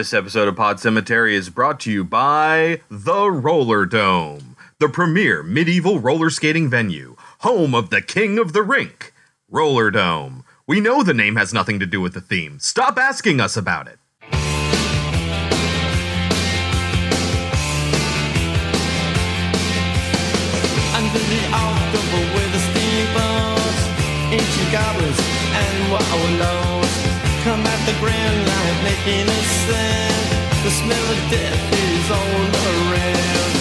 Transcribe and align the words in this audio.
This 0.00 0.14
episode 0.14 0.48
of 0.48 0.56
Pod 0.56 0.80
Cemetery 0.80 1.36
is 1.36 1.50
brought 1.50 1.78
to 1.80 1.92
you 1.92 2.04
by 2.04 2.80
The 2.88 3.30
Roller 3.30 3.84
Dome, 3.84 4.56
the 4.78 4.88
premier 4.88 5.42
medieval 5.42 5.98
roller 5.98 6.30
skating 6.30 6.70
venue, 6.70 7.16
home 7.40 7.74
of 7.74 7.90
the 7.90 8.00
king 8.00 8.38
of 8.38 8.54
the 8.54 8.62
rink, 8.62 9.12
Roller 9.50 9.90
Dome. 9.90 10.42
We 10.66 10.80
know 10.80 11.02
the 11.02 11.12
name 11.12 11.36
has 11.36 11.52
nothing 11.52 11.78
to 11.80 11.84
do 11.84 12.00
with 12.00 12.14
the 12.14 12.22
theme. 12.22 12.60
Stop 12.60 12.96
asking 12.96 13.42
us 13.42 13.58
about 13.58 13.88
it. 13.88 13.98
The 22.52 22.58
steamboats, 22.58 23.60
come 27.44 27.60
at 27.66 27.86
the 27.86 27.98
grand 28.00 28.46
line 28.46 28.84
making 28.84 29.26
a 29.26 29.42
sound. 29.64 30.64
The 30.64 30.70
smell 30.70 31.06
of 31.10 31.30
death 31.30 31.72
is 31.72 32.10
all 32.10 32.42
around. 32.68 33.52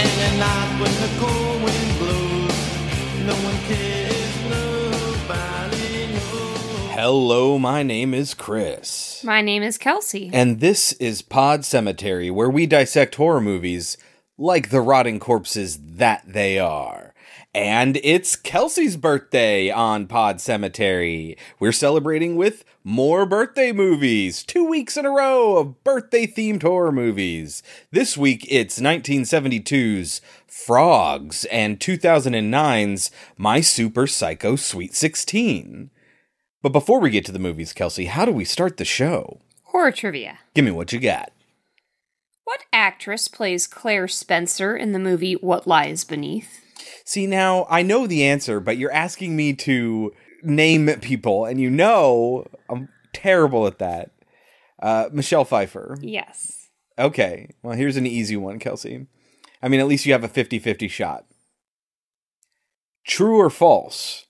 And 0.00 0.14
at 0.26 0.34
night 0.38 0.72
when 0.80 0.94
the 1.04 1.10
cold 1.20 1.62
wind 1.62 1.90
blows, 1.98 2.58
no 3.26 3.36
one 3.44 3.58
cares, 3.68 4.34
nobody 4.48 6.06
knows. 6.14 6.94
Hello, 6.94 7.58
my 7.58 7.82
name 7.82 8.14
is 8.14 8.32
Chris. 8.32 9.22
My 9.22 9.42
name 9.42 9.62
is 9.62 9.76
Kelsey. 9.76 10.30
And 10.32 10.60
this 10.60 10.94
is 10.94 11.20
Pod 11.20 11.66
Cemetery, 11.66 12.30
where 12.30 12.48
we 12.48 12.66
dissect 12.66 13.16
horror 13.16 13.42
movies 13.42 13.98
like 14.38 14.70
the 14.70 14.80
rotting 14.80 15.20
corpses 15.20 15.78
that 15.96 16.22
they 16.26 16.58
are. 16.58 17.07
And 17.58 17.98
it's 18.04 18.36
Kelsey's 18.36 18.96
birthday 18.96 19.68
on 19.68 20.06
Pod 20.06 20.40
Cemetery. 20.40 21.36
We're 21.58 21.72
celebrating 21.72 22.36
with 22.36 22.64
more 22.84 23.26
birthday 23.26 23.72
movies. 23.72 24.44
Two 24.44 24.64
weeks 24.64 24.96
in 24.96 25.04
a 25.04 25.10
row 25.10 25.56
of 25.56 25.82
birthday 25.82 26.24
themed 26.24 26.62
horror 26.62 26.92
movies. 26.92 27.64
This 27.90 28.16
week 28.16 28.46
it's 28.48 28.78
1972's 28.78 30.20
Frogs 30.46 31.46
and 31.46 31.80
2009's 31.80 33.10
My 33.36 33.60
Super 33.60 34.06
Psycho 34.06 34.54
Sweet 34.54 34.94
16. 34.94 35.90
But 36.62 36.68
before 36.68 37.00
we 37.00 37.10
get 37.10 37.24
to 37.24 37.32
the 37.32 37.40
movies, 37.40 37.72
Kelsey, 37.72 38.04
how 38.04 38.24
do 38.24 38.30
we 38.30 38.44
start 38.44 38.76
the 38.76 38.84
show? 38.84 39.40
Horror 39.64 39.90
trivia. 39.90 40.38
Give 40.54 40.64
me 40.64 40.70
what 40.70 40.92
you 40.92 41.00
got. 41.00 41.32
What 42.44 42.66
actress 42.72 43.26
plays 43.26 43.66
Claire 43.66 44.06
Spencer 44.06 44.76
in 44.76 44.92
the 44.92 45.00
movie 45.00 45.34
What 45.34 45.66
Lies 45.66 46.04
Beneath? 46.04 46.60
See, 47.04 47.26
now 47.26 47.66
I 47.68 47.82
know 47.82 48.06
the 48.06 48.24
answer, 48.24 48.60
but 48.60 48.76
you're 48.76 48.92
asking 48.92 49.36
me 49.36 49.54
to 49.54 50.12
name 50.42 50.88
people, 51.00 51.44
and 51.44 51.60
you 51.60 51.70
know 51.70 52.46
I'm 52.68 52.88
terrible 53.12 53.66
at 53.66 53.78
that. 53.78 54.10
Uh, 54.80 55.08
Michelle 55.12 55.44
Pfeiffer. 55.44 55.96
Yes. 56.00 56.68
Okay, 56.98 57.50
well, 57.62 57.76
here's 57.76 57.96
an 57.96 58.06
easy 58.06 58.36
one, 58.36 58.58
Kelsey. 58.58 59.06
I 59.62 59.68
mean, 59.68 59.80
at 59.80 59.86
least 59.86 60.06
you 60.06 60.12
have 60.12 60.24
a 60.24 60.28
50 60.28 60.58
50 60.58 60.88
shot. 60.88 61.24
True 63.06 63.38
or 63.38 63.50
false? 63.50 64.26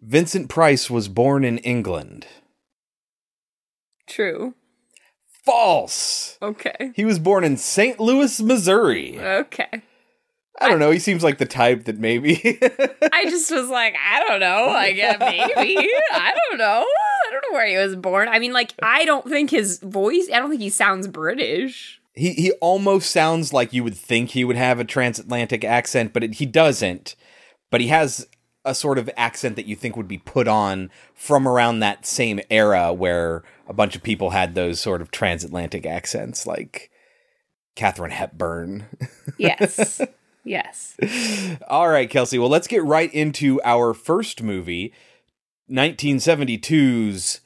Vincent 0.00 0.48
Price 0.48 0.90
was 0.90 1.08
born 1.08 1.44
in 1.44 1.58
England. 1.58 2.26
True. 4.06 4.54
False! 5.44 6.38
Okay. 6.42 6.92
He 6.94 7.04
was 7.04 7.18
born 7.18 7.44
in 7.44 7.56
St. 7.56 7.98
Louis, 8.00 8.40
Missouri. 8.40 9.18
Okay. 9.18 9.82
I 10.58 10.68
don't 10.68 10.78
know. 10.78 10.90
He 10.90 10.98
seems 10.98 11.22
like 11.22 11.38
the 11.38 11.46
type 11.46 11.84
that 11.84 11.98
maybe. 11.98 12.36
I 13.12 13.24
just 13.26 13.50
was 13.50 13.68
like, 13.68 13.94
I 14.02 14.20
don't 14.26 14.40
know. 14.40 14.66
Like, 14.68 14.96
maybe. 14.96 15.88
I 16.12 16.34
don't 16.48 16.58
know. 16.58 16.84
I 16.84 17.30
don't 17.30 17.44
know 17.50 17.52
where 17.56 17.66
he 17.68 17.76
was 17.76 17.96
born. 17.96 18.28
I 18.28 18.38
mean, 18.38 18.52
like, 18.52 18.72
I 18.82 19.04
don't 19.04 19.28
think 19.28 19.50
his 19.50 19.78
voice, 19.80 20.28
I 20.32 20.38
don't 20.38 20.48
think 20.48 20.62
he 20.62 20.70
sounds 20.70 21.08
British. 21.08 22.00
he 22.14 22.32
he 22.32 22.52
almost 22.62 23.10
sounds 23.10 23.52
like 23.52 23.72
you 23.72 23.84
would 23.84 23.96
think 23.96 24.30
he 24.30 24.44
would 24.44 24.56
have 24.56 24.80
a 24.80 24.84
transatlantic 24.84 25.62
accent, 25.64 26.12
but 26.12 26.24
it, 26.24 26.34
he 26.34 26.46
doesn't. 26.46 27.16
But 27.70 27.80
he 27.82 27.88
has 27.88 28.26
a 28.64 28.74
sort 28.74 28.98
of 28.98 29.10
accent 29.16 29.56
that 29.56 29.66
you 29.66 29.76
think 29.76 29.96
would 29.96 30.08
be 30.08 30.18
put 30.18 30.48
on 30.48 30.90
from 31.14 31.46
around 31.46 31.80
that 31.80 32.06
same 32.06 32.40
era 32.50 32.92
where 32.92 33.42
a 33.68 33.72
bunch 33.72 33.94
of 33.94 34.02
people 34.02 34.30
had 34.30 34.54
those 34.54 34.80
sort 34.80 35.00
of 35.02 35.10
transatlantic 35.10 35.84
accents, 35.86 36.46
like 36.46 36.90
Katharine 37.74 38.10
Hepburn. 38.12 38.86
Yes. 39.38 40.00
Yes. 40.46 40.96
All 41.68 41.88
right, 41.88 42.08
Kelsey. 42.08 42.38
Well, 42.38 42.48
let's 42.48 42.66
get 42.66 42.82
right 42.84 43.12
into 43.12 43.60
our 43.64 43.92
first 43.92 44.42
movie, 44.42 44.92
1972's 45.70 47.40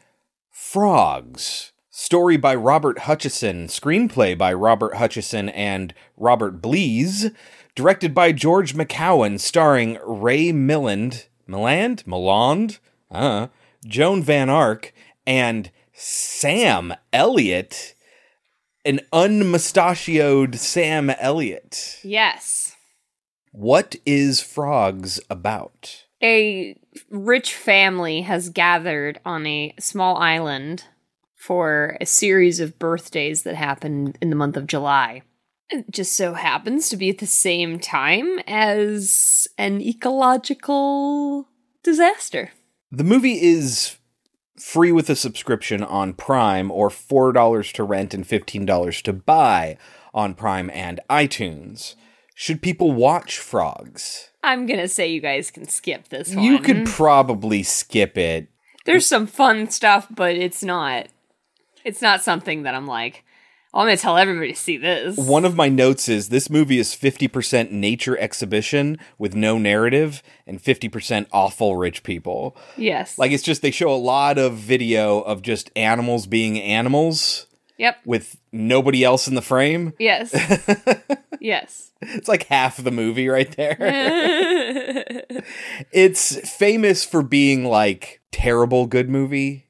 Frogs. 0.51 1.73
Story 1.91 2.37
by 2.37 2.55
Robert 2.55 3.01
Hutchison, 3.01 3.67
screenplay 3.67 4.39
by 4.39 4.53
Robert 4.53 4.95
Hutchison 4.97 5.49
and 5.49 5.93
Robert 6.17 6.63
Blees, 6.63 7.35
directed 7.75 8.15
by 8.15 8.33
George 8.33 8.75
McCowan, 8.75 9.39
starring 9.41 9.99
Ray 10.05 10.53
Milland, 10.53 11.27
Milland, 11.49 12.05
Milland, 12.05 12.79
uh, 13.11 13.49
Joan 13.87 14.23
Van 14.23 14.49
Ark, 14.49 14.95
and 15.27 15.71
Sam 15.93 16.95
Elliott, 17.13 17.95
an 18.85 19.01
unmustachioed 19.13 20.57
Sam 20.57 21.11
Elliott. 21.11 21.99
Yes. 22.03 22.60
What 23.53 23.97
is 24.07 24.41
Frogs 24.41 25.21
about? 25.29 26.05
a 26.23 26.79
rich 27.09 27.55
family 27.55 28.23
has 28.23 28.51
gathered 28.51 29.21
on 29.25 29.47
a 29.47 29.75
small 29.79 30.17
island 30.17 30.85
for 31.35 31.97
a 32.01 32.07
series 32.07 32.61
of 32.61 32.79
birthdays 32.79 33.43
that 33.45 33.55
happen 33.55 34.15
in 34.21 34.31
the 34.31 34.37
month 34.37 34.57
of 34.57 34.67
July. 34.67 35.23
It 35.71 35.91
just 35.91 36.13
so 36.15 36.35
happens 36.35 36.89
to 36.89 36.97
be 36.97 37.09
at 37.09 37.19
the 37.19 37.27
same 37.27 37.79
time 37.79 38.41
as 38.47 39.47
an 39.57 39.81
ecological 39.81 41.49
disaster. 41.83 42.51
The 42.91 43.05
movie 43.05 43.41
is 43.41 43.97
free 44.59 44.93
with 44.93 45.09
a 45.09 45.17
subscription 45.17 45.83
on 45.83 46.13
Prime 46.13 46.71
or 46.71 46.91
$4 46.91 47.73
to 47.73 47.85
rent 47.85 48.13
and 48.13 48.27
$15 48.27 49.03
to 49.03 49.13
buy 49.13 49.79
on 50.13 50.35
Prime 50.35 50.69
and 50.75 51.01
iTunes. 51.09 51.95
Should 52.41 52.63
people 52.63 52.93
watch 52.93 53.37
Frogs? 53.37 54.31
I'm 54.43 54.65
gonna 54.65 54.89
say 54.89 55.09
you 55.13 55.21
guys 55.21 55.51
can 55.51 55.69
skip 55.69 56.09
this 56.09 56.35
one. 56.35 56.43
You 56.43 56.59
could 56.59 56.87
probably 56.87 57.63
skip 57.63 58.17
it. 58.17 58.49
There's 58.87 59.05
some 59.07 59.27
fun 59.27 59.69
stuff, 59.69 60.07
but 60.11 60.37
it's 60.37 60.65
not. 60.65 61.09
It's 61.85 62.01
not 62.01 62.23
something 62.23 62.63
that 62.63 62.75
I'm 62.75 62.87
like. 62.87 63.25
Oh, 63.75 63.81
I'm 63.81 63.87
gonna 63.89 63.99
tell 63.99 64.17
everybody 64.17 64.53
to 64.55 64.59
see 64.59 64.79
this. 64.79 65.19
One 65.19 65.45
of 65.45 65.55
my 65.55 65.69
notes 65.69 66.09
is 66.09 66.31
this 66.31 66.49
movie 66.49 66.79
is 66.79 66.97
50% 66.97 67.73
nature 67.73 68.17
exhibition 68.17 68.97
with 69.19 69.35
no 69.35 69.59
narrative 69.59 70.23
and 70.47 70.63
50% 70.63 71.27
awful 71.33 71.77
rich 71.77 72.03
people. 72.03 72.57
yes. 72.79 73.19
Like 73.19 73.33
it's 73.33 73.43
just 73.43 73.61
they 73.61 73.71
show 73.71 73.93
a 73.93 74.01
lot 74.01 74.39
of 74.39 74.55
video 74.55 75.21
of 75.21 75.43
just 75.43 75.71
animals 75.77 76.27
being 76.27 76.59
animals 76.59 77.47
Yep. 77.77 77.99
with 78.07 78.39
nobody 78.51 79.05
else 79.05 79.29
in 79.29 79.35
the 79.35 79.43
frame. 79.43 79.93
Yes. 79.99 80.35
yes. 81.43 81.93
It's 82.03 82.29
like 82.29 82.45
half 82.45 82.77
the 82.77 82.91
movie 82.91 83.29
right 83.29 83.51
there. 83.57 83.77
it's 85.91 86.37
famous 86.51 87.05
for 87.05 87.23
being 87.23 87.65
like 87.65 88.21
terrible 88.31 88.87
good 88.87 89.09
movie. 89.09 89.67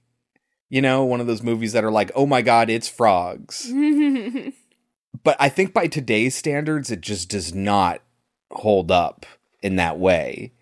You 0.68 0.82
know, 0.82 1.04
one 1.04 1.20
of 1.20 1.26
those 1.26 1.42
movies 1.42 1.72
that 1.72 1.84
are 1.84 1.90
like, 1.90 2.12
"Oh 2.14 2.26
my 2.26 2.42
god, 2.42 2.70
it's 2.70 2.88
frogs." 2.88 3.70
but 5.24 5.36
I 5.40 5.48
think 5.48 5.72
by 5.72 5.86
today's 5.86 6.34
standards 6.34 6.90
it 6.90 7.00
just 7.00 7.28
does 7.28 7.54
not 7.54 8.02
hold 8.50 8.90
up 8.90 9.26
in 9.62 9.76
that 9.76 9.98
way. 9.98 10.52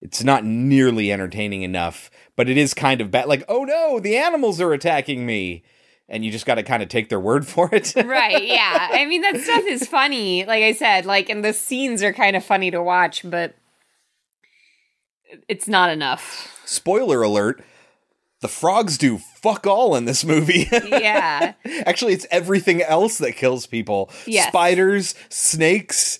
It's 0.00 0.22
not 0.22 0.44
nearly 0.44 1.12
entertaining 1.12 1.62
enough, 1.62 2.10
but 2.36 2.48
it 2.48 2.56
is 2.56 2.74
kind 2.74 3.00
of 3.00 3.10
bad 3.10 3.26
like, 3.26 3.44
"Oh 3.48 3.64
no, 3.64 4.00
the 4.00 4.16
animals 4.16 4.60
are 4.60 4.72
attacking 4.72 5.26
me." 5.26 5.64
And 6.08 6.24
you 6.24 6.30
just 6.30 6.46
got 6.46 6.54
to 6.56 6.62
kind 6.62 6.82
of 6.82 6.88
take 6.88 7.08
their 7.08 7.18
word 7.20 7.46
for 7.48 7.68
it. 7.74 7.92
right. 7.96 8.44
Yeah. 8.44 8.88
I 8.92 9.06
mean, 9.06 9.22
that 9.22 9.38
stuff 9.40 9.64
is 9.66 9.86
funny. 9.88 10.44
Like 10.44 10.62
I 10.62 10.72
said, 10.72 11.04
like, 11.06 11.28
and 11.28 11.44
the 11.44 11.52
scenes 11.52 12.02
are 12.02 12.12
kind 12.12 12.36
of 12.36 12.44
funny 12.44 12.70
to 12.70 12.82
watch, 12.82 13.28
but 13.28 13.54
it's 15.48 15.66
not 15.68 15.90
enough. 15.90 16.60
Spoiler 16.64 17.22
alert. 17.22 17.64
The 18.40 18.48
frogs 18.48 18.98
do 18.98 19.18
fuck 19.18 19.66
all 19.66 19.96
in 19.96 20.04
this 20.04 20.24
movie. 20.24 20.68
Yeah. 20.70 21.54
Actually, 21.86 22.12
it's 22.12 22.26
everything 22.30 22.82
else 22.82 23.18
that 23.18 23.32
kills 23.32 23.66
people. 23.66 24.10
Yes. 24.26 24.48
Spiders, 24.48 25.14
snakes, 25.28 26.18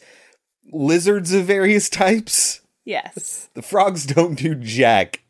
lizards 0.72 1.32
of 1.32 1.44
various 1.44 1.88
types. 1.88 2.60
yes. 2.84 3.48
The 3.54 3.62
frogs 3.62 4.06
don't 4.06 4.34
do 4.36 4.54
jack. 4.54 5.20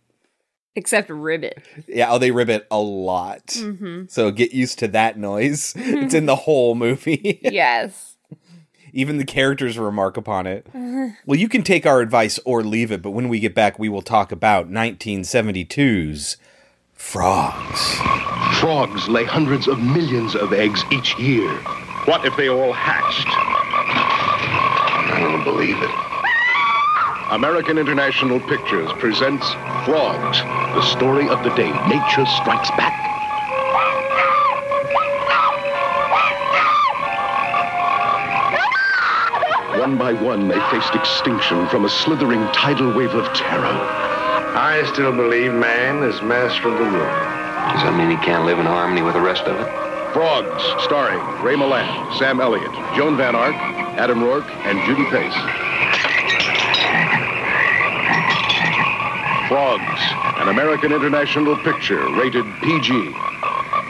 Except 0.77 1.09
Ribbit. 1.09 1.63
Yeah, 1.89 2.13
oh, 2.13 2.19
they 2.19 2.31
ribbit 2.31 2.67
a 2.71 2.79
lot. 2.79 3.47
Mm-hmm. 3.47 4.05
So 4.09 4.31
get 4.31 4.53
used 4.53 4.79
to 4.81 4.89
that 4.89 5.19
noise. 5.19 5.73
it's 5.77 6.15
in 6.15 6.27
the 6.27 6.37
whole 6.37 6.75
movie. 6.75 7.41
Yes. 7.57 8.17
Even 8.93 9.19
the 9.19 9.25
characters 9.25 9.79
remark 9.79 10.17
upon 10.17 10.47
it. 10.47 10.67
Well, 11.27 11.39
you 11.39 11.49
can 11.49 11.63
take 11.63 11.85
our 11.87 12.01
advice 12.01 12.39
or 12.45 12.63
leave 12.63 12.91
it, 12.91 13.03
but 13.03 13.11
when 13.11 13.29
we 13.29 13.41
get 13.41 13.55
back, 13.55 13.79
we 13.79 13.89
will 13.89 14.03
talk 14.03 14.33
about 14.33 14.71
1972's 14.71 16.37
Frogs. 16.95 17.95
Frogs 18.59 19.09
lay 19.09 19.25
hundreds 19.25 19.69
of 19.69 19.79
millions 19.79 20.35
of 20.35 20.53
eggs 20.53 20.83
each 20.91 21.17
year. 21.19 21.51
What 22.07 22.25
if 22.25 22.37
they 22.37 22.49
all 22.49 22.73
hatched? 22.73 23.27
I 25.09 25.19
don't 25.21 25.45
believe 25.45 25.77
it. 25.83 26.16
American 27.31 27.77
International 27.77 28.39
Pictures 28.39 28.89
presents 29.01 29.45
Frogs, 29.85 30.39
The 30.77 30.83
story 30.83 31.29
of 31.29 31.43
the 31.43 31.51
day 31.57 31.73
nature 31.89 32.25
strikes 32.25 32.71
back. 32.79 32.95
One 39.81 39.99
by 39.99 40.13
one, 40.13 40.47
they 40.47 40.61
faced 40.71 40.95
extinction 40.95 41.69
from 41.69 41.85
a 41.85 41.89
slithering 41.89 42.47
tidal 42.53 42.97
wave 42.97 43.11
of 43.11 43.27
terror. 43.35 43.75
I 44.55 44.89
still 44.93 45.11
believe 45.11 45.53
man 45.53 46.05
is 46.05 46.23
master 46.23 46.69
of 46.69 46.79
the 46.79 46.85
world. 46.85 47.27
Does 47.75 47.83
that 47.83 47.97
mean 47.99 48.17
he 48.17 48.25
can't 48.25 48.47
live 48.47 48.61
in 48.61 48.67
harmony 48.67 49.03
with 49.03 49.15
the 49.15 49.21
rest 49.21 49.43
of 49.43 49.57
it? 49.61 50.13
Frogs, 50.13 50.63
starring 50.85 51.19
Ray 51.43 51.57
Milland, 51.57 52.19
Sam 52.21 52.41
Elliott, 52.41 52.73
Joan 52.95 53.17
Van 53.17 53.35
Ark, 53.35 53.57
Adam 53.99 54.21
Roarke, 54.21 54.49
and 54.65 54.79
Judy 54.87 55.05
Pace. 55.11 55.66
Frogs, 59.49 60.01
an 60.41 60.49
American 60.49 60.93
International 60.93 61.57
picture 61.59 62.03
rated 62.15 62.45
PG. 62.63 62.89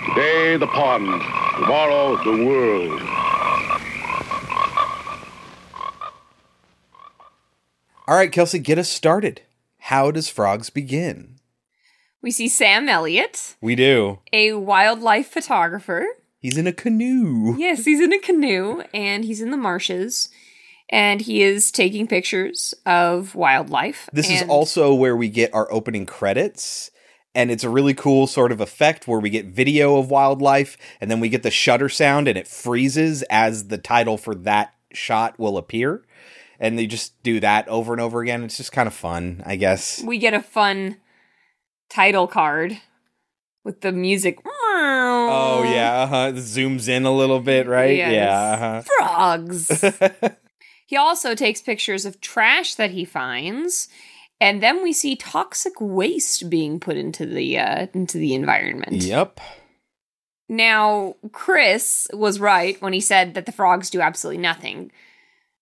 Today, 0.08 0.56
the 0.58 0.67
pond. 0.67 1.06
Tomorrow, 1.58 2.23
the 2.25 2.44
world. 2.44 3.00
All 8.08 8.17
right, 8.17 8.31
Kelsey, 8.31 8.58
get 8.58 8.79
us 8.79 8.88
started. 8.88 9.43
How 9.79 10.11
does 10.11 10.29
Frogs 10.29 10.70
begin? 10.70 11.37
We 12.23 12.31
see 12.31 12.49
Sam 12.49 12.88
Elliott, 12.88 13.56
We 13.61 13.75
do. 13.76 14.19
a 14.32 14.53
wildlife 14.55 15.29
photographer. 15.29 16.06
He's 16.38 16.58
in 16.58 16.67
a 16.67 16.73
canoe. 16.73 17.56
Yes, 17.56 17.85
he's 17.85 18.00
in 18.00 18.12
a 18.12 18.19
canoe 18.19 18.82
and 18.93 19.25
he's 19.25 19.41
in 19.41 19.50
the 19.50 19.56
marshes 19.56 20.29
and 20.88 21.21
he 21.21 21.43
is 21.43 21.71
taking 21.71 22.06
pictures 22.06 22.75
of 22.85 23.35
wildlife. 23.35 24.09
This 24.12 24.31
is 24.31 24.43
also 24.49 24.94
where 24.94 25.17
we 25.17 25.29
get 25.29 25.53
our 25.55 25.71
opening 25.73 26.06
credits. 26.06 26.91
And 27.35 27.50
it's 27.50 27.65
a 27.65 27.69
really 27.69 27.93
cool 27.93 28.27
sort 28.27 28.50
of 28.50 28.62
effect 28.62 29.06
where 29.06 29.21
we 29.21 29.29
get 29.29 29.44
video 29.47 29.99
of 29.99 30.11
wildlife 30.11 30.79
and 31.03 31.11
then 31.11 31.21
we 31.21 31.29
get 31.29 31.43
the 31.43 31.50
shutter 31.50 31.91
sound 31.91 32.29
and 32.29 32.38
it 32.38 32.49
freezes 32.49 33.23
as 33.25 33.69
the 33.69 33.77
title 33.77 34.17
for 34.17 34.35
that 34.37 34.73
shot 34.93 35.38
will 35.38 35.59
appear. 35.59 36.03
And 36.59 36.79
they 36.79 36.87
just 36.87 37.23
do 37.23 37.39
that 37.41 37.69
over 37.69 37.93
and 37.93 38.00
over 38.00 38.23
again. 38.23 38.43
It's 38.43 38.56
just 38.56 38.73
kind 38.73 38.87
of 38.87 38.94
fun, 38.94 39.43
I 39.44 39.56
guess. 39.56 40.03
we 40.03 40.17
get 40.17 40.32
a 40.32 40.41
fun 40.41 40.97
title 41.91 42.27
card 42.27 42.81
with 43.65 43.82
the 43.82 43.93
music. 43.93 44.39
Oh, 44.47 45.62
yeah. 45.71 46.05
Uh-huh. 46.05 46.32
It 46.35 46.37
zooms 46.37 46.89
in 46.89 47.05
a 47.05 47.12
little 47.12 47.41
bit, 47.41 47.67
right? 47.67 47.97
Yes. 47.97 48.12
Yeah. 48.12 48.81
Frogs. 48.81 49.85
He 50.87 50.97
also 50.97 51.35
takes 51.35 51.61
pictures 51.61 52.06
of 52.06 52.21
trash 52.21 52.77
that 52.77 52.93
he 52.93 53.05
finds. 53.05 53.88
And 54.41 54.62
then 54.62 54.83
we 54.83 54.93
see 54.93 55.17
toxic 55.17 55.81
waste 55.81 56.49
being 56.49 56.79
put 56.79 56.97
into 56.97 57.27
the 57.27 57.59
uh, 57.59 57.87
into 57.93 58.19
the 58.19 58.35
environment. 58.35 59.03
yep. 59.03 59.41
Now, 60.49 61.17
Chris 61.33 62.06
was 62.12 62.38
right 62.38 62.81
when 62.81 62.93
he 62.93 63.00
said 63.00 63.35
that 63.35 63.47
the 63.47 63.53
frogs 63.53 63.91
do 63.91 64.00
absolutely 64.00 64.41
nothing. 64.41 64.93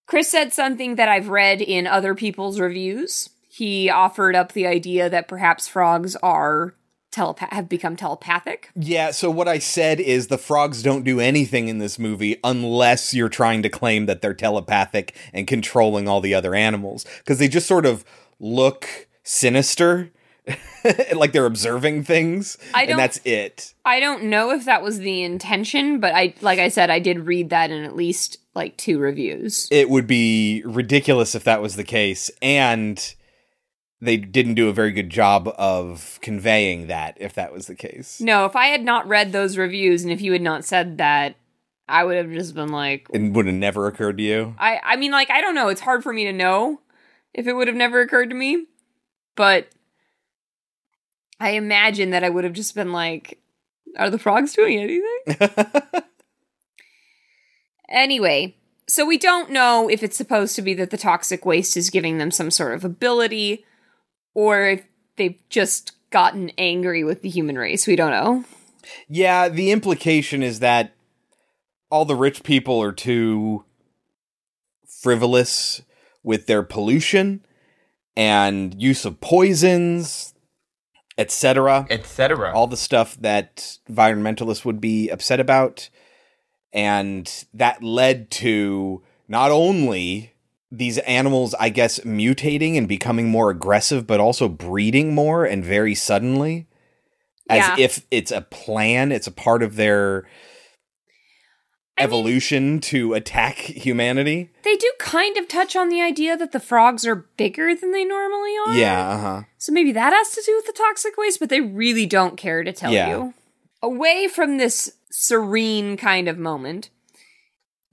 Chris 0.05 0.29
said 0.29 0.53
something 0.53 0.95
that 0.95 1.09
I've 1.09 1.29
read 1.29 1.61
in 1.61 1.87
other 1.87 2.13
people's 2.13 2.59
reviews. 2.59 3.29
He 3.49 3.89
offered 3.89 4.35
up 4.35 4.51
the 4.51 4.67
idea 4.67 5.09
that 5.09 5.27
perhaps 5.27 5.67
frogs 5.67 6.15
are 6.17 6.75
telepath 7.15 7.51
have 7.51 7.67
become 7.69 7.95
telepathic. 7.95 8.69
Yeah, 8.75 9.11
so 9.11 9.31
what 9.31 9.47
I 9.47 9.57
said 9.59 9.99
is 9.99 10.27
the 10.27 10.37
frogs 10.37 10.83
don't 10.83 11.03
do 11.03 11.19
anything 11.19 11.67
in 11.69 11.79
this 11.79 11.97
movie 11.97 12.37
unless 12.43 13.13
you're 13.13 13.29
trying 13.29 13.63
to 13.63 13.69
claim 13.69 14.05
that 14.05 14.21
they're 14.21 14.33
telepathic 14.33 15.15
and 15.33 15.47
controlling 15.47 16.07
all 16.07 16.21
the 16.21 16.33
other 16.33 16.53
animals. 16.53 17.05
Because 17.19 17.39
they 17.39 17.47
just 17.47 17.67
sort 17.67 17.85
of 17.85 18.03
look 18.39 19.07
sinister, 19.23 20.11
like 21.15 21.31
they're 21.31 21.45
observing 21.45 22.03
things, 22.03 22.57
I 22.73 22.85
don't- 22.85 22.91
and 22.91 22.99
that's 22.99 23.19
it. 23.25 23.73
I 23.85 23.99
don't 23.99 24.23
know 24.25 24.51
if 24.51 24.65
that 24.65 24.83
was 24.83 24.99
the 24.99 25.23
intention, 25.23 25.99
but 25.99 26.13
I 26.13 26.33
like 26.41 26.59
I 26.59 26.67
said 26.67 26.89
I 26.89 26.99
did 26.99 27.19
read 27.25 27.49
that 27.49 27.71
in 27.71 27.83
at 27.83 27.95
least 27.95 28.37
like 28.53 28.77
two 28.77 28.99
reviews. 28.99 29.67
It 29.71 29.89
would 29.89 30.05
be 30.07 30.61
ridiculous 30.65 31.33
if 31.33 31.43
that 31.45 31.61
was 31.61 31.75
the 31.77 31.83
case, 31.83 32.29
and 32.41 33.15
they 34.01 34.17
didn't 34.17 34.55
do 34.55 34.69
a 34.69 34.73
very 34.73 34.91
good 34.91 35.09
job 35.09 35.53
of 35.57 36.19
conveying 36.21 36.87
that 36.87 37.17
if 37.19 37.33
that 37.33 37.53
was 37.53 37.67
the 37.67 37.75
case. 37.75 38.19
No, 38.21 38.45
if 38.45 38.55
I 38.55 38.67
had 38.67 38.83
not 38.83 39.07
read 39.07 39.31
those 39.31 39.57
reviews 39.57 40.03
and 40.03 40.11
if 40.11 40.21
you 40.21 40.31
had 40.31 40.41
not 40.41 40.65
said 40.65 40.97
that, 40.97 41.35
I 41.87 42.03
would 42.03 42.17
have 42.17 42.31
just 42.31 42.55
been 42.55 42.69
like 42.69 43.07
It 43.13 43.31
would 43.33 43.45
have 43.45 43.55
never 43.55 43.87
occurred 43.87 44.17
to 44.17 44.23
you. 44.23 44.55
I 44.59 44.79
I 44.83 44.95
mean 44.95 45.11
like 45.11 45.29
I 45.29 45.41
don't 45.41 45.55
know, 45.55 45.69
it's 45.69 45.81
hard 45.81 46.03
for 46.03 46.13
me 46.13 46.25
to 46.25 46.33
know 46.33 46.81
if 47.33 47.47
it 47.47 47.53
would 47.53 47.67
have 47.67 47.75
never 47.75 48.01
occurred 48.01 48.29
to 48.29 48.35
me, 48.35 48.65
but 49.35 49.69
I 51.39 51.51
imagine 51.51 52.11
that 52.11 52.23
I 52.23 52.29
would 52.29 52.43
have 52.43 52.53
just 52.53 52.75
been 52.75 52.91
like 52.91 53.39
are 53.97 54.09
the 54.09 54.19
frogs 54.19 54.53
doing 54.53 54.77
anything? 54.79 56.01
Anyway, 57.89 58.55
so 58.87 59.05
we 59.05 59.17
don't 59.17 59.51
know 59.51 59.89
if 59.89 60.03
it's 60.03 60.17
supposed 60.17 60.55
to 60.55 60.61
be 60.61 60.73
that 60.73 60.89
the 60.89 60.97
toxic 60.97 61.45
waste 61.45 61.77
is 61.77 61.89
giving 61.89 62.17
them 62.17 62.31
some 62.31 62.51
sort 62.51 62.73
of 62.73 62.83
ability 62.83 63.65
or 64.35 64.69
if 64.69 64.83
they've 65.15 65.39
just 65.49 65.93
gotten 66.11 66.51
angry 66.57 67.03
with 67.03 67.23
the 67.23 67.29
human 67.29 67.57
race. 67.57 67.87
We 67.87 67.95
don't 67.95 68.11
know. 68.11 68.45
Yeah, 69.07 69.49
the 69.49 69.71
implication 69.71 70.43
is 70.43 70.59
that 70.59 70.93
all 71.89 72.05
the 72.05 72.15
rich 72.15 72.43
people 72.43 72.81
are 72.81 72.91
too 72.91 73.65
frivolous 74.87 75.81
with 76.23 76.45
their 76.45 76.63
pollution 76.63 77.45
and 78.15 78.81
use 78.81 79.05
of 79.05 79.19
poisons, 79.19 80.33
etc. 81.17 81.87
etc. 81.89 82.53
All 82.53 82.67
the 82.67 82.77
stuff 82.77 83.17
that 83.21 83.77
environmentalists 83.89 84.65
would 84.65 84.79
be 84.79 85.09
upset 85.09 85.39
about. 85.39 85.89
And 86.71 87.31
that 87.53 87.81
led 87.83 88.29
to 88.31 89.01
not 89.27 89.51
only 89.51 90.34
these 90.71 90.97
animals, 90.99 91.53
I 91.59 91.69
guess, 91.69 91.99
mutating 92.01 92.77
and 92.77 92.87
becoming 92.87 93.29
more 93.29 93.49
aggressive, 93.49 94.05
but 94.07 94.19
also 94.19 94.47
breeding 94.49 95.13
more 95.13 95.45
and 95.45 95.63
very 95.63 95.95
suddenly 95.95 96.67
as 97.49 97.59
Yeah. 97.59 97.75
if 97.85 98.05
it's 98.09 98.31
a 98.31 98.41
plan, 98.41 99.11
it's 99.11 99.27
a 99.27 99.31
part 99.31 99.61
of 99.63 99.75
their 99.75 100.25
I 101.97 102.01
mean- 102.01 102.09
evolution 102.09 102.79
to 102.81 103.13
attack 103.13 103.57
humanity. 103.57 104.49
They 104.63 104.75
do 104.75 104.91
kind 104.99 105.37
of 105.37 105.47
touch 105.47 105.75
on 105.75 105.89
the 105.89 106.01
idea 106.01 106.35
that 106.35 106.51
the 106.51 106.59
frogs 106.59 107.05
are 107.05 107.15
bigger 107.37 107.73
than 107.75 107.91
they 107.91 108.03
normally 108.03 108.53
are. 108.67 108.73
Yeah, 108.77 109.09
uh-huh. 109.09 109.41
So 109.59 109.71
maybe 109.71 109.91
that 109.93 110.11
has 110.11 110.31
to 110.31 110.41
do 110.45 110.55
with 110.55 110.65
the 110.65 110.73
toxic 110.73 111.15
waste, 111.17 111.39
but 111.39 111.49
they 111.49 111.61
really 111.61 112.05
don't 112.07 112.35
care 112.35 112.63
to 112.63 112.73
tell 112.73 112.91
Yeah. 112.91 113.09
you. 113.09 113.33
Away 113.81 114.27
from 114.27 114.57
this 114.57 114.91
serene 115.11 115.95
kind 115.95 116.27
of 116.27 116.37
moment, 116.39 116.89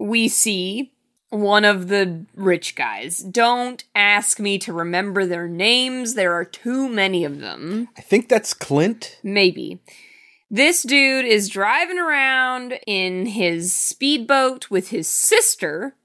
we 0.01 0.27
see 0.29 0.93
one 1.33 1.65
of 1.65 1.89
the 1.89 2.27
rich 2.35 2.75
guys. 2.75 3.19
Don't 3.19 3.83
ask 3.95 4.39
me 4.39 4.59
to 4.59 4.73
remember 4.73 5.25
their 5.25 5.49
names, 5.49 6.15
there 6.15 6.35
are 6.35 6.45
too 6.45 6.89
many 6.89 7.25
of 7.25 7.41
them. 7.41 7.89
I 7.97 8.03
think 8.03 8.29
that's 8.29 8.53
Clint. 8.53 9.19
Maybe. 9.23 9.81
This 10.51 10.83
dude 10.83 11.25
is 11.25 11.49
driving 11.49 11.99
around 11.99 12.79
in 12.87 13.25
his 13.25 13.73
speedboat 13.73 14.71
with 14.71 14.91
his 14.91 15.09
sister. 15.09 15.97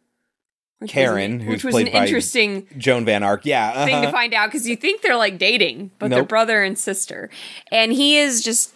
which 0.79 0.87
was 0.87 0.91
Karen, 0.93 1.41
who's 1.41 1.49
which 1.49 1.63
was 1.65 1.73
played 1.73 1.87
an 1.87 1.93
by 1.93 2.05
interesting 2.05 2.65
Joan 2.77 3.03
Van 3.03 3.21
Ark. 3.21 3.41
Yeah. 3.43 3.83
thing 3.83 3.95
to 3.95 4.07
uh-huh. 4.07 4.11
find 4.11 4.33
out 4.33 4.47
because 4.47 4.65
you 4.65 4.77
think 4.77 5.01
they're 5.01 5.17
like 5.17 5.37
dating, 5.37 5.91
but 5.99 6.09
they're 6.09 6.23
brother 6.23 6.63
and 6.63 6.79
sister. 6.79 7.29
And 7.69 7.91
he 7.91 8.17
is 8.17 8.41
just 8.41 8.73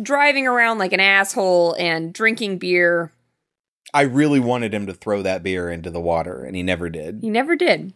driving 0.00 0.46
around 0.46 0.78
like 0.78 0.94
an 0.94 1.00
asshole 1.00 1.74
and 1.78 2.14
drinking 2.14 2.56
beer. 2.56 3.12
I 3.92 4.02
really 4.02 4.40
wanted 4.40 4.74
him 4.74 4.86
to 4.86 4.94
throw 4.94 5.22
that 5.22 5.42
beer 5.42 5.70
into 5.70 5.90
the 5.90 6.00
water, 6.00 6.44
and 6.44 6.54
he 6.54 6.62
never 6.62 6.88
did. 6.88 7.20
He 7.22 7.30
never 7.30 7.56
did. 7.56 7.92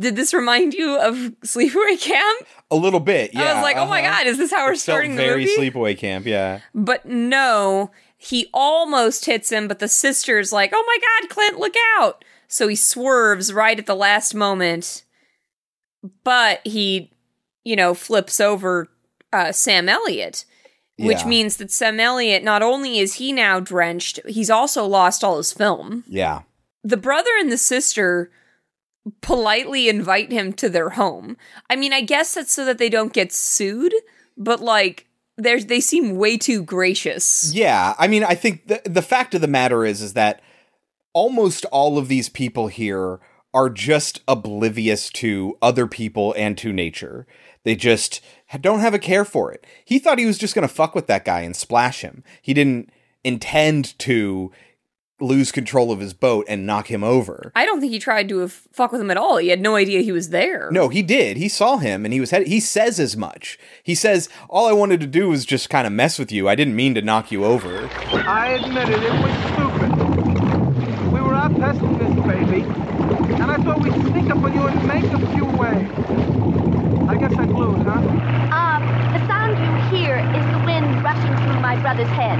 Did 0.00 0.16
this 0.16 0.32
remind 0.32 0.72
you 0.72 0.98
of 0.98 1.14
Sleepaway 1.44 2.00
Camp? 2.00 2.46
A 2.70 2.76
little 2.76 3.00
bit, 3.00 3.34
yeah. 3.34 3.42
I 3.42 3.54
was 3.54 3.62
like, 3.62 3.76
oh 3.76 3.86
my 3.86 4.00
uh-huh. 4.02 4.24
god, 4.24 4.26
is 4.26 4.38
this 4.38 4.50
how 4.50 4.64
we're 4.64 4.72
It 4.72 4.76
felt 4.76 4.80
starting 4.80 5.16
the 5.16 5.22
very 5.22 5.44
movie? 5.44 5.70
sleepaway 5.70 5.98
camp, 5.98 6.24
yeah. 6.24 6.60
But 6.74 7.04
no, 7.04 7.90
he 8.16 8.48
almost 8.54 9.26
hits 9.26 9.50
him, 9.50 9.68
but 9.68 9.78
the 9.78 9.88
sister's 9.88 10.52
like, 10.52 10.72
oh 10.74 10.84
my 10.86 10.98
god, 11.20 11.30
Clint, 11.30 11.58
look 11.58 11.74
out! 11.98 12.24
So 12.48 12.68
he 12.68 12.76
swerves 12.76 13.52
right 13.52 13.78
at 13.78 13.86
the 13.86 13.94
last 13.94 14.34
moment, 14.34 15.04
but 16.24 16.60
he, 16.66 17.12
you 17.64 17.76
know, 17.76 17.92
flips 17.92 18.40
over 18.40 18.88
uh, 19.32 19.52
Sam 19.52 19.88
Elliott, 19.88 20.44
which 21.00 21.20
Yeah. 21.22 21.26
means 21.26 21.56
that 21.56 21.70
Sam 21.70 21.98
Elliott, 22.00 22.42
not 22.44 22.62
only 22.62 22.98
is 22.98 23.14
he 23.14 23.32
now 23.32 23.60
drenched, 23.60 24.20
he's 24.26 24.50
also 24.50 24.84
lost 24.86 25.24
all 25.24 25.36
his 25.38 25.52
film. 25.52 26.04
Yeah. 26.08 26.42
The 26.84 26.96
brother 26.96 27.30
and 27.38 27.50
the 27.50 27.58
sister 27.58 28.30
politely 29.22 29.88
invite 29.88 30.30
him 30.30 30.52
to 30.54 30.68
their 30.68 30.90
home. 30.90 31.36
I 31.68 31.76
mean, 31.76 31.92
I 31.92 32.00
guess 32.02 32.34
that's 32.34 32.52
so 32.52 32.64
that 32.64 32.78
they 32.78 32.88
don't 32.88 33.12
get 33.12 33.32
sued, 33.32 33.94
but 34.36 34.60
like, 34.60 35.06
They're, 35.36 35.60
they 35.60 35.80
seem 35.80 36.16
way 36.16 36.36
too 36.36 36.62
gracious. 36.62 37.50
Yeah, 37.54 37.94
I 37.98 38.08
mean, 38.08 38.24
I 38.24 38.34
think 38.34 38.66
the 38.66 38.82
the 38.84 39.00
fact 39.00 39.34
of 39.34 39.40
the 39.40 39.48
matter 39.48 39.86
is 39.86 40.02
is 40.02 40.12
that 40.12 40.42
almost 41.14 41.64
all 41.72 41.96
of 41.96 42.08
these 42.08 42.28
people 42.28 42.68
here 42.68 43.20
are 43.54 43.70
just 43.70 44.20
oblivious 44.28 45.08
to 45.10 45.56
other 45.62 45.86
people 45.86 46.34
and 46.36 46.58
to 46.58 46.72
nature. 46.74 47.26
They 47.64 47.74
just 47.74 48.20
don't 48.58 48.80
have 48.80 48.94
a 48.94 48.98
care 48.98 49.24
for 49.24 49.52
it. 49.52 49.64
He 49.84 49.98
thought 49.98 50.18
he 50.18 50.26
was 50.26 50.38
just 50.38 50.54
going 50.54 50.66
to 50.66 50.72
fuck 50.74 50.94
with 50.94 51.06
that 51.08 51.24
guy 51.24 51.40
and 51.40 51.54
splash 51.54 52.00
him. 52.02 52.24
He 52.42 52.52
didn't 52.54 52.90
intend 53.24 53.98
to 54.00 54.50
lose 55.22 55.52
control 55.52 55.92
of 55.92 56.00
his 56.00 56.14
boat 56.14 56.46
and 56.48 56.64
knock 56.66 56.90
him 56.90 57.04
over. 57.04 57.52
I 57.54 57.66
don't 57.66 57.78
think 57.78 57.92
he 57.92 57.98
tried 57.98 58.26
to 58.30 58.44
f- 58.44 58.66
fuck 58.72 58.90
with 58.90 59.02
him 59.02 59.10
at 59.10 59.18
all. 59.18 59.36
He 59.36 59.48
had 59.48 59.60
no 59.60 59.76
idea 59.76 60.00
he 60.00 60.12
was 60.12 60.30
there. 60.30 60.70
No, 60.72 60.88
he 60.88 61.02
did. 61.02 61.36
He 61.36 61.46
saw 61.46 61.76
him 61.76 62.06
and 62.06 62.14
he 62.14 62.20
was 62.20 62.30
head- 62.30 62.46
he 62.46 62.58
says 62.58 62.98
as 62.98 63.18
much. 63.18 63.58
He 63.82 63.94
says, 63.94 64.30
"All 64.48 64.66
I 64.66 64.72
wanted 64.72 64.98
to 65.00 65.06
do 65.06 65.28
was 65.28 65.44
just 65.44 65.68
kind 65.68 65.86
of 65.86 65.92
mess 65.92 66.18
with 66.18 66.32
you. 66.32 66.48
I 66.48 66.54
didn't 66.54 66.74
mean 66.74 66.94
to 66.94 67.02
knock 67.02 67.30
you 67.30 67.44
over." 67.44 67.86
I 68.26 68.52
admit 68.54 68.88
it, 68.88 69.02
it 69.02 69.12
was 69.12 69.34
stupid. 69.52 71.12
We 71.12 71.20
were 71.20 71.34
out 71.34 71.54
testing 71.54 71.98
this 71.98 72.14
baby, 72.26 72.62
and 72.62 73.50
I 73.50 73.56
thought 73.58 73.82
we'd 73.82 73.92
sneak 73.92 74.30
up 74.30 74.38
on 74.42 74.54
you 74.54 74.66
and 74.68 74.88
make 74.88 75.04
a 75.04 75.34
few 75.34 75.44
waves. 75.44 75.90
I 77.10 77.16
guess 77.16 77.34
I 77.36 77.44
blew 77.44 77.74
it, 77.76 77.82
huh? 77.82 77.98
Um, 78.56 79.12
the 79.12 79.26
sound 79.26 79.58
you 79.58 79.98
hear 79.98 80.16
is 80.16 80.46
the 80.50 80.62
wind 80.64 80.89
rushing 81.02 81.36
through 81.44 81.60
my 81.60 81.80
brother's 81.80 82.08
head. 82.08 82.38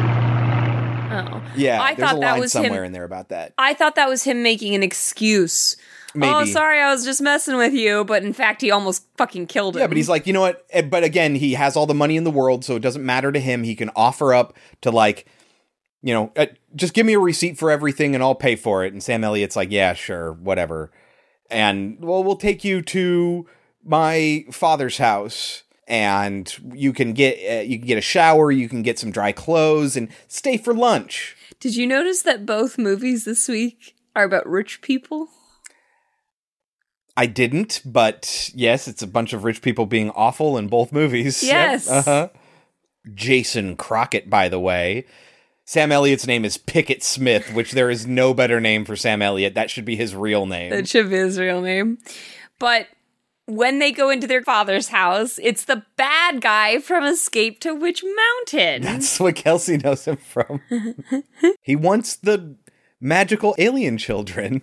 Oh. 1.13 1.43
Yeah, 1.57 1.83
I 1.83 1.95
there's 1.95 2.09
thought 2.09 2.17
a 2.17 2.21
that 2.21 2.31
line 2.33 2.41
was 2.41 2.53
somewhere 2.53 2.81
him. 2.81 2.87
in 2.87 2.93
there 2.93 3.05
about 3.05 3.31
that. 3.31 3.53
I 3.59 3.75
thought 3.75 3.97
that 3.97 4.09
was 4.09 4.23
him 4.23 4.43
making 4.43 4.75
an 4.75 4.83
excuse. 4.83 5.77
Oh, 6.21 6.45
sorry, 6.45 6.81
I 6.81 6.93
was 6.93 7.05
just 7.05 7.21
messing 7.21 7.57
with 7.57 7.73
you, 7.73 8.05
but 8.05 8.25
in 8.25 8.33
fact, 8.33 8.63
he 8.63 8.71
almost 8.71 9.07
fucking 9.17 9.47
killed 9.47 9.77
him. 9.77 9.81
Yeah, 9.81 9.87
but 9.87 9.97
he's 9.97 10.09
like, 10.09 10.27
you 10.27 10.33
know 10.33 10.41
what? 10.41 10.67
Eh, 10.71 10.83
But 10.83 11.05
again, 11.05 11.37
he 11.37 11.55
has 11.55 11.77
all 11.77 11.87
the 11.87 11.95
money 11.95 12.17
in 12.17 12.25
the 12.25 12.31
world, 12.33 12.65
so 12.65 12.75
it 12.75 12.81
doesn't 12.81 13.05
matter 13.05 13.31
to 13.31 13.39
him. 13.39 13.63
He 13.63 13.77
can 13.77 13.91
offer 13.95 14.35
up 14.35 14.57
to 14.81 14.91
like, 14.91 15.27
you 16.03 16.13
know, 16.13 16.33
uh, 16.37 16.47
just 16.75 16.95
give 16.95 17.07
me 17.07 17.13
a 17.15 17.19
receipt 17.21 17.59
for 17.59 17.71
everything 17.71 18.15
and 18.15 18.25
I'll 18.25 18.35
pay 18.35 18.57
for 18.57 18.85
it. 18.85 18.93
And 18.93 19.03
Sam 19.03 19.23
Elliott's 19.23 19.55
like, 19.57 19.71
yeah, 19.71 19.93
sure, 19.95 20.33
whatever. 20.33 20.91
And 21.49 21.99
well, 22.01 22.25
we'll 22.25 22.37
take 22.37 22.65
you 22.65 22.83
to 22.83 23.47
my 23.85 24.47
father's 24.51 24.99
house, 24.99 25.63
and 25.91 26.57
you 26.73 26.93
can 26.93 27.13
get 27.13 27.37
uh, 27.51 27.63
you 27.63 27.79
can 27.79 27.87
get 27.89 27.99
a 27.99 28.03
shower, 28.03 28.51
you 28.51 28.69
can 28.69 28.83
get 28.83 28.99
some 28.99 29.11
dry 29.11 29.33
clothes, 29.33 29.97
and 29.97 30.09
stay 30.29 30.57
for 30.57 30.73
lunch. 30.73 31.37
Did 31.59 31.77
you 31.77 31.87
notice 31.87 32.23
that 32.23 32.47
both 32.47 32.79
movies 32.79 33.25
this 33.25 33.49
week 33.49 33.95
are 34.17 34.25
about 34.25 34.49
rich 34.49 34.81
people? 34.81 35.29
I 37.17 37.27
didn't, 37.27 37.83
but 37.85 38.51
yes, 38.55 38.89
it's 38.89 39.03
a 39.03 39.07
bunch 39.07 39.33
of 39.33 39.45
rich 39.45 39.61
people 39.61 39.85
being 39.85 40.11
awful 40.11 40.57
in 40.57 40.69
both 40.69 40.93
movies. 40.93 41.43
Yep, 41.43 41.53
Yes. 41.71 41.91
uh-huh. 41.91 42.29
Jason 43.15 43.77
Crockett, 43.77 44.31
by 44.31 44.49
the 44.49 44.61
way. 44.61 45.05
Sam 45.65 45.93
Elliott's 45.93 46.27
name 46.27 46.45
is 46.45 46.57
Pickett 46.57 47.03
Smith, 47.03 47.53
which 47.53 47.73
there 47.73 47.91
is 47.91 48.07
no 48.07 48.33
better 48.33 48.61
name 48.61 48.85
for 48.85 48.97
Sam 48.97 49.23
Elliott. 49.23 49.55
That 49.55 49.71
should 49.71 49.85
be 49.85 49.97
his 49.97 50.15
real 50.15 50.47
name. 50.47 50.71
That 50.71 50.89
should 50.89 51.11
be 51.11 51.17
his 51.17 51.39
real 51.39 51.61
name. 51.61 51.99
But 52.59 52.87
when 53.57 53.79
they 53.79 53.93
go 53.93 54.11
into 54.11 54.27
their 54.27 54.43
father's 54.43 54.89
house, 54.89 55.39
it's 55.43 55.65
the 55.65 55.83
bad 55.97 56.41
guy 56.41 56.79
from 56.81 57.05
Escape 57.05 57.61
to 57.61 57.75
Witch 57.75 58.03
Mountain. 58.05 58.83
That's 58.83 59.19
what 59.21 59.35
Kelsey 59.37 59.77
knows 59.79 60.05
him 60.07 60.17
from. 60.17 60.63
he 61.63 61.77
wants 61.77 62.17
the 62.17 62.57
magical 63.01 63.55
alien 63.59 63.99
children. 63.99 64.63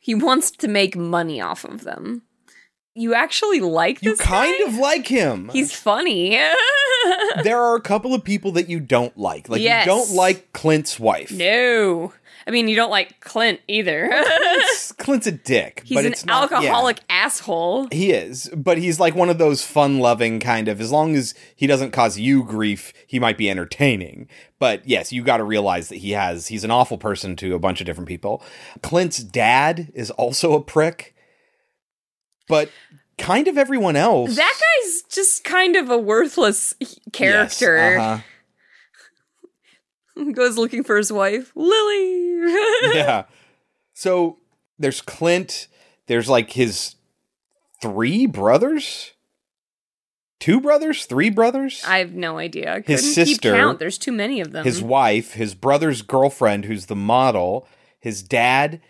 he 0.00 0.14
wants 0.14 0.50
to 0.52 0.68
make 0.68 0.96
money 0.96 1.40
off 1.40 1.64
of 1.64 1.84
them. 1.84 2.22
You 2.94 3.12
actually 3.14 3.60
like 3.60 4.02
You 4.02 4.16
kind 4.16 4.56
guy? 4.58 4.66
of 4.68 4.76
like 4.78 5.06
him. 5.08 5.50
He's 5.52 5.72
funny. 5.72 6.30
there 7.42 7.60
are 7.60 7.76
a 7.76 7.80
couple 7.82 8.14
of 8.14 8.24
people 8.24 8.52
that 8.52 8.70
you 8.70 8.80
don't 8.80 9.16
like. 9.18 9.50
Like 9.50 9.60
Yes. 9.60 9.84
you 9.84 9.92
don't 9.92 10.10
like 10.12 10.52
Clint's 10.54 10.98
wife. 10.98 11.30
no. 11.30 12.14
I 12.46 12.52
mean, 12.52 12.68
you 12.68 12.76
don't 12.76 12.90
like 12.90 13.20
Clint 13.20 13.60
either. 13.66 14.08
Clint's, 14.08 14.92
Clint's 14.98 15.26
a 15.26 15.32
dick, 15.32 15.82
He's 15.84 15.96
but 15.96 16.06
an 16.06 16.12
it's 16.12 16.24
not, 16.24 16.48
yeah. 16.50 16.56
alcoholic 16.58 17.00
asshole. 17.10 17.88
He 17.90 18.12
is, 18.12 18.48
but 18.56 18.78
he's 18.78 19.00
like 19.00 19.16
one 19.16 19.28
of 19.30 19.38
those 19.38 19.64
fun-loving 19.64 20.38
kind 20.38 20.68
of. 20.68 20.80
As 20.80 20.92
long 20.92 21.16
as 21.16 21.34
he 21.56 21.66
doesn't 21.66 21.90
cause 21.90 22.18
you 22.18 22.44
grief, 22.44 22.92
he 23.08 23.18
might 23.18 23.36
be 23.36 23.50
entertaining. 23.50 24.28
But 24.60 24.86
yes, 24.88 25.12
you 25.12 25.22
got 25.24 25.38
to 25.38 25.44
realize 25.44 25.88
that 25.88 25.96
he 25.96 26.12
has. 26.12 26.46
He's 26.46 26.62
an 26.62 26.70
awful 26.70 26.98
person 26.98 27.34
to 27.36 27.54
a 27.54 27.58
bunch 27.58 27.80
of 27.80 27.86
different 27.86 28.08
people. 28.08 28.42
Clint's 28.80 29.18
dad 29.18 29.90
is 29.94 30.12
also 30.12 30.52
a 30.54 30.62
prick, 30.62 31.14
but 32.48 32.70
kind 33.18 33.48
of 33.48 33.58
everyone 33.58 33.96
else. 33.96 34.36
That 34.36 34.54
guy's 34.84 35.02
just 35.10 35.42
kind 35.42 35.74
of 35.74 35.90
a 35.90 35.98
worthless 35.98 36.74
Yes, 36.80 36.98
character. 37.12 37.98
uh-huh. 37.98 38.22
Goes 40.32 40.56
looking 40.56 40.84
for 40.84 40.96
his 40.96 41.12
wife, 41.12 41.52
Lily. 41.54 42.40
yeah. 42.94 43.24
So 43.94 44.38
there's 44.78 45.00
Clint. 45.00 45.68
There's 46.06 46.28
like 46.28 46.52
his 46.52 46.94
three 47.82 48.26
brothers, 48.26 49.12
two 50.40 50.60
brothers, 50.60 51.04
three 51.06 51.30
brothers. 51.30 51.82
I 51.86 51.98
have 51.98 52.14
no 52.14 52.38
idea. 52.38 52.76
I 52.76 52.80
His 52.80 53.14
sister, 53.14 53.50
keep 53.52 53.58
count. 53.58 53.78
There's 53.78 53.98
too 53.98 54.12
many 54.12 54.40
of 54.40 54.52
them. 54.52 54.64
his 54.64 54.82
wife, 54.82 55.34
his 55.34 55.54
brother's 55.54 56.02
girlfriend, 56.02 56.64
who's 56.64 56.86
the 56.86 56.96
model, 56.96 57.66
his 57.98 58.22
dad, 58.22 58.80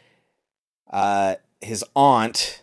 uh, 0.90 1.37
his 1.61 1.85
aunt, 1.95 2.62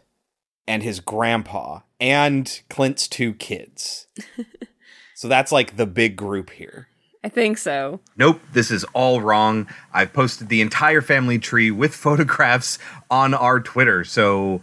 and 0.68 0.84
his 0.84 1.00
grandpa, 1.00 1.80
and 2.00 2.62
Clint's 2.70 3.08
two 3.08 3.34
kids. 3.34 4.08
so 5.16 5.28
that's 5.28 5.52
like 5.52 5.78
the 5.78 5.88
big 5.88 6.16
group 6.16 6.52
here. 6.52 6.88
I 7.24 7.30
think 7.30 7.58
so. 7.58 8.02
Nope, 8.18 8.42
this 8.52 8.70
is 8.70 8.84
all 8.94 9.22
wrong. 9.22 9.68
I've 9.94 10.12
posted 10.12 10.50
the 10.50 10.62
entire 10.62 11.02
family 11.02 11.40
tree 11.40 11.72
with 11.72 11.96
photographs 11.96 12.80
on 13.10 13.34
our 13.34 13.60
Twitter. 13.60 14.04
So 14.04 14.62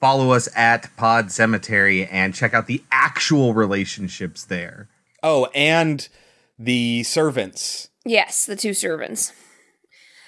follow 0.00 0.30
us 0.32 0.48
at 0.54 0.94
Pod 0.96 1.32
Cemetery 1.32 2.06
and 2.06 2.34
check 2.34 2.54
out 2.54 2.66
the 2.66 2.82
actual 2.92 3.54
relationships 3.54 4.44
there. 4.44 4.88
Oh, 5.22 5.48
and 5.54 6.06
the 6.58 7.02
servants. 7.02 7.88
Yes, 8.04 8.44
the 8.44 8.56
two 8.56 8.74
servants. 8.74 9.32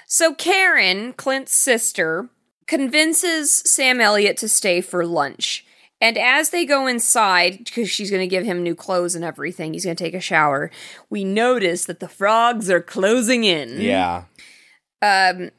So 0.07 0.35
Karen, 0.35 1.13
Clint's 1.13 1.55
sister, 1.55 2.31
convinces 2.67 3.53
Sam 3.53 4.01
Elliott 4.01 4.37
to 4.39 4.49
stay 4.49 4.81
for 4.81 5.05
lunch. 5.05 5.66
And 6.01 6.19
as 6.19 6.51
they 6.51 6.67
go 6.67 6.87
inside, 6.87 7.65
because 7.65 7.91
she's 7.91 8.11
going 8.11 8.21
to 8.21 8.27
give 8.27 8.45
him 8.45 8.63
new 8.63 8.75
clothes 8.75 9.15
and 9.15 9.25
everything, 9.25 9.73
he's 9.73 9.85
going 9.85 9.97
to 9.97 10.05
take 10.05 10.15
a 10.15 10.21
shower. 10.21 10.71
We 11.09 11.25
notice 11.25 11.87
that 11.87 12.01
the 12.01 12.09
frogs 12.09 12.69
are 12.69 12.83
closing 12.83 13.45
in. 13.45 13.81
Yeah. 13.81 14.25
Um, 15.01 15.51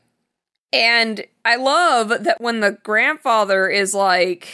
and 0.72 1.26
I 1.44 1.56
love 1.56 2.10
that 2.10 2.40
when 2.40 2.60
the 2.60 2.78
grandfather 2.84 3.68
is 3.70 3.94
like, 3.94 4.48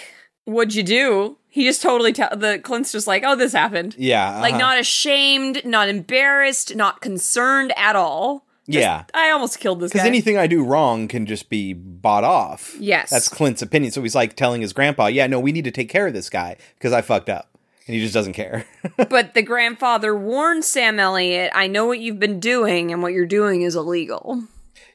"What'd 0.45 0.75
you 0.75 0.83
do?" 0.83 1.37
He 1.49 1.65
just 1.65 1.81
totally 1.81 2.13
tell 2.13 2.35
the 2.35 2.59
Clint's 2.59 2.91
just 2.91 3.07
like, 3.07 3.23
"Oh, 3.25 3.35
this 3.35 3.53
happened." 3.53 3.95
Yeah. 3.97 4.39
Like 4.39 4.53
uh-huh. 4.53 4.59
not 4.59 4.79
ashamed, 4.79 5.65
not 5.65 5.89
embarrassed, 5.89 6.75
not 6.75 7.01
concerned 7.01 7.73
at 7.75 7.95
all. 7.95 8.45
Just, 8.69 8.81
Yeah. 8.81 9.03
I 9.13 9.29
almost 9.31 9.59
killed 9.59 9.81
this 9.81 9.91
Because 9.91 10.07
anything 10.07 10.37
I 10.37 10.47
do 10.47 10.63
wrong 10.63 11.07
can 11.07 11.25
just 11.25 11.49
be 11.49 11.73
bought 11.73 12.23
off. 12.23 12.75
Yes. 12.79 13.09
That's 13.09 13.27
Clint's 13.27 13.61
opinion. 13.61 13.91
So 13.91 14.01
he's 14.01 14.15
like 14.15 14.35
telling 14.35 14.61
his 14.61 14.73
grandpa, 14.73 15.07
yeah, 15.07 15.27
no, 15.27 15.39
we 15.39 15.51
need 15.51 15.65
to 15.65 15.71
take 15.71 15.89
care 15.89 16.07
of 16.07 16.13
this 16.13 16.29
guy 16.29 16.57
because 16.77 16.93
I 16.93 17.01
fucked 17.01 17.29
up. 17.29 17.49
And 17.85 17.95
he 17.95 17.99
just 18.01 18.13
doesn't 18.13 18.33
care. 18.33 18.65
but 19.09 19.33
the 19.33 19.41
grandfather 19.41 20.15
warns 20.15 20.67
Sam 20.67 20.99
Elliott, 21.01 21.51
"I 21.53 21.67
know 21.67 21.85
what 21.85 21.99
you've 21.99 22.19
been 22.19 22.39
doing, 22.39 22.93
and 22.93 23.03
what 23.03 23.11
you're 23.11 23.25
doing 23.25 23.63
is 23.63 23.75
illegal." 23.75 24.43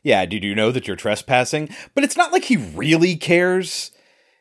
yeah, 0.02 0.25
did 0.25 0.42
you 0.42 0.54
know 0.54 0.70
that 0.72 0.87
you're 0.87 0.96
trespassing? 0.96 1.68
But 1.94 2.04
it's 2.04 2.16
not 2.16 2.32
like 2.32 2.44
he 2.44 2.56
really 2.56 3.16
cares. 3.16 3.90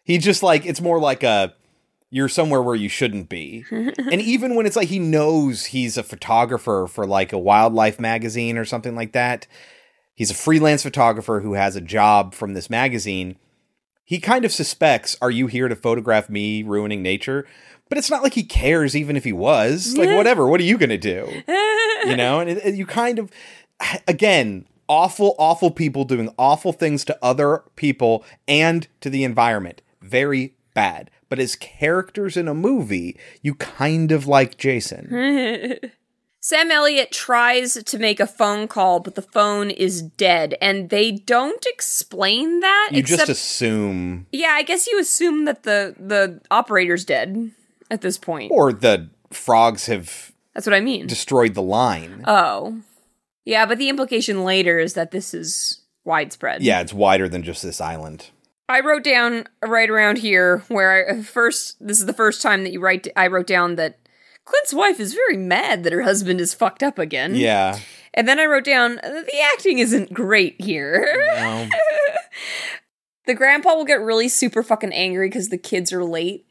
He 0.06 0.18
just 0.18 0.44
like, 0.44 0.66
it's 0.66 0.80
more 0.80 0.98
like 0.98 1.24
a, 1.24 1.54
you're 2.10 2.30
somewhere 2.30 2.62
where 2.62 2.76
you 2.76 2.90
shouldn't 2.90 3.30
be. 3.30 3.66
and 3.72 4.22
even 4.22 4.56
when 4.56 4.66
it's 4.66 4.76
like 4.76 4.88
he 4.88 5.00
knows 5.00 5.66
he's 5.66 5.98
a 5.98 6.04
photographer 6.04 6.88
for 6.90 7.06
like 7.06 7.34
a 7.34 7.38
wildlife 7.38 8.00
magazine 8.00 8.58
or 8.58 8.66
something 8.66 8.96
like 8.96 9.12
that, 9.12 9.46
he's 10.16 10.32
a 10.32 10.36
freelance 10.36 10.84
photographer 10.84 11.42
who 11.42 11.54
has 11.54 11.76
a 11.76 11.82
job 11.82 12.34
from 12.34 12.54
this 12.54 12.70
magazine. 12.70 13.38
He 14.06 14.20
kind 14.20 14.46
of 14.46 14.54
suspects, 14.54 15.18
are 15.22 15.32
you 15.32 15.48
here 15.48 15.68
to 15.68 15.76
photograph 15.76 16.30
me 16.30 16.64
ruining 16.64 17.02
nature? 17.04 17.46
But 17.90 17.98
it's 17.98 18.10
not 18.10 18.24
like 18.24 18.34
he 18.34 18.44
cares, 18.44 18.96
even 18.96 19.16
if 19.18 19.24
he 19.24 19.34
was. 19.34 19.96
Like, 19.98 20.10
whatever, 20.16 20.48
what 20.48 20.60
are 20.62 20.66
you 20.66 20.78
going 20.78 20.90
to 20.90 20.98
do? 20.98 21.44
you 22.06 22.16
know, 22.18 22.40
and 22.40 22.50
it, 22.50 22.58
it- 22.66 22.76
you 22.76 22.86
kind 22.86 23.20
of, 23.20 23.30
again, 24.08 24.66
awful, 24.88 25.36
awful 25.38 25.72
people 25.72 26.06
doing 26.06 26.30
awful 26.38 26.72
things 26.72 27.04
to 27.06 27.18
other 27.22 27.64
people 27.76 28.24
and 28.48 28.88
to 29.02 29.10
the 29.10 29.24
environment. 29.26 29.82
Very 30.02 30.56
bad. 30.74 31.10
But 31.30 31.40
as 31.40 31.56
characters 31.56 32.38
in 32.38 32.48
a 32.48 32.54
movie, 32.54 33.18
you 33.42 33.56
kind 33.56 34.12
of 34.12 34.28
like 34.28 34.58
Jason. 34.58 35.10
Sam 36.40 36.72
Elliott 36.72 37.12
tries 37.12 37.74
to 37.84 38.00
make 38.00 38.22
a 38.22 38.28
phone 38.28 38.70
call, 38.70 39.02
but 39.02 39.16
the 39.16 39.22
phone 39.22 39.70
is 39.70 40.02
dead, 40.02 40.56
and 40.62 40.90
they 40.90 41.12
don't 41.12 41.66
explain 41.66 42.62
that. 42.62 42.90
You 42.94 43.00
except, 43.00 43.28
just 43.28 43.30
assume, 43.32 44.28
yeah, 44.32 44.52
I 44.52 44.64
guess 44.64 44.88
you 44.88 44.98
assume 45.00 45.44
that 45.46 45.64
the 45.64 45.96
the 46.00 46.40
operator's 46.50 47.04
dead 47.04 47.52
at 47.92 48.00
this 48.02 48.18
point. 48.18 48.52
or 48.54 48.72
the 48.72 49.10
frogs 49.32 49.88
have 49.88 50.32
That's 50.54 50.66
what 50.66 50.74
I 50.74 50.80
mean. 50.80 51.08
destroyed 51.08 51.54
the 51.54 51.62
line. 51.62 52.24
oh. 52.28 52.82
Yeah, 53.44 53.66
but 53.66 53.78
the 53.78 53.88
implication 53.88 54.44
later 54.44 54.78
is 54.78 54.94
that 54.96 55.12
this 55.12 55.34
is 55.34 55.82
widespread. 56.04 56.62
yeah, 56.62 56.82
it's 56.82 56.94
wider 56.94 57.30
than 57.30 57.44
just 57.44 57.64
this 57.64 57.80
island. 57.82 58.30
I 58.70 58.82
wrote 58.82 59.04
down 59.04 59.46
right 59.66 59.90
around 59.90 60.18
here 60.18 60.60
where 60.68 61.10
I 61.10 61.22
first 61.22 61.78
this 61.80 62.00
is 62.00 62.06
the 62.06 62.14
first 62.14 62.42
time 62.42 62.64
that 62.64 62.72
you 62.72 62.80
write 62.80 63.08
I 63.16 63.28
wrote 63.28 63.48
down 63.48 63.76
that 63.76 64.00
Clint's 64.46 64.74
wife 64.74 65.00
is 65.00 65.14
very 65.14 65.38
mad 65.38 65.84
that 65.84 65.94
her 65.94 66.04
husband 66.04 66.40
is 66.40 66.54
fucked 66.54 66.82
up 66.82 66.98
again. 66.98 67.36
Yeah. 67.36 67.80
And 68.14 68.28
then 68.28 68.40
I 68.40 68.46
wrote 68.46 68.64
down 68.64 68.96
the 68.96 69.42
acting 69.54 69.80
isn't 69.80 70.14
great 70.14 70.60
here. 70.60 71.06
No. 71.36 71.70
the 73.26 73.34
grandpa 73.34 73.76
will 73.76 73.86
get 73.86 74.02
really 74.02 74.30
super 74.30 74.64
fucking 74.64 74.94
angry 74.94 75.28
because 75.28 75.50
the 75.50 75.58
kids 75.58 75.92
are 75.92 76.04
late. 76.04 76.46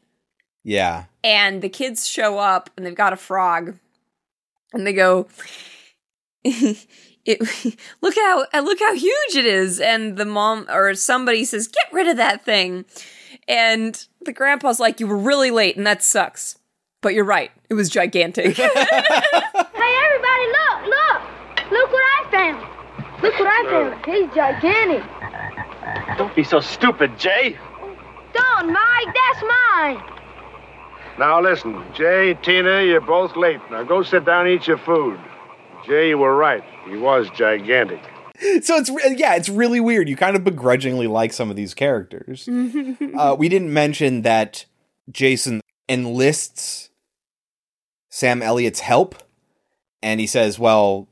Yeah. 0.63 1.05
And 1.23 1.61
the 1.61 1.69
kids 1.69 2.07
show 2.07 2.37
up 2.37 2.69
and 2.77 2.85
they've 2.85 2.95
got 2.95 3.13
a 3.13 3.17
frog. 3.17 3.77
And 4.73 4.85
they 4.85 4.93
go, 4.93 5.27
it, 7.27 7.77
look 8.01 8.15
how 8.15 8.45
uh, 8.53 8.61
look 8.61 8.79
how 8.79 8.95
huge 8.95 9.35
it 9.35 9.45
is. 9.45 9.79
And 9.79 10.17
the 10.17 10.25
mom 10.25 10.65
or 10.69 10.95
somebody 10.95 11.45
says, 11.45 11.67
get 11.67 11.91
rid 11.91 12.07
of 12.07 12.17
that 12.17 12.43
thing. 12.43 12.85
And 13.47 14.03
the 14.21 14.33
grandpa's 14.33 14.79
like, 14.79 14.99
you 14.99 15.07
were 15.07 15.17
really 15.17 15.51
late 15.51 15.77
and 15.77 15.85
that 15.85 16.01
sucks. 16.01 16.57
But 17.01 17.13
you're 17.13 17.25
right. 17.25 17.51
It 17.69 17.75
was 17.75 17.89
gigantic. 17.89 18.57
Hey, 19.77 19.93
everybody, 20.05 20.45
look, 20.57 20.79
look. 20.85 21.71
Look 21.71 21.91
what 21.91 22.03
I 22.03 22.27
found. 22.31 23.21
Look 23.21 23.39
what 23.39 23.47
I 23.47 23.63
found. 23.69 24.05
He's 24.05 24.33
gigantic. 24.33 25.03
Don't 26.17 26.35
be 26.35 26.43
so 26.43 26.59
stupid, 26.59 27.17
Jay. 27.17 27.57
Don't, 28.33 28.73
Mike. 28.73 29.15
That's 29.15 29.43
mine. 29.43 30.03
Now 31.19 31.39
listen, 31.41 31.83
Jay, 31.93 32.37
Tina, 32.41 32.83
you're 32.83 32.99
both 33.01 33.35
late. 33.35 33.61
Now 33.71 33.83
go 33.83 34.03
sit 34.03 34.25
down 34.25 34.47
and 34.47 34.59
eat 34.59 34.67
your 34.67 34.77
food. 34.79 35.19
Jay, 35.87 36.09
you 36.09 36.17
were 36.17 36.35
right. 36.35 36.63
He 36.87 36.97
was 36.97 37.29
gigantic. 37.29 38.01
So 38.61 38.75
it's 38.75 38.91
yeah, 39.19 39.35
it's 39.35 39.49
really 39.49 39.79
weird. 39.79 40.07
You 40.07 40.15
kind 40.15 40.35
of 40.35 40.43
begrudgingly 40.43 41.07
like 41.07 41.33
some 41.33 41.49
of 41.49 41.55
these 41.55 41.73
characters. 41.73 42.47
uh, 43.17 43.35
we 43.37 43.49
didn't 43.49 43.73
mention 43.73 44.21
that 44.21 44.65
Jason 45.09 45.61
enlists 45.89 46.89
Sam 48.09 48.43
Elliott's 48.43 48.81
help, 48.81 49.15
and 50.03 50.19
he 50.19 50.27
says, 50.27 50.59
"Well, 50.59 51.07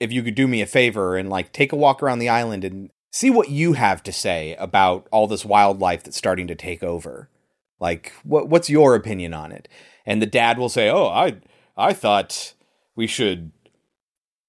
if 0.00 0.10
you 0.10 0.22
could 0.22 0.34
do 0.34 0.48
me 0.48 0.60
a 0.60 0.66
favor 0.66 1.16
and 1.16 1.30
like 1.30 1.52
take 1.52 1.72
a 1.72 1.76
walk 1.76 2.02
around 2.02 2.18
the 2.18 2.28
island 2.28 2.64
and 2.64 2.90
see 3.12 3.30
what 3.30 3.50
you 3.50 3.74
have 3.74 4.02
to 4.04 4.12
say 4.12 4.56
about 4.56 5.06
all 5.12 5.26
this 5.28 5.44
wildlife 5.44 6.02
that's 6.02 6.16
starting 6.16 6.48
to 6.48 6.54
take 6.56 6.82
over, 6.82 7.28
like 7.78 8.12
what 8.24 8.48
what's 8.48 8.70
your 8.70 8.96
opinion 8.96 9.32
on 9.32 9.52
it?" 9.52 9.68
And 10.04 10.20
the 10.20 10.26
dad 10.26 10.58
will 10.58 10.68
say, 10.68 10.90
"Oh, 10.90 11.06
I 11.06 11.36
I 11.76 11.92
thought 11.92 12.54
we 12.96 13.06
should." 13.06 13.52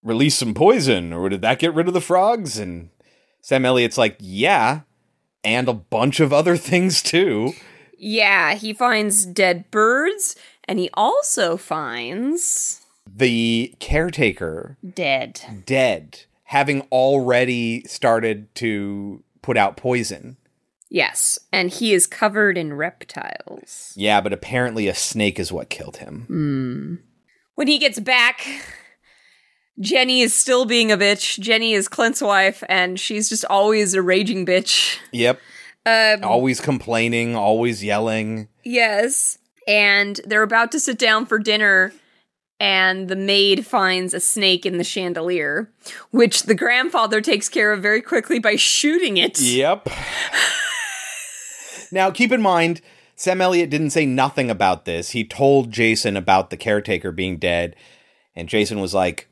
Release 0.10 0.36
some 0.36 0.54
poison 0.54 1.14
or 1.14 1.30
did 1.30 1.42
that 1.42 1.60
get 1.60 1.74
rid 1.74 1.88
of 1.88 1.94
the 1.94 2.02
frogs 2.02 2.58
and 2.60 2.90
sam 3.42 3.64
elliott's 3.66 3.98
like 3.98 4.18
yeah 4.20 4.82
and 5.44 5.70
a 5.70 5.74
bunch 5.74 6.20
of 6.20 6.34
other 6.34 6.58
things 6.70 7.02
too 7.02 7.54
yeah, 8.02 8.54
he 8.56 8.72
finds 8.72 9.26
dead 9.26 9.70
birds 9.72 10.38
and 10.64 10.80
he 10.80 10.90
also 10.94 11.58
finds 11.58 12.82
the 13.06 13.76
caretaker 13.82 14.78
dead. 14.94 15.42
dead 15.66 16.22
having 16.44 16.82
already 16.94 17.84
started 17.88 18.54
to 18.56 19.24
put 19.42 19.58
out 19.58 19.78
poison 19.78 20.36
Yes, 20.92 21.38
and 21.54 21.70
he 21.70 21.94
is 21.94 22.08
covered 22.08 22.58
in 22.58 22.74
reptiles. 22.74 23.94
yeah 23.98 24.22
but 24.22 24.32
apparently 24.34 24.88
a 24.88 24.96
snake 24.96 25.38
is 25.40 25.52
what 25.52 25.70
killed 25.70 25.98
him 25.98 26.24
Hmm. 26.28 26.96
When 27.56 27.68
he 27.68 27.78
gets 27.78 28.00
back, 28.00 28.46
Jenny 29.80 30.22
is 30.22 30.34
still 30.34 30.66
being 30.66 30.92
a 30.92 30.98
bitch. 30.98 31.40
Jenny 31.40 31.74
is 31.74 31.88
Clint's 31.88 32.22
wife, 32.22 32.64
and 32.68 33.00
she's 33.00 33.30
just 33.30 33.46
always 33.46 33.94
a 33.94 34.02
raging 34.02 34.46
bitch. 34.46 34.98
yep 35.12 35.40
Um, 35.86 36.24
always 36.24 36.60
complaining 36.60 37.36
always 37.36 37.84
yelling 37.84 38.48
Yes. 38.64 39.38
And 39.68 40.20
they're 40.26 40.44
about 40.44 40.72
to 40.72 40.80
sit 40.80 40.98
down 40.98 41.26
for 41.26 41.38
dinner, 41.38 41.94
and 42.60 43.08
the 43.08 43.16
maid 43.16 43.66
finds 43.66 44.14
a 44.14 44.20
snake 44.20 44.66
in 44.66 44.78
the 44.78 44.84
chandelier, 44.84 45.72
which 46.12 46.44
the 46.44 46.56
grandfather 46.56 47.22
takes 47.22 47.50
care 47.50 47.72
of 47.72 47.82
very 47.82 48.02
quickly 48.02 48.40
by 48.40 48.56
shooting 48.56 49.18
it. 49.18 49.40
Yep. 49.40 49.90
now, 51.92 52.10
keep 52.10 52.32
in 52.32 52.42
mind, 52.42 52.82
Sam 53.16 53.42
Elliott 53.42 53.70
didn't 53.70 53.92
say 53.92 54.06
nothing 54.06 54.50
about 54.50 54.86
this. 54.86 55.12
He 55.12 55.24
told 55.24 55.72
Jason 55.72 56.18
about 56.18 56.50
the 56.50 56.58
caretaker 56.58 57.12
being 57.12 57.38
dead, 57.38 57.76
and 58.36 58.50
Jason 58.50 58.80
was 58.80 58.94
like, 58.94 59.29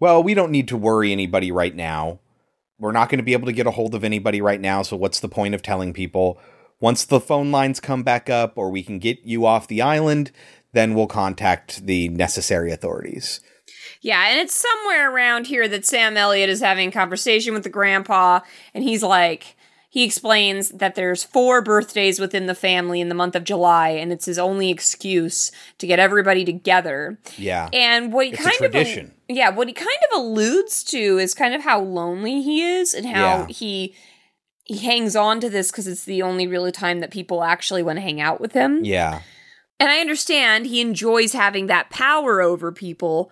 Well, 0.00 0.22
we 0.22 0.34
don't 0.34 0.50
need 0.50 0.68
to 0.68 0.76
worry 0.76 1.12
anybody 1.12 1.52
right 1.52 1.74
now. 1.74 2.20
We're 2.78 2.92
not 2.92 3.08
going 3.08 3.18
to 3.18 3.24
be 3.24 3.32
able 3.32 3.46
to 3.46 3.52
get 3.52 3.66
a 3.66 3.72
hold 3.72 3.94
of 3.94 4.04
anybody 4.04 4.40
right 4.40 4.60
now, 4.60 4.82
so 4.82 4.96
what's 4.96 5.20
the 5.20 5.28
point 5.28 5.54
of 5.54 5.62
telling 5.62 5.92
people? 5.92 6.38
Once 6.80 7.04
the 7.04 7.20
phone 7.20 7.50
lines 7.50 7.80
come 7.80 8.02
back 8.02 8.28
up 8.28 8.58
or 8.58 8.70
we 8.70 8.82
can 8.82 8.98
get 8.98 9.20
you 9.24 9.46
off 9.46 9.68
the 9.68 9.80
island, 9.80 10.32
then 10.72 10.94
we'll 10.94 11.06
contact 11.06 11.86
the 11.86 12.08
necessary 12.08 12.72
authorities. 12.72 13.40
Yeah, 14.00 14.28
and 14.28 14.40
it's 14.40 14.54
somewhere 14.54 15.10
around 15.10 15.46
here 15.46 15.68
that 15.68 15.86
Sam 15.86 16.16
Elliott 16.16 16.50
is 16.50 16.60
having 16.60 16.88
a 16.88 16.92
conversation 16.92 17.54
with 17.54 17.62
the 17.62 17.70
grandpa, 17.70 18.40
and 18.74 18.84
he's 18.84 19.02
like, 19.02 19.56
he 19.94 20.02
explains 20.02 20.70
that 20.70 20.96
there's 20.96 21.22
four 21.22 21.62
birthdays 21.62 22.18
within 22.18 22.46
the 22.46 22.54
family 22.56 23.00
in 23.00 23.08
the 23.08 23.14
month 23.14 23.36
of 23.36 23.44
July, 23.44 23.90
and 23.90 24.10
it's 24.10 24.24
his 24.26 24.40
only 24.40 24.68
excuse 24.68 25.52
to 25.78 25.86
get 25.86 26.00
everybody 26.00 26.44
together. 26.44 27.16
Yeah. 27.38 27.68
And 27.72 28.12
what 28.12 28.26
he 28.26 28.32
It's 28.32 28.42
kind 28.42 28.56
tradition. 28.56 29.06
of 29.06 29.36
yeah, 29.36 29.50
what 29.50 29.68
he 29.68 29.72
kind 29.72 29.88
of 30.10 30.18
alludes 30.18 30.82
to 30.86 31.18
is 31.18 31.32
kind 31.32 31.54
of 31.54 31.62
how 31.62 31.80
lonely 31.80 32.42
he 32.42 32.60
is 32.64 32.92
and 32.92 33.06
how 33.06 33.20
Yeah. 33.22 33.46
he 33.46 33.94
he 34.64 34.78
hangs 34.78 35.14
on 35.14 35.38
to 35.38 35.48
this 35.48 35.70
because 35.70 35.86
it's 35.86 36.04
the 36.04 36.22
only 36.22 36.48
real 36.48 36.72
time 36.72 36.98
that 36.98 37.12
people 37.12 37.44
actually 37.44 37.84
want 37.84 37.98
to 37.98 38.00
hang 38.02 38.20
out 38.20 38.40
with 38.40 38.50
him. 38.52 38.84
Yeah. 38.84 39.20
And 39.78 39.90
I 39.92 39.98
understand 40.00 40.66
he 40.66 40.80
enjoys 40.80 41.34
having 41.34 41.68
that 41.68 41.88
power 41.90 42.42
over 42.42 42.72
people, 42.72 43.30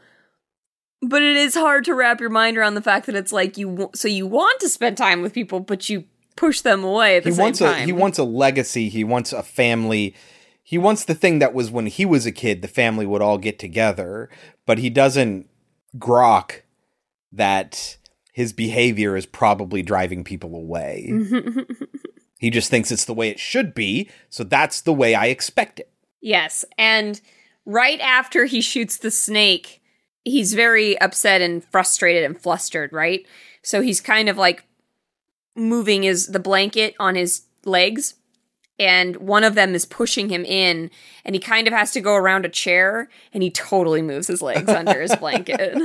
but 1.00 1.22
it 1.22 1.34
is 1.36 1.54
hard 1.56 1.84
to 1.86 1.94
wrap 1.94 2.20
your 2.20 2.30
mind 2.30 2.56
around 2.56 2.74
the 2.76 2.82
fact 2.82 3.06
that 3.06 3.16
it's 3.16 3.32
like 3.32 3.58
you 3.58 3.90
so 3.96 4.06
you 4.06 4.28
want 4.28 4.60
to 4.60 4.68
spend 4.68 4.96
time 4.96 5.22
with 5.22 5.32
people, 5.32 5.58
but 5.58 5.88
you 5.88 6.04
push 6.36 6.60
them 6.60 6.84
away 6.84 7.16
at 7.16 7.24
the 7.24 7.30
he 7.30 7.34
same 7.34 7.42
wants 7.44 7.58
time. 7.58 7.82
a 7.82 7.84
he 7.84 7.92
wants 7.92 8.18
a 8.18 8.24
legacy 8.24 8.88
he 8.88 9.04
wants 9.04 9.32
a 9.32 9.42
family 9.42 10.14
he 10.62 10.78
wants 10.78 11.04
the 11.04 11.14
thing 11.14 11.38
that 11.38 11.52
was 11.54 11.70
when 11.70 11.86
he 11.86 12.04
was 12.04 12.26
a 12.26 12.32
kid 12.32 12.62
the 12.62 12.68
family 12.68 13.06
would 13.06 13.22
all 13.22 13.38
get 13.38 13.58
together 13.58 14.28
but 14.66 14.78
he 14.78 14.90
doesn't 14.90 15.48
grok 15.98 16.62
that 17.30 17.96
his 18.32 18.52
behavior 18.52 19.16
is 19.16 19.26
probably 19.26 19.82
driving 19.82 20.24
people 20.24 20.54
away 20.54 21.12
he 22.38 22.50
just 22.50 22.70
thinks 22.70 22.90
it's 22.90 23.04
the 23.04 23.14
way 23.14 23.28
it 23.28 23.38
should 23.38 23.74
be 23.74 24.08
so 24.28 24.42
that's 24.44 24.80
the 24.80 24.92
way 24.92 25.14
i 25.14 25.26
expect 25.26 25.78
it 25.80 25.88
Yes, 26.22 26.64
and 26.78 27.20
right 27.66 28.00
after 28.00 28.44
he 28.44 28.60
shoots 28.60 28.96
the 28.96 29.10
snake, 29.10 29.82
he's 30.24 30.54
very 30.54 30.98
upset 31.00 31.40
and 31.42 31.64
frustrated 31.64 32.22
and 32.22 32.40
flustered, 32.40 32.92
right? 32.92 33.26
So 33.62 33.82
he's 33.82 34.00
kind 34.00 34.28
of 34.28 34.38
like 34.38 34.64
moving 35.54 36.04
is 36.04 36.28
the 36.28 36.38
blanket 36.38 36.94
on 36.98 37.14
his 37.14 37.42
legs 37.64 38.14
and 38.78 39.16
one 39.16 39.44
of 39.44 39.54
them 39.54 39.74
is 39.74 39.84
pushing 39.84 40.28
him 40.28 40.44
in 40.44 40.90
and 41.24 41.34
he 41.34 41.40
kind 41.40 41.66
of 41.66 41.74
has 41.74 41.90
to 41.92 42.00
go 42.00 42.14
around 42.14 42.44
a 42.44 42.48
chair 42.48 43.08
and 43.32 43.42
he 43.42 43.50
totally 43.50 44.02
moves 44.02 44.26
his 44.26 44.42
legs 44.42 44.68
under 44.68 45.00
his 45.00 45.14
blanket. 45.16 45.78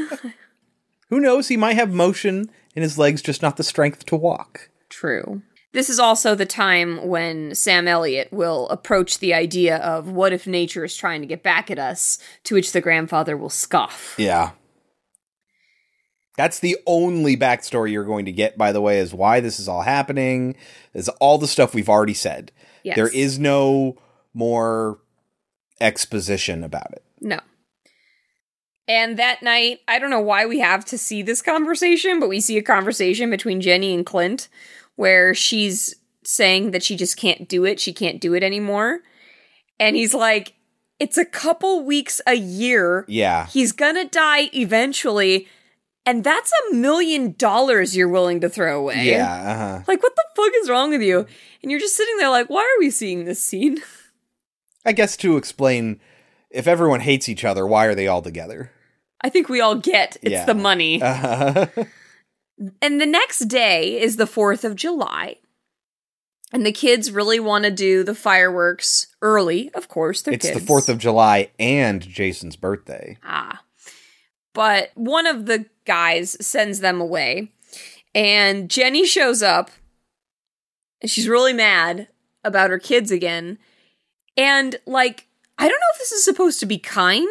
who 1.10 1.20
knows 1.20 1.48
he 1.48 1.58
might 1.58 1.76
have 1.76 1.94
motion 1.94 2.50
in 2.76 2.82
his 2.82 2.98
legs 2.98 3.22
just 3.22 3.42
not 3.42 3.58
the 3.58 3.64
strength 3.64 4.06
to 4.06 4.16
walk 4.16 4.70
True. 4.90 5.42
This 5.74 5.90
is 5.90 6.00
also 6.00 6.34
the 6.34 6.46
time 6.46 7.08
when 7.08 7.54
Sam 7.54 7.88
Elliott 7.88 8.32
will 8.32 8.68
approach 8.70 9.20
the 9.20 9.34
idea 9.34 9.78
of 9.78 10.10
what 10.10 10.34
if 10.34 10.48
nature 10.48 10.84
is 10.84 10.96
trying 10.96 11.22
to 11.22 11.28
get 11.28 11.44
back 11.44 11.70
at 11.70 11.78
us, 11.78 12.18
to 12.46 12.56
which 12.56 12.72
the 12.72 12.82
grandfather 12.82 13.36
will 13.38 13.50
scoff. 13.50 14.16
Yeah. 14.18 14.52
That's 16.38 16.60
the 16.60 16.78
only 16.86 17.36
backstory 17.36 17.91
you're 17.91 18.06
going 18.06 18.26
to 18.26 18.32
get, 18.32 18.58
by 18.58 18.71
the 18.71 18.80
way, 18.80 19.00
is 19.00 19.13
why 19.13 19.39
this 19.41 19.60
is 19.60 19.67
all 19.67 19.82
happening. 19.82 20.56
Is 20.93 21.10
all 21.19 21.38
the 21.38 21.47
stuff 21.47 21.73
we've 21.73 21.89
already 21.89 22.13
said. 22.13 22.52
Yes. 22.84 22.95
There 22.95 23.10
is 23.10 23.38
no 23.38 23.97
more 24.34 25.00
exposition 25.82 26.63
about 26.63 26.93
it. 26.93 27.04
No. 27.19 27.39
And 28.88 29.17
that 29.19 29.43
night, 29.43 29.82
I 29.88 30.00
don't 30.00 30.12
know 30.12 30.21
why 30.21 30.45
we 30.45 30.60
have 30.60 30.86
to 30.86 30.97
see 30.97 31.21
this 31.21 31.41
conversation, 31.41 32.19
but 32.19 32.30
we 32.30 32.39
see 32.39 32.58
a 32.58 32.63
conversation 32.63 33.30
between 33.30 33.60
Jenny 33.60 33.93
and 33.93 34.06
Clint 34.06 34.47
where 34.95 35.34
she's 35.34 35.95
saying 36.23 36.71
that 36.71 36.84
she 36.84 36.95
just 36.95 37.17
can't 37.17 37.50
do 37.50 37.65
it. 37.65 37.80
She 37.80 37.93
can't 37.93 38.21
do 38.21 38.34
it 38.34 38.43
anymore. 38.43 39.00
And 39.80 39.95
he's 39.95 40.13
like, 40.13 40.54
it's 41.00 41.17
a 41.17 41.26
couple 41.26 41.84
weeks 41.84 42.21
a 42.26 42.36
year. 42.36 43.06
Yeah. 43.08 43.47
He's 43.47 43.71
gonna 43.71 44.06
die 44.06 44.50
eventually. 44.54 45.47
And 46.08 46.24
that's 46.24 46.52
a 46.72 46.74
million 46.76 47.34
dollars 47.38 47.96
you're 47.96 48.08
willing 48.08 48.39
to 48.41 48.50
throw 48.50 48.80
away. 48.80 49.04
Yeah. 49.04 49.34
Uh-huh. 49.34 49.84
Like, 49.88 50.02
what 50.02 50.15
the 50.15 50.24
fuck 50.36 50.52
is 50.63 50.70
wrong 50.70 50.89
with 50.89 51.02
you? 51.02 51.26
And 51.62 51.70
you're 51.70 51.80
just 51.82 51.96
sitting 51.98 52.17
there 52.17 52.30
like, 52.30 52.50
why 52.50 52.62
are 52.62 52.80
we 52.80 52.89
seeing 52.89 53.26
this 53.26 53.39
scene? 53.43 53.78
I 54.86 54.93
guess 54.93 55.17
to 55.17 55.36
explain 55.38 56.00
if 56.50 56.65
everyone 56.65 57.02
hates 57.02 57.28
each 57.28 57.43
other, 57.43 57.67
why 57.67 57.86
are 57.86 57.93
they 57.96 58.08
all 58.08 58.22
together? 58.22 58.72
I 59.22 59.30
think 59.30 59.50
we 59.50 59.60
all 59.62 59.76
get 59.76 60.15
it's 60.22 60.32
Yeah. 60.32 60.46
the 60.46 60.56
money. 60.56 61.02
Uh, 61.04 61.67
And 62.82 63.00
the 63.00 63.06
next 63.06 63.39
day 63.50 64.02
is 64.02 64.15
the 64.15 64.26
4th 64.26 64.63
of 64.63 64.76
July. 64.76 65.36
And 66.54 66.65
the 66.65 66.72
kids 66.72 67.12
really 67.12 67.39
want 67.39 67.65
to 67.65 67.72
do 67.72 68.04
the 68.04 68.15
fireworks 68.15 69.08
early, 69.22 69.70
of 69.76 69.89
course. 69.89 70.22
They're 70.24 70.34
it's 70.34 70.48
kids. 70.48 70.60
the 70.60 70.65
4th 70.65 70.89
of 70.89 70.98
July 70.98 71.52
and 71.60 72.02
Jason's 72.02 72.56
birthday. 72.56 73.17
Ah. 73.24 73.62
But 74.58 74.89
one 74.96 75.28
of 75.28 75.46
the 75.46 75.67
guys 75.86 76.36
sends 76.43 76.80
them 76.80 77.00
away. 77.00 77.52
And 78.15 78.72
Jenny 78.72 79.06
shows 79.06 79.43
up. 79.43 79.70
And 81.00 81.12
she's 81.12 81.28
really 81.30 81.54
mad 81.54 82.08
about 82.43 82.72
her 82.72 82.80
kids 82.80 83.12
again. 83.12 83.60
And, 84.36 84.80
like, 84.88 85.28
I 85.60 85.67
don't 85.67 85.78
know 85.80 85.93
if 85.93 86.00
this 86.00 86.12
is 86.12 86.26
supposed 86.26 86.60
to 86.62 86.65
be 86.65 86.80
kind, 86.80 87.30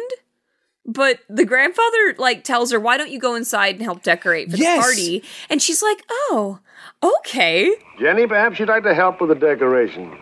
but 0.85 1.19
the 1.27 1.43
grandfather, 1.43 2.15
like, 2.17 2.45
tells 2.45 2.71
her, 2.71 2.79
why 2.79 2.95
don't 2.95 3.11
you 3.11 3.19
go 3.19 3.35
inside 3.35 3.75
and 3.75 3.83
help 3.83 4.03
decorate 4.03 4.49
for 4.49 4.55
Yes. 4.55 4.77
the 4.77 4.81
party? 4.81 5.23
And 5.49 5.61
she's 5.61 5.83
like, 5.83 6.03
oh, 6.09 6.59
okay. 7.03 7.73
Jenny, 7.99 8.25
perhaps 8.25 8.57
you'd 8.57 8.69
like 8.69 8.83
to 8.83 8.93
help 8.95 9.19
with 9.19 9.31
the 9.31 9.35
decorations, 9.35 10.15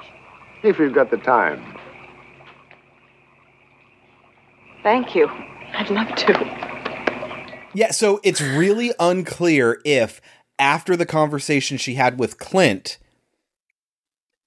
if 0.63 0.79
you've 0.79 0.95
got 0.95 1.11
the 1.11 1.17
time. 1.17 1.77
Thank 4.81 5.13
you. 5.13 5.27
I'd 5.75 5.91
love 5.91 6.15
to. 6.15 6.74
Yeah, 7.75 7.91
so 7.91 8.21
it's 8.23 8.39
really 8.39 8.93
unclear 8.99 9.81
if 9.83 10.21
after 10.57 10.95
the 10.95 11.05
conversation 11.05 11.77
she 11.77 11.95
had 11.95 12.17
with 12.17 12.37
Clint, 12.37 12.97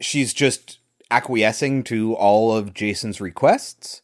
she's 0.00 0.32
just 0.32 0.78
acquiescing 1.10 1.84
to 1.84 2.14
all 2.14 2.56
of 2.56 2.72
Jason's 2.72 3.20
requests, 3.20 4.00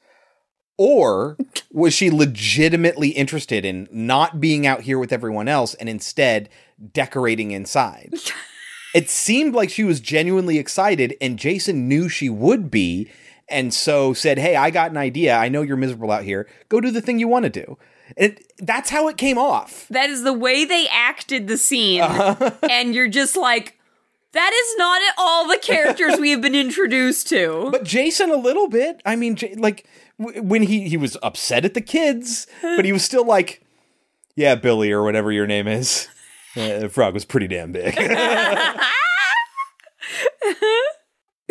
or 0.77 1.39
was 1.73 1.95
she 1.95 2.11
legitimately 2.11 3.11
interested 3.11 3.65
in 3.65 3.89
not 3.91 4.41
being 4.41 4.67
out 4.67 4.83
here 4.83 4.99
with 4.99 5.13
everyone 5.13 5.49
else 5.49 5.73
and 5.73 5.89
instead 5.89 6.51
decorating 6.93 7.51
inside? 7.53 8.13
it 8.95 9.09
seemed 9.09 9.55
like 9.55 9.71
she 9.71 9.85
was 9.85 10.01
genuinely 10.01 10.59
excited, 10.59 11.17
and 11.23 11.39
Jason 11.39 11.89
knew 11.89 12.11
she 12.11 12.29
would 12.29 12.71
be, 12.71 13.11
and 13.49 13.73
so 13.73 14.13
said, 14.13 14.39
Hey, 14.39 14.55
I 14.55 14.69
got 14.69 14.91
an 14.91 14.99
idea. 14.99 15.35
I 15.35 15.49
know 15.49 15.63
you're 15.63 15.79
miserable 15.79 16.11
out 16.11 16.25
here. 16.25 16.47
Go 16.69 16.83
do 16.83 16.91
the 16.91 17.01
thing 17.01 17.19
you 17.19 17.29
want 17.29 17.45
to 17.45 17.51
do. 17.51 17.79
And 18.17 18.39
that's 18.59 18.91
how 18.91 19.09
it 19.09 19.17
came 19.17 19.39
off. 19.39 19.87
That 19.89 20.11
is 20.11 20.23
the 20.23 20.33
way 20.33 20.65
they 20.65 20.87
acted 20.91 21.49
the 21.49 21.57
scene. 21.57 22.03
Uh-huh. 22.03 22.51
and 22.71 22.95
you're 22.95 23.09
just 23.09 23.37
like, 23.37 23.79
that 24.33 24.53
is 24.53 24.75
not 24.79 25.01
at 25.03 25.15
all 25.17 25.49
the 25.49 25.59
characters 25.59 26.19
we 26.21 26.31
have 26.31 26.41
been 26.41 26.55
introduced 26.55 27.29
to. 27.29 27.69
But 27.73 27.85
Jason, 27.85 28.31
a 28.31 28.37
little 28.37 28.69
bit. 28.69 29.01
I 29.05 29.17
mean, 29.17 29.39
like 29.57 29.87
when 30.19 30.63
he 30.63 30.89
he 30.89 30.97
was 30.97 31.17
upset 31.23 31.65
at 31.65 31.75
the 31.75 31.81
kids, 31.81 32.47
but 32.63 32.85
he 32.85 32.93
was 32.93 33.05
still 33.05 33.27
like, 33.27 33.65
"Yeah, 34.37 34.55
Billy 34.55 34.93
or 34.93 35.03
whatever 35.03 35.33
your 35.33 35.47
name 35.47 35.67
is." 35.69 36.09
Uh, 36.57 36.79
the 36.79 36.89
frog 36.89 37.13
was 37.15 37.25
pretty 37.25 37.49
damn 37.49 37.73
big. 37.73 37.99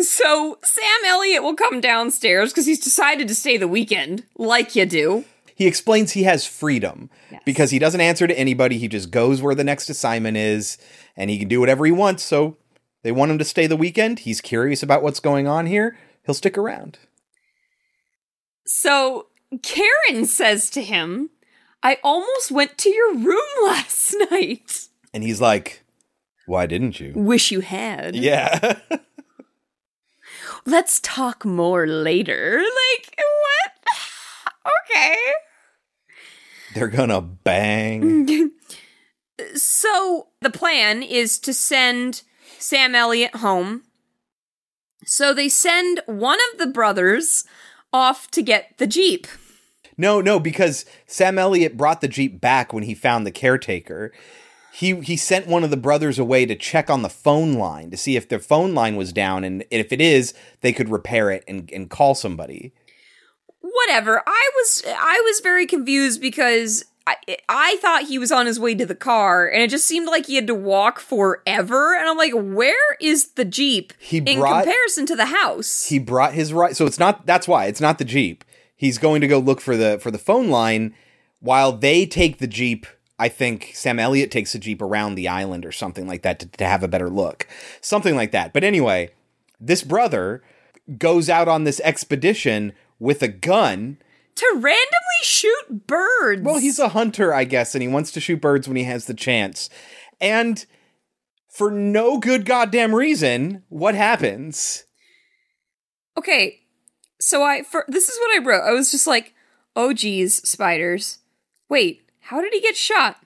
So 0.00 0.58
Sam 0.64 1.04
Elliott 1.06 1.42
will 1.42 1.54
come 1.54 1.80
downstairs 1.80 2.50
because 2.52 2.66
he's 2.66 2.80
decided 2.80 3.28
to 3.28 3.34
stay 3.34 3.56
the 3.56 3.68
weekend, 3.68 4.24
like 4.36 4.74
you 4.74 4.86
do. 4.86 5.24
He 5.54 5.66
explains 5.66 6.12
he 6.12 6.24
has 6.24 6.46
freedom 6.46 7.10
because 7.44 7.70
he 7.70 7.78
doesn't 7.78 8.00
answer 8.00 8.26
to 8.26 8.38
anybody. 8.38 8.78
He 8.78 8.88
just 8.88 9.10
goes 9.10 9.40
where 9.40 9.54
the 9.54 9.64
next 9.64 9.88
assignment 9.88 10.36
is, 10.36 10.78
and 11.16 11.30
he 11.30 11.38
can 11.38 11.48
do 11.48 11.60
whatever 11.60 11.86
he 11.86 11.92
wants. 11.92 12.22
So 12.24 12.56
they 13.02 13.12
want 13.12 13.30
him 13.30 13.38
to 13.38 13.44
stay 13.44 13.66
the 13.66 13.76
weekend. 13.76 14.20
He's 14.20 14.40
curious 14.40 14.82
about 14.82 15.02
what's 15.02 15.20
going 15.20 15.46
on 15.46 15.66
here. 15.66 15.96
He'll 16.24 16.34
stick 16.34 16.58
around. 16.58 16.98
So 18.66 19.26
Karen 19.62 20.26
says 20.26 20.70
to 20.70 20.82
him, 20.82 21.30
I 21.82 21.98
almost 22.02 22.50
went 22.50 22.78
to 22.78 22.88
your 22.90 23.14
room 23.14 23.38
last 23.64 24.16
night. 24.30 24.88
And 25.12 25.22
he's 25.22 25.40
like, 25.40 25.84
"Why 26.46 26.66
didn't 26.66 26.98
you?" 26.98 27.12
Wish 27.14 27.52
you 27.52 27.60
had. 27.60 28.16
Yeah. 28.16 28.78
Let's 30.66 30.98
talk 31.00 31.44
more 31.44 31.86
later. 31.86 32.62
Like, 32.96 33.16
what? 33.16 33.92
okay. 34.90 35.16
They're 36.74 36.88
gonna 36.88 37.20
bang. 37.20 38.50
So 39.56 40.28
the 40.40 40.50
plan 40.50 41.02
is 41.02 41.40
to 41.40 41.52
send 41.52 42.22
Sam 42.58 42.94
Elliott 42.94 43.36
home. 43.36 43.82
So 45.04 45.34
they 45.34 45.48
send 45.48 46.00
one 46.06 46.38
of 46.52 46.58
the 46.58 46.68
brothers 46.68 47.44
off 47.92 48.30
to 48.30 48.42
get 48.42 48.78
the 48.78 48.86
Jeep. 48.86 49.26
No, 49.96 50.20
no, 50.20 50.40
because 50.40 50.84
Sam 51.06 51.38
Elliott 51.38 51.76
brought 51.76 52.00
the 52.00 52.08
Jeep 52.08 52.40
back 52.40 52.72
when 52.72 52.84
he 52.84 52.94
found 52.94 53.26
the 53.26 53.30
caretaker. 53.30 54.12
He 54.72 55.00
he 55.00 55.16
sent 55.16 55.46
one 55.46 55.62
of 55.62 55.70
the 55.70 55.76
brothers 55.76 56.18
away 56.18 56.46
to 56.46 56.56
check 56.56 56.90
on 56.90 57.02
the 57.02 57.08
phone 57.08 57.54
line 57.54 57.90
to 57.90 57.96
see 57.96 58.16
if 58.16 58.28
their 58.28 58.40
phone 58.40 58.74
line 58.74 58.96
was 58.96 59.12
down, 59.12 59.44
and 59.44 59.64
if 59.70 59.92
it 59.92 60.00
is, 60.00 60.34
they 60.62 60.72
could 60.72 60.88
repair 60.88 61.30
it 61.30 61.44
and, 61.46 61.70
and 61.72 61.90
call 61.90 62.14
somebody. 62.14 62.72
Whatever. 63.86 64.22
I 64.26 64.50
was 64.56 64.82
I 64.86 65.22
was 65.26 65.40
very 65.40 65.66
confused 65.66 66.20
because 66.20 66.84
I, 67.06 67.16
I 67.48 67.76
thought 67.82 68.04
he 68.04 68.18
was 68.18 68.32
on 68.32 68.46
his 68.46 68.58
way 68.58 68.74
to 68.74 68.86
the 68.86 68.94
car 68.94 69.46
and 69.46 69.62
it 69.62 69.68
just 69.68 69.84
seemed 69.84 70.06
like 70.06 70.24
he 70.26 70.36
had 70.36 70.46
to 70.46 70.54
walk 70.54 71.00
forever 71.00 71.94
and 71.94 72.08
I'm 72.08 72.16
like 72.16 72.32
where 72.32 72.96
is 73.00 73.32
the 73.32 73.44
Jeep 73.44 73.92
He 73.98 74.18
in 74.18 74.38
brought- 74.38 74.64
comparison 74.64 75.04
to 75.06 75.16
the 75.16 75.26
house? 75.26 75.86
He 75.86 75.98
brought 75.98 76.32
his 76.34 76.52
right, 76.52 76.74
so 76.76 76.86
it's 76.86 76.98
not. 76.98 77.26
That's 77.26 77.46
why 77.46 77.66
it's 77.66 77.80
not 77.80 77.98
the 77.98 78.04
Jeep. 78.04 78.44
He's 78.76 78.98
going 78.98 79.20
to 79.20 79.28
go 79.28 79.38
look 79.38 79.60
for 79.60 79.76
the 79.76 79.98
for 80.00 80.10
the 80.10 80.18
phone 80.18 80.48
line 80.48 80.94
while 81.40 81.72
they 81.72 82.06
take 82.06 82.38
the 82.38 82.46
Jeep. 82.46 82.86
I 83.18 83.28
think 83.28 83.70
Sam 83.74 83.98
Elliott 84.00 84.30
takes 84.32 84.52
the 84.54 84.58
Jeep 84.58 84.82
around 84.82 85.14
the 85.14 85.28
island 85.28 85.64
or 85.64 85.72
something 85.72 86.06
like 86.08 86.22
that 86.22 86.40
to, 86.40 86.46
to 86.46 86.66
have 86.66 86.82
a 86.82 86.88
better 86.88 87.08
look, 87.10 87.46
something 87.80 88.16
like 88.16 88.32
that. 88.32 88.52
But 88.52 88.64
anyway, 88.64 89.10
this 89.60 89.82
brother 89.84 90.42
goes 90.98 91.30
out 91.30 91.46
on 91.48 91.64
this 91.64 91.80
expedition 91.84 92.72
with 93.04 93.22
a 93.22 93.28
gun. 93.28 93.98
to 94.34 94.46
randomly 94.54 95.22
shoot 95.22 95.86
birds. 95.86 96.42
Well, 96.42 96.58
he's 96.58 96.80
a 96.80 96.88
hunter, 96.88 97.32
I 97.32 97.44
guess, 97.44 97.74
and 97.74 97.82
he 97.82 97.86
wants 97.88 98.10
to 98.12 98.20
shoot 98.20 98.40
birds 98.40 98.66
when 98.66 98.76
he 98.76 98.84
has 98.84 99.04
the 99.04 99.14
chance. 99.14 99.70
And 100.20 100.64
for 101.48 101.70
no 101.70 102.18
good 102.18 102.44
goddamn 102.44 102.94
reason, 102.94 103.62
what 103.68 103.94
happens? 103.94 104.84
Okay, 106.18 106.62
so 107.20 107.44
I 107.44 107.62
for 107.62 107.84
this 107.86 108.08
is 108.08 108.18
what 108.18 108.40
I 108.40 108.44
wrote. 108.44 108.62
I 108.62 108.72
was 108.72 108.90
just 108.90 109.06
like, 109.06 109.34
"Oh 109.76 109.92
geez, 109.92 110.36
spiders." 110.48 111.18
Wait, 111.68 112.02
how 112.20 112.40
did 112.40 112.52
he 112.52 112.60
get 112.60 112.76
shot? 112.76 113.18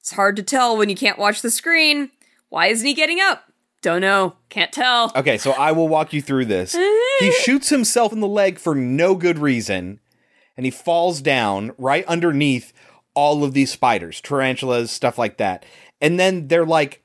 It's 0.00 0.12
hard 0.12 0.34
to 0.36 0.42
tell 0.42 0.76
when 0.76 0.88
you 0.88 0.96
can't 0.96 1.18
watch 1.18 1.42
the 1.42 1.50
screen. 1.50 2.10
Why 2.48 2.68
isn't 2.68 2.86
he 2.86 2.94
getting 2.94 3.20
up? 3.20 3.45
Don't 3.86 4.00
know. 4.00 4.34
Can't 4.48 4.72
tell. 4.72 5.12
Okay, 5.14 5.38
so 5.38 5.52
I 5.52 5.70
will 5.70 5.86
walk 5.86 6.12
you 6.12 6.20
through 6.20 6.46
this. 6.46 6.72
he 7.20 7.30
shoots 7.30 7.68
himself 7.68 8.12
in 8.12 8.18
the 8.18 8.26
leg 8.26 8.58
for 8.58 8.74
no 8.74 9.14
good 9.14 9.38
reason, 9.38 10.00
and 10.56 10.66
he 10.66 10.72
falls 10.72 11.20
down 11.20 11.70
right 11.78 12.04
underneath 12.06 12.72
all 13.14 13.44
of 13.44 13.52
these 13.52 13.70
spiders, 13.70 14.20
tarantulas, 14.20 14.90
stuff 14.90 15.18
like 15.18 15.36
that. 15.36 15.64
And 16.00 16.18
then 16.18 16.48
they're 16.48 16.66
like 16.66 17.04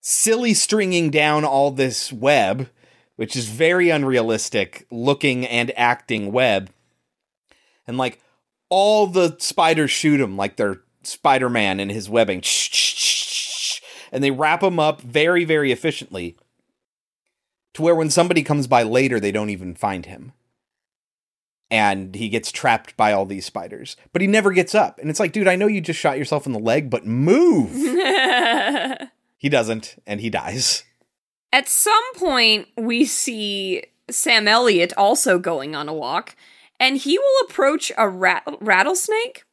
silly 0.00 0.54
stringing 0.54 1.10
down 1.10 1.44
all 1.44 1.70
this 1.70 2.10
web, 2.10 2.70
which 3.16 3.36
is 3.36 3.50
very 3.50 3.90
unrealistic 3.90 4.86
looking 4.90 5.46
and 5.46 5.70
acting 5.78 6.32
web. 6.32 6.70
And 7.86 7.98
like 7.98 8.22
all 8.70 9.06
the 9.06 9.36
spiders 9.38 9.90
shoot 9.90 10.18
him 10.18 10.38
like 10.38 10.56
they're 10.56 10.80
Spider 11.02 11.50
Man 11.50 11.78
and 11.78 11.90
his 11.90 12.08
webbing. 12.08 12.40
And 14.12 14.22
they 14.22 14.30
wrap 14.30 14.62
him 14.62 14.78
up 14.78 15.00
very, 15.00 15.44
very 15.44 15.72
efficiently 15.72 16.36
to 17.74 17.82
where 17.82 17.94
when 17.94 18.10
somebody 18.10 18.42
comes 18.42 18.66
by 18.66 18.82
later, 18.82 19.20
they 19.20 19.32
don't 19.32 19.50
even 19.50 19.74
find 19.74 20.06
him. 20.06 20.32
And 21.70 22.14
he 22.14 22.28
gets 22.28 22.52
trapped 22.52 22.96
by 22.96 23.12
all 23.12 23.26
these 23.26 23.44
spiders. 23.44 23.96
But 24.12 24.22
he 24.22 24.28
never 24.28 24.52
gets 24.52 24.74
up. 24.74 24.98
And 24.98 25.10
it's 25.10 25.20
like, 25.20 25.32
dude, 25.32 25.48
I 25.48 25.56
know 25.56 25.66
you 25.66 25.80
just 25.80 25.98
shot 25.98 26.18
yourself 26.18 26.46
in 26.46 26.52
the 26.52 26.58
leg, 26.58 26.88
but 26.90 27.04
move. 27.04 27.72
he 29.36 29.48
doesn't, 29.48 30.00
and 30.06 30.20
he 30.20 30.30
dies. 30.30 30.84
At 31.52 31.68
some 31.68 32.14
point, 32.14 32.68
we 32.76 33.04
see 33.04 33.82
Sam 34.10 34.46
Elliott 34.46 34.92
also 34.96 35.38
going 35.38 35.74
on 35.74 35.88
a 35.88 35.94
walk, 35.94 36.36
and 36.78 36.96
he 36.96 37.18
will 37.18 37.46
approach 37.48 37.90
a 37.96 38.08
rat- 38.08 38.46
rattlesnake. 38.60 39.45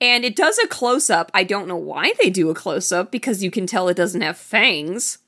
And 0.00 0.24
it 0.24 0.34
does 0.34 0.58
a 0.58 0.66
close 0.66 1.10
up. 1.10 1.30
I 1.34 1.44
don't 1.44 1.68
know 1.68 1.76
why 1.76 2.14
they 2.22 2.30
do 2.30 2.48
a 2.48 2.54
close 2.54 2.90
up 2.90 3.10
because 3.12 3.42
you 3.42 3.50
can 3.50 3.66
tell 3.66 3.88
it 3.88 3.96
doesn't 3.96 4.22
have 4.22 4.38
fangs. 4.38 5.18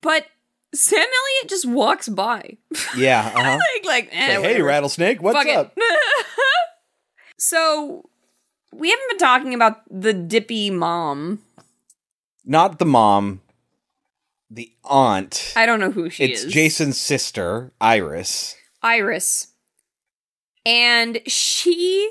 But 0.00 0.26
Sam 0.72 1.00
Elliott 1.00 1.48
just 1.48 1.66
walks 1.66 2.08
by. 2.08 2.56
Yeah. 2.96 3.32
Uh-huh. 3.34 3.58
like, 3.74 3.84
like, 3.84 4.08
eh, 4.12 4.36
Say, 4.36 4.42
hey, 4.42 4.62
rattlesnake, 4.62 5.22
what's 5.22 5.36
Fuck 5.36 5.48
up? 5.56 5.76
so, 7.38 8.08
we 8.72 8.90
haven't 8.90 9.08
been 9.10 9.18
talking 9.18 9.54
about 9.54 9.82
the 9.90 10.12
dippy 10.12 10.70
mom. 10.70 11.40
Not 12.44 12.78
the 12.78 12.86
mom, 12.86 13.40
the 14.50 14.72
aunt. 14.84 15.52
I 15.56 15.66
don't 15.66 15.78
know 15.80 15.90
who 15.90 16.10
she 16.10 16.24
it's 16.24 16.44
is. 16.44 16.52
Jason's 16.52 16.98
sister, 16.98 17.72
Iris. 17.80 18.56
Iris. 18.82 19.48
and 20.66 21.20
she 21.26 22.10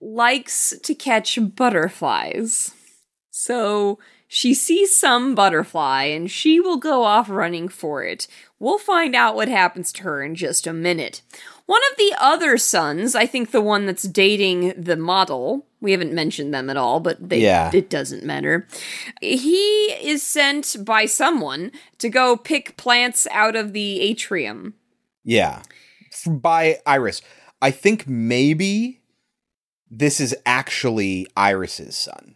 likes 0.00 0.74
to 0.82 0.94
catch 0.94 1.38
butterflies. 1.56 2.72
So 3.30 3.98
she 4.26 4.52
sees 4.52 4.94
some 4.94 5.34
butterfly 5.34 6.04
and 6.04 6.30
she 6.30 6.60
will 6.60 6.76
go 6.76 7.04
off 7.04 7.30
running 7.30 7.68
for 7.68 8.04
it. 8.04 8.26
We'll 8.58 8.78
find 8.78 9.14
out 9.14 9.34
what 9.36 9.48
happens 9.48 9.92
to 9.94 10.02
her 10.02 10.22
in 10.22 10.34
just 10.34 10.66
a 10.66 10.72
minute. 10.72 11.22
One 11.66 11.80
of 11.90 11.96
the 11.96 12.14
other 12.18 12.58
sons, 12.58 13.14
I 13.14 13.26
think 13.26 13.50
the 13.50 13.60
one 13.60 13.86
that's 13.86 14.02
dating 14.02 14.74
the 14.76 14.96
model, 14.96 15.66
we 15.80 15.92
haven't 15.92 16.12
mentioned 16.12 16.52
them 16.52 16.68
at 16.68 16.76
all, 16.76 16.98
but 17.00 17.28
they, 17.28 17.40
Yeah. 17.40 17.70
it 17.72 17.88
doesn't 17.88 18.24
matter. 18.24 18.66
He 19.20 19.92
is 20.02 20.22
sent 20.22 20.76
by 20.84 21.06
someone 21.06 21.70
to 21.98 22.08
go 22.08 22.36
pick 22.36 22.76
plants 22.76 23.26
out 23.30 23.54
of 23.54 23.72
the 23.72 24.00
atrium. 24.00 24.74
Yeah. 25.24 25.62
By 26.26 26.80
Iris. 26.86 27.22
I 27.62 27.70
think 27.70 28.08
maybe 28.08 28.97
this 29.90 30.20
is 30.20 30.34
actually 30.46 31.26
Iris's 31.36 31.96
son. 31.96 32.34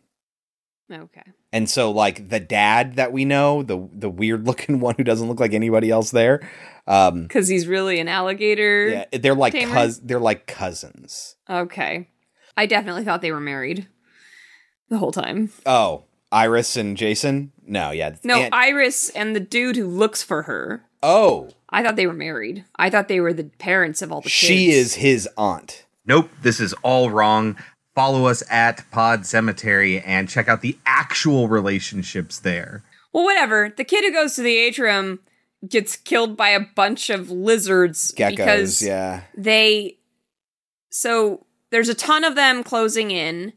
Okay. 0.90 1.22
And 1.54 1.68
so 1.70 1.90
like 1.90 2.28
the 2.28 2.40
dad 2.40 2.96
that 2.96 3.12
we 3.12 3.24
know, 3.24 3.62
the 3.62 3.88
the 3.92 4.10
weird 4.10 4.46
looking 4.46 4.80
one 4.80 4.94
who 4.96 5.04
doesn't 5.04 5.28
look 5.28 5.40
like 5.40 5.54
anybody 5.54 5.90
else 5.90 6.10
there, 6.10 6.46
um 6.86 7.22
Because 7.22 7.48
he's 7.48 7.66
really 7.66 7.98
an 8.00 8.08
alligator. 8.08 8.88
yeah, 8.88 9.18
they're 9.18 9.34
like 9.34 9.54
cous- 9.54 9.98
they're 9.98 10.18
like 10.20 10.46
cousins. 10.46 11.36
Okay. 11.48 12.08
I 12.56 12.66
definitely 12.66 13.04
thought 13.04 13.22
they 13.22 13.32
were 13.32 13.40
married 13.40 13.88
the 14.90 14.98
whole 14.98 15.12
time. 15.12 15.50
Oh, 15.64 16.04
Iris 16.30 16.76
and 16.76 16.96
Jason? 16.96 17.52
No, 17.66 17.90
yeah. 17.92 18.16
No, 18.24 18.40
Aunt- 18.42 18.54
Iris 18.54 19.08
and 19.10 19.34
the 19.34 19.40
dude 19.40 19.76
who 19.76 19.86
looks 19.86 20.22
for 20.22 20.42
her. 20.42 20.84
oh, 21.02 21.48
I 21.70 21.82
thought 21.82 21.96
they 21.96 22.06
were 22.06 22.12
married. 22.12 22.66
I 22.76 22.90
thought 22.90 23.08
they 23.08 23.20
were 23.20 23.32
the 23.32 23.44
parents 23.44 24.02
of 24.02 24.12
all 24.12 24.20
the 24.20 24.24
kids. 24.28 24.32
she 24.34 24.70
is 24.72 24.94
his 24.96 25.26
aunt. 25.38 25.81
Nope, 26.04 26.30
this 26.42 26.60
is 26.60 26.72
all 26.82 27.10
wrong. 27.10 27.56
Follow 27.94 28.26
us 28.26 28.42
at 28.50 28.84
Pod 28.90 29.26
Cemetery 29.26 30.00
and 30.00 30.28
check 30.28 30.48
out 30.48 30.62
the 30.62 30.78
actual 30.86 31.48
relationships 31.48 32.38
there. 32.38 32.82
Well, 33.12 33.24
whatever. 33.24 33.72
The 33.76 33.84
kid 33.84 34.04
who 34.04 34.12
goes 34.12 34.34
to 34.36 34.42
the 34.42 34.56
atrium 34.56 35.20
gets 35.68 35.96
killed 35.96 36.36
by 36.36 36.48
a 36.50 36.60
bunch 36.60 37.10
of 37.10 37.30
lizards 37.30 38.12
Geckos, 38.12 38.30
because 38.30 38.82
yeah. 38.82 39.22
they 39.36 39.98
so 40.90 41.46
there's 41.70 41.88
a 41.88 41.94
ton 41.94 42.24
of 42.24 42.34
them 42.34 42.62
closing 42.64 43.10
in 43.10 43.52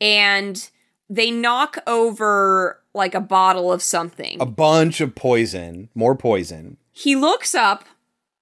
and 0.00 0.70
they 1.08 1.30
knock 1.30 1.78
over 1.86 2.80
like 2.94 3.14
a 3.14 3.20
bottle 3.20 3.72
of 3.72 3.82
something. 3.82 4.40
A 4.40 4.46
bunch 4.46 5.00
of 5.00 5.14
poison, 5.14 5.88
more 5.94 6.14
poison. 6.14 6.76
He 6.92 7.16
looks 7.16 7.54
up. 7.54 7.84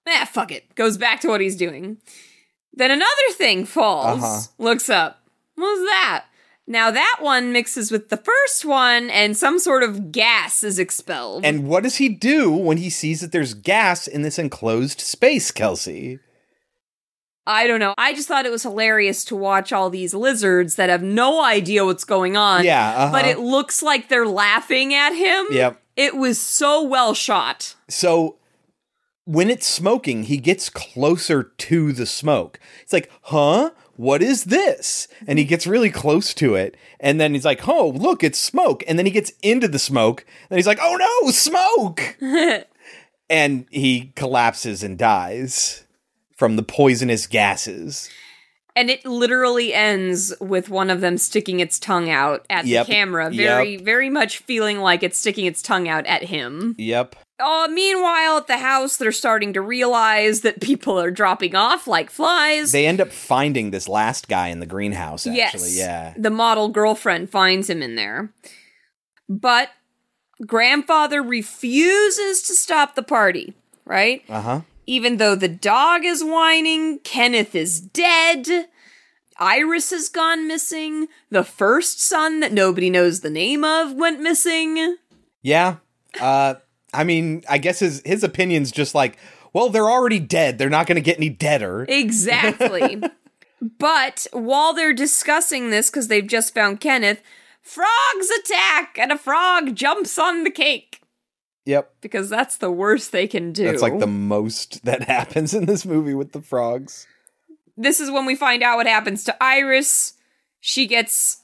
Eh, 0.05 0.25
fuck 0.25 0.51
it. 0.51 0.75
Goes 0.75 0.97
back 0.97 1.21
to 1.21 1.27
what 1.29 1.41
he's 1.41 1.55
doing. 1.55 1.97
Then 2.73 2.91
another 2.91 3.31
thing 3.33 3.65
falls. 3.65 4.23
Uh-huh. 4.23 4.41
Looks 4.57 4.89
up. 4.89 5.21
What 5.55 5.77
was 5.77 5.87
that? 5.87 6.25
Now 6.67 6.91
that 6.91 7.17
one 7.19 7.51
mixes 7.51 7.91
with 7.91 8.09
the 8.09 8.17
first 8.17 8.63
one, 8.63 9.09
and 9.09 9.35
some 9.35 9.59
sort 9.59 9.83
of 9.83 10.11
gas 10.11 10.63
is 10.63 10.79
expelled. 10.79 11.45
And 11.45 11.67
what 11.67 11.83
does 11.83 11.97
he 11.97 12.07
do 12.07 12.51
when 12.51 12.77
he 12.77 12.89
sees 12.89 13.19
that 13.21 13.31
there's 13.31 13.53
gas 13.53 14.07
in 14.07 14.21
this 14.21 14.39
enclosed 14.39 15.01
space, 15.01 15.51
Kelsey? 15.51 16.19
I 17.47 17.67
don't 17.67 17.79
know. 17.79 17.95
I 17.97 18.13
just 18.13 18.27
thought 18.27 18.45
it 18.45 18.51
was 18.51 18.63
hilarious 18.63 19.25
to 19.25 19.35
watch 19.35 19.73
all 19.73 19.89
these 19.89 20.13
lizards 20.13 20.75
that 20.75 20.89
have 20.89 21.01
no 21.01 21.43
idea 21.43 21.83
what's 21.83 22.03
going 22.03 22.37
on. 22.37 22.63
Yeah, 22.63 22.89
uh-huh. 22.89 23.11
But 23.11 23.25
it 23.25 23.39
looks 23.39 23.81
like 23.81 24.07
they're 24.07 24.27
laughing 24.27 24.93
at 24.93 25.13
him. 25.13 25.47
Yep. 25.51 25.81
It 25.97 26.15
was 26.15 26.39
so 26.39 26.83
well 26.83 27.13
shot. 27.13 27.75
So 27.89 28.37
when 29.31 29.49
it's 29.49 29.65
smoking, 29.65 30.23
he 30.23 30.35
gets 30.35 30.69
closer 30.69 31.43
to 31.43 31.93
the 31.93 32.05
smoke. 32.05 32.59
It's 32.81 32.91
like, 32.91 33.09
huh? 33.23 33.71
What 33.95 34.21
is 34.21 34.45
this? 34.45 35.07
And 35.25 35.39
he 35.39 35.45
gets 35.45 35.65
really 35.65 35.89
close 35.89 36.33
to 36.33 36.55
it. 36.55 36.75
And 36.99 37.19
then 37.21 37.33
he's 37.33 37.45
like, 37.45 37.65
oh, 37.65 37.89
look, 37.95 38.25
it's 38.25 38.37
smoke. 38.37 38.83
And 38.87 38.99
then 38.99 39.05
he 39.05 39.11
gets 39.11 39.31
into 39.41 39.69
the 39.69 39.79
smoke. 39.79 40.25
And 40.49 40.57
he's 40.57 40.67
like, 40.67 40.79
oh 40.81 40.97
no, 40.97 41.31
smoke. 41.31 42.17
and 43.29 43.65
he 43.69 44.11
collapses 44.17 44.83
and 44.83 44.97
dies 44.97 45.85
from 46.35 46.57
the 46.57 46.63
poisonous 46.63 47.25
gases. 47.25 48.09
And 48.75 48.89
it 48.89 49.05
literally 49.05 49.73
ends 49.73 50.33
with 50.39 50.69
one 50.69 50.89
of 50.89 51.01
them 51.01 51.17
sticking 51.17 51.59
its 51.59 51.77
tongue 51.77 52.09
out 52.09 52.45
at 52.49 52.65
Yep. 52.65 52.85
the 52.87 52.91
camera, 52.93 53.25
Yep. 53.31 53.33
very, 53.47 53.77
very 53.77 54.09
much 54.09 54.37
feeling 54.37 54.79
like 54.79 55.03
it's 55.03 55.17
sticking 55.19 55.45
its 55.45 55.61
tongue 55.61 55.89
out 55.89 56.05
at 56.05 56.23
him. 56.23 56.75
Yep. 56.77 57.15
Uh, 57.39 57.67
meanwhile, 57.71 58.37
at 58.37 58.47
the 58.47 58.57
house, 58.59 58.97
they're 58.97 59.11
starting 59.11 59.51
to 59.53 59.61
realize 59.61 60.41
that 60.41 60.61
people 60.61 60.99
are 60.99 61.09
dropping 61.11 61.55
off 61.55 61.87
like 61.87 62.09
flies. 62.11 62.71
They 62.71 62.85
end 62.85 63.01
up 63.01 63.11
finding 63.11 63.71
this 63.71 63.87
last 63.89 64.27
guy 64.27 64.49
in 64.49 64.59
the 64.59 64.65
greenhouse, 64.67 65.25
actually. 65.25 65.35
yes, 65.71 65.77
Yeah. 65.77 66.13
The 66.17 66.29
model 66.29 66.69
girlfriend 66.69 67.29
finds 67.31 67.69
him 67.69 67.81
in 67.81 67.95
there. 67.95 68.31
But 69.27 69.69
grandfather 70.45 71.21
refuses 71.23 72.41
to 72.43 72.53
stop 72.53 72.95
the 72.95 73.03
party, 73.03 73.53
right? 73.85 74.23
Uh 74.29 74.41
huh. 74.41 74.61
Even 74.91 75.15
though 75.15 75.35
the 75.35 75.47
dog 75.47 76.03
is 76.03 76.21
whining, 76.21 76.99
Kenneth 76.99 77.55
is 77.55 77.79
dead. 77.79 78.67
Iris 79.37 79.91
has 79.91 80.09
gone 80.09 80.49
missing. 80.49 81.07
The 81.29 81.45
first 81.45 82.01
son 82.01 82.41
that 82.41 82.51
nobody 82.51 82.89
knows 82.89 83.21
the 83.21 83.29
name 83.29 83.63
of 83.63 83.93
went 83.93 84.19
missing. 84.19 84.97
Yeah. 85.41 85.77
Uh 86.19 86.55
I 86.93 87.05
mean, 87.05 87.41
I 87.49 87.57
guess 87.57 87.79
his 87.79 88.01
his 88.03 88.21
opinion's 88.21 88.69
just 88.69 88.93
like, 88.93 89.17
well, 89.53 89.69
they're 89.69 89.89
already 89.89 90.19
dead. 90.19 90.57
They're 90.57 90.69
not 90.69 90.87
going 90.87 90.97
to 90.97 91.01
get 91.01 91.15
any 91.15 91.29
deader. 91.29 91.85
Exactly. 91.87 93.01
but 93.79 94.27
while 94.33 94.73
they're 94.73 94.93
discussing 94.93 95.69
this, 95.69 95.89
because 95.89 96.09
they've 96.09 96.27
just 96.27 96.53
found 96.53 96.81
Kenneth, 96.81 97.21
frogs 97.61 98.29
attack 98.41 98.97
and 98.99 99.13
a 99.13 99.17
frog 99.17 99.73
jumps 99.73 100.19
on 100.19 100.43
the 100.43 100.51
cake. 100.51 101.00
Yep. 101.65 101.93
Because 102.01 102.29
that's 102.29 102.57
the 102.57 102.71
worst 102.71 103.11
they 103.11 103.27
can 103.27 103.51
do. 103.51 103.65
That's 103.65 103.81
like 103.81 103.99
the 103.99 104.07
most 104.07 104.83
that 104.83 105.03
happens 105.07 105.53
in 105.53 105.65
this 105.65 105.85
movie 105.85 106.13
with 106.13 106.31
the 106.31 106.41
frogs. 106.41 107.07
this 107.77 107.99
is 107.99 108.09
when 108.11 108.25
we 108.25 108.35
find 108.35 108.63
out 108.63 108.77
what 108.77 108.87
happens 108.87 109.23
to 109.25 109.43
Iris. 109.43 110.13
She 110.59 110.87
gets 110.87 111.43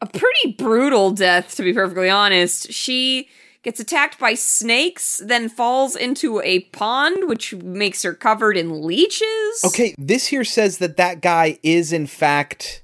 a 0.00 0.06
pretty 0.06 0.52
brutal 0.58 1.10
death, 1.12 1.54
to 1.56 1.62
be 1.62 1.72
perfectly 1.72 2.10
honest. 2.10 2.72
She 2.72 3.28
gets 3.62 3.78
attacked 3.78 4.18
by 4.18 4.34
snakes, 4.34 5.20
then 5.24 5.48
falls 5.48 5.94
into 5.94 6.40
a 6.40 6.60
pond, 6.60 7.28
which 7.28 7.54
makes 7.54 8.02
her 8.02 8.12
covered 8.12 8.56
in 8.56 8.82
leeches. 8.82 9.62
Okay, 9.64 9.94
this 9.96 10.26
here 10.26 10.44
says 10.44 10.78
that 10.78 10.96
that 10.96 11.20
guy 11.20 11.58
is 11.62 11.92
in 11.92 12.06
fact 12.08 12.81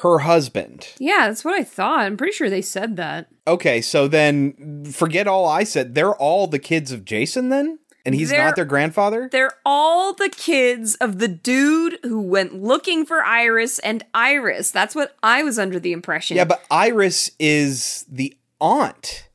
her 0.00 0.18
husband. 0.20 0.88
Yeah, 0.98 1.28
that's 1.28 1.44
what 1.44 1.54
I 1.58 1.64
thought. 1.64 2.00
I'm 2.00 2.16
pretty 2.16 2.32
sure 2.34 2.50
they 2.50 2.62
said 2.62 2.96
that. 2.96 3.28
Okay, 3.46 3.80
so 3.80 4.06
then 4.08 4.84
forget 4.92 5.26
all 5.26 5.46
I 5.46 5.64
said. 5.64 5.94
They're 5.94 6.14
all 6.14 6.46
the 6.46 6.58
kids 6.58 6.92
of 6.92 7.04
Jason 7.04 7.48
then? 7.48 7.78
And 8.04 8.14
he's 8.14 8.28
They're- 8.30 8.44
not 8.44 8.56
their 8.56 8.64
grandfather? 8.64 9.28
They're 9.32 9.54
all 9.64 10.12
the 10.14 10.28
kids 10.28 10.94
of 10.96 11.18
the 11.18 11.26
dude 11.28 11.98
who 12.04 12.20
went 12.20 12.54
looking 12.62 13.04
for 13.04 13.24
Iris 13.24 13.78
and 13.80 14.04
Iris. 14.14 14.70
That's 14.70 14.94
what 14.94 15.16
I 15.22 15.42
was 15.42 15.58
under 15.58 15.80
the 15.80 15.92
impression. 15.92 16.36
Yeah, 16.36 16.44
but 16.44 16.62
Iris 16.70 17.30
is 17.40 18.04
the 18.08 18.36
aunt. 18.60 19.28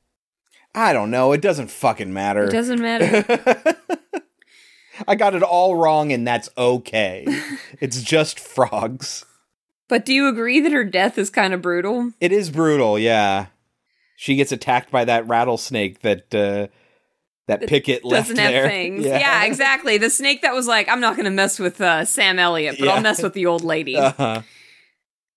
I 0.73 0.93
don't 0.93 1.11
know. 1.11 1.33
It 1.33 1.41
doesn't 1.41 1.69
fucking 1.69 2.13
matter. 2.13 2.45
it 2.45 2.51
doesn't 2.51 2.79
matter. 2.79 3.25
I 5.07 5.15
got 5.15 5.35
it 5.35 5.43
all 5.43 5.75
wrong, 5.75 6.11
and 6.13 6.25
that's 6.25 6.47
okay. 6.57 7.25
it's 7.81 8.01
just 8.03 8.39
frogs. 8.39 9.25
But 9.91 10.05
do 10.05 10.13
you 10.13 10.29
agree 10.29 10.61
that 10.61 10.71
her 10.71 10.85
death 10.85 11.17
is 11.17 11.29
kind 11.29 11.53
of 11.53 11.61
brutal? 11.61 12.13
It 12.21 12.31
is 12.31 12.49
brutal, 12.49 12.97
yeah. 12.97 13.47
She 14.15 14.37
gets 14.37 14.53
attacked 14.53 14.89
by 14.89 15.03
that 15.03 15.27
rattlesnake 15.27 15.99
that 15.99 16.33
uh, 16.33 16.67
that 17.49 17.67
Pickett 17.67 18.01
Doesn't 18.03 18.37
have 18.37 18.51
there. 18.53 18.69
fangs. 18.69 19.03
Yeah. 19.05 19.43
exactly. 19.43 19.97
The 19.97 20.09
snake 20.09 20.43
that 20.43 20.53
was 20.53 20.65
like, 20.65 20.87
I'm 20.87 21.01
not 21.01 21.17
going 21.17 21.25
to 21.25 21.29
mess 21.31 21.59
with 21.59 21.81
uh, 21.81 22.05
Sam 22.05 22.39
Elliott, 22.39 22.77
but 22.79 22.85
Yeah. 22.85 22.93
I'll 22.93 23.01
mess 23.01 23.21
with 23.21 23.33
the 23.33 23.45
old 23.47 23.65
lady. 23.65 23.97
Uh-huh. 23.97 24.43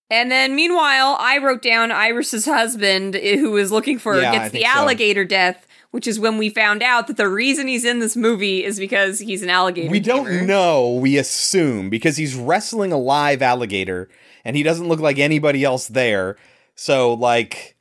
And 0.09 0.31
then, 0.31 0.55
meanwhile, 0.55 1.17
I 1.19 1.39
wrote 1.39 1.61
down 1.61 1.91
Iris's 1.91 2.45
husband, 2.45 3.17
eh, 3.17 3.37
who 3.37 3.57
is 3.57 3.73
looking 3.73 3.99
for 3.99 4.21
Yeah, 4.21 4.31
gets 4.31 4.45
the 4.53 4.59
think 4.61 4.67
so. 4.69 4.79
alligator 4.79 5.25
death, 5.25 5.67
which 5.91 6.07
is 6.07 6.21
when 6.21 6.39
we 6.39 6.49
found 6.49 6.81
out 6.81 7.09
that 7.09 7.17
the 7.17 7.29
reason 7.29 7.67
he's 7.67 7.85
in 7.85 7.99
this 7.99 8.15
movie 8.15 8.63
is 8.63 8.79
because 8.79 9.19
he's 9.19 9.43
an 9.43 9.51
alligator. 9.51 9.91
We 9.91 9.99
don't 9.99 10.47
know. 10.47 10.95
We 10.95 11.17
assume 11.17 11.91
because 11.91 12.17
he's 12.19 12.37
wrestling 12.37 12.93
a 12.93 12.99
live 12.99 13.43
alligator, 13.43 14.09
and 14.45 14.57
he 14.57 14.63
doesn't 14.63 14.89
look 14.89 15.01
like 15.01 15.19
anybody 15.19 15.65
else 15.65 15.89
there. 15.89 16.37
So, 16.75 17.15
like, 17.15 17.77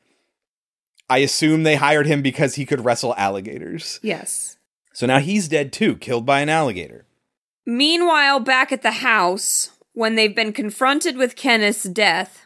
I 1.10 1.19
assume 1.19 1.63
they 1.63 1.76
hired 1.76 2.08
him 2.08 2.21
because 2.21 2.56
he 2.56 2.65
could 2.65 2.86
wrestle 2.86 3.15
alligators. 3.17 3.99
Yes. 4.02 4.58
So 4.93 5.06
now 5.06 5.19
he's 5.19 5.47
dead 5.47 5.73
too, 5.73 5.95
killed 5.95 6.26
by 6.26 6.41
an 6.41 6.49
alligator. 6.49 7.06
Meanwhile, 7.65 8.41
back 8.41 8.71
at 8.71 8.82
the 8.82 8.91
house, 8.91 9.71
when 9.93 10.15
they've 10.15 10.36
been 10.36 10.54
confronted 10.54 11.17
with 11.17 11.36
Kenneth's 11.36 11.84
death, 11.84 12.45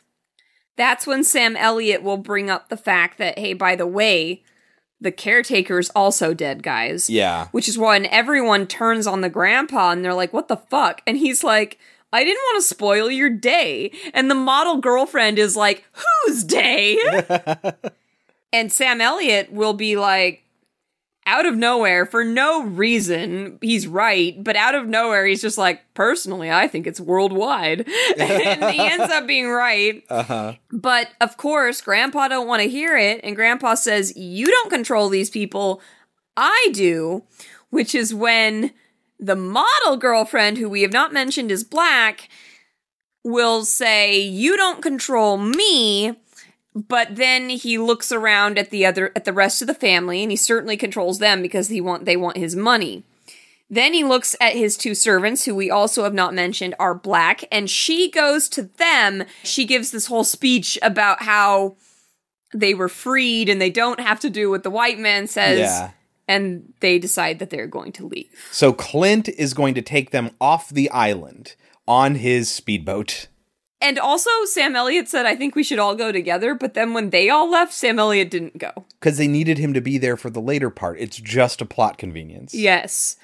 that's 0.75 1.08
when 1.08 1.23
Sam 1.23 1.56
Elliott 1.56 2.03
will 2.03 2.17
bring 2.17 2.49
up 2.49 2.69
the 2.69 2.77
fact 2.77 3.17
that, 3.17 3.39
hey, 3.39 3.53
by 3.53 3.75
the 3.75 3.88
way, 3.88 4.43
the 5.01 5.12
caretaker's 5.12 5.89
also 5.91 6.34
dead, 6.34 6.63
guys. 6.63 7.10
Yeah. 7.10 7.47
Which 7.51 7.67
is 7.67 7.77
when 7.77 8.06
everyone 8.08 8.67
turns 8.67 9.08
on 9.08 9.21
the 9.21 9.30
grandpa 9.30 9.91
and 9.91 10.03
they're 10.03 10.13
like, 10.13 10.34
what 10.34 10.47
the 10.47 10.58
fuck? 10.58 11.01
And 11.08 11.17
he's 11.17 11.43
like, 11.43 11.80
I 12.13 12.24
didn't 12.24 12.41
want 12.41 12.63
to 12.63 12.67
spoil 12.67 13.12
your 13.12 13.30
day. 13.30 13.91
And 14.13 14.30
the 14.30 14.36
model 14.36 14.78
girlfriend 14.78 15.39
is 15.39 15.56
like, 15.56 15.86
Whose 16.26 16.43
day? 16.43 16.98
and 18.54 18.72
Sam 18.72 19.02
Elliott 19.02 19.52
will 19.52 19.74
be 19.74 19.98
like, 19.98 20.43
out 21.28 21.46
of 21.46 21.58
nowhere, 21.58 22.06
for 22.06 22.24
no 22.24 22.63
reason, 22.63 23.60
he's 23.62 23.86
right, 23.86 24.41
but 24.41 24.56
out 24.56 24.76
of 24.76 24.88
nowhere, 24.88 25.26
he's 25.26 25.41
just 25.41 25.58
like, 25.58 25.82
personally, 25.93 26.50
I 26.50 26.70
think 26.70 26.88
it's 26.88 27.02
worldwide. 27.02 27.86
and 28.17 28.63
he 28.74 28.80
ends 28.80 29.12
up 29.12 29.28
being 29.28 29.50
right. 29.50 30.04
Uh 30.10 30.24
huh. 30.24 30.54
But 30.72 31.10
of 31.20 31.36
course, 31.36 31.82
Grandpa 31.82 32.30
don't 32.30 32.48
want 32.48 32.63
to 32.63 32.70
hear 32.70 32.96
it, 32.98 33.20
and 33.24 33.36
Grandpa 33.36 33.76
says, 33.76 34.15
"You 34.15 34.46
don't 34.46 34.70
control 34.70 35.10
these 35.10 35.30
people, 35.30 35.82
I 36.38 36.70
do." 36.72 37.24
Which 37.70 37.93
is 37.93 38.13
when 38.13 38.72
the 39.19 39.36
model 39.36 39.97
girlfriend, 39.97 40.58
who 40.58 40.69
we 40.69 40.82
have 40.82 40.93
not 40.93 41.13
mentioned 41.13 41.51
is 41.51 41.63
black, 41.63 42.30
will 43.23 43.65
say, 43.65 44.19
"You 44.19 44.58
don't 44.58 44.82
control 44.82 45.38
me." 45.38 46.15
But 46.75 47.15
then 47.15 47.49
he 47.49 47.80
looks 47.80 48.12
around 48.12 48.60
at 48.60 48.69
the 48.69 48.86
other 48.86 49.12
at 49.15 49.25
the 49.25 49.34
rest 49.34 49.62
of 49.62 49.67
the 49.67 49.73
family, 49.73 50.21
and 50.21 50.32
he 50.32 50.38
certainly 50.38 50.77
controls 50.77 51.17
them 51.19 51.41
because 51.41 51.69
he 51.69 51.82
want 51.82 52.06
they 52.06 52.17
want 52.17 52.38
his 52.38 52.56
money. 52.56 53.03
Then 53.69 53.93
he 53.93 54.03
looks 54.03 54.36
at 54.39 54.53
his 54.53 54.77
two 54.77 54.95
servants, 54.95 55.43
who 55.43 55.53
we 55.53 55.69
also 55.69 56.03
have 56.03 56.13
not 56.13 56.34
mentioned 56.34 56.75
are 56.80 56.93
black, 56.93 57.43
and 57.51 57.69
she 57.69 58.10
goes 58.10 58.47
to 58.49 58.63
them. 58.63 59.23
She 59.43 59.65
gives 59.65 59.91
this 59.91 60.06
whole 60.06 60.23
speech 60.23 60.80
about 60.82 61.23
how 61.23 61.75
they 62.53 62.73
were 62.73 62.89
freed 62.89 63.49
and 63.49 63.60
they 63.60 63.69
don't 63.69 63.99
have 63.99 64.19
to 64.21 64.30
do 64.30 64.49
what 64.49 64.63
the 64.63 64.69
white 64.69 64.99
man 64.99 65.27
says. 65.27 65.60
Yeah. 65.60 65.91
And 66.27 66.73
they 66.81 66.99
decide 66.99 67.39
that 67.39 67.49
they're 67.49 67.67
going 67.67 67.91
to 67.93 68.05
leave. 68.05 68.29
So 68.51 68.73
Clint 68.73 69.29
is 69.29 69.53
going 69.53 69.73
to 69.75 69.81
take 69.81 70.11
them 70.11 70.31
off 70.41 70.69
the 70.69 70.89
island 70.89 71.55
on 71.87 72.15
his 72.15 72.49
speedboat. 72.49 73.27
And 73.79 73.99
also, 73.99 74.29
Sam 74.45 74.75
Elliott 74.75 75.07
said, 75.07 75.25
I 75.27 75.35
think 75.35 75.55
we 75.55 75.63
should 75.63 75.77
all 75.79 75.95
go 75.95 76.11
together. 76.11 76.55
But 76.55 76.73
then 76.73 76.93
when 76.93 77.11
they 77.11 77.29
all 77.29 77.49
left, 77.49 77.73
Sam 77.73 77.99
Elliott 77.99 78.31
didn't 78.31 78.57
go. 78.57 78.71
because 78.99 79.17
they 79.17 79.27
needed 79.27 79.57
him 79.59 79.73
to 79.73 79.81
be 79.81 79.97
there 79.97 80.17
for 80.17 80.29
the 80.31 80.41
later 80.41 80.69
part. 80.71 80.97
It's 80.99 81.17
just 81.17 81.61
a 81.61 81.65
plot 81.65 81.97
convenience. 81.99 82.53
Yes. 82.55 83.17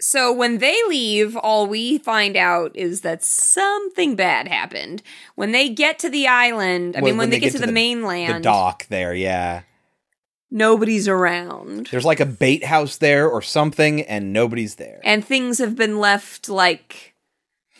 So 0.00 0.32
when 0.32 0.58
they 0.58 0.76
leave, 0.88 1.36
all 1.36 1.66
we 1.66 1.98
find 1.98 2.36
out 2.36 2.76
is 2.76 3.00
that 3.00 3.24
something 3.24 4.14
bad 4.14 4.46
happened. 4.46 5.02
When 5.34 5.50
they 5.52 5.70
get 5.70 5.98
to 6.00 6.08
the 6.10 6.28
island, 6.28 6.94
I 6.96 7.00
Well, 7.00 7.10
mean, 7.10 7.18
when, 7.18 7.30
they, 7.30 7.40
get, 7.40 7.52
to, 7.52 7.58
the, 7.58 7.72
mainland, 7.72 8.36
the 8.36 8.40
dock 8.40 8.86
there, 8.88 9.12
yeah. 9.14 9.62
Nobody's 10.50 11.08
around. 11.08 11.88
There's 11.90 12.04
like 12.04 12.20
a 12.20 12.26
bait 12.26 12.64
house 12.64 12.96
there 12.96 13.28
or 13.28 13.42
something, 13.42 14.02
and 14.02 14.32
nobody's 14.32 14.76
there. 14.76 15.00
And 15.04 15.24
things 15.24 15.58
have 15.58 15.76
been 15.76 15.98
left 15.98 16.48
like 16.48 17.14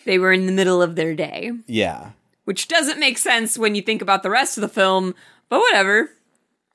they 0.05 0.19
were 0.19 0.33
in 0.33 0.47
the 0.47 0.53
middle 0.53 0.81
of 0.83 0.95
their 0.97 1.15
day, 1.15 1.53
Yeah. 1.67 2.11
which 2.45 2.69
doesn't 2.69 3.01
make 3.01 3.19
sense 3.19 3.59
when 3.59 3.75
you 3.75 3.83
think 3.83 4.01
about 4.03 4.23
the 4.23 4.31
rest 4.31 4.57
of 4.57 4.63
the 4.63 4.69
film, 4.69 5.15
but 5.49 5.61
whatever. 5.61 6.11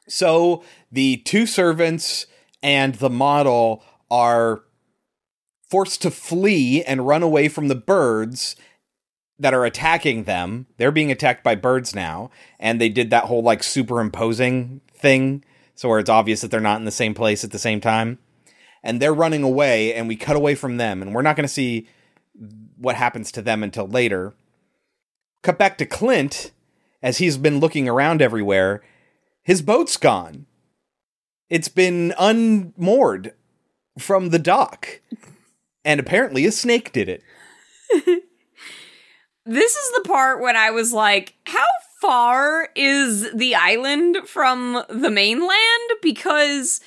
So 0.07 0.63
the 0.91 1.17
two 1.17 1.45
servants 1.45 2.27
and 2.61 2.95
the 2.95 3.09
model 3.09 3.83
are 4.11 4.61
forced 5.69 6.01
to 6.03 6.11
flee 6.11 6.83
and 6.83 7.07
run 7.07 7.23
away 7.23 7.47
from 7.47 7.67
the 7.67 7.75
birds 7.75 8.55
that 9.39 9.53
are 9.53 9.65
attacking 9.65 10.25
them. 10.25 10.67
They're 10.77 10.91
being 10.91 11.11
attacked 11.11 11.43
by 11.43 11.55
birds 11.55 11.95
now, 11.95 12.29
and 12.59 12.79
they 12.79 12.89
did 12.89 13.09
that 13.09 13.23
whole 13.23 13.41
like 13.41 13.63
superimposing 13.63 14.81
thing, 14.95 15.43
so 15.83 15.89
where 15.89 15.99
it's 15.99 16.09
obvious 16.09 16.39
that 16.39 16.49
they're 16.49 16.61
not 16.61 16.79
in 16.79 16.85
the 16.85 16.91
same 16.91 17.13
place 17.13 17.43
at 17.43 17.51
the 17.51 17.59
same 17.59 17.81
time. 17.81 18.17
And 18.83 19.01
they're 19.01 19.13
running 19.13 19.43
away, 19.43 19.93
and 19.93 20.07
we 20.07 20.15
cut 20.15 20.37
away 20.37 20.55
from 20.55 20.77
them, 20.77 21.01
and 21.01 21.13
we're 21.13 21.21
not 21.21 21.35
going 21.35 21.43
to 21.43 21.53
see 21.53 21.89
what 22.77 22.95
happens 22.95 23.33
to 23.33 23.41
them 23.41 23.63
until 23.63 23.85
later. 23.85 24.33
Cut 25.41 25.57
back 25.57 25.77
to 25.79 25.85
Clint 25.85 26.51
as 27.01 27.17
he's 27.17 27.35
been 27.35 27.59
looking 27.59 27.89
around 27.89 28.21
everywhere. 28.21 28.81
His 29.41 29.61
boat's 29.61 29.97
gone. 29.97 30.45
It's 31.49 31.67
been 31.67 32.13
unmoored 32.17 33.33
from 33.99 34.29
the 34.29 34.39
dock. 34.39 35.01
And 35.83 35.99
apparently 35.99 36.45
a 36.45 36.53
snake 36.53 36.93
did 36.93 37.09
it. 37.09 37.23
This 39.45 39.75
is 39.75 39.91
the 39.91 40.07
part 40.07 40.41
when 40.41 40.55
I 40.55 40.71
was 40.71 40.93
like, 40.93 41.35
how 41.45 41.65
far 42.03 42.67
is 42.75 43.31
the 43.31 43.55
island 43.55 44.17
from 44.25 44.83
the 44.89 45.09
mainland? 45.09 45.89
Because 46.01 46.81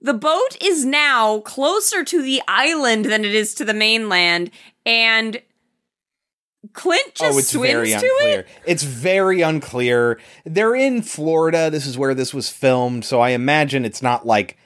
the 0.00 0.12
boat 0.12 0.56
is 0.60 0.84
now 0.84 1.38
closer 1.40 2.02
to 2.02 2.20
the 2.20 2.42
island 2.48 3.04
than 3.04 3.24
it 3.24 3.32
is 3.32 3.54
to 3.54 3.64
the 3.64 3.72
mainland, 3.72 4.50
and 4.84 5.40
Clint 6.72 7.04
oh, 7.06 7.12
just 7.14 7.34
oh, 7.34 7.38
it's 7.38 7.50
swims 7.50 7.72
very 7.72 7.88
to 7.90 7.94
unclear. 7.94 8.40
it. 8.40 8.48
It's 8.66 8.82
very 8.82 9.40
unclear. 9.40 10.18
They're 10.44 10.74
in 10.74 11.02
Florida. 11.02 11.70
This 11.70 11.86
is 11.86 11.96
where 11.96 12.14
this 12.14 12.34
was 12.34 12.50
filmed, 12.50 13.04
so 13.04 13.20
I 13.20 13.30
imagine 13.30 13.84
it's 13.84 14.02
not 14.02 14.26
like 14.26 14.58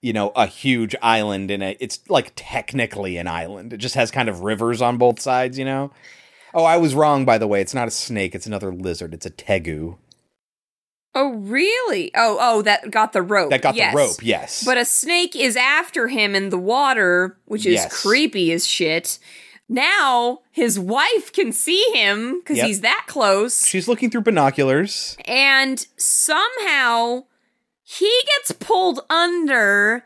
you 0.00 0.12
know 0.12 0.32
a 0.34 0.46
huge 0.46 0.96
island 1.00 1.52
in 1.52 1.62
a. 1.62 1.76
It's 1.78 2.00
like 2.10 2.32
technically 2.34 3.18
an 3.18 3.28
island. 3.28 3.72
It 3.72 3.76
just 3.76 3.94
has 3.94 4.10
kind 4.10 4.28
of 4.28 4.40
rivers 4.40 4.82
on 4.82 4.98
both 4.98 5.20
sides. 5.20 5.60
You 5.60 5.64
know. 5.64 5.92
Oh, 6.54 6.64
I 6.64 6.76
was 6.76 6.94
wrong. 6.94 7.24
By 7.24 7.38
the 7.38 7.46
way, 7.46 7.60
it's 7.60 7.74
not 7.74 7.88
a 7.88 7.90
snake. 7.90 8.34
It's 8.34 8.46
another 8.46 8.72
lizard. 8.72 9.14
It's 9.14 9.26
a 9.26 9.30
tegu. 9.30 9.96
Oh, 11.14 11.30
really? 11.34 12.10
Oh, 12.14 12.38
oh, 12.40 12.62
that 12.62 12.90
got 12.90 13.12
the 13.12 13.20
rope. 13.22 13.50
That 13.50 13.60
got 13.62 13.74
yes. 13.74 13.92
the 13.92 13.98
rope. 13.98 14.16
Yes. 14.22 14.64
But 14.64 14.78
a 14.78 14.84
snake 14.84 15.36
is 15.36 15.56
after 15.56 16.08
him 16.08 16.34
in 16.34 16.48
the 16.48 16.58
water, 16.58 17.38
which 17.44 17.66
is 17.66 17.74
Yes. 17.74 18.02
creepy 18.02 18.50
as 18.52 18.66
shit. 18.66 19.18
Now 19.68 20.40
his 20.50 20.78
wife 20.78 21.32
can 21.32 21.52
see 21.52 21.82
him 21.94 22.40
because 22.40 22.56
Yep. 22.58 22.66
he's 22.66 22.80
that 22.80 23.04
close. 23.08 23.66
she's 23.66 23.88
looking 23.88 24.10
through 24.10 24.22
binoculars. 24.22 25.16
and 25.26 25.86
somehow 25.96 27.24
he 27.82 28.10
gets 28.38 28.52
pulled 28.52 29.00
under 29.10 30.04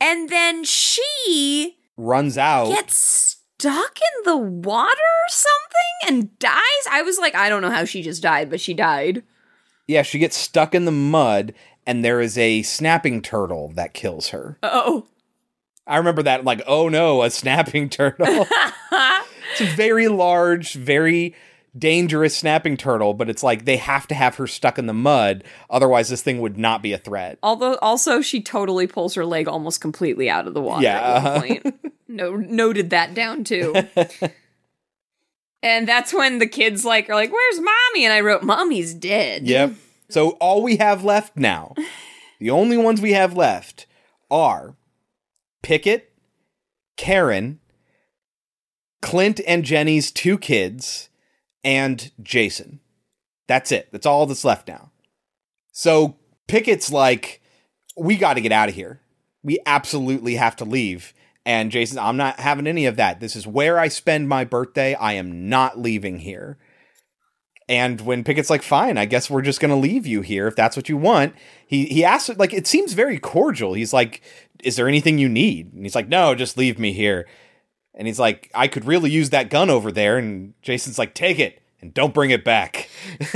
and 0.00 0.28
then 0.28 0.64
she 0.64 1.76
Runs 1.96 2.38
out. 2.38 2.68
gets 2.70 3.36
stuck 3.60 3.98
in 3.98 4.24
the 4.24 4.36
water 4.36 4.88
or 4.88 5.28
something 5.28 6.08
and 6.08 6.38
dies 6.38 6.60
i 6.90 7.02
was 7.02 7.18
like 7.18 7.34
i 7.34 7.48
don't 7.48 7.62
know 7.62 7.70
how 7.70 7.84
she 7.84 8.02
just 8.02 8.22
died 8.22 8.48
but 8.50 8.60
she 8.60 8.72
died 8.74 9.22
Yeah, 9.86 10.02
she 10.02 10.18
gets 10.18 10.36
stuck 10.36 10.74
in 10.74 10.84
the 10.84 10.92
mud, 10.92 11.52
and 11.86 12.04
there 12.04 12.20
is 12.20 12.38
a 12.38 12.62
snapping 12.62 13.22
turtle 13.22 13.72
that 13.74 13.92
kills 13.92 14.28
her. 14.28 14.56
oh 14.62 15.06
I 15.86 15.96
remember 15.96 16.22
that, 16.22 16.44
like, 16.44 16.62
oh 16.68 16.88
no, 16.88 17.22
a 17.22 17.30
snapping 17.40 17.88
turtle. 17.88 18.46
it's 18.92 19.60
a 19.60 19.64
very 19.74 20.06
large, 20.06 20.74
very 20.74 21.34
dangerous 21.78 22.36
snapping 22.36 22.76
turtle, 22.76 23.14
but 23.14 23.30
it's 23.30 23.42
like 23.42 23.64
they 23.64 23.76
have 23.76 24.06
to 24.08 24.14
have 24.14 24.36
her 24.36 24.46
stuck 24.46 24.78
in 24.78 24.86
the 24.86 24.92
mud, 24.92 25.44
otherwise, 25.68 26.08
this 26.08 26.22
thing 26.22 26.40
would 26.40 26.58
not 26.58 26.82
be 26.82 26.92
a 26.92 26.98
threat. 26.98 27.38
although 27.42 27.76
also 27.76 28.20
she 28.20 28.42
totally 28.42 28.86
pulls 28.86 29.14
her 29.14 29.24
leg 29.24 29.46
almost 29.48 29.80
completely 29.80 30.28
out 30.28 30.46
of 30.48 30.54
the 30.54 30.60
water 30.60 30.82
Yeah, 30.82 30.98
at 30.98 31.24
one 31.24 31.40
point. 31.40 31.74
No 32.08 32.34
noted 32.34 32.90
that 32.90 33.14
down 33.14 33.44
too. 33.44 33.72
And 35.62 35.86
that's 35.86 36.12
when 36.12 36.38
the 36.38 36.46
kids 36.46 36.84
like 36.84 37.08
are 37.08 37.14
like 37.14 37.30
where's 37.30 37.60
mommy? 37.60 38.04
And 38.04 38.12
i 38.12 38.20
wrote 38.20 38.42
mommy's 38.42 38.94
dead. 38.94 39.46
Yep. 39.46 39.74
So 40.08 40.30
all 40.40 40.62
we 40.62 40.78
have 40.78 41.04
left 41.04 41.36
now, 41.36 41.74
the 42.40 42.50
only 42.50 42.76
ones 42.76 43.00
we 43.00 43.12
have 43.12 43.36
left 43.36 43.86
are 44.30 44.74
Pickett, 45.62 46.12
Karen, 46.96 47.60
Clint 49.02 49.40
and 49.46 49.62
Jenny's 49.64 50.10
two 50.10 50.36
kids, 50.36 51.09
and 51.64 52.10
Jason. 52.22 52.80
That's 53.48 53.72
it. 53.72 53.88
That's 53.92 54.06
all 54.06 54.26
that's 54.26 54.44
left 54.44 54.68
now. 54.68 54.90
So 55.72 56.16
Pickett's 56.46 56.92
like, 56.92 57.40
we 57.96 58.16
got 58.16 58.34
to 58.34 58.40
get 58.40 58.52
out 58.52 58.68
of 58.68 58.74
here. 58.74 59.00
We 59.42 59.58
absolutely 59.66 60.36
have 60.36 60.56
to 60.56 60.64
leave. 60.64 61.14
And 61.46 61.70
Jason, 61.70 61.98
I'm 61.98 62.16
not 62.16 62.38
having 62.38 62.66
any 62.66 62.86
of 62.86 62.96
that. 62.96 63.20
This 63.20 63.34
is 63.34 63.46
where 63.46 63.78
I 63.78 63.88
spend 63.88 64.28
my 64.28 64.44
birthday. 64.44 64.94
I 64.94 65.14
am 65.14 65.48
not 65.48 65.78
leaving 65.78 66.18
here. 66.18 66.58
And 67.68 68.00
when 68.00 68.24
Pickett's 68.24 68.50
like, 68.50 68.62
"Fine, 68.62 68.98
I 68.98 69.04
guess 69.04 69.30
we're 69.30 69.42
just 69.42 69.60
going 69.60 69.70
to 69.70 69.76
leave 69.76 70.04
you 70.04 70.22
here 70.22 70.48
if 70.48 70.56
that's 70.56 70.76
what 70.76 70.88
you 70.88 70.96
want," 70.96 71.34
he 71.64 71.86
he 71.86 72.04
asks, 72.04 72.36
like, 72.36 72.52
it 72.52 72.66
seems 72.66 72.94
very 72.94 73.18
cordial. 73.18 73.74
He's 73.74 73.92
like, 73.92 74.22
"Is 74.64 74.74
there 74.74 74.88
anything 74.88 75.18
you 75.18 75.28
need?" 75.28 75.72
And 75.72 75.84
he's 75.84 75.94
like, 75.94 76.08
"No, 76.08 76.34
just 76.34 76.58
leave 76.58 76.80
me 76.80 76.92
here." 76.92 77.28
And 78.00 78.06
he's 78.06 78.18
like, 78.18 78.50
"I 78.54 78.66
could 78.66 78.86
really 78.86 79.10
use 79.10 79.28
that 79.28 79.50
gun 79.50 79.68
over 79.68 79.92
there." 79.92 80.16
And 80.16 80.54
Jason's 80.62 80.98
like, 80.98 81.12
"Take 81.12 81.38
it 81.38 81.60
and 81.82 81.92
don't 81.92 82.14
bring 82.14 82.30
it 82.30 82.46
back." 82.46 82.88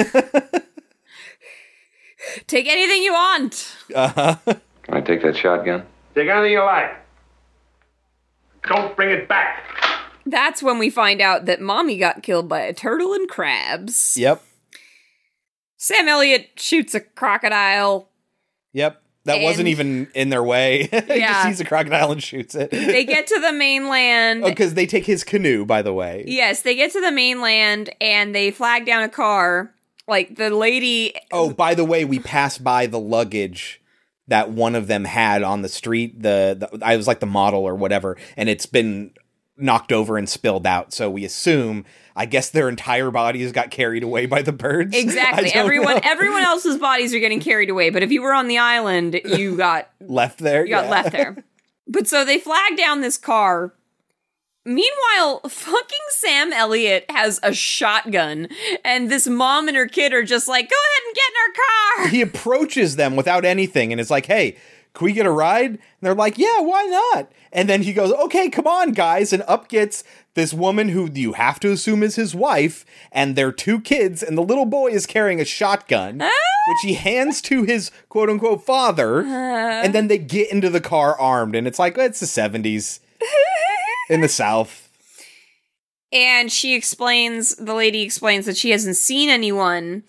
take 2.47 2.67
anything 2.67 3.03
you 3.03 3.13
want 3.13 3.77
Uh-huh. 3.95 4.37
Can 4.47 4.95
I 4.95 5.03
take 5.03 5.21
that 5.21 5.37
shotgun? 5.37 5.85
Take 6.15 6.31
anything 6.31 6.53
you 6.53 6.61
like. 6.61 6.97
Don't 8.63 8.97
bring 8.97 9.11
it 9.11 9.29
back. 9.29 9.63
That's 10.25 10.63
when 10.63 10.79
we 10.79 10.89
find 10.89 11.21
out 11.21 11.45
that 11.45 11.61
mommy 11.61 11.99
got 11.99 12.23
killed 12.23 12.49
by 12.49 12.61
a 12.61 12.73
turtle 12.73 13.13
and 13.13 13.29
crabs. 13.29 14.17
Yep. 14.17 14.43
Sam 15.77 16.09
Elliott 16.09 16.53
shoots 16.57 16.95
a 16.95 17.01
crocodile. 17.01 18.09
Yep. 18.73 19.03
That 19.25 19.41
wasn't 19.41 19.69
even 19.69 20.09
in 20.15 20.29
their 20.29 20.43
way. 20.43 20.89
he 21.09 21.19
Yeah. 21.19 21.45
sees 21.47 21.61
a 21.61 21.65
crocodile 21.65 22.13
and 22.13 22.23
shoots 22.23 22.55
it. 22.55 22.71
They 22.71 23.05
get 23.05 23.27
to 23.29 23.41
the 23.41 23.53
mainland. 23.53 24.45
Oh, 24.45 24.49
because 24.49 24.75
they 24.75 24.87
take 24.87 25.07
his 25.07 25.25
canoe, 25.25 25.65
by 25.65 25.81
the 25.83 25.93
way. 25.95 26.25
Yes, 26.27 26.61
they 26.63 26.75
get 26.75 26.93
to 26.93 27.01
the 27.01 27.11
mainland 27.13 27.91
and 28.01 28.35
they 28.35 28.51
flag 28.51 28.85
down 28.87 29.03
a 29.03 29.09
car. 29.09 29.73
Like 30.07 30.37
the 30.37 30.51
lady 30.51 31.15
Oh, 31.33 31.51
by 31.51 31.75
the 31.75 31.85
way, 31.85 32.05
we 32.05 32.19
pass 32.19 32.59
by 32.59 32.87
the 32.87 32.99
luggage 33.01 33.81
that 34.29 34.51
one 34.51 34.75
of 34.75 34.87
them 34.87 35.05
had 35.07 35.43
on 35.43 35.63
the 35.63 35.69
street. 35.71 36.23
The, 36.23 36.69
the 36.71 36.85
I 36.85 36.97
was 36.99 37.07
like 37.07 37.21
the 37.21 37.27
model 37.27 37.61
or 37.63 37.75
whatever, 37.75 38.19
and 38.37 38.49
it's 38.51 38.67
been 38.67 39.13
knocked 39.57 39.93
over 39.93 40.19
and 40.19 40.29
spilled 40.29 40.67
out. 40.67 40.93
So 40.93 41.09
we 41.09 41.25
assume, 41.25 41.87
I 42.17 42.27
guess, 42.27 42.51
their 42.51 42.69
entire 42.69 43.11
bodies 43.11 43.53
got 43.53 43.71
carried 43.71 44.03
away 44.03 44.27
by 44.27 44.43
the 44.43 44.53
birds. 44.53 44.97
Exactly. 45.05 45.53
Everyone 45.53 45.95
know. 45.95 46.01
everyone 46.03 46.43
else's 46.43 46.79
bodies 46.79 47.15
are 47.15 47.19
getting 47.19 47.41
carried 47.41 47.71
away, 47.71 47.91
but 47.91 48.03
if 48.03 48.11
you 48.11 48.23
were 48.23 48.33
on 48.33 48.49
the 48.49 48.59
island, 48.59 49.21
you 49.25 49.57
got 49.57 49.89
left 50.01 50.39
there. 50.39 50.65
you 50.65 50.71
got 50.71 50.85
yeah. 50.85 50.91
left 50.91 51.13
there. 51.13 51.37
But 51.87 52.09
so 52.09 52.25
they 52.25 52.39
flag 52.39 52.79
down 52.79 53.03
this 53.03 53.19
car. 53.19 53.75
Meanwhile, 54.65 55.43
fucking 55.47 55.99
Sam 56.09 56.51
Elliott 56.51 57.05
has 57.11 57.39
a 57.43 57.53
shotgun, 57.53 58.49
and 58.83 59.11
this 59.11 59.27
mom 59.27 59.69
and 59.69 59.77
her 59.77 59.87
kid 59.87 60.15
are 60.15 60.23
just 60.23 60.49
like, 60.49 60.71
"Go 60.71 60.77
ahead 60.77 61.07
and 61.07 61.15
get 61.15 61.29
in 61.29 61.37
our 61.37 61.53
car." 61.53 61.75
he 62.09 62.21
approaches 62.21 62.97
them 62.97 63.17
without 63.17 63.45
anything 63.45 63.93
and 63.93 64.01
it's 64.01 64.11
like, 64.11 64.27
hey, 64.27 64.57
can 64.95 65.05
we 65.05 65.13
get 65.13 65.27
a 65.27 65.31
ride? 65.31 65.71
And 65.71 65.79
they're 66.01 66.15
like, 66.15 66.39
yeah, 66.39 66.61
why 66.61 66.85
not? 66.85 67.33
And 67.53 67.69
then 67.69 67.83
he 67.83 67.93
goes, 67.93 68.13
okay, 68.13 68.49
come 68.49 68.67
on, 68.67 68.93
guys. 68.93 69.33
And 69.33 69.43
up 69.47 69.69
gets 69.69 70.05
this 70.35 70.53
woman 70.53 70.91
who 70.91 71.09
you 71.13 71.33
have 71.35 71.61
to 71.61 71.71
assume 71.71 72.03
is 72.03 72.17
his 72.17 72.35
wife 72.35 72.85
and 73.13 73.37
their 73.37 73.53
two 73.53 73.81
kids. 73.81 74.23
And 74.23 74.37
the 74.37 74.43
little 74.43 74.67
boy 74.67 74.89
is 74.89 75.07
carrying 75.07 75.41
a 75.41 75.45
shotgun, 75.45 76.21
ah. 76.21 76.31
which 76.69 76.79
he 76.83 76.95
hands 76.95 77.41
to 77.43 77.63
his 77.63 77.91
quote 78.09 78.29
unquote 78.29 78.65
father. 78.65 79.21
Uh-huh. 79.21 79.83
and 79.85 79.95
then 79.95 80.09
they 80.09 80.19
get 80.19 80.51
into 80.51 80.71
the 80.71 80.81
car 80.81 81.19
armed. 81.19 81.55
And 81.55 81.67
it's 81.67 81.79
like, 81.79 81.97
it's 81.97 82.21
the 82.21 82.27
70s 82.27 83.01
in 84.11 84.21
the 84.21 84.29
South. 84.29 84.89
And 86.13 86.51
she 86.51 86.75
explains, 86.75 87.57
the 87.57 87.75
lady 87.75 88.03
explains 88.03 88.47
that 88.47 88.57
she 88.57 88.71
hasn't 88.71 88.97
seen 88.97 89.29
anyone. 89.29 90.05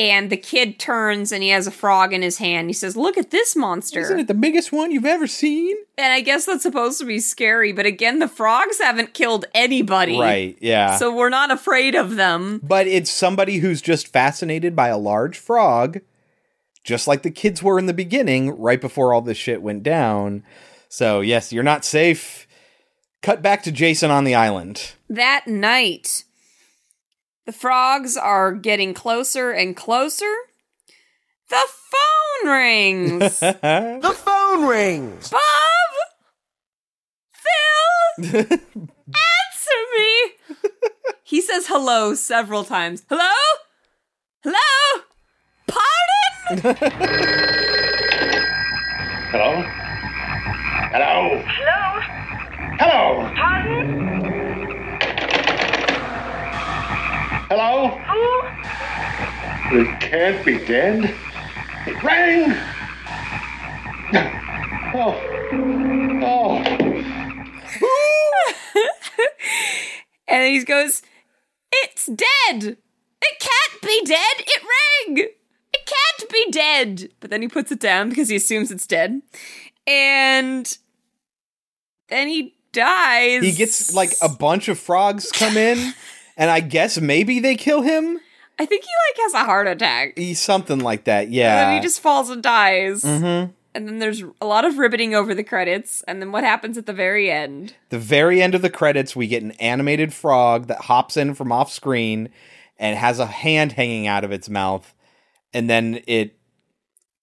And 0.00 0.30
the 0.30 0.38
kid 0.38 0.78
turns 0.78 1.30
and 1.30 1.42
he 1.42 1.50
has 1.50 1.66
a 1.66 1.70
frog 1.70 2.14
in 2.14 2.22
his 2.22 2.38
hand. 2.38 2.70
He 2.70 2.72
says, 2.72 2.96
Look 2.96 3.18
at 3.18 3.30
this 3.30 3.54
monster. 3.54 4.00
Isn't 4.00 4.20
it 4.20 4.28
the 4.28 4.34
biggest 4.34 4.72
one 4.72 4.90
you've 4.90 5.04
ever 5.04 5.26
seen? 5.26 5.76
And 5.98 6.10
I 6.10 6.22
guess 6.22 6.46
that's 6.46 6.62
supposed 6.62 6.98
to 7.00 7.04
be 7.04 7.18
scary, 7.18 7.72
but 7.72 7.84
again, 7.84 8.18
the 8.18 8.26
frogs 8.26 8.78
haven't 8.78 9.12
killed 9.12 9.44
anybody. 9.54 10.18
Right, 10.18 10.56
yeah. 10.62 10.96
So 10.96 11.14
we're 11.14 11.28
not 11.28 11.50
afraid 11.50 11.94
of 11.94 12.16
them. 12.16 12.62
But 12.62 12.86
it's 12.86 13.10
somebody 13.10 13.58
who's 13.58 13.82
just 13.82 14.08
fascinated 14.08 14.74
by 14.74 14.88
a 14.88 14.96
large 14.96 15.36
frog, 15.36 16.00
just 16.82 17.06
like 17.06 17.22
the 17.22 17.30
kids 17.30 17.62
were 17.62 17.78
in 17.78 17.84
the 17.84 17.92
beginning, 17.92 18.58
right 18.58 18.80
before 18.80 19.12
all 19.12 19.20
this 19.20 19.36
shit 19.36 19.60
went 19.60 19.82
down. 19.82 20.44
So, 20.88 21.20
yes, 21.20 21.52
you're 21.52 21.62
not 21.62 21.84
safe. 21.84 22.46
Cut 23.20 23.42
back 23.42 23.62
to 23.64 23.72
Jason 23.72 24.10
on 24.10 24.24
the 24.24 24.34
island. 24.34 24.92
That 25.10 25.46
night, 25.46 26.24
the 27.50 27.58
frogs 27.58 28.16
are 28.16 28.52
getting 28.52 28.94
closer 28.94 29.50
and 29.50 29.74
closer. 29.74 30.32
The 31.48 31.60
phone 31.90 32.52
rings. 32.52 33.40
the 33.40 34.14
phone 34.16 34.68
rings. 34.68 35.30
Bob! 35.30 35.40
Phil! 37.32 38.34
Answer 38.52 39.80
me! 39.96 40.12
he 41.24 41.40
says 41.40 41.66
hello 41.66 42.14
several 42.14 42.62
times. 42.62 43.02
Hello? 43.08 43.32
Hello? 44.44 45.02
Pardon? 45.66 46.76
Hello? 49.32 49.62
Hello? 50.92 51.42
Hello? 51.48 52.00
Hello? 52.78 53.32
Pardon? 53.34 54.29
Hello? 57.52 57.88
Who? 57.88 58.42
It 59.80 59.98
can't 59.98 60.46
be 60.46 60.64
dead. 60.64 61.12
It 61.84 62.00
rang! 62.00 62.52
Oh. 64.94 65.20
Oh. 66.22 66.58
and 70.28 70.46
he 70.46 70.62
goes, 70.62 71.02
It's 71.72 72.06
dead! 72.06 72.76
It 73.20 73.40
can't 73.40 73.82
be 73.82 74.00
dead! 74.04 74.36
It 74.38 74.62
rang! 74.62 75.16
It 75.72 75.86
can't 75.86 76.30
be 76.30 76.52
dead! 76.52 77.10
But 77.18 77.30
then 77.30 77.42
he 77.42 77.48
puts 77.48 77.72
it 77.72 77.80
down 77.80 78.10
because 78.10 78.28
he 78.28 78.36
assumes 78.36 78.70
it's 78.70 78.86
dead. 78.86 79.22
And 79.88 80.78
then 82.10 82.28
he 82.28 82.54
dies. 82.72 83.42
He 83.42 83.52
gets 83.52 83.92
like 83.92 84.12
a 84.22 84.28
bunch 84.28 84.68
of 84.68 84.78
frogs 84.78 85.32
come 85.32 85.56
in, 85.56 85.94
and 86.40 86.50
I 86.50 86.58
guess 86.60 87.00
maybe 87.00 87.38
they 87.38 87.54
kill 87.54 87.82
him. 87.82 88.18
I 88.58 88.66
think 88.66 88.82
he 88.84 88.90
like 89.08 89.22
has 89.24 89.34
a 89.34 89.44
heart 89.44 89.68
attack. 89.68 90.18
He's 90.18 90.40
something 90.40 90.80
like 90.80 91.04
that, 91.04 91.26
And 91.26 91.34
yeah. 91.34 91.64
then 91.66 91.74
he 91.76 91.80
just 91.80 92.00
falls 92.00 92.28
and 92.30 92.42
dies. 92.42 93.02
Mhm. 93.02 93.52
And 93.72 93.86
then 93.88 94.00
there's 94.00 94.24
a 94.40 94.46
lot 94.46 94.64
of 94.64 94.74
ribbiting 94.74 95.14
over 95.14 95.32
the 95.34 95.44
credits. 95.44 96.02
And 96.08 96.20
then 96.20 96.32
what 96.32 96.42
happens 96.42 96.76
at 96.76 96.86
the 96.86 96.92
very 96.92 97.30
end? 97.30 97.74
the 97.90 97.98
very 98.00 98.42
end 98.42 98.54
of 98.56 98.62
the 98.62 98.68
credits, 98.70 99.14
we 99.14 99.28
get 99.28 99.42
an 99.44 99.52
animated 99.52 100.12
frog 100.12 100.66
that 100.66 100.82
hops 100.82 101.16
in 101.16 101.34
from 101.34 101.52
off 101.52 101.70
screen 101.72 102.28
and 102.78 102.98
has 102.98 103.18
a 103.20 103.26
hand 103.26 103.72
hanging 103.72 104.06
out 104.08 104.24
of 104.24 104.32
its 104.32 104.48
mouth, 104.48 104.92
and 105.54 105.68
then 105.70 106.00
it 106.06 106.36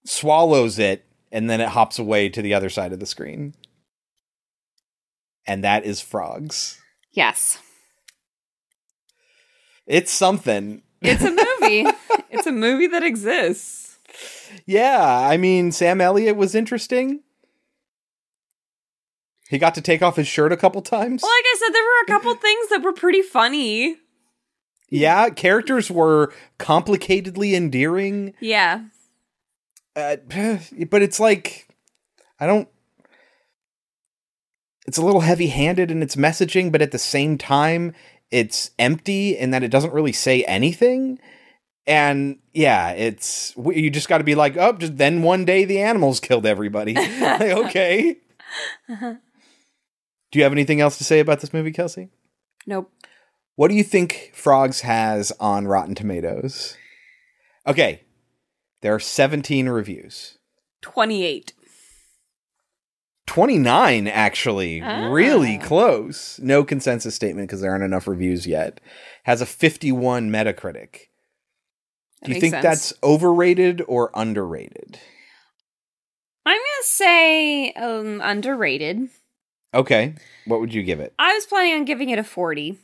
swallows 0.06 0.80
it, 0.80 1.06
and 1.32 1.50
then 1.50 1.60
it 1.60 1.70
hops 1.70 2.00
away 2.00 2.30
to 2.30 2.42
the 2.42 2.54
other 2.54 2.70
side 2.70 2.94
of 2.94 3.00
the 3.00 3.06
screen. 3.06 3.54
And 5.46 5.64
that 5.64 5.84
is 5.86 6.00
frogs. 6.02 6.80
Yes. 7.12 7.60
It's 9.88 10.12
something. 10.12 10.84
It's 11.02 11.24
a 11.24 11.32
movie. 11.32 11.90
it's 12.30 12.46
a 12.46 12.52
movie 12.52 12.88
that 12.88 13.04
exists. 13.04 14.00
Yeah, 14.66 15.02
I 15.02 15.38
mean, 15.38 15.72
Sam 15.72 16.02
Elliott 16.02 16.36
was 16.36 16.54
interesting. 16.54 17.22
He 19.50 19.58
got 19.58 19.76
to 19.76 19.82
take 19.82 20.02
off 20.02 20.18
his 20.18 20.28
shirt 20.28 20.52
a 20.52 20.58
couple 20.58 20.82
times. 20.82 21.24
Well, 21.24 21.32
like 21.32 21.46
I 21.46 21.56
said, 21.60 21.74
there 21.74 21.84
were 21.84 22.04
a 22.04 22.20
couple 22.20 22.36
things 22.42 22.70
that 22.70 22.84
were 22.84 22.94
pretty 22.94 23.22
funny. 23.22 23.96
Yeah, 24.90 25.30
characters 25.30 25.90
were 25.90 26.34
complicatedly 26.60 27.54
endearing. 27.54 28.34
Yeah. 28.40 28.86
Uh, 29.96 30.18
but 30.90 31.02
it's 31.02 31.20
like 31.20 31.68
I 32.40 32.46
don't. 32.46 32.68
It's 34.86 34.98
a 34.98 35.02
little 35.06 35.22
heavy-handed 35.22 35.92
in 35.92 36.02
its 36.02 36.16
messaging, 36.16 36.72
but 36.72 36.82
at 36.82 36.92
the 36.92 37.00
same 37.00 37.38
time, 37.38 37.94
it's 38.32 38.72
empty 38.78 39.38
in 39.38 39.52
that 39.52 39.64
it 39.64 39.72
doesn't 39.72 39.94
really 39.94 40.12
say 40.12 40.44
anything. 40.44 41.20
And 41.86 42.40
yeah, 42.54 42.92
it's 42.92 43.54
you 43.58 43.90
just 43.90 44.10
got 44.10 44.18
to 44.18 44.24
be 44.24 44.36
like, 44.36 44.58
oh, 44.58 44.74
just 44.74 44.98
then 44.98 45.24
one 45.24 45.46
day 45.46 45.64
the 45.66 45.80
animals 45.80 46.20
killed 46.20 46.46
everybody. 46.46 46.94
Like, 47.20 47.42
okay. 47.42 48.18
Do 48.90 50.40
you 50.40 50.44
have 50.44 50.52
anything 50.52 50.82
else 50.82 50.98
to 50.98 51.04
say 51.04 51.20
about 51.20 51.40
this 51.40 51.54
movie, 51.54 51.72
Kelsey? 51.72 52.10
Nope. 52.66 52.92
What 53.56 53.70
do 53.70 53.76
you 53.76 53.84
think 53.84 54.32
Frogs 54.34 54.82
has 54.82 55.32
on 55.40 55.68
Rotten 55.68 55.96
Tomatoes? 55.96 56.78
Okay, 57.66 58.04
there 58.82 58.94
are 58.94 59.00
17 59.00 59.68
reviews. 59.68 60.38
28. 60.82 61.54
29 63.28 64.08
actually 64.08 64.82
Ah. 64.82 65.10
really 65.10 65.58
close 65.60 66.40
no 66.42 66.64
consensus 66.64 67.14
statement 67.14 67.48
because 67.48 67.62
there 67.62 67.72
aren't 67.72 67.84
enough 67.84 68.08
reviews 68.08 68.48
yet 68.48 68.80
has 69.24 69.42
a 69.42 69.46
51 69.46 70.30
metacritic 70.32 71.10
That 72.22 72.26
do 72.28 72.34
you 72.34 72.40
think 72.42 72.54
sense. 72.54 72.64
that's 72.64 72.94
overrated 73.04 73.82
or 73.88 74.10
underrated 74.16 75.00
I'm 76.46 76.56
going 76.56 76.82
to 76.82 76.88
say 76.88 77.72
um, 77.74 78.22
underrated. 78.24 79.10
okay 79.74 80.16
what 80.46 80.60
would 80.62 80.74
you 80.74 80.82
give 80.84 81.00
it 81.02 81.14
I 81.20 81.34
was 81.34 81.46
planning 81.46 81.74
on 81.76 81.86
giving 81.86 82.10
it 82.10 82.18
a 82.20 82.24
40. 82.24 82.80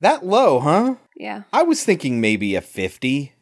that 0.00 0.24
low 0.24 0.58
huh 0.60 0.94
Yeah. 1.16 1.42
i 1.52 1.62
was 1.62 1.84
thinking 1.84 2.20
maybe 2.20 2.54
a 2.56 2.60
50 2.62 3.32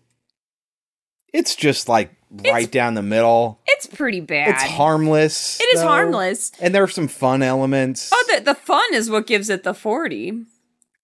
it's 1.32 1.54
just 1.56 1.88
like 1.88 2.10
right 2.46 2.70
down 2.72 2.94
the 2.94 3.02
middle 3.02 3.60
It's 3.66 3.86
pretty 3.86 4.20
bad. 4.20 4.48
it's 4.50 4.62
harmless 4.62 5.60
It 5.60 5.64
is 5.74 5.80
though. 5.80 5.88
harmless. 5.88 6.52
and 6.60 6.74
there 6.74 6.82
are 6.82 6.88
some 6.88 7.08
fun 7.08 7.42
elements 7.42 8.10
Oh, 8.12 8.24
the, 8.34 8.40
the 8.42 8.54
fun 8.54 8.94
is 8.94 9.10
what 9.10 9.26
gives 9.26 9.50
it 9.50 9.64
the 9.64 9.74
40. 9.74 10.44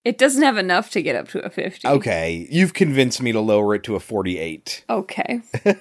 It 0.04 0.16
doesn't 0.16 0.42
have 0.42 0.56
enough 0.56 0.90
to 0.92 1.02
get 1.02 1.16
up 1.16 1.28
to 1.28 1.40
a 1.40 1.50
50. 1.50 1.86
okay 1.88 2.46
you've 2.50 2.72
convinced 2.74 3.20
me 3.20 3.32
to 3.32 3.40
lower 3.40 3.74
it 3.74 3.82
to 3.84 3.94
a 3.96 4.00
48 4.00 4.84
Okay. 4.88 5.40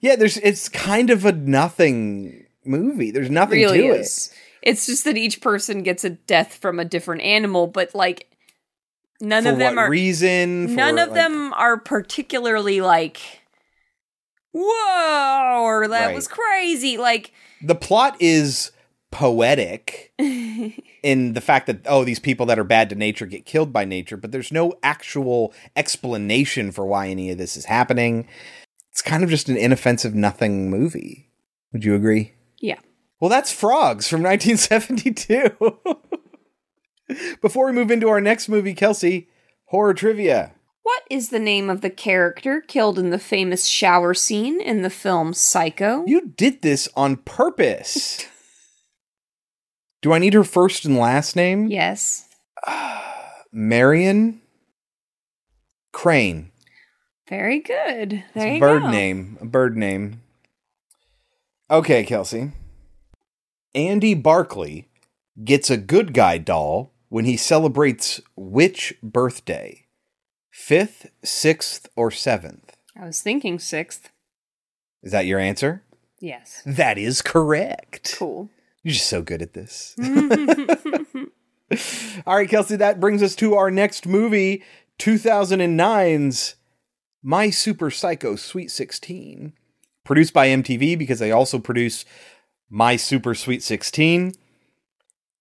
Yeah, 0.00 0.16
there's 0.16 0.36
it's 0.36 0.68
kind 0.68 1.08
of 1.10 1.24
a 1.24 1.32
nothing 1.32 2.46
movie. 2.66 3.10
There's 3.10 3.30
nothing 3.30 3.60
really 3.60 3.78
to 3.78 3.94
is. 3.94 4.30
It's 4.62 4.84
just 4.86 5.04
that 5.04 5.16
each 5.16 5.40
person 5.40 5.82
gets 5.82 6.04
a 6.04 6.10
death 6.10 6.54
from 6.54 6.78
a 6.78 6.84
different 6.84 7.22
animal, 7.22 7.66
but 7.66 7.94
like 7.94 8.30
none 9.20 9.44
For 9.44 9.50
of 9.50 9.58
them 9.58 9.78
are 9.78 9.88
reason? 9.90 10.74
none 10.74 10.98
of 10.98 11.08
like- 11.10 11.14
them 11.14 11.52
are 11.54 11.76
particularly 11.78 12.80
like 12.80 13.18
whoa, 14.52 15.62
or 15.62 15.86
that 15.88 16.06
Right. 16.06 16.14
was 16.14 16.28
crazy. 16.28 16.96
Like, 16.96 17.32
The 17.62 17.74
plot 17.74 18.16
is 18.20 18.72
poetic 19.10 20.12
in 20.18 21.32
the 21.34 21.40
fact 21.40 21.66
that 21.66 21.80
oh 21.86 22.04
these 22.04 22.18
people 22.18 22.46
that 22.46 22.58
are 22.58 22.64
bad 22.64 22.88
to 22.90 22.94
nature 22.96 23.26
get 23.26 23.44
killed 23.46 23.72
by 23.72 23.84
nature, 23.84 24.16
but 24.16 24.32
there's 24.32 24.52
no 24.52 24.72
actual 24.82 25.52
explanation 25.74 26.70
for 26.72 26.86
why 26.86 27.08
any 27.08 27.30
of 27.30 27.38
this 27.38 27.56
is 27.56 27.66
happening. 27.66 28.26
It's 28.92 29.02
kind 29.02 29.22
of 29.22 29.30
just 29.30 29.48
an 29.48 29.56
inoffensive 29.58 30.14
nothing 30.14 30.70
movie. 30.70 31.30
Would 31.72 31.84
you 31.84 31.94
agree? 31.94 32.32
yeah. 32.60 32.78
Well, 33.20 33.30
that's 33.30 33.50
Frogs 33.50 34.08
from 34.08 34.22
1972. 34.22 35.56
Before 37.40 37.66
we 37.66 37.72
move 37.72 37.90
into 37.90 38.08
our 38.08 38.20
next 38.20 38.48
movie, 38.48 38.74
Kelsey, 38.74 39.28
horror 39.66 39.94
trivia. 39.94 40.52
What 40.82 41.02
is 41.10 41.30
the 41.30 41.38
name 41.40 41.68
of 41.68 41.80
the 41.80 41.90
character 41.90 42.60
killed 42.60 42.98
in 42.98 43.10
the 43.10 43.18
famous 43.18 43.66
shower 43.66 44.14
scene 44.14 44.60
in 44.60 44.82
the 44.82 44.90
film 44.90 45.34
Psycho? 45.34 46.04
You 46.06 46.28
did 46.28 46.62
this 46.62 46.88
on 46.96 47.16
purpose. 47.16 48.26
Do 50.02 50.12
I 50.12 50.18
need 50.18 50.34
her 50.34 50.44
first 50.44 50.84
and 50.84 50.96
last 50.96 51.34
name? 51.34 51.66
Yes. 51.66 52.28
Marion 53.52 54.40
Crane. 55.92 56.52
Very 57.28 57.58
good. 57.58 58.22
There 58.34 58.46
It's 58.46 58.56
a 58.56 58.60
bird 58.60 58.82
go. 58.82 58.90
name. 58.90 59.38
A 59.40 59.44
bird 59.46 59.76
name. 59.76 60.20
Okay, 61.68 62.04
Kelsey. 62.04 62.52
Andy 63.74 64.14
Barkley 64.14 64.88
gets 65.42 65.68
a 65.68 65.76
good 65.76 66.14
guy 66.14 66.38
doll 66.38 66.92
when 67.08 67.24
he 67.24 67.36
celebrates 67.36 68.20
which 68.36 68.94
birthday? 69.02 69.86
Fifth, 70.50 71.10
sixth, 71.22 71.88
or 71.96 72.10
seventh? 72.10 72.76
I 72.98 73.06
was 73.06 73.20
thinking 73.20 73.58
sixth. 73.58 74.10
Is 75.02 75.12
that 75.12 75.26
your 75.26 75.38
answer? 75.38 75.82
Yes. 76.18 76.62
That 76.64 76.98
is 76.98 77.22
correct. 77.22 78.16
Cool. 78.18 78.50
You're 78.82 78.94
just 78.94 79.08
so 79.08 79.22
good 79.22 79.42
at 79.42 79.52
this. 79.52 79.94
All 82.26 82.36
right, 82.36 82.48
Kelsey, 82.48 82.76
that 82.76 83.00
brings 83.00 83.22
us 83.22 83.34
to 83.36 83.54
our 83.54 83.70
next 83.70 84.06
movie, 84.06 84.62
2009's 84.98 86.54
My 87.22 87.50
Super 87.50 87.90
Psycho 87.90 88.36
Sweet 88.36 88.70
16. 88.70 89.52
Produced 90.04 90.32
by 90.32 90.48
MTV 90.48 90.96
because 90.96 91.18
they 91.18 91.32
also 91.32 91.58
produce 91.58 92.04
My 92.70 92.96
Super 92.96 93.34
Sweet 93.34 93.62
16. 93.62 94.32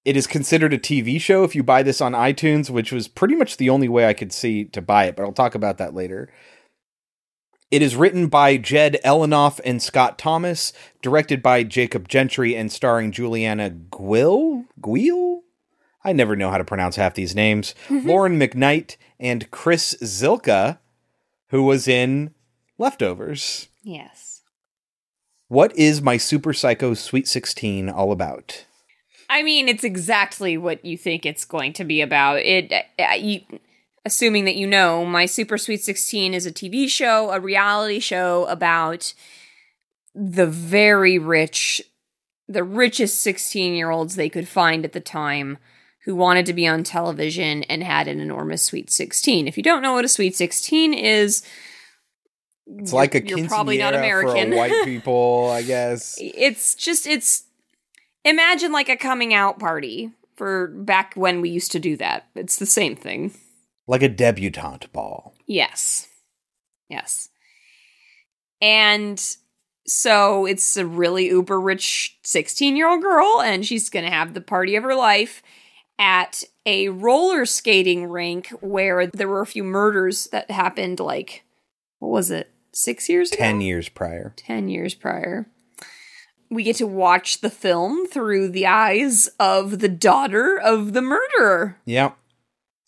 It 0.05 0.15
is 0.15 0.27
considered 0.27 0.71
a 0.71 0.77
TV 0.77 1.19
show 1.19 1.43
if 1.43 1.55
you 1.55 1.63
buy 1.63 1.81
this 1.81 1.99
on 1.99 2.13
iTunes, 2.13 2.69
which 2.69 2.91
was 2.91 3.07
pretty 3.07 3.35
much 3.35 3.57
the 3.57 3.71
only 3.71 3.89
way 3.89 4.05
I 4.05 4.13
could 4.13 4.31
see 4.31 4.63
to 4.65 4.81
buy 4.81 5.05
it, 5.05 5.15
but 5.15 5.23
I'll 5.23 5.33
talk 5.33 5.55
about 5.55 5.79
that 5.79 5.95
later. 5.95 6.31
It 7.71 7.81
is 7.81 7.95
written 7.95 8.27
by 8.27 8.57
Jed 8.57 8.99
Elinoff 9.03 9.59
and 9.65 9.81
Scott 9.81 10.19
Thomas, 10.19 10.71
directed 11.01 11.41
by 11.41 11.63
Jacob 11.63 12.07
Gentry, 12.07 12.55
and 12.55 12.71
starring 12.71 13.11
Julianna 13.11 13.71
Guill. 13.71 14.65
Guill? 14.79 15.41
I 16.03 16.13
never 16.13 16.35
know 16.35 16.51
how 16.51 16.59
to 16.59 16.63
pronounce 16.63 16.97
half 16.97 17.15
these 17.15 17.33
names. 17.33 17.73
Mm-hmm. 17.87 18.07
Lauren 18.07 18.39
McKnight 18.39 18.97
and 19.19 19.49
Chris 19.49 19.95
Zylka, 20.03 20.77
who 21.49 21.63
was 21.63 21.87
in 21.87 22.35
Leftovers. 22.77 23.69
Yes. 23.81 24.43
What 25.47 25.75
is 25.75 26.01
my 26.03 26.17
Super 26.17 26.53
Psycho 26.53 26.93
Sweet 26.93 27.27
16 27.27 27.89
all 27.89 28.11
about? 28.11 28.65
I 29.29 29.43
mean, 29.43 29.67
it's 29.67 29.83
exactly 29.83 30.57
what 30.57 30.83
you 30.85 30.97
think 30.97 31.25
it's 31.25 31.45
going 31.45 31.73
to 31.73 31.83
be 31.83 32.01
about. 32.01 32.39
It, 32.39 32.71
uh, 32.99 33.13
you, 33.17 33.41
assuming 34.05 34.45
that 34.45 34.55
you 34.55 34.67
know, 34.67 35.05
My 35.05 35.25
Super 35.25 35.57
Sweet 35.57 35.81
16 35.83 36.33
is 36.33 36.45
a 36.45 36.51
TV 36.51 36.87
show, 36.89 37.31
a 37.31 37.39
reality 37.39 37.99
show 37.99 38.45
about 38.45 39.13
the 40.13 40.45
very 40.47 41.17
rich, 41.17 41.81
the 42.47 42.63
richest 42.63 43.19
16 43.21 43.73
year 43.73 43.89
olds 43.89 44.15
they 44.15 44.29
could 44.29 44.47
find 44.47 44.85
at 44.85 44.93
the 44.93 44.99
time 45.01 45.57
who 46.05 46.15
wanted 46.15 46.45
to 46.45 46.53
be 46.53 46.67
on 46.67 46.83
television 46.83 47.63
and 47.63 47.83
had 47.83 48.07
an 48.07 48.19
enormous 48.19 48.61
Sweet 48.61 48.91
16. 48.91 49.47
If 49.47 49.57
you 49.57 49.63
don't 49.63 49.81
know 49.81 49.93
what 49.93 50.05
a 50.05 50.07
Sweet 50.07 50.35
16 50.35 50.93
is, 50.93 51.41
It's 52.67 52.93
like 52.93 53.15
a 53.15 53.25
you're 53.25 53.47
probably 53.47 53.79
not 53.79 53.95
American. 53.95 54.51
for 54.51 54.55
white 54.57 54.71
people, 54.85 55.49
I 55.51 55.63
guess. 55.63 56.15
it's 56.21 56.75
just 56.75 57.07
it's 57.07 57.44
imagine 58.25 58.73
like 58.73 58.89
a 58.89 58.97
coming 58.97 59.33
out 59.33 59.59
party 59.59 60.11
for 60.35 60.67
back 60.67 61.13
when 61.15 61.39
we 61.39 61.49
used 61.49 61.71
to 61.71 61.79
do 61.79 61.95
that. 61.97 62.27
It's 62.35 62.57
the 62.57 62.65
same 62.65 62.95
thing. 62.95 63.33
Like 63.87 64.03
a 64.03 64.09
debutante 64.09 64.91
ball. 64.91 65.33
Yes. 65.45 66.09
Yes. 66.89 67.29
And 68.61 69.21
so 69.87 70.45
it's 70.45 70.75
a 70.75 70.85
really 70.85 71.27
uber 71.27 71.59
rich 71.59 72.17
16 72.23 72.75
year 72.75 72.89
old 72.89 73.01
girl, 73.01 73.41
and 73.41 73.65
she's 73.65 73.89
going 73.89 74.05
to 74.05 74.11
have 74.11 74.33
the 74.33 74.41
party 74.41 74.75
of 74.75 74.83
her 74.83 74.95
life 74.95 75.43
at 75.99 76.43
a 76.65 76.89
roller 76.89 77.45
skating 77.45 78.07
rink 78.07 78.49
where 78.59 79.07
there 79.07 79.27
were 79.27 79.41
a 79.41 79.45
few 79.45 79.63
murders 79.63 80.27
that 80.27 80.49
happened 80.51 80.99
like, 80.99 81.43
what 81.99 82.09
was 82.09 82.31
it, 82.31 82.51
six 82.73 83.07
years 83.07 83.31
ago? 83.31 83.37
10 83.37 83.61
years 83.61 83.87
prior. 83.87 84.33
10 84.35 84.67
years 84.67 84.93
prior. 84.93 85.47
We 86.49 86.63
get 86.63 86.75
to 86.77 86.87
watch 86.87 87.41
the 87.41 87.49
film 87.49 88.05
through 88.07 88.49
the 88.49 88.65
eyes 88.67 89.27
of 89.39 89.79
the 89.79 89.89
daughter 89.89 90.57
of 90.59 90.93
the 90.93 91.01
murderer. 91.01 91.77
Yep. 91.85 92.15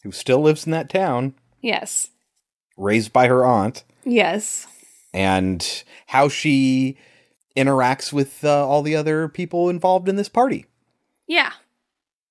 Who 0.03 0.11
still 0.11 0.41
lives 0.41 0.65
in 0.65 0.71
that 0.71 0.89
town, 0.89 1.33
Yes. 1.61 2.09
raised 2.77 3.11
by 3.11 3.27
her 3.27 3.43
aunt. 3.45 3.83
Yes. 4.05 4.67
and 5.13 5.83
how 6.07 6.29
she 6.29 6.97
interacts 7.55 8.13
with 8.13 8.43
uh, 8.43 8.67
all 8.67 8.83
the 8.83 8.95
other 8.95 9.27
people 9.27 9.67
involved 9.69 10.07
in 10.07 10.15
this 10.15 10.29
party. 10.29 10.65
Yeah. 11.25 11.51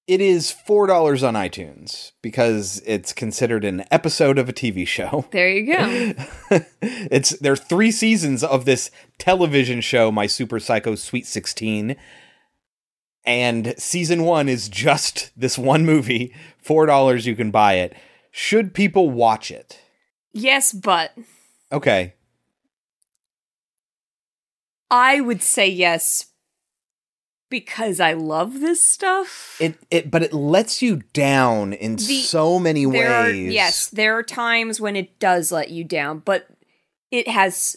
It 0.06 0.20
is 0.20 0.54
$4 0.68 1.26
on 1.26 1.34
iTunes 1.34 2.12
because 2.22 2.80
it's 2.86 3.12
considered 3.12 3.64
an 3.64 3.84
episode 3.90 4.38
of 4.38 4.48
a 4.48 4.52
TV 4.52 4.86
show. 4.86 5.26
There 5.32 5.48
you 5.48 5.66
go. 5.66 6.12
it's 6.80 7.30
there 7.40 7.52
are 7.52 7.56
3 7.56 7.90
seasons 7.90 8.44
of 8.44 8.64
this 8.66 8.90
television 9.18 9.80
show 9.80 10.12
My 10.12 10.26
Super 10.28 10.60
Psycho 10.60 10.94
Sweet 10.94 11.26
16 11.26 11.96
and 13.24 13.74
season 13.76 14.22
1 14.22 14.48
is 14.48 14.68
just 14.68 15.32
this 15.36 15.58
one 15.58 15.84
movie. 15.84 16.32
$4 16.64 17.26
you 17.26 17.34
can 17.34 17.50
buy 17.50 17.74
it. 17.74 17.96
Should 18.30 18.74
people 18.74 19.10
watch 19.10 19.50
it? 19.50 19.80
yes, 20.32 20.72
but 20.72 21.12
Okay. 21.72 22.14
I 24.88 25.20
would 25.20 25.42
say 25.42 25.66
yes 25.66 26.26
because 27.50 28.00
I 28.00 28.12
love 28.14 28.60
this 28.60 28.84
stuff. 28.84 29.56
It 29.60 29.76
it 29.90 30.10
but 30.10 30.22
it 30.22 30.32
lets 30.32 30.82
you 30.82 31.02
down 31.12 31.72
in 31.72 31.96
The- 31.96 32.02
so 32.22 32.58
many 32.58 32.84
there 32.86 33.12
are, 33.12 33.24
ways. 33.24 33.52
yes, 33.52 33.88
there 33.88 34.16
are 34.18 34.22
times 34.22 34.80
when 34.80 34.96
it 34.96 35.18
does 35.18 35.52
let 35.52 35.70
you 35.70 35.84
down, 35.84 36.20
but 36.24 36.48
it 37.10 37.28
has 37.28 37.76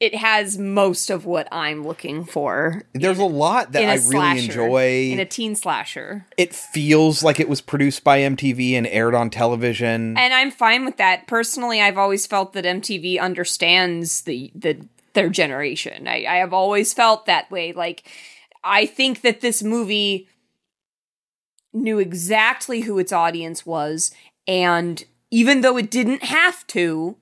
it 0.00 0.16
has 0.16 0.58
most 0.58 1.10
of 1.10 1.26
what 1.26 1.46
I'm 1.52 1.84
looking 1.86 2.24
for. 2.24 2.82
There's 2.92 3.20
a 3.20 3.24
lot 3.24 3.70
that 3.70 3.84
in 3.84 3.88
a 3.88 3.92
I 3.92 3.96
really 4.08 4.44
enjoy. 4.46 5.10
in 5.12 5.20
a 5.20 5.24
teen 5.24 5.54
slasher. 5.54 6.26
it 6.36 6.52
feels 6.52 7.22
like 7.22 7.38
it 7.38 7.48
was 7.48 7.60
produced 7.60 8.02
by 8.02 8.18
MTV 8.18 8.72
and 8.72 8.84
aired 8.88 9.14
on 9.14 9.30
television. 9.30 10.16
And 10.18 10.34
I'm 10.34 10.50
fine 10.50 10.84
with 10.84 10.96
that. 10.96 11.28
Personally, 11.28 11.80
I've 11.80 11.98
always 11.98 12.26
felt 12.26 12.52
that 12.54 12.64
MTV 12.64 13.20
understands 13.20 14.22
the 14.22 14.50
the 14.56 14.88
their 15.12 15.28
generation. 15.28 16.08
I, 16.08 16.24
I 16.28 16.36
have 16.38 16.52
always 16.52 16.92
felt 16.92 17.26
that 17.26 17.48
way. 17.52 17.72
Like 17.72 18.02
I 18.64 18.86
think 18.86 19.22
that 19.22 19.40
this 19.40 19.62
movie 19.62 20.28
knew 21.72 21.98
exactly 21.98 22.82
who 22.82 22.98
its 22.98 23.12
audience 23.12 23.64
was, 23.64 24.10
and 24.46 25.04
even 25.30 25.62
though 25.62 25.76
it 25.76 25.90
didn't 25.90 26.24
have 26.24 26.66
to, 26.68 27.16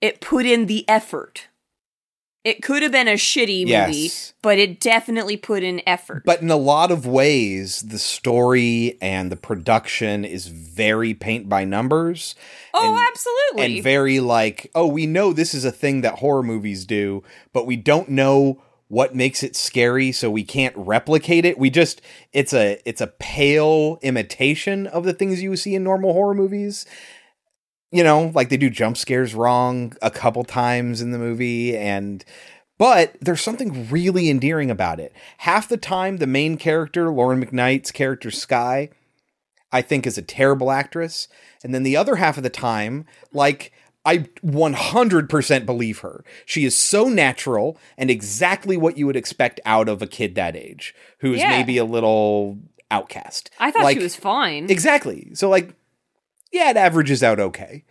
it 0.00 0.20
put 0.20 0.46
in 0.46 0.66
the 0.66 0.88
effort. 0.88 1.48
It 2.44 2.62
could 2.62 2.84
have 2.84 2.92
been 2.92 3.08
a 3.08 3.14
shitty 3.14 3.62
movie, 3.62 4.02
Yes. 4.02 4.32
but 4.40 4.56
it 4.56 4.78
definitely 4.78 5.36
put 5.36 5.64
in 5.64 5.82
effort. 5.84 6.22
but 6.24 6.42
in 6.42 6.48
a 6.50 6.56
lot 6.56 6.92
of 6.92 7.04
ways, 7.04 7.80
the 7.82 7.98
story 7.98 8.96
and 9.02 9.32
the 9.32 9.36
production 9.36 10.24
is 10.24 10.46
very 10.46 11.12
paint 11.12 11.48
by 11.48 11.64
numbers. 11.64 12.36
oh, 12.72 13.04
absolutely. 13.10 13.74
and 13.76 13.82
very 13.82 14.20
like, 14.20 14.70
oh, 14.76 14.86
we 14.86 15.06
know 15.06 15.32
this 15.32 15.54
is 15.54 15.64
a 15.64 15.72
thing 15.72 16.02
that 16.02 16.20
horror 16.20 16.44
movies 16.44 16.84
do, 16.86 17.24
but 17.52 17.66
we 17.66 17.74
don't 17.74 18.10
know 18.10 18.62
what 18.88 19.14
makes 19.14 19.42
it 19.42 19.56
scary, 19.56 20.12
so 20.12 20.30
we 20.30 20.44
can't 20.44 20.76
replicate 20.76 21.44
it. 21.44 21.58
We 21.58 21.70
just 21.70 22.00
it's 22.32 22.52
a 22.52 22.80
it's 22.84 23.00
a 23.00 23.08
pale 23.08 23.98
imitation 24.02 24.86
of 24.86 25.04
the 25.04 25.12
things 25.12 25.42
you 25.42 25.56
see 25.56 25.74
in 25.74 25.84
normal 25.84 26.12
horror 26.12 26.34
movies. 26.34 26.86
You 27.90 28.04
know, 28.04 28.32
like 28.34 28.48
they 28.48 28.56
do 28.56 28.70
jump 28.70 28.96
scares 28.96 29.34
wrong 29.34 29.94
a 30.02 30.10
couple 30.10 30.44
times 30.44 31.00
in 31.00 31.12
the 31.12 31.18
movie 31.18 31.76
and 31.76 32.24
but 32.78 33.16
there's 33.20 33.40
something 33.40 33.88
really 33.88 34.28
endearing 34.28 34.70
about 34.70 35.00
it. 35.00 35.12
Half 35.38 35.68
the 35.68 35.78
time 35.78 36.18
the 36.18 36.26
main 36.26 36.56
character, 36.58 37.10
Lauren 37.10 37.42
McKnight's 37.42 37.90
character 37.90 38.30
Sky, 38.30 38.90
I 39.72 39.82
think 39.82 40.06
is 40.06 40.18
a 40.18 40.22
terrible 40.22 40.70
actress. 40.70 41.26
And 41.64 41.74
then 41.74 41.84
the 41.84 41.96
other 41.96 42.16
half 42.16 42.36
of 42.36 42.42
the 42.42 42.50
time, 42.50 43.06
like 43.32 43.72
I 44.06 44.18
100% 44.44 45.66
believe 45.66 45.98
her. 45.98 46.24
She 46.46 46.64
is 46.64 46.76
so 46.76 47.08
natural 47.08 47.76
and 47.98 48.10
exactly 48.10 48.76
what 48.76 48.96
you 48.96 49.04
would 49.06 49.16
expect 49.16 49.60
out 49.66 49.88
of 49.88 50.00
a 50.00 50.06
kid 50.06 50.34
that 50.36 50.56
age 50.56 50.94
who 51.18 51.34
is 51.34 51.40
Yeah. 51.40 51.50
maybe 51.50 51.76
a 51.76 51.84
little 51.84 52.58
outcast. 52.90 53.50
I 53.58 53.70
thought 53.70 53.82
Like- 53.82 53.96
she 53.98 54.02
was 54.02 54.16
fine. 54.16 54.70
Exactly. 54.70 55.30
So 55.34 55.48
like 55.50 55.70
yeah, 56.52 56.70
it 56.70 56.76
averages 56.76 57.22
out 57.22 57.40
okay. 57.40 57.84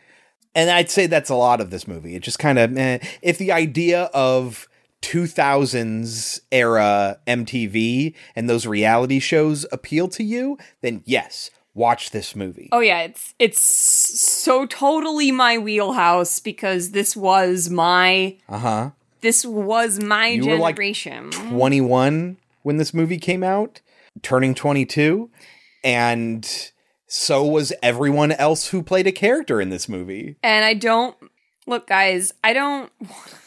And 0.56 0.70
I'd 0.72 0.90
say 0.90 1.06
that's 1.06 1.30
a 1.30 1.36
lot 1.36 1.60
of 1.60 1.70
this 1.70 1.88
movie. 1.88 2.16
It 2.16 2.24
just 2.24 2.40
kind 2.40 2.58
of 2.58 2.76
eh. 2.78 3.00
if 3.22 3.38
the 3.38 3.52
idea 3.52 4.04
of 4.14 4.68
2000s 5.02 6.40
era 6.52 7.20
MTV 7.28 8.16
and 8.36 8.50
those 8.50 8.66
reality 8.66 9.20
shows 9.20 9.66
appeal 9.72 10.08
to 10.08 10.24
you, 10.24 10.58
then 10.82 11.02
yes, 11.06 11.52
watch 11.76 12.10
this 12.10 12.36
movie. 12.36 12.70
Oh 12.72 12.80
yeah, 12.80 13.02
it's 13.02 13.36
it's 13.38 13.62
so 13.62 14.66
totally 14.66 15.32
my 15.32 15.58
wheelhouse 15.60 16.40
because 16.40 16.92
this 16.92 17.16
was 17.16 17.70
my 17.70 18.38
Uh-huh. 18.50 18.92
this 19.22 19.46
was 19.46 20.00
my 20.00 20.30
You 20.30 20.48
were, 20.50 20.58
like, 20.58 20.76
generation. 20.78 21.30
21 21.32 22.38
when 22.64 22.78
this 22.78 22.94
movie 22.94 23.20
came 23.20 23.44
out, 23.44 23.82
turning 24.24 24.56
22, 24.56 25.30
and 25.84 26.72
so 27.08 27.46
was 27.46 27.72
everyone 27.84 28.32
else 28.32 28.70
who 28.70 28.82
played 28.82 29.06
a 29.06 29.12
character 29.12 29.62
in 29.62 29.70
this 29.70 29.88
movie. 29.88 30.38
and 30.42 30.66
I 30.66 30.74
don't 30.74 31.16
look 31.68 31.88
guys, 31.88 32.34
I 32.44 32.54
don't 32.54 32.92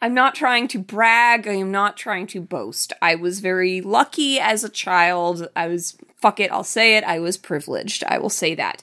I'm 0.00 0.14
not 0.14 0.34
trying 0.34 0.68
to 0.68 0.78
brag, 0.78 1.48
I 1.48 1.54
am 1.54 1.72
not 1.72 1.96
trying 1.96 2.26
to 2.28 2.40
boast. 2.40 2.92
I 3.02 3.14
was 3.16 3.40
very 3.40 3.80
lucky 3.80 4.38
as 4.38 4.62
a 4.62 4.68
child. 4.68 5.48
I 5.56 5.66
was 5.66 5.96
fuck 6.16 6.38
it, 6.40 6.52
I'll 6.52 6.64
say 6.64 6.96
it. 6.96 7.04
I 7.04 7.18
was 7.18 7.36
privileged. 7.36 8.04
I 8.04 8.18
will 8.18 8.30
say 8.30 8.54
that. 8.54 8.82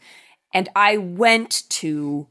And 0.54 0.70
I 0.76 0.98
went 0.98 1.64
to 1.70 2.28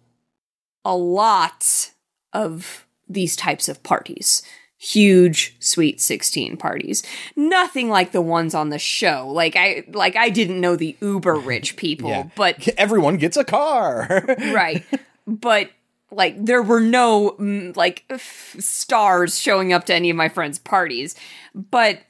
a 0.85 0.97
lot 0.97 1.93
of 2.33 2.87
these 3.09 3.37
types 3.37 3.69
of 3.69 3.83
parties. 3.83 4.43
Huge 4.79 5.57
sweet 5.61 5.99
16 6.01 6.59
parties. 6.59 7.03
Nothing 7.37 7.89
like 7.89 8.13
the 8.13 8.21
ones 8.21 8.55
on 8.55 8.69
the 8.69 8.79
show. 8.79 9.29
Like 9.31 9.57
I 9.57 9.85
like 9.93 10.15
I 10.17 10.29
didn't 10.29 10.61
know 10.61 10.77
the 10.77 10.95
uber 11.01 11.35
rich 11.37 11.77
people, 11.79 12.11
Yeah. 12.11 12.29
but 12.37 12.69
Everyone 12.77 13.17
gets 13.17 13.39
a 13.39 13.45
car. 13.45 14.25
right. 14.53 14.85
But 15.27 15.71
like 16.15 16.45
there 16.45 16.63
were 16.63 16.81
no 16.81 17.37
mm, 17.39 17.77
like 17.77 18.05
stars 18.19 19.39
showing 19.39 19.73
up 19.73 19.85
to 19.87 19.95
any 19.95 20.11
of 20.11 20.17
my 20.17 20.29
friends' 20.29 20.59
parties, 20.59 21.15
but 21.55 22.01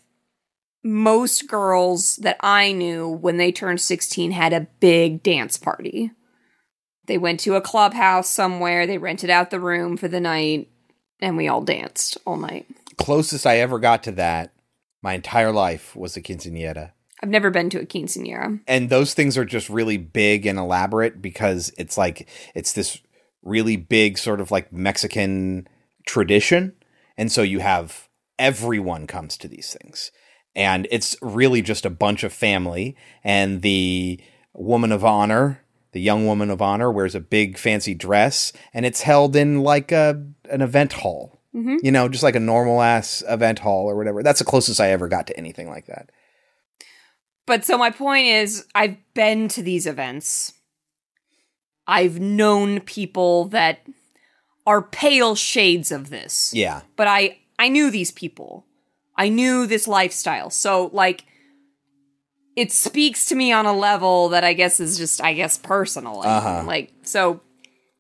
most 0.83 1.49
girls 1.49 2.17
that 2.17 2.37
I 2.41 2.73
knew 2.73 3.09
when 3.09 3.39
they 3.39 3.51
turned 3.51 3.81
16 3.81 4.33
had 4.33 4.53
a 4.53 4.67
big 4.81 5.23
dance 5.23 5.57
party. 5.57 6.11
They 7.07 7.19
went 7.19 7.41
to 7.41 7.55
a 7.55 7.61
clubhouse 7.61 8.31
somewhere, 8.31 8.87
they 8.87 8.99
rented 8.99 9.31
out 9.31 9.51
the 9.51 9.61
room 9.61 9.97
for 9.97 10.09
the 10.09 10.21
night, 10.21 10.71
and 11.21 11.37
we 11.37 11.49
all 11.49 11.63
danced 11.63 12.19
all 12.27 12.37
night. 12.37 12.67
Closest 12.97 13.47
I 13.47 13.59
ever 13.59 13.79
got 13.79 14.03
to 14.05 14.13
that 14.13 14.53
my 15.03 15.13
entire 15.13 15.53
life 15.53 15.95
was 15.95 16.17
a 16.17 16.23
quinceanera. 16.23 16.93
I've 17.23 17.29
never 17.29 17.51
been 17.51 17.71
to 17.71 17.81
a 17.81 17.87
quinceanera. 17.87 18.61
and 18.67 18.91
those 18.91 19.15
things 19.15 19.39
are 19.39 19.45
just 19.45 19.69
really 19.69 19.97
big 19.97 20.47
and 20.47 20.59
elaborate 20.59 21.23
because 21.23 21.73
it's 21.79 21.97
like 21.97 22.29
it's 22.55 22.73
this 22.73 23.01
really 23.45 23.77
big 23.77 24.19
sort 24.19 24.41
of 24.41 24.51
like 24.51 24.73
Mexican 24.73 25.69
tradition. 26.07 26.73
And 27.17 27.31
so 27.31 27.43
you 27.43 27.61
have 27.61 28.09
everyone 28.39 29.07
comes 29.07 29.37
to 29.39 29.49
these 29.49 29.77
things. 29.81 30.11
And 30.57 30.89
it's 30.91 31.17
really 31.23 31.63
just 31.63 31.85
a 31.85 31.91
bunch 31.91 32.25
of 32.25 32.33
family. 32.33 32.97
And 33.23 33.63
the 33.63 34.21
woman 34.53 34.93
of 34.93 35.05
honor 35.05 35.61
the 35.95 36.01
young 36.01 36.27
woman 36.27 36.51
of 36.51 36.61
honor 36.61 36.91
wears 36.91 37.15
a 37.15 37.21
big 37.21 37.57
fancy 37.57 37.95
dress. 37.95 38.53
And 38.75 38.85
it's 38.85 39.03
held 39.03 39.37
in 39.37 39.63
like 39.63 39.93
a 39.93 40.23
an 40.51 40.61
event 40.61 40.93
hall. 40.93 41.41
Mhm. 41.55 41.79
you 41.85 41.93
know 41.93 42.09
just 42.09 42.25
like 42.25 42.35
a 42.35 42.41
normal 42.41 42.83
ass 42.83 43.23
event 43.29 43.61
hall 43.61 43.89
or 43.89 43.95
whatever. 43.95 44.25
That's 44.25 44.41
the 44.41 44.45
closest 44.45 44.81
i 44.81 44.91
ever 44.91 45.07
got 45.07 45.29
to 45.29 45.37
anything 45.37 45.69
like 45.69 45.87
that. 45.87 46.11
But 47.47 47.65
so 47.65 47.79
my 47.79 47.91
point 47.91 48.27
is, 48.27 48.67
I've 48.75 48.97
been 49.15 49.47
to 49.49 49.63
these 49.63 49.87
events. 49.87 50.55
I've 51.87 52.19
known 52.21 52.81
people 52.81 53.47
that 53.47 53.81
are 54.67 54.81
pale 54.83 55.35
shades 55.35 55.93
of 55.93 56.11
this. 56.11 56.53
yeah 56.55 56.83
But 56.97 57.07
I 57.09 57.39
I 57.59 57.69
knew 57.69 57.91
these 57.91 58.11
people. 58.11 58.67
I 59.17 59.29
knew 59.29 59.67
this 59.67 59.87
lifestyle. 59.87 60.51
So 60.51 60.91
like 60.93 61.25
it 62.57 62.71
speaks 62.73 63.27
to 63.27 63.35
me 63.35 63.53
on 63.53 63.67
a 63.67 63.73
level 63.77 64.29
that 64.31 64.45
I 64.45 64.53
guess 64.53 64.81
is 64.81 64.97
just 64.97 65.23
I 65.23 65.35
guess 65.35 65.59
personal. 65.59 66.19
Like, 66.19 66.27
Uh-huh. 66.29 66.63
like 66.67 66.93
so 67.03 67.41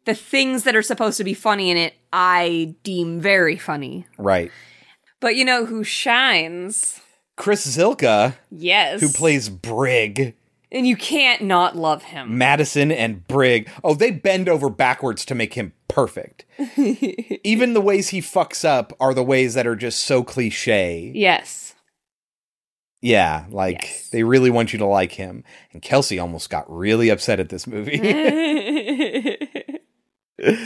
the 0.05 0.15
things 0.15 0.65
that 0.65 0.77
are 0.77 0.83
supposed 0.83 1.17
to 1.19 1.25
be 1.25 1.35
funny 1.35 1.71
in 1.71 1.77
it, 1.77 1.95
I 2.13 2.75
deem 2.83 3.21
very 3.21 3.57
funny. 3.57 4.07
right 4.19 4.51
But 5.21 5.37
you 5.37 5.45
know 5.45 5.65
who 5.67 5.83
shines? 5.85 7.01
Chris 7.37 7.67
Zylka, 7.77 8.37
Yes. 8.51 9.01
who 9.01 9.09
plays 9.09 9.49
Brig, 9.49 10.37
and 10.75 10.87
you 10.87 10.97
can't 10.97 11.43
not 11.43 11.77
love 11.77 12.03
him. 12.03 12.37
Madison 12.37 12.91
and 12.91 13.27
Brig. 13.27 13.71
Oh, 13.83 13.95
they 13.95 14.11
bend 14.11 14.49
over 14.49 14.69
backwards 14.69 15.25
to 15.27 15.35
make 15.35 15.55
him 15.55 15.73
perfect. 15.89 16.45
Even 16.77 17.73
the 17.73 17.81
ways 17.81 18.09
he 18.09 18.21
fucks 18.21 18.65
up 18.65 18.93
are 18.99 19.15
the 19.15 19.23
ways 19.23 19.55
that 19.55 19.67
are 19.67 19.77
just 19.77 20.05
so 20.05 20.25
cliche. 20.25 21.13
Yes. 21.15 21.75
Yeah, 23.01 23.45
like 23.51 24.05
they 24.11 24.25
really 24.25 24.51
want 24.51 24.73
you 24.73 24.79
to 24.81 24.87
like 24.87 25.13
him. 25.13 25.45
And 25.73 25.81
Kelsey 25.81 26.19
almost 26.19 26.51
got 26.51 26.71
really 26.71 27.11
upset 27.11 27.39
at 27.39 27.51
this 27.51 27.67
movie. 27.67 28.01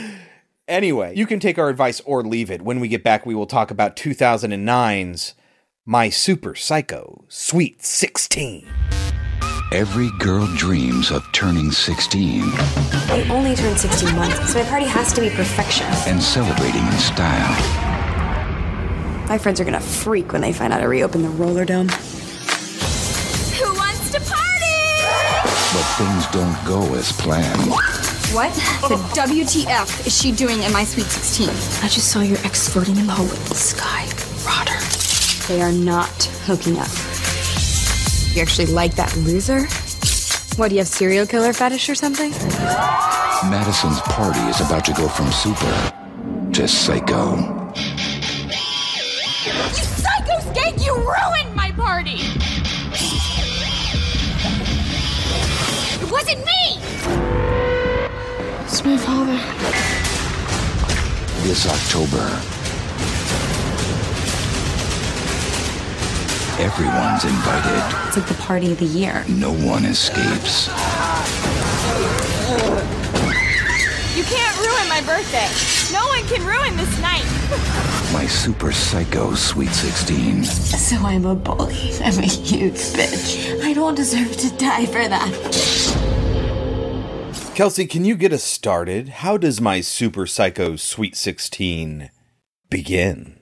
anyway, 0.67 1.15
you 1.15 1.27
can 1.27 1.39
take 1.39 1.59
our 1.59 1.69
advice 1.69 1.99
or 2.01 2.23
leave 2.23 2.49
it. 2.49 2.61
When 2.61 2.79
we 2.79 2.87
get 2.87 3.03
back, 3.03 3.25
we 3.25 3.35
will 3.35 3.45
talk 3.45 3.71
about 3.71 3.95
2009's 3.97 5.35
My 5.85 6.09
Super 6.09 6.55
Psycho 6.55 7.25
Sweet 7.27 7.83
16. 7.83 8.65
Every 9.71 10.09
girl 10.11 10.47
dreams 10.55 11.11
of 11.11 11.31
turning 11.31 11.71
16 11.71 12.41
I 12.43 13.27
only 13.29 13.55
turned 13.55 13.77
16 13.77 14.15
once, 14.15 14.33
so 14.51 14.63
my 14.63 14.67
party 14.67 14.87
has 14.87 15.13
to 15.13 15.21
be 15.21 15.29
perfection. 15.29 15.85
and 16.07 16.21
celebrating 16.21 16.83
in 16.83 16.91
style. 16.93 17.53
My 19.27 19.37
friends 19.37 19.61
are 19.61 19.65
gonna 19.65 19.79
freak 19.79 20.33
when 20.33 20.41
they 20.41 20.53
find 20.53 20.73
out 20.73 20.81
I 20.81 20.85
reopened 20.85 21.23
the 21.23 21.29
roller 21.29 21.65
dome. 21.65 21.87
Who 21.87 23.73
wants 23.75 24.11
to 24.11 24.19
party? 24.21 25.03
But 25.43 25.85
things 25.99 26.25
don't 26.31 26.65
go 26.65 26.95
as 26.95 27.11
planned. 27.11 27.69
What 28.33 28.53
the 28.89 28.97
WTF 29.13 30.07
is 30.07 30.19
she 30.19 30.31
doing 30.31 30.63
in 30.63 30.73
my 30.73 30.83
Sweet 30.83 31.05
16? 31.05 31.49
I 31.83 31.87
just 31.89 32.07
saw 32.11 32.21
your 32.21 32.39
ex 32.39 32.67
flirting 32.69 32.97
in 32.97 33.05
the 33.05 33.13
hallway 33.13 33.29
with 33.29 33.57
Sky 33.57 34.05
Rotter. 34.43 34.79
They 35.47 35.61
are 35.61 35.71
not 35.71 36.23
hooking 36.45 36.79
up. 36.79 36.89
You 38.33 38.41
actually 38.43 38.67
like 38.67 38.95
that 38.95 39.15
loser? 39.17 39.67
What, 40.57 40.69
do 40.69 40.75
you 40.75 40.81
have 40.81 40.87
serial 40.87 41.25
killer 41.25 41.51
fetish 41.51 41.89
or 41.89 41.95
something? 41.95 42.31
Madison's 43.49 43.99
party 44.01 44.39
is 44.41 44.61
about 44.61 44.85
to 44.85 44.93
go 44.93 45.07
from 45.07 45.31
super 45.31 45.91
to 46.53 46.67
psycho. 46.67 47.37
You 49.45 49.83
psycho 49.83 50.39
skank, 50.51 50.85
you 50.85 50.93
ruined 50.95 51.55
my 51.55 51.71
party! 51.71 52.19
It 56.01 56.11
wasn't 56.11 56.45
me! 56.45 56.79
It's 58.65 58.83
my 58.85 58.97
father. 58.97 59.39
This 61.47 61.65
October, 61.65 62.58
everyone's 66.59 67.23
invited. 67.23 68.07
It's 68.07 68.17
like 68.17 68.27
the 68.27 68.33
party 68.35 68.71
of 68.71 68.79
the 68.79 68.85
year. 68.85 69.23
No 69.29 69.53
one 69.53 69.85
escapes. 69.85 70.67
You 74.15 74.23
can't 74.25 74.57
ruin 74.59 74.89
my 74.89 75.01
birthday. 75.05 75.47
No 75.93 76.05
one 76.07 76.23
can 76.27 76.45
ruin 76.45 76.75
this 76.75 77.01
night. 77.01 77.23
My 78.13 78.25
super 78.25 78.71
psycho 78.71 79.35
sweet 79.35 79.69
16. 79.69 80.43
So 80.43 80.97
I'm 80.97 81.25
a 81.25 81.35
bully. 81.35 81.93
I'm 82.03 82.17
a 82.17 82.23
huge 82.25 82.73
bitch. 82.73 83.61
I 83.63 83.73
don't 83.73 83.95
deserve 83.95 84.35
to 84.35 84.49
die 84.57 84.85
for 84.87 85.07
that. 85.07 85.31
Kelsey, 87.55 87.85
can 87.85 88.03
you 88.05 88.15
get 88.15 88.33
us 88.33 88.43
started? 88.43 89.09
How 89.09 89.37
does 89.37 89.61
my 89.61 89.81
Super 89.81 90.25
Psycho 90.25 90.75
Sweet 90.75 91.15
16 91.15 92.09
begin? 92.69 93.39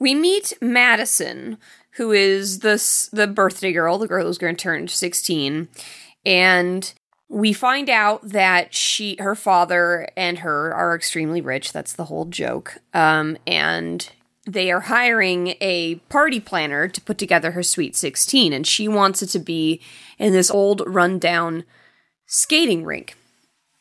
we 0.00 0.14
meet 0.14 0.54
Madison, 0.62 1.58
who 2.00 2.12
is 2.12 2.60
the 2.60 2.82
the 3.12 3.26
birthday 3.26 3.74
girl, 3.74 3.98
the 3.98 4.08
girl 4.08 4.24
who's 4.24 4.38
going 4.38 4.56
to 4.56 4.62
turn 4.62 4.88
16, 4.88 5.68
and 6.24 6.94
we 7.28 7.52
find 7.52 7.90
out 7.90 8.26
that 8.26 8.72
she 8.74 9.16
her 9.18 9.34
father 9.34 10.08
and 10.16 10.38
her 10.38 10.74
are 10.74 10.96
extremely 10.96 11.42
rich. 11.42 11.74
That's 11.74 11.92
the 11.92 12.06
whole 12.06 12.24
joke. 12.24 12.78
Um 12.94 13.36
and 13.46 14.10
they 14.46 14.72
are 14.72 14.80
hiring 14.80 15.56
a 15.60 15.96
party 16.08 16.40
planner 16.40 16.88
to 16.88 17.00
put 17.02 17.18
together 17.18 17.50
her 17.50 17.62
sweet 17.62 17.94
16 17.94 18.54
and 18.54 18.66
she 18.66 18.88
wants 18.88 19.22
it 19.22 19.26
to 19.28 19.38
be 19.38 19.82
in 20.18 20.32
this 20.32 20.50
old 20.50 20.82
rundown 20.86 21.64
skating 22.26 22.82
rink. 22.82 23.14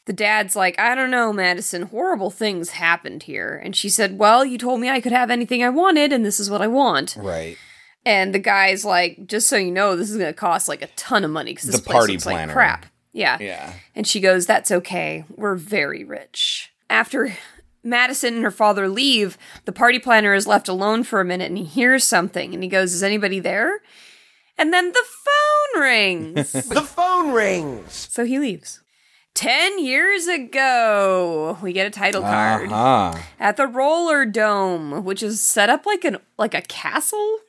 the 0.05 0.13
dad's 0.13 0.55
like, 0.55 0.77
I 0.77 0.93
don't 0.93 1.11
know, 1.11 1.31
Madison, 1.31 1.83
horrible 1.83 2.31
things 2.31 2.71
happened 2.71 3.23
here. 3.23 3.61
And 3.63 3.75
she 3.75 3.89
said, 3.89 4.19
Well, 4.19 4.43
you 4.43 4.57
told 4.57 4.81
me 4.81 4.89
I 4.89 4.99
could 5.01 5.11
have 5.13 5.31
anything 5.31 5.63
I 5.63 5.69
wanted, 5.69 6.11
and 6.11 6.25
this 6.25 6.39
is 6.39 6.49
what 6.49 6.61
I 6.61 6.67
want. 6.67 7.15
Right. 7.17 7.57
And 8.05 8.33
the 8.33 8.39
guy's 8.39 8.85
like, 8.85 9.27
Just 9.27 9.49
so 9.49 9.57
you 9.57 9.71
know, 9.71 9.95
this 9.95 10.09
is 10.09 10.17
going 10.17 10.29
to 10.29 10.33
cost 10.33 10.67
like 10.67 10.81
a 10.81 10.87
ton 10.95 11.23
of 11.23 11.31
money 11.31 11.51
because 11.53 11.65
this 11.69 11.77
The 11.79 11.83
place 11.85 11.93
party 11.97 12.13
looks 12.13 12.23
planner. 12.23 12.47
like 12.47 12.53
crap. 12.53 12.85
Yeah. 13.13 13.37
Yeah. 13.39 13.73
And 13.95 14.07
she 14.07 14.19
goes, 14.19 14.45
That's 14.45 14.71
okay. 14.71 15.25
We're 15.35 15.55
very 15.55 16.03
rich. 16.03 16.71
After 16.89 17.35
Madison 17.83 18.35
and 18.35 18.43
her 18.43 18.51
father 18.51 18.87
leave, 18.87 19.37
the 19.65 19.71
party 19.71 19.99
planner 19.99 20.33
is 20.33 20.47
left 20.47 20.67
alone 20.67 21.03
for 21.03 21.19
a 21.21 21.25
minute 21.25 21.49
and 21.49 21.57
he 21.57 21.63
hears 21.63 22.03
something 22.03 22.53
and 22.53 22.63
he 22.63 22.69
goes, 22.69 22.93
Is 22.93 23.03
anybody 23.03 23.39
there? 23.39 23.79
And 24.57 24.73
then 24.73 24.91
the 24.91 25.03
phone 25.73 25.81
rings. 25.81 26.51
the 26.51 26.81
phone 26.81 27.31
rings. 27.31 28.07
So 28.11 28.25
he 28.25 28.39
leaves. 28.39 28.81
Ten 29.35 29.83
years 29.83 30.27
ago, 30.27 31.57
we 31.61 31.71
get 31.71 31.87
a 31.87 31.91
title 31.91 32.21
card 32.21 32.69
Uh-huh. 32.71 33.17
at 33.39 33.55
the 33.57 33.67
Roller 33.67 34.25
Dome, 34.25 35.03
which 35.05 35.23
is 35.23 35.41
set 35.41 35.69
up 35.69 35.85
like 35.85 36.03
an 36.03 36.17
like 36.37 36.53
a 36.53 36.61
castle. 36.61 37.39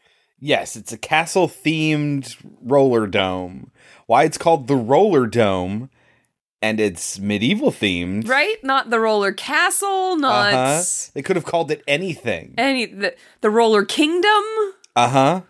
Yes, 0.41 0.74
it's 0.76 0.93
a 0.93 0.99
castle 0.99 1.49
themed 1.49 2.36
roller 2.62 3.07
dome. 3.07 3.70
Why 4.07 4.24
it's 4.24 4.38
called 4.38 4.66
the 4.66 4.76
Roller 4.76 5.26
Dome 5.26 5.91
and 6.62 6.80
it's 6.80 7.18
medieval 7.18 7.70
themed. 7.70 8.26
Right? 8.28 8.57
Not 8.64 8.91
the 8.91 9.01
roller 9.01 9.32
castle, 9.32 10.16
not 10.16 10.53
Uh-huh. 10.53 10.82
They 11.14 11.22
could 11.22 11.36
have 11.36 11.45
called 11.45 11.70
it 11.70 11.82
anything. 11.86 12.55
any 12.59 12.86
the, 12.86 13.14
the 13.41 13.51
roller 13.51 13.84
kingdom, 13.84 14.43
Uh-huh. 14.97 15.43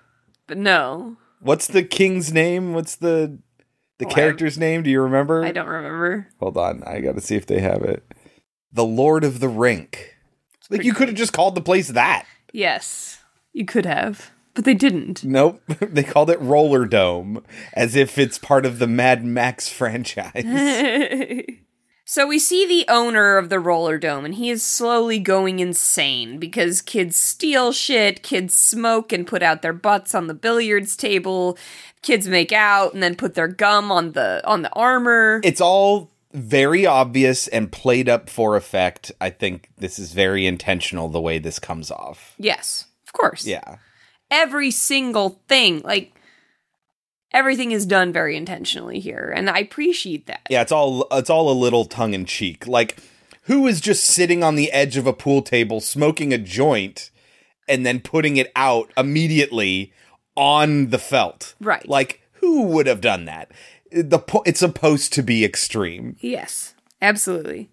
but 0.47 0.59
no. 0.59 1.17
What's 1.41 1.67
the 1.69 1.83
king's 1.83 2.33
name? 2.33 2.75
What's 2.75 2.97
the 2.97 3.39
the 3.99 4.07
Oh, 4.07 4.11
character's 4.11 4.59
name? 4.59 4.83
Do 4.83 4.91
you 4.91 5.01
remember? 5.03 5.45
I 5.45 5.53
don't 5.53 5.67
remember. 5.69 6.29
Hold 6.41 6.57
on, 6.57 6.83
I 6.85 7.01
got 7.01 7.15
to 7.15 7.21
see 7.21 7.37
if 7.37 7.47
they 7.47 7.61
have 7.61 7.83
it. 7.83 8.03
The 8.73 8.85
Lord 8.85 9.25
of 9.25 9.41
the 9.41 9.49
Rink. 9.49 10.17
Like 10.71 10.85
you 10.85 10.95
could 10.95 11.09
have 11.09 11.17
just 11.17 11.33
called 11.33 11.55
the 11.55 11.61
place 11.61 11.89
that. 11.89 12.27
Yes, 12.53 13.19
you 13.53 13.65
could 13.65 13.85
have, 13.87 14.31
but 14.55 14.65
they 14.65 14.75
didn't. 14.75 15.25
Nope, 15.25 15.63
they 15.81 16.03
called 16.03 16.31
it 16.31 16.41
Roller 16.41 16.85
Dome 16.87 17.43
as 17.73 17.97
if 17.97 18.19
it's 18.19 18.39
part 18.39 18.67
of 18.67 18.79
the 18.79 18.87
Mad 18.87 19.25
Max 19.25 19.69
franchise. 19.73 20.45
so 22.05 22.27
we 22.27 22.39
see 22.39 22.67
the 22.67 22.85
owner 22.89 23.37
of 23.39 23.49
the 23.49 23.61
roller 23.61 23.99
dome, 23.99 24.25
and 24.25 24.35
he 24.35 24.51
is 24.51 24.63
slowly 24.63 25.19
going 25.19 25.61
insane 25.61 26.39
because 26.39 26.83
kids 26.83 27.17
steal 27.17 27.73
shit, 27.73 28.23
kids 28.23 28.55
smoke 28.55 29.13
and 29.13 29.27
put 29.27 29.43
out 29.43 29.63
their 29.63 29.73
butts 29.73 30.15
on 30.15 30.27
the 30.27 30.35
billiards 30.35 30.97
table, 30.97 31.57
kids 32.03 32.27
make 32.27 32.53
out 32.53 32.93
and 32.95 33.03
then 33.03 33.15
put 33.15 33.35
their 33.35 33.49
gum 33.49 33.93
on 33.93 34.13
the 34.13 34.43
on 34.47 34.63
the 34.63 34.73
armor. 34.73 35.41
it's 35.45 35.61
all 35.61 36.11
very 36.33 36.87
obvious 36.87 37.49
and 37.49 37.73
played 37.73 38.09
up 38.09 38.31
for 38.31 38.57
effect. 38.57 39.11
I 39.21 39.31
think 39.31 39.69
this 39.79 39.99
is 39.99 40.13
very 40.13 40.47
intentional 40.47 41.09
the 41.09 41.21
way 41.21 41.39
this 41.39 41.59
comes 41.59 41.91
off. 41.91 42.35
yes, 42.39 42.87
of 43.07 43.13
course. 43.13 43.45
Yeah. 43.47 43.77
Every 44.31 44.71
single 44.71 45.41
thing, 45.49 45.81
like 45.85 46.13
everything 47.33 47.73
is 47.73 47.87
done 47.87 48.13
very 48.13 48.37
intentionally 48.37 49.01
here, 49.01 49.33
and 49.35 49.49
I 49.51 49.59
appreciate 49.59 50.27
that. 50.27 50.47
Yeah, 50.51 50.63
it's 50.63 50.73
all 50.73 51.07
it's 51.13 51.31
all 51.31 51.51
a 51.51 51.53
little 51.53 51.85
tongue 51.85 52.15
in 52.15 52.25
cheek. 52.25 52.67
Like 52.67 52.99
who 53.45 53.67
is 53.67 53.81
just 53.81 54.05
sitting 54.05 54.45
on 54.45 54.55
the 54.55 54.71
edge 54.73 54.97
of 54.97 55.07
a 55.07 55.13
pool 55.13 55.43
table 55.43 55.81
smoking 55.81 56.33
a 56.33 56.39
joint 56.39 57.11
and 57.69 57.85
then 57.85 58.01
putting 58.01 58.37
it 58.37 58.53
out 58.55 58.93
immediately 58.97 59.93
on 60.37 60.91
the 60.91 60.99
felt? 60.99 61.55
Right. 61.61 61.87
Like 61.89 62.21
who 62.35 62.63
would 62.65 62.87
have 62.87 63.01
done 63.01 63.25
that? 63.27 63.51
The 63.93 64.19
po- 64.19 64.45
it's 64.47 64.61
supposed 64.61 65.13
to 65.15 65.23
be 65.23 65.45
extreme. 65.45 66.17
Yes, 66.21 66.75
absolutely. 67.03 67.71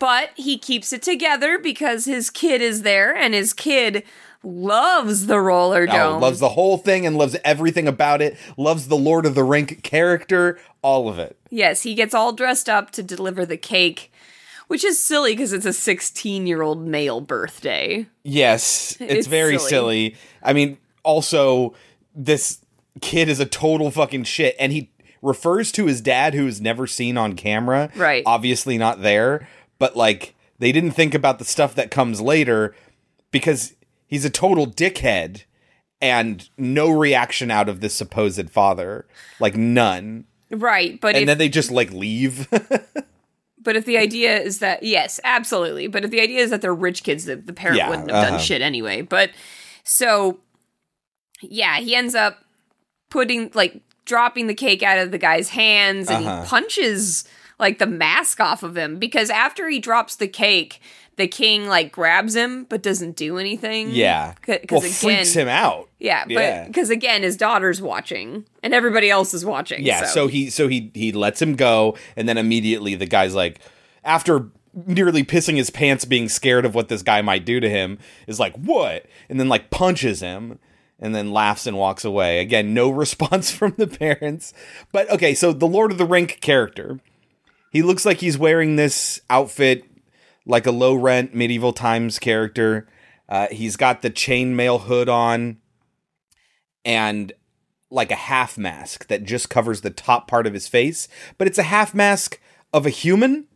But 0.00 0.30
he 0.34 0.58
keeps 0.58 0.92
it 0.92 1.00
together 1.00 1.60
because 1.60 2.06
his 2.06 2.28
kid 2.28 2.60
is 2.60 2.82
there, 2.82 3.14
and 3.14 3.34
his 3.34 3.52
kid 3.52 4.02
loves 4.44 5.26
the 5.26 5.38
roller 5.40 5.82
Oh, 5.88 5.92
dome. 5.92 6.20
loves 6.20 6.40
the 6.40 6.50
whole 6.50 6.78
thing 6.78 7.06
and 7.06 7.16
loves 7.16 7.36
everything 7.44 7.86
about 7.88 8.20
it. 8.22 8.36
Loves 8.56 8.88
the 8.88 8.96
Lord 8.96 9.26
of 9.26 9.34
the 9.34 9.44
Rink 9.44 9.82
character, 9.82 10.58
all 10.82 11.08
of 11.08 11.18
it. 11.18 11.36
yes, 11.50 11.82
he 11.82 11.94
gets 11.94 12.14
all 12.14 12.32
dressed 12.32 12.68
up 12.68 12.90
to 12.92 13.02
deliver 13.02 13.46
the 13.46 13.56
cake, 13.56 14.12
which 14.68 14.84
is 14.84 15.02
silly 15.04 15.32
because 15.32 15.52
it's 15.52 15.66
a 15.66 15.72
16 15.72 16.46
year 16.46 16.62
old 16.62 16.86
male 16.86 17.20
birthday. 17.20 18.06
Yes, 18.24 18.96
it's, 19.00 19.12
It's 19.12 19.26
very 19.26 19.58
silly. 19.58 19.70
silly. 20.10 20.16
I 20.42 20.52
mean, 20.52 20.78
also 21.04 21.74
this 22.14 22.58
kid 23.00 23.28
is 23.28 23.40
a 23.40 23.46
total 23.46 23.90
fucking 23.90 24.24
shit 24.24 24.54
and 24.58 24.70
he 24.72 24.90
refers 25.22 25.70
to 25.72 25.86
his 25.86 26.00
dad 26.00 26.34
who 26.34 26.46
is 26.46 26.60
never 26.60 26.86
seen 26.86 27.16
on 27.16 27.34
camera. 27.36 27.90
Right. 27.96 28.22
Obviously 28.26 28.76
not 28.76 29.02
there, 29.02 29.48
but 29.78 29.96
like 29.96 30.34
they 30.58 30.72
didn't 30.72 30.90
think 30.92 31.14
about 31.14 31.38
the 31.38 31.44
stuff 31.44 31.74
that 31.76 31.90
comes 31.90 32.20
later 32.20 32.74
because 33.30 33.74
he's 34.12 34.26
a 34.26 34.30
total 34.30 34.66
dickhead 34.66 35.44
and 36.02 36.50
no 36.58 36.90
reaction 36.90 37.50
out 37.50 37.66
of 37.66 37.80
this 37.80 37.94
supposed 37.94 38.50
father. 38.50 39.06
Like 39.40 39.56
none. 39.56 40.26
Right, 40.50 41.00
but 41.00 41.14
and 41.14 41.22
if, 41.22 41.26
then 41.26 41.38
they 41.38 41.48
just 41.48 41.70
like 41.70 41.90
leave. 41.92 42.46
but 43.58 43.74
if 43.74 43.86
the 43.86 43.96
idea 43.96 44.38
is 44.38 44.58
that 44.58 44.82
yes, 44.82 45.18
absolutely. 45.24 45.86
But 45.86 46.04
if 46.04 46.10
the 46.10 46.20
idea 46.20 46.40
is 46.40 46.50
that 46.50 46.60
they're 46.60 46.74
rich 46.74 47.04
kids, 47.04 47.24
the, 47.24 47.36
the 47.36 47.54
parent 47.54 47.78
Yeah, 47.78 47.88
wouldn't 47.88 48.10
have 48.10 48.24
done 48.24 48.34
uh-huh. 48.34 48.42
shit 48.42 48.60
anyway. 48.60 49.00
But 49.00 49.30
so 49.82 50.40
yeah, 51.40 51.78
he 51.78 51.94
ends 51.96 52.14
up 52.14 52.44
putting 53.08 53.50
like 53.54 53.80
dropping 54.04 54.46
the 54.46 54.54
cake 54.54 54.82
out 54.82 54.98
of 54.98 55.10
the 55.10 55.16
guy's 55.16 55.48
hands 55.48 56.10
and 56.10 56.26
Uh-huh. 56.26 56.42
he 56.42 56.48
punches 56.48 57.24
like 57.58 57.78
the 57.78 57.86
mask 57.86 58.40
off 58.40 58.62
of 58.62 58.76
him 58.76 58.98
because 58.98 59.30
after 59.30 59.70
he 59.70 59.78
drops 59.78 60.16
the 60.16 60.28
cake, 60.28 60.82
the 61.16 61.28
king 61.28 61.66
like 61.66 61.92
grabs 61.92 62.34
him 62.34 62.64
but 62.64 62.82
doesn't 62.82 63.16
do 63.16 63.38
anything. 63.38 63.90
yeah. 63.90 64.34
because 64.40 64.60
well, 64.70 64.80
again, 64.80 64.92
freaks 64.92 65.34
him 65.34 65.48
out. 65.48 65.88
Yeah, 65.98 66.24
but 66.24 66.32
Yeah. 66.32 66.66
because 66.66 66.90
again, 66.90 67.22
his 67.22 67.36
daughter's 67.36 67.80
watching 67.82 68.46
and 68.62 68.72
everybody 68.74 69.10
else 69.10 69.34
is 69.34 69.44
watching. 69.44 69.84
Yeah, 69.84 70.06
so. 70.06 70.26
he 70.26 70.50
so 70.50 70.68
he 70.68 70.90
he 70.94 71.12
lets 71.12 71.40
him 71.42 71.54
go, 71.54 71.96
and 72.16 72.28
then 72.28 72.38
immediately 72.38 72.94
the 72.94 73.06
guy's 73.06 73.34
like, 73.34 73.60
after 74.04 74.48
nearly 74.86 75.22
pissing 75.22 75.56
his 75.56 75.68
pants, 75.70 76.04
being 76.06 76.28
scared 76.30 76.64
of 76.64 76.74
what 76.74 76.88
this 76.88 77.02
guy 77.02 77.20
might 77.20 77.44
do 77.44 77.60
to 77.60 77.68
him, 77.68 77.98
is 78.26 78.40
like, 78.40 78.56
what? 78.56 79.04
And 79.28 79.38
then 79.38 79.48
like 79.48 79.68
punches 79.70 80.20
him, 80.20 80.58
and 80.98 81.14
then 81.14 81.30
laughs 81.30 81.66
and 81.66 81.76
walks 81.76 82.04
away. 82.06 82.40
Again, 82.40 82.72
no 82.72 82.88
response 83.04 83.50
from 83.50 83.74
the 83.76 83.86
parents. 83.86 84.54
But 84.92 85.10
okay, 85.10 85.34
so 85.34 85.52
the 85.52 85.66
Lord 85.66 85.92
of 85.92 85.98
the 85.98 86.06
Rink 86.06 86.38
character, 86.40 87.00
he 87.70 87.82
looks 87.82 88.06
like 88.06 88.18
he's 88.20 88.38
wearing 88.38 88.76
this 88.76 89.20
outfit 89.28 89.84
like 90.46 90.66
a 90.66 90.70
low 90.72 90.94
rent 90.94 91.34
medieval 91.34 91.72
times 91.72 92.18
character. 92.18 92.88
Uh, 93.28 93.46
he's 93.50 93.76
got 93.76 94.02
the 94.02 94.10
chainmail 94.10 94.82
hood 94.82 95.08
on 95.08 95.58
and 96.84 97.32
like 97.90 98.10
a 98.10 98.14
half 98.16 98.56
mask 98.58 99.06
that 99.08 99.24
just 99.24 99.50
covers 99.50 99.82
the 99.82 99.90
top 99.90 100.26
part 100.26 100.46
of 100.46 100.54
his 100.54 100.66
face, 100.68 101.08
but 101.38 101.46
it's 101.46 101.58
a 101.58 101.62
half 101.64 101.94
mask 101.94 102.40
of 102.72 102.86
a 102.86 102.90
human. 102.90 103.46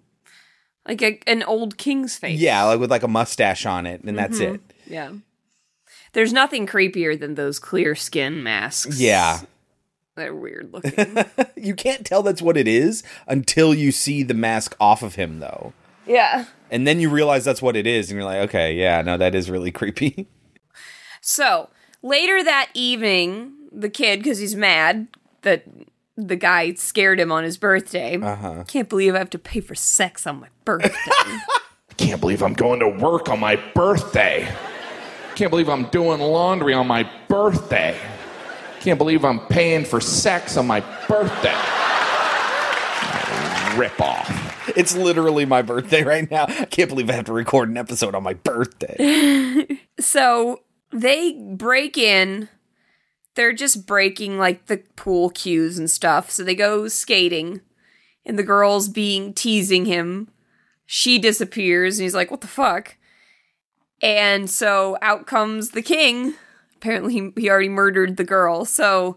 like 0.88 1.02
a, 1.02 1.18
an 1.26 1.42
old 1.42 1.76
king's 1.78 2.16
face. 2.16 2.38
Yeah, 2.38 2.62
like 2.64 2.78
with 2.78 2.90
like 2.92 3.02
a 3.02 3.08
mustache 3.08 3.66
on 3.66 3.86
it, 3.86 4.02
and 4.04 4.16
that's 4.16 4.38
Mhm. 4.38 4.54
it. 4.54 4.60
Yeah. 4.86 5.12
There's 6.12 6.32
nothing 6.32 6.64
creepier 6.66 7.18
than 7.18 7.34
those 7.34 7.58
clear 7.58 7.96
skin 7.96 8.40
masks. 8.42 9.00
Yeah. 9.00 9.40
They're 10.14 10.34
weird 10.34 10.72
looking. 10.72 11.16
you 11.56 11.74
can't 11.74 12.06
tell 12.06 12.22
that's 12.22 12.40
what 12.40 12.56
it 12.56 12.68
is 12.68 13.02
until 13.26 13.74
you 13.74 13.90
see 13.90 14.22
the 14.22 14.32
mask 14.34 14.76
off 14.78 15.02
of 15.02 15.16
him 15.16 15.40
though. 15.40 15.72
yeah. 16.06 16.44
And 16.70 16.86
then 16.86 17.00
you 17.00 17.10
realize 17.10 17.44
that's 17.44 17.62
what 17.62 17.76
it 17.76 17.86
is 17.86 18.10
and 18.10 18.16
you're 18.16 18.28
like, 18.28 18.48
"Okay, 18.48 18.74
yeah, 18.74 19.02
no 19.02 19.16
that 19.16 19.34
is 19.34 19.50
really 19.50 19.70
creepy." 19.72 20.28
So 21.20 21.70
later 22.02 22.42
that 22.42 22.70
evening, 22.74 23.52
the 23.72 23.90
kid, 23.90 24.20
because 24.20 24.38
he's 24.38 24.54
mad 24.54 25.08
that 25.42 25.64
the 26.16 26.36
guy 26.36 26.72
scared 26.74 27.20
him 27.20 27.30
on 27.30 27.44
his 27.44 27.58
birthday. 27.58 28.16
Uh-huh. 28.16 28.64
Can't 28.66 28.88
believe 28.88 29.14
I 29.14 29.18
have 29.18 29.30
to 29.30 29.38
pay 29.38 29.60
for 29.60 29.74
sex 29.74 30.26
on 30.26 30.40
my 30.40 30.48
birthday. 30.64 30.90
Can't 31.96 32.20
believe 32.20 32.42
I'm 32.42 32.54
going 32.54 32.80
to 32.80 32.88
work 32.88 33.28
on 33.28 33.40
my 33.40 33.56
birthday. 33.74 34.48
Can't 35.34 35.50
believe 35.50 35.68
I'm 35.68 35.84
doing 35.86 36.20
laundry 36.20 36.74
on 36.74 36.86
my 36.86 37.10
birthday. 37.28 37.98
Can't 38.80 38.98
believe 38.98 39.24
I'm 39.24 39.40
paying 39.46 39.84
for 39.84 40.00
sex 40.00 40.56
on 40.56 40.66
my 40.66 40.80
birthday. 41.08 41.54
Rip 43.76 44.00
off. 44.00 44.45
It's 44.76 44.96
literally 44.96 45.44
my 45.44 45.62
birthday 45.62 46.02
right 46.02 46.30
now. 46.30 46.46
I 46.48 46.64
can't 46.64 46.88
believe 46.88 47.08
I 47.08 47.14
have 47.14 47.26
to 47.26 47.32
record 47.32 47.68
an 47.68 47.76
episode 47.76 48.14
on 48.14 48.22
my 48.22 48.34
birthday. 48.34 49.66
so 50.00 50.62
they 50.92 51.32
break 51.32 51.96
in. 51.96 52.48
They're 53.34 53.52
just 53.52 53.86
breaking 53.86 54.38
like 54.38 54.66
the 54.66 54.78
pool 54.96 55.30
cues 55.30 55.78
and 55.78 55.90
stuff. 55.90 56.30
So 56.30 56.42
they 56.42 56.54
go 56.54 56.88
skating, 56.88 57.60
and 58.24 58.38
the 58.38 58.42
girl's 58.42 58.88
being 58.88 59.34
teasing 59.34 59.84
him. 59.84 60.28
She 60.86 61.18
disappears, 61.18 61.98
and 61.98 62.04
he's 62.04 62.14
like, 62.14 62.30
"What 62.30 62.40
the 62.40 62.46
fuck?" 62.46 62.96
And 64.02 64.48
so 64.48 64.96
out 65.02 65.26
comes 65.26 65.70
the 65.70 65.82
king. 65.82 66.34
Apparently, 66.76 67.12
he, 67.12 67.32
he 67.36 67.50
already 67.50 67.68
murdered 67.68 68.16
the 68.16 68.24
girl. 68.24 68.64
So 68.64 69.16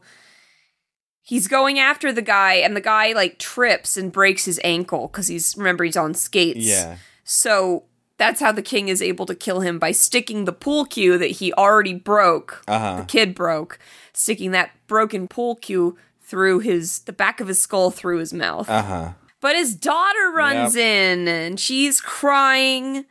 he's 1.29 1.47
going 1.47 1.77
after 1.77 2.11
the 2.11 2.23
guy, 2.23 2.55
and 2.55 2.75
the 2.75 2.81
guy 2.81 3.13
like 3.13 3.37
trips 3.37 3.95
and 3.97 4.11
breaks 4.11 4.45
his 4.45 4.59
ankle 4.63 5.07
because 5.07 5.27
he's 5.27 5.55
remember 5.55 5.83
he's 5.83 5.95
on 5.95 6.15
skates. 6.15 6.65
Yeah. 6.65 6.97
So 7.23 7.83
that's 8.17 8.41
how 8.41 8.51
the 8.51 8.63
king 8.63 8.87
is 8.87 8.99
able 8.99 9.27
to 9.27 9.35
kill 9.35 9.59
him 9.59 9.77
by 9.77 9.91
sticking 9.91 10.45
the 10.45 10.51
pool 10.51 10.85
cue 10.85 11.19
that 11.19 11.31
he 11.31 11.53
already 11.53 11.93
broke. 11.93 12.63
Uh-huh. 12.67 13.01
The 13.01 13.05
kid 13.05 13.35
broke, 13.35 13.77
sticking 14.11 14.51
that 14.51 14.71
broken 14.87 15.27
pool 15.27 15.55
cue 15.55 15.95
through 16.19 16.59
his 16.59 17.01
the 17.01 17.13
back 17.13 17.39
of 17.39 17.47
his 17.47 17.61
skull 17.61 17.91
through 17.91 18.17
his 18.17 18.33
mouth. 18.33 18.67
Uh 18.67 18.81
huh. 18.81 19.09
But 19.39 19.55
his 19.55 19.75
daughter 19.75 20.31
runs 20.33 20.75
in 20.75 21.27
and 21.27 21.59
she's 21.59 22.01
crying. 22.01 23.05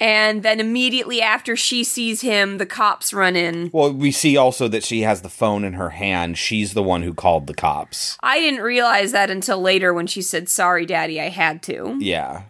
And 0.00 0.42
then 0.42 0.60
immediately 0.60 1.20
after 1.20 1.54
she 1.54 1.84
sees 1.84 2.22
him, 2.22 2.56
the 2.56 2.64
cops 2.64 3.12
run 3.12 3.36
in. 3.36 3.70
Well, 3.70 3.92
we 3.92 4.10
see 4.10 4.34
also 4.34 4.66
that 4.68 4.82
she 4.82 5.02
has 5.02 5.20
the 5.20 5.28
phone 5.28 5.62
in 5.62 5.74
her 5.74 5.90
hand. 5.90 6.38
She's 6.38 6.72
the 6.72 6.82
one 6.82 7.02
who 7.02 7.12
called 7.12 7.46
the 7.46 7.54
cops. 7.54 8.16
I 8.22 8.40
didn't 8.40 8.62
realize 8.62 9.12
that 9.12 9.30
until 9.30 9.60
later 9.60 9.92
when 9.92 10.06
she 10.06 10.22
said, 10.22 10.48
Sorry, 10.48 10.86
daddy, 10.86 11.20
I 11.20 11.28
had 11.28 11.62
to. 11.64 11.98
Yeah. 12.00 12.44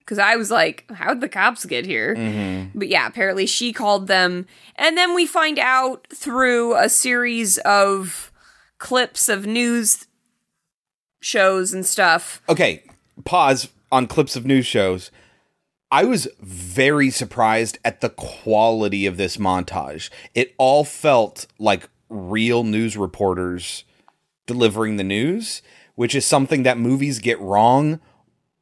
Because 0.00 0.18
I 0.18 0.36
was 0.36 0.50
like, 0.50 0.84
How'd 0.92 1.22
the 1.22 1.30
cops 1.30 1.64
get 1.64 1.86
here? 1.86 2.14
Mm-hmm. 2.14 2.78
But 2.78 2.88
yeah, 2.88 3.06
apparently 3.06 3.46
she 3.46 3.72
called 3.72 4.06
them. 4.06 4.46
And 4.76 4.98
then 4.98 5.14
we 5.14 5.24
find 5.24 5.58
out 5.58 6.06
through 6.14 6.76
a 6.76 6.90
series 6.90 7.56
of 7.58 8.30
clips 8.76 9.30
of 9.30 9.46
news 9.46 10.06
shows 11.20 11.72
and 11.72 11.86
stuff. 11.86 12.42
Okay, 12.50 12.82
pause 13.24 13.68
on 13.90 14.06
clips 14.06 14.36
of 14.36 14.44
news 14.44 14.66
shows. 14.66 15.10
I 15.92 16.04
was 16.04 16.26
very 16.40 17.10
surprised 17.10 17.78
at 17.84 18.00
the 18.00 18.08
quality 18.08 19.04
of 19.04 19.18
this 19.18 19.36
montage. 19.36 20.08
It 20.34 20.54
all 20.56 20.84
felt 20.84 21.46
like 21.58 21.90
real 22.08 22.64
news 22.64 22.96
reporters 22.96 23.84
delivering 24.46 24.96
the 24.96 25.04
news, 25.04 25.60
which 25.94 26.14
is 26.14 26.24
something 26.24 26.62
that 26.62 26.78
movies 26.78 27.18
get 27.18 27.38
wrong 27.40 28.00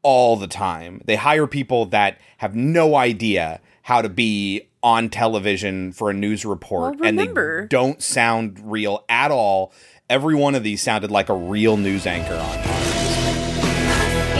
all 0.03 0.37
the 0.37 0.49
time. 0.49 1.03
They 1.05 1.14
hire 1.14 1.47
people 1.47 1.87
that 1.87 2.18
have 2.39 2.57
no 2.57 2.97
idea 2.97 3.61
how 3.83 4.03
to 4.03 4.09
be 4.09 4.68
on 4.83 5.09
television 5.09 5.93
for 5.93 6.11
a 6.11 6.14
news 6.14 6.45
report 6.45 6.99
Well, 6.99 7.09
and 7.09 7.16
they 7.16 7.66
don't 7.68 8.03
sound 8.03 8.59
real 8.64 9.05
at 9.09 9.31
all. 9.31 9.72
Every 10.09 10.35
one 10.35 10.57
of 10.57 10.64
these 10.64 10.83
sounded 10.83 11.12
like 11.12 11.28
a 11.28 11.35
real 11.35 11.76
news 11.76 12.09
anchor 12.09 12.35
on 12.35 12.80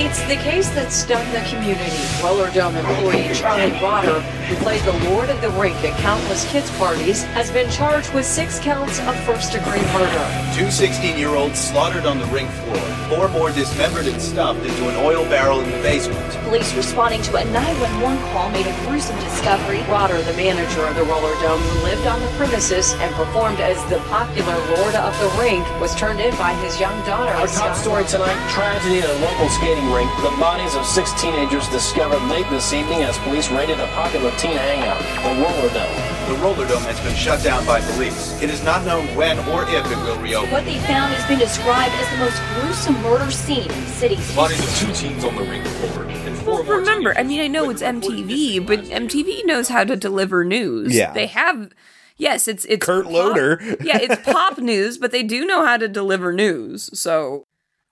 It's 0.03 0.23
the 0.23 0.37
case 0.37 0.71
that 0.71 0.91
stunned 0.91 1.31
the 1.31 1.45
community. 1.51 1.93
Roller 2.25 2.51
Dome 2.53 2.75
employee 2.75 3.35
Charlie 3.35 3.71
Rotter, 3.85 4.25
who 4.51 4.57
played 4.65 4.83
the 4.83 5.11
Lord 5.11 5.31
of 5.31 5.41
the 5.41 5.51
Rink 5.51 5.77
at 5.85 5.97
countless 6.01 6.45
kids' 6.51 6.71
parties, 6.73 7.23
has 7.39 7.51
been 7.53 7.71
charged 7.71 8.13
with 8.13 8.27
six 8.27 8.59
counts 8.59 8.99
of 9.07 9.15
first 9.23 9.53
degree 9.53 9.83
murder. 9.95 10.27
Two 10.59 10.71
16 10.71 11.17
year 11.17 11.31
olds 11.31 11.59
slaughtered 11.59 12.05
on 12.05 12.19
the 12.19 12.27
rink 12.27 12.51
floor, 12.51 12.83
four 13.07 13.29
more 13.29 13.53
dismembered 13.53 14.07
and 14.07 14.21
stuffed 14.21 14.67
into 14.67 14.89
an 14.89 14.97
oil 14.97 15.25
barrel 15.31 15.61
in 15.61 15.71
the 15.71 15.79
basement. 15.79 16.19
Police 16.51 16.75
responding 16.75 17.23
to 17.23 17.37
a 17.37 17.45
911 17.53 18.19
call 18.35 18.51
made 18.51 18.67
a 18.67 18.75
gruesome 18.87 19.17
discovery. 19.21 19.83
Rotter, 19.87 20.21
the 20.23 20.35
manager 20.35 20.83
of 20.83 20.97
the 20.97 21.05
Roller 21.05 21.35
Dome, 21.41 21.61
who 21.61 21.85
lived 21.87 22.07
on 22.09 22.21
the 22.21 22.31
premises 22.35 22.95
and 22.95 23.15
performed 23.15 23.61
as 23.61 23.79
the 23.89 23.99
popular 24.11 24.59
Lord 24.75 24.95
of 24.97 25.15
the 25.23 25.31
Rink, 25.39 25.63
was 25.81 25.95
turned 25.95 26.19
in 26.19 26.35
by 26.35 26.55
his 26.67 26.81
young 26.81 26.99
daughter. 27.07 27.31
Our 27.31 27.47
top 27.47 27.77
story 27.77 28.05
tonight 28.05 28.39
tragedy 28.51 28.99
at 28.99 29.11
a 29.11 29.19
local 29.23 29.49
skating 29.49 29.93
rink. 29.93 30.11
The 30.27 30.35
bodies 30.43 30.75
of 30.75 30.85
six 30.85 31.15
teenagers 31.23 31.69
discovered 31.69 32.23
late 32.27 32.51
this 32.51 32.73
evening 32.73 33.03
as 33.07 33.17
police 33.19 33.49
raided 33.51 33.79
a 33.79 33.87
popular 33.95 34.33
teen 34.41 34.57
hangout, 34.57 35.01
the 35.23 35.43
Roller 35.43 35.75
Dome. 35.75 36.11
The 36.31 36.37
roller 36.37 36.69
dome 36.69 36.83
has 36.85 37.01
been 37.01 37.15
shut 37.17 37.43
down 37.43 37.67
by 37.67 37.81
police. 37.81 38.41
It 38.41 38.51
is 38.51 38.63
not 38.63 38.85
known 38.87 39.05
when 39.17 39.37
or 39.49 39.65
if 39.65 39.85
it 39.85 39.97
will 39.97 40.17
reopen. 40.21 40.51
What 40.53 40.65
they 40.65 40.79
found 40.79 41.13
has 41.13 41.27
been 41.27 41.41
described 41.41 41.93
as 41.97 42.09
the 42.13 42.19
most 42.19 42.41
gruesome 42.55 43.03
murder 43.03 43.31
scene 43.33 43.69
in 43.69 43.81
the 43.81 43.87
city. 43.91 44.17
Bodies 44.37 44.61
of 44.63 44.77
two 44.77 44.93
teens 44.95 45.25
on 45.25 45.35
the 45.35 45.43
rink 45.43 45.67
floor. 45.67 46.05
And 46.05 46.47
Well, 46.47 46.63
remember, 46.63 47.19
I 47.19 47.25
mean, 47.25 47.41
I 47.41 47.49
know 47.49 47.69
it's 47.69 47.83
MTV, 47.83 48.65
but 48.65 48.79
MTV 48.85 49.45
knows 49.45 49.69
how 49.69 49.83
to 49.83 49.97
deliver 49.97 50.45
news. 50.45 50.95
Yeah. 50.95 51.13
They 51.13 51.27
have, 51.27 51.73
yes, 52.17 52.47
it's 52.47 52.65
it's 52.67 52.87
Kurt 52.87 53.07
pop- 53.07 53.13
Loder. 53.13 53.59
yeah, 53.83 53.99
it's 53.99 54.23
pop 54.23 54.59
news, 54.59 54.99
but 54.99 55.11
they 55.11 55.25
do 55.25 55.45
know 55.45 55.67
how 55.67 55.79
to 55.79 55.89
deliver 55.89 56.33
news. 56.33 56.97
So 56.99 57.43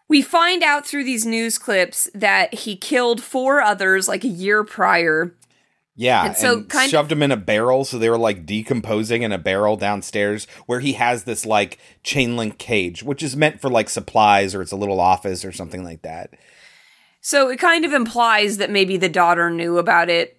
we 0.08 0.22
find 0.22 0.62
out 0.62 0.86
through 0.86 1.02
these 1.04 1.26
news 1.26 1.58
clips 1.58 2.08
that 2.14 2.54
he 2.54 2.76
killed 2.76 3.20
four 3.20 3.60
others 3.60 4.06
like 4.06 4.22
a 4.22 4.28
year 4.28 4.62
prior. 4.62 5.34
Yeah, 6.00 6.26
And 6.26 6.36
so 6.36 6.52
and 6.58 6.68
kind- 6.68 6.88
shoved 6.88 7.10
him 7.10 7.24
in 7.24 7.32
a 7.32 7.36
barrel, 7.36 7.84
so 7.84 7.98
they 7.98 8.08
were 8.08 8.16
like 8.16 8.46
decomposing 8.46 9.22
in 9.22 9.32
a 9.32 9.38
barrel 9.38 9.76
downstairs, 9.76 10.46
where 10.66 10.78
he 10.78 10.92
has 10.92 11.24
this 11.24 11.44
like 11.44 11.78
chain 12.04 12.36
link 12.36 12.56
cage, 12.58 13.02
which 13.02 13.20
is 13.20 13.34
meant 13.36 13.60
for 13.60 13.68
like 13.68 13.90
supplies 13.90 14.54
or 14.54 14.62
it's 14.62 14.70
a 14.70 14.76
little 14.76 15.00
office 15.00 15.44
or 15.44 15.50
something 15.50 15.82
like 15.82 16.02
that. 16.02 16.30
So 17.20 17.48
it 17.50 17.56
kind 17.58 17.84
of 17.84 17.92
implies 17.92 18.58
that 18.58 18.70
maybe 18.70 18.96
the 18.96 19.08
daughter 19.08 19.50
knew 19.50 19.78
about 19.78 20.08
it 20.08 20.36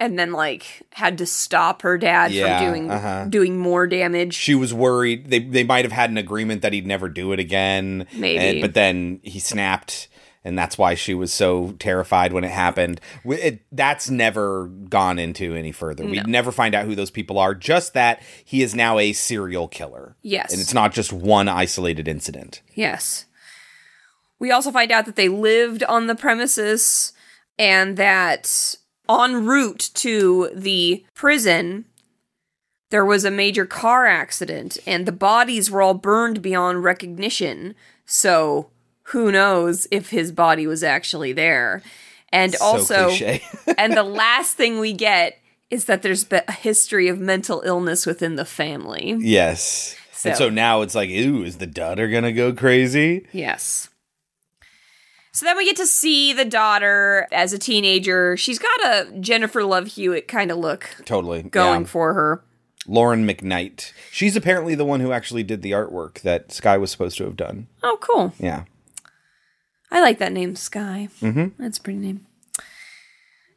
and 0.00 0.16
then 0.16 0.30
like 0.32 0.82
had 0.92 1.18
to 1.18 1.26
stop 1.26 1.82
her 1.82 1.98
dad 1.98 2.30
Yeah, 2.30 2.58
from 2.60 2.68
doing 2.68 2.90
uh-huh. 2.92 3.24
doing 3.28 3.58
more 3.58 3.88
damage. 3.88 4.34
She 4.34 4.54
was 4.54 4.72
worried 4.72 5.28
they 5.28 5.40
they 5.40 5.64
might 5.64 5.84
have 5.84 5.90
had 5.92 6.10
an 6.10 6.18
agreement 6.18 6.62
that 6.62 6.72
he'd 6.72 6.86
never 6.86 7.08
do 7.08 7.32
it 7.32 7.40
again, 7.40 8.06
Maybe. 8.14 8.38
and- 8.38 8.60
but 8.62 8.74
then 8.74 9.18
he 9.24 9.40
snapped, 9.40 10.06
and 10.44 10.58
that's 10.58 10.78
why 10.78 10.94
she 10.94 11.14
was 11.14 11.32
so 11.32 11.72
terrified 11.78 12.32
when 12.32 12.44
it 12.44 12.50
happened. 12.50 13.00
It, 13.24 13.62
that's 13.72 14.08
never 14.08 14.68
gone 14.68 15.18
into 15.18 15.54
any 15.54 15.72
further. 15.72 16.04
No. 16.04 16.10
We'd 16.10 16.26
never 16.26 16.50
find 16.50 16.74
out 16.74 16.86
who 16.86 16.94
those 16.94 17.10
people 17.10 17.38
are. 17.38 17.54
Just 17.54 17.92
that 17.94 18.22
he 18.44 18.62
is 18.62 18.74
now 18.74 18.98
a 18.98 19.12
serial 19.12 19.68
killer. 19.68 20.16
Yes. 20.22 20.52
and 20.52 20.60
it's 20.60 20.74
not 20.74 20.92
just 20.92 21.12
one 21.12 21.48
isolated 21.48 22.08
incident. 22.08 22.62
Yes. 22.74 23.26
We 24.38 24.50
also 24.50 24.70
find 24.70 24.90
out 24.90 25.04
that 25.04 25.16
they 25.16 25.28
lived 25.28 25.82
on 25.84 26.06
the 26.06 26.14
premises 26.14 27.12
and 27.58 27.98
that 27.98 28.76
en 29.08 29.44
route 29.44 29.90
to 29.94 30.50
the 30.54 31.04
prison, 31.14 31.84
there 32.88 33.04
was 33.04 33.26
a 33.26 33.30
major 33.30 33.66
car 33.66 34.06
accident 34.06 34.78
and 34.86 35.04
the 35.04 35.12
bodies 35.12 35.70
were 35.70 35.82
all 35.82 35.94
burned 35.94 36.40
beyond 36.40 36.82
recognition. 36.82 37.74
So 38.06 38.70
who 39.10 39.30
knows 39.32 39.86
if 39.90 40.10
his 40.10 40.32
body 40.32 40.66
was 40.66 40.82
actually 40.84 41.32
there. 41.32 41.82
And 42.32 42.54
So 42.54 42.64
also, 42.64 43.10
and 43.78 43.92
the 43.96 44.02
last 44.24 44.56
thing 44.56 44.78
we 44.78 44.92
get 44.92 45.38
is 45.70 45.84
that 45.86 46.02
there's 46.02 46.26
a 46.32 46.52
history 46.52 47.08
of 47.08 47.18
mental 47.20 47.62
illness 47.64 48.06
within 48.06 48.36
the 48.36 48.44
family. 48.44 49.16
Yes. 49.20 49.96
And 50.24 50.36
So- 50.36 50.46
so 50.46 50.50
now 50.50 50.82
it's 50.82 50.94
like, 50.94 51.10
ooh, 51.10 51.42
is 51.44 51.58
the 51.58 51.66
daughter 51.66 52.08
gonna 52.08 52.32
go 52.32 52.52
crazy? 52.52 53.26
Yes. 53.32 53.88
So 55.32 55.46
then 55.46 55.56
we 55.56 55.64
get 55.64 55.76
to 55.76 55.86
see 55.86 56.32
the 56.32 56.44
daughter 56.44 57.26
as 57.32 57.52
a 57.52 57.58
teenager. 57.58 58.36
She's 58.36 58.58
got 58.58 58.80
a 58.84 59.12
Jennifer 59.20 59.62
Love 59.64 59.86
Hewitt 59.86 60.26
kind 60.28 60.50
of 60.50 60.58
look 60.58 60.90
Totally. 61.04 61.42
going 61.44 61.82
yeah. 61.82 61.86
for 61.86 62.14
her. 62.14 62.44
Lauren 62.86 63.26
McKnight. 63.26 63.92
She's 64.10 64.34
apparently 64.36 64.74
the 64.74 64.84
one 64.84 65.00
who 65.00 65.12
actually 65.12 65.44
did 65.44 65.62
the 65.62 65.70
artwork 65.70 66.20
that 66.22 66.50
Sky 66.52 66.76
was 66.78 66.90
supposed 66.90 67.16
to 67.18 67.24
have 67.24 67.36
done. 67.36 67.68
Oh, 67.82 67.96
cool. 68.00 68.32
Yeah. 68.40 68.64
I 69.90 70.00
like 70.00 70.18
that 70.18 70.32
name, 70.32 70.56
Sky. 70.56 71.08
Mm-hmm. 71.20 71.62
That's 71.62 71.78
a 71.78 71.80
pretty 71.80 71.98
name. 71.98 72.26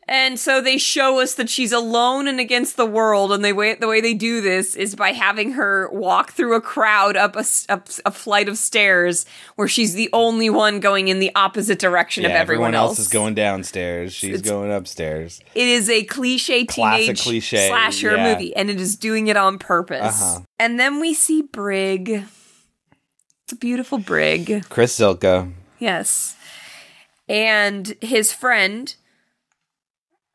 And 0.07 0.37
so 0.37 0.59
they 0.59 0.77
show 0.77 1.21
us 1.21 1.35
that 1.35 1.49
she's 1.49 1.71
alone 1.71 2.27
and 2.27 2.39
against 2.39 2.75
the 2.75 2.85
world, 2.85 3.31
and 3.31 3.43
they 3.43 3.53
way 3.53 3.75
the 3.75 3.87
way 3.87 4.01
they 4.01 4.13
do 4.13 4.41
this 4.41 4.75
is 4.75 4.95
by 4.95 5.13
having 5.13 5.53
her 5.53 5.89
walk 5.91 6.31
through 6.31 6.55
a 6.55 6.61
crowd 6.61 7.15
up 7.15 7.37
a, 7.37 7.45
up 7.69 7.87
a 8.05 8.11
flight 8.11 8.49
of 8.49 8.57
stairs 8.57 9.25
where 9.55 9.67
she's 9.67 9.93
the 9.93 10.09
only 10.11 10.49
one 10.49 10.81
going 10.81 11.07
in 11.07 11.19
the 11.19 11.31
opposite 11.35 11.79
direction 11.79 12.23
yeah, 12.23 12.31
of 12.31 12.35
everyone, 12.35 12.75
else. 12.75 12.99
is 12.99 13.07
going 13.07 13.33
downstairs. 13.33 14.13
She's 14.13 14.41
going 14.41 14.73
upstairs. 14.73 15.39
It 15.55 15.67
is 15.67 15.89
a 15.89 16.03
cliche 16.03 16.65
Classic 16.65 17.05
teenage 17.05 17.23
cliche, 17.23 17.69
slasher 17.69 18.15
yeah. 18.15 18.33
movie, 18.33 18.53
and 18.55 18.69
it 18.69 18.81
is 18.81 18.97
doing 18.97 19.27
it 19.27 19.37
on 19.37 19.57
purpose. 19.57 20.21
Uh-huh. 20.21 20.41
And 20.59 20.77
then 20.77 20.99
we 20.99 21.13
see 21.13 21.43
Brig. 21.43 22.09
It's 22.09 23.53
a 23.53 23.55
beautiful 23.55 23.99
Brig. 23.99 24.65
Chris 24.67 24.99
Zylka. 24.99 25.53
Yes. 25.83 26.37
And 27.27 27.93
his 27.99 28.31
friend, 28.31 28.95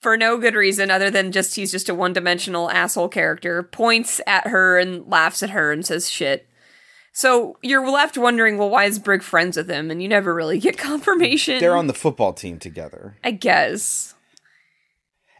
for 0.02 0.18
no 0.18 0.36
good 0.36 0.54
reason 0.54 0.90
other 0.90 1.10
than 1.10 1.32
just 1.32 1.56
he's 1.56 1.70
just 1.70 1.88
a 1.88 1.94
one 1.94 2.12
dimensional 2.12 2.70
asshole 2.70 3.08
character, 3.08 3.62
points 3.62 4.20
at 4.26 4.48
her 4.48 4.78
and 4.78 5.06
laughs 5.06 5.42
at 5.42 5.50
her 5.50 5.72
and 5.72 5.86
says 5.86 6.10
shit. 6.10 6.46
So 7.14 7.56
you're 7.62 7.90
left 7.90 8.18
wondering, 8.18 8.58
well, 8.58 8.68
why 8.68 8.84
is 8.84 8.98
Brig 8.98 9.22
friends 9.22 9.56
with 9.56 9.70
him? 9.70 9.90
And 9.90 10.02
you 10.02 10.08
never 10.08 10.34
really 10.34 10.58
get 10.58 10.76
confirmation. 10.78 11.60
They're 11.60 11.74
on 11.74 11.86
the 11.86 11.94
football 11.94 12.34
team 12.34 12.58
together. 12.58 13.16
I 13.24 13.30
guess. 13.30 14.14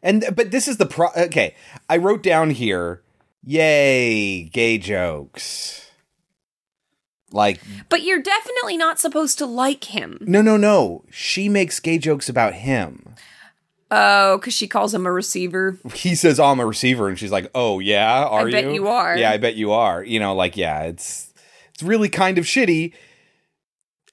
And 0.03 0.25
but 0.35 0.53
this 0.53 0.69
is 0.69 0.79
the 0.79 0.87
pro 0.87 1.09
okay. 1.19 1.55
I 1.87 1.99
wrote 1.99 2.23
down 2.23 2.49
here, 2.49 3.03
yay, 3.45 4.45
gay 4.45 4.79
jokes. 4.79 5.88
Like 7.31 7.61
But 7.89 8.03
you're 8.03 8.23
definitely 8.23 8.77
not 8.77 8.99
supposed 8.99 9.39
to 9.39 9.47
like 9.47 9.85
him. 9.85 10.19
no 10.21 10.43
no 10.43 10.57
no. 10.57 11.05
She 11.11 11.49
makes 11.49 11.81
gay 11.81 11.99
jokes 11.99 12.29
about 12.29 12.55
him. 12.55 13.15
Oh, 13.91 14.37
because 14.37 14.53
she 14.53 14.69
calls 14.69 14.93
him 14.93 15.07
a 15.07 15.13
receiver. 15.13 15.79
He 15.95 16.15
says, 16.15 16.39
oh, 16.39 16.45
I'm 16.45 16.61
a 16.61 16.67
receiver, 16.67 17.09
and 17.09 17.19
she's 17.19 17.33
like, 17.33 17.51
Oh 17.55 17.79
yeah, 17.79 18.25
are 18.25 18.51
bet 18.51 18.65
you? 18.65 18.75
you 18.75 18.89
are. 18.89 19.17
Yeah, 19.17 19.31
I 19.31 19.39
bet 19.39 19.57
you 19.57 19.73
are. 19.73 20.05
You 20.05 20.21
know, 20.21 20.35
like, 20.35 20.57
yeah, 20.57 20.83
it's 20.83 21.33
it's 21.73 21.83
really 21.83 22.09
kind 22.09 22.39
of 22.39 22.45
shitty. 22.45 22.93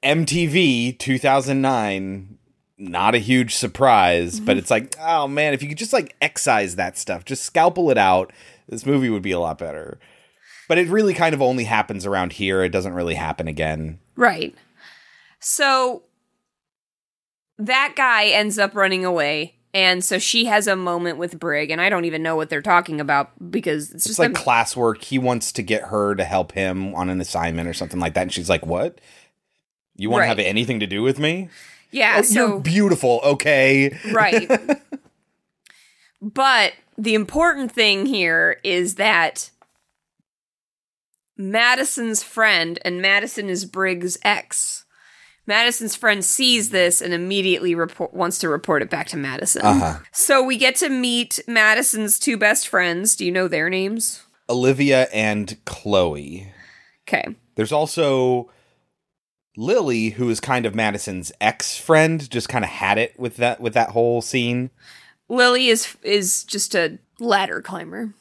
MTV 0.03 0.97
2009, 0.99 2.37
not 2.77 3.15
a 3.15 3.17
huge 3.17 3.55
surprise, 3.55 4.35
mm-hmm. 4.35 4.45
but 4.45 4.57
it's 4.57 4.69
like, 4.69 4.95
oh 4.99 5.27
man, 5.27 5.53
if 5.53 5.63
you 5.63 5.69
could 5.69 5.77
just 5.77 5.93
like 5.93 6.15
excise 6.21 6.75
that 6.75 6.97
stuff, 6.97 7.25
just 7.25 7.43
scalpel 7.43 7.89
it 7.89 7.97
out, 7.97 8.31
this 8.69 8.85
movie 8.85 9.09
would 9.09 9.23
be 9.23 9.31
a 9.31 9.39
lot 9.39 9.57
better. 9.57 9.99
But 10.67 10.77
it 10.77 10.87
really 10.87 11.13
kind 11.13 11.33
of 11.35 11.41
only 11.41 11.63
happens 11.65 12.05
around 12.05 12.33
here. 12.33 12.63
It 12.63 12.69
doesn't 12.69 12.93
really 12.93 13.15
happen 13.15 13.47
again. 13.47 13.99
Right. 14.15 14.55
So 15.39 16.03
that 17.57 17.93
guy 17.95 18.25
ends 18.25 18.57
up 18.59 18.75
running 18.75 19.05
away. 19.05 19.55
And 19.73 20.03
so 20.05 20.19
she 20.19 20.45
has 20.45 20.67
a 20.67 20.75
moment 20.77 21.17
with 21.17 21.37
Brig, 21.37 21.69
and 21.69 21.81
I 21.81 21.89
don't 21.89 22.05
even 22.05 22.23
know 22.23 22.37
what 22.37 22.49
they're 22.49 22.61
talking 22.61 23.01
about 23.01 23.51
because 23.51 23.85
it's 23.87 23.95
It's 23.95 24.05
just 24.05 24.19
like 24.19 24.33
them- 24.33 24.41
classwork. 24.41 25.03
He 25.03 25.19
wants 25.19 25.51
to 25.51 25.61
get 25.61 25.83
her 25.83 26.15
to 26.15 26.23
help 26.23 26.53
him 26.53 26.95
on 26.95 27.09
an 27.09 27.19
assignment 27.19 27.67
or 27.67 27.73
something 27.73 27.99
like 27.99 28.13
that. 28.13 28.21
And 28.21 28.31
she's 28.33 28.49
like, 28.49 28.65
What? 28.65 28.99
You 29.97 30.09
want 30.09 30.21
Right. 30.21 30.25
to 30.27 30.29
have 30.29 30.39
anything 30.39 30.79
to 30.79 30.87
do 30.87 31.03
with 31.03 31.19
me? 31.19 31.49
yeah. 31.91 32.15
Oh, 32.19 32.21
so 32.21 32.47
You're 32.47 32.59
beautiful, 32.61 33.19
okay? 33.23 33.97
Right. 34.13 34.49
but 36.21 36.73
the 36.97 37.13
important 37.13 37.71
thing 37.71 38.05
here 38.05 38.59
is 38.63 38.95
that 38.95 39.51
Madison's 41.37 42.23
friend, 42.23 42.79
and 42.83 43.01
Madison 43.01 43.49
is 43.49 43.65
Briggs' 43.65 44.17
ex. 44.23 44.85
Madison's 45.47 45.95
friend 45.95 46.25
sees 46.25 46.69
this 46.71 47.01
and 47.01 47.13
immediately 47.13 47.75
report, 47.75 48.13
wants 48.13 48.39
to 48.39 48.49
report 48.49 48.81
it 48.81 48.89
back 48.89 49.07
to 49.07 49.17
Madison. 49.17 49.61
Uh-huh. 49.63 49.99
So 50.11 50.43
we 50.43 50.57
get 50.57 50.75
to 50.77 50.89
meet 50.89 51.39
Madison's 51.47 52.17
two 52.17 52.37
best 52.37 52.67
friends. 52.67 53.15
Do 53.15 53.25
you 53.25 53.31
know 53.31 53.47
their 53.47 53.69
names? 53.69 54.23
Olivia 54.49 55.07
and 55.13 55.57
Chloe. 55.65 56.51
Okay. 57.07 57.35
There's 57.55 57.71
also 57.71 58.51
Lily, 59.55 60.09
who 60.09 60.29
is 60.29 60.39
kind 60.39 60.65
of 60.65 60.75
Madison's 60.75 61.31
ex 61.39 61.77
friend, 61.77 62.27
just 62.29 62.49
kind 62.49 62.65
of 62.65 62.71
had 62.71 62.97
it 62.97 63.17
with 63.19 63.37
that 63.37 63.61
with 63.61 63.73
that 63.73 63.89
whole 63.89 64.21
scene. 64.21 64.71
Lily 65.29 65.67
is 65.67 65.95
is 66.03 66.43
just 66.43 66.75
a 66.75 66.97
ladder 67.19 67.61
climber. 67.61 68.13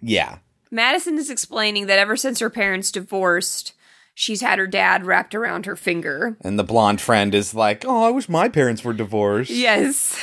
Yeah. 0.00 0.38
Madison 0.76 1.16
is 1.16 1.30
explaining 1.30 1.86
that 1.86 1.98
ever 1.98 2.18
since 2.18 2.38
her 2.38 2.50
parents 2.50 2.90
divorced, 2.90 3.72
she's 4.14 4.42
had 4.42 4.58
her 4.58 4.66
dad 4.66 5.06
wrapped 5.06 5.34
around 5.34 5.64
her 5.64 5.74
finger. 5.74 6.36
And 6.42 6.58
the 6.58 6.64
blonde 6.64 7.00
friend 7.00 7.34
is 7.34 7.54
like, 7.54 7.86
Oh, 7.86 8.04
I 8.04 8.10
wish 8.10 8.28
my 8.28 8.50
parents 8.50 8.84
were 8.84 8.92
divorced. 8.92 9.50
Yes. 9.50 10.14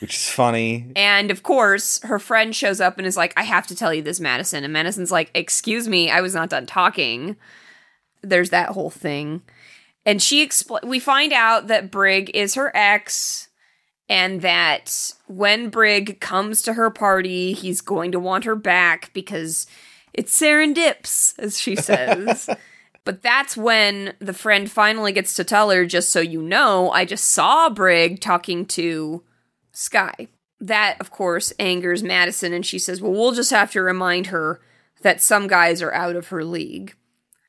Which 0.00 0.16
is 0.16 0.28
funny. 0.28 0.90
And 0.96 1.30
of 1.30 1.44
course, 1.44 2.02
her 2.02 2.18
friend 2.18 2.54
shows 2.56 2.80
up 2.80 2.98
and 2.98 3.06
is 3.06 3.16
like, 3.16 3.32
I 3.36 3.44
have 3.44 3.68
to 3.68 3.76
tell 3.76 3.94
you 3.94 4.02
this, 4.02 4.18
Madison. 4.18 4.64
And 4.64 4.72
Madison's 4.72 5.12
like, 5.12 5.30
Excuse 5.32 5.86
me, 5.86 6.10
I 6.10 6.20
was 6.20 6.34
not 6.34 6.50
done 6.50 6.66
talking. 6.66 7.36
There's 8.20 8.50
that 8.50 8.70
whole 8.70 8.90
thing. 8.90 9.42
And 10.04 10.20
she 10.20 10.44
expl- 10.44 10.84
we 10.84 10.98
find 10.98 11.32
out 11.32 11.68
that 11.68 11.92
Brig 11.92 12.32
is 12.34 12.56
her 12.56 12.76
ex 12.76 13.48
and 14.14 14.42
that 14.42 15.12
when 15.26 15.70
Brig 15.70 16.20
comes 16.20 16.62
to 16.62 16.74
her 16.74 16.88
party, 16.88 17.52
he's 17.52 17.80
going 17.80 18.12
to 18.12 18.20
want 18.20 18.44
her 18.44 18.54
back 18.54 19.12
because 19.12 19.66
it's 20.12 20.40
serendips, 20.40 21.36
as 21.36 21.58
she 21.58 21.74
says. 21.74 22.48
but 23.04 23.22
that's 23.22 23.56
when 23.56 24.14
the 24.20 24.32
friend 24.32 24.70
finally 24.70 25.10
gets 25.10 25.34
to 25.34 25.42
tell 25.42 25.68
her, 25.70 25.84
just 25.84 26.10
so 26.10 26.20
you 26.20 26.40
know, 26.40 26.92
I 26.92 27.04
just 27.04 27.24
saw 27.24 27.68
Brig 27.68 28.20
talking 28.20 28.66
to 28.66 29.24
Sky. 29.72 30.28
That, 30.60 30.96
of 31.00 31.10
course, 31.10 31.52
angers 31.58 32.04
Madison, 32.04 32.52
and 32.52 32.64
she 32.64 32.78
says, 32.78 33.00
Well, 33.00 33.10
we'll 33.10 33.32
just 33.32 33.50
have 33.50 33.72
to 33.72 33.82
remind 33.82 34.28
her 34.28 34.60
that 35.02 35.22
some 35.22 35.48
guys 35.48 35.82
are 35.82 35.92
out 35.92 36.14
of 36.14 36.28
her 36.28 36.44
league. 36.44 36.94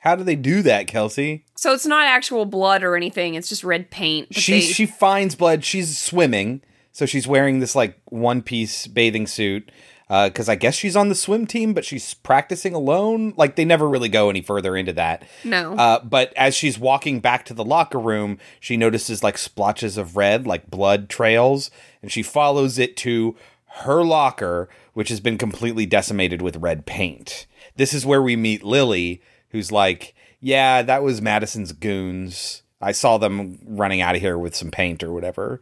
How 0.06 0.16
do 0.16 0.24
they 0.24 0.36
do 0.36 0.62
that, 0.62 0.88
Kelsey? 0.88 1.44
So 1.56 1.74
it's 1.74 1.86
not 1.86 2.06
actual 2.06 2.46
blood 2.46 2.84
or 2.84 2.96
anything, 2.96 3.34
it's 3.36 3.50
just 3.50 3.64
red 3.64 3.90
paint. 3.90 4.34
She 4.36 4.54
they- 4.54 4.62
she 4.62 4.86
finds 4.86 5.36
blood. 5.36 5.66
She's 5.66 5.98
swimming, 5.98 6.62
so 6.92 7.06
she's 7.06 7.28
wearing 7.28 7.60
this 7.60 7.76
like 7.76 8.00
one 8.06 8.42
piece 8.42 8.88
bathing 8.88 9.28
suit. 9.28 9.72
Because 10.08 10.48
I 10.48 10.54
guess 10.54 10.76
she's 10.76 10.96
on 10.96 11.10
the 11.10 11.16
swim 11.16 11.48
team, 11.48 11.74
but 11.74 11.84
she's 11.84 12.14
practicing 12.14 12.76
alone. 12.76 13.34
Like 13.38 13.56
they 13.56 13.66
never 13.66 13.90
really 13.90 14.08
go 14.08 14.30
any 14.30 14.44
further 14.44 14.78
into 14.78 14.94
that. 14.94 15.24
No. 15.44 15.74
Uh, 15.74 16.00
but 16.04 16.32
as 16.38 16.54
she's 16.56 16.78
walking 16.78 17.20
back 17.22 17.44
to 17.46 17.56
the 17.56 17.66
locker 17.66 17.98
room, 17.98 18.38
she 18.60 18.78
notices 18.78 19.24
like 19.24 19.36
splotches 19.40 19.98
of 19.98 20.16
red, 20.16 20.46
like 20.46 20.70
blood 20.70 21.10
trails, 21.10 21.72
and 22.04 22.12
she 22.12 22.22
follows 22.22 22.78
it 22.78 22.96
to 22.98 23.36
her 23.80 24.04
locker, 24.04 24.70
which 24.94 25.10
has 25.10 25.20
been 25.20 25.40
completely 25.40 25.88
decimated 25.88 26.40
with 26.40 26.58
red 26.58 26.86
paint. 26.86 27.48
This 27.76 27.92
is 27.92 28.06
where 28.06 28.22
we 28.22 28.36
meet 28.36 28.64
Lily, 28.64 29.24
who's 29.50 29.72
like, 29.72 30.14
"Yeah, 30.40 30.82
that 30.82 31.04
was 31.04 31.22
Madison's 31.22 31.72
goons. 31.72 32.64
I 32.82 32.92
saw 32.92 33.18
them 33.18 33.60
running 33.66 34.02
out 34.02 34.16
of 34.16 34.22
here 34.22 34.38
with 34.38 34.56
some 34.56 34.72
paint 34.72 35.04
or 35.04 35.12
whatever." 35.12 35.62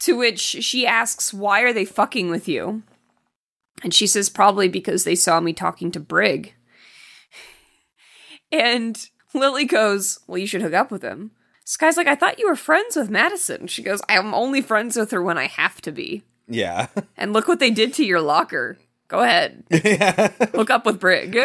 To 0.00 0.16
which 0.16 0.38
she 0.40 0.86
asks, 0.86 1.32
Why 1.32 1.62
are 1.62 1.72
they 1.72 1.84
fucking 1.84 2.30
with 2.30 2.48
you? 2.48 2.82
And 3.82 3.94
she 3.94 4.06
says, 4.06 4.28
Probably 4.28 4.68
because 4.68 5.04
they 5.04 5.14
saw 5.14 5.40
me 5.40 5.52
talking 5.52 5.90
to 5.92 6.00
Brig. 6.00 6.54
And 8.52 9.08
Lily 9.34 9.64
goes, 9.64 10.20
Well, 10.28 10.38
you 10.38 10.46
should 10.46 10.62
hook 10.62 10.72
up 10.72 10.92
with 10.92 11.02
him. 11.02 11.32
Sky's 11.64 11.96
like, 11.96 12.06
I 12.06 12.14
thought 12.14 12.38
you 12.38 12.48
were 12.48 12.54
friends 12.54 12.94
with 12.94 13.10
Madison. 13.10 13.66
She 13.66 13.82
goes, 13.82 14.00
I'm 14.08 14.32
only 14.32 14.62
friends 14.62 14.96
with 14.96 15.10
her 15.10 15.20
when 15.20 15.36
I 15.36 15.48
have 15.48 15.80
to 15.82 15.90
be. 15.90 16.22
Yeah. 16.46 16.86
And 17.16 17.32
look 17.32 17.48
what 17.48 17.58
they 17.58 17.70
did 17.70 17.92
to 17.94 18.04
your 18.04 18.20
locker. 18.20 18.78
Go 19.08 19.20
ahead. 19.20 19.64
yeah. 19.70 20.28
Hook 20.54 20.70
up 20.70 20.86
with 20.86 21.00
Brig. 21.00 21.36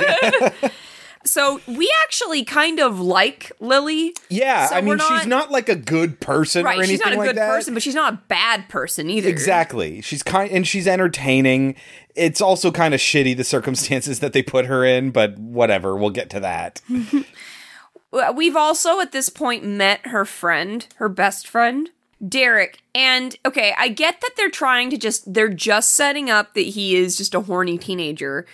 So 1.24 1.61
we 1.67 1.91
actually 2.03 2.43
kind 2.43 2.80
of 2.80 2.99
like 2.99 3.51
Lily. 3.59 4.15
Yeah, 4.30 4.67
So 4.67 4.76
I 4.76 4.82
mean, 4.82 4.97
we're 4.97 4.99
she's 4.99 5.28
not 5.28 5.51
like 5.51 5.69
a 5.69 5.76
good 5.76 6.19
person 6.19 6.65
right. 6.65 6.78
or 6.78 6.84
anything 6.84 6.97
She's 6.97 7.05
not 7.05 7.13
a 7.13 7.17
like 7.17 7.30
good 7.30 7.38
that. 7.38 7.49
person, 7.49 7.74
but 7.74 7.84
she's 7.84 7.95
not 7.95 8.13
a 8.13 8.17
bad 8.28 8.69
person 8.69 9.09
either. 9.09 9.30
Exactly. 9.30 10.01
She's 10.01 10.24
kind 10.24 10.51
and 10.51 10.67
she's 10.67 10.88
entertaining. 10.88 11.76
It's 12.15 12.41
also 12.41 12.72
kind 12.72 12.93
of 12.93 12.99
shitty 12.99 13.38
the 13.38 13.43
circumstances 13.43 14.19
that 14.19 14.34
they 14.34 14.43
put 14.43 14.65
her 14.65 14.84
in, 14.84 15.11
but 15.11 15.38
whatever. 15.38 15.95
We'll 15.95 16.09
get 16.09 16.30
to 16.32 16.39
that. 16.41 16.82
We've 18.36 18.55
also 18.57 18.99
at 18.99 19.11
this 19.13 19.30
point 19.30 19.63
met 19.63 20.07
her 20.07 20.26
friend, 20.26 20.86
her 20.95 21.07
best 21.07 21.47
friend, 21.47 21.89
Derek. 22.28 22.80
And 22.93 23.38
okay, 23.45 23.74
I 23.78 23.88
get 23.88 24.19
that 24.22 24.32
they're 24.36 24.49
trying 24.49 24.89
to 24.89 24.97
just, 24.97 25.34
they're 25.34 25.47
just 25.47 25.91
setting 25.91 26.30
up 26.30 26.53
that 26.55 26.61
he 26.61 26.95
is 26.97 27.15
just 27.15 27.34
a 27.34 27.41
horny 27.41 27.78
teenager. 27.78 28.45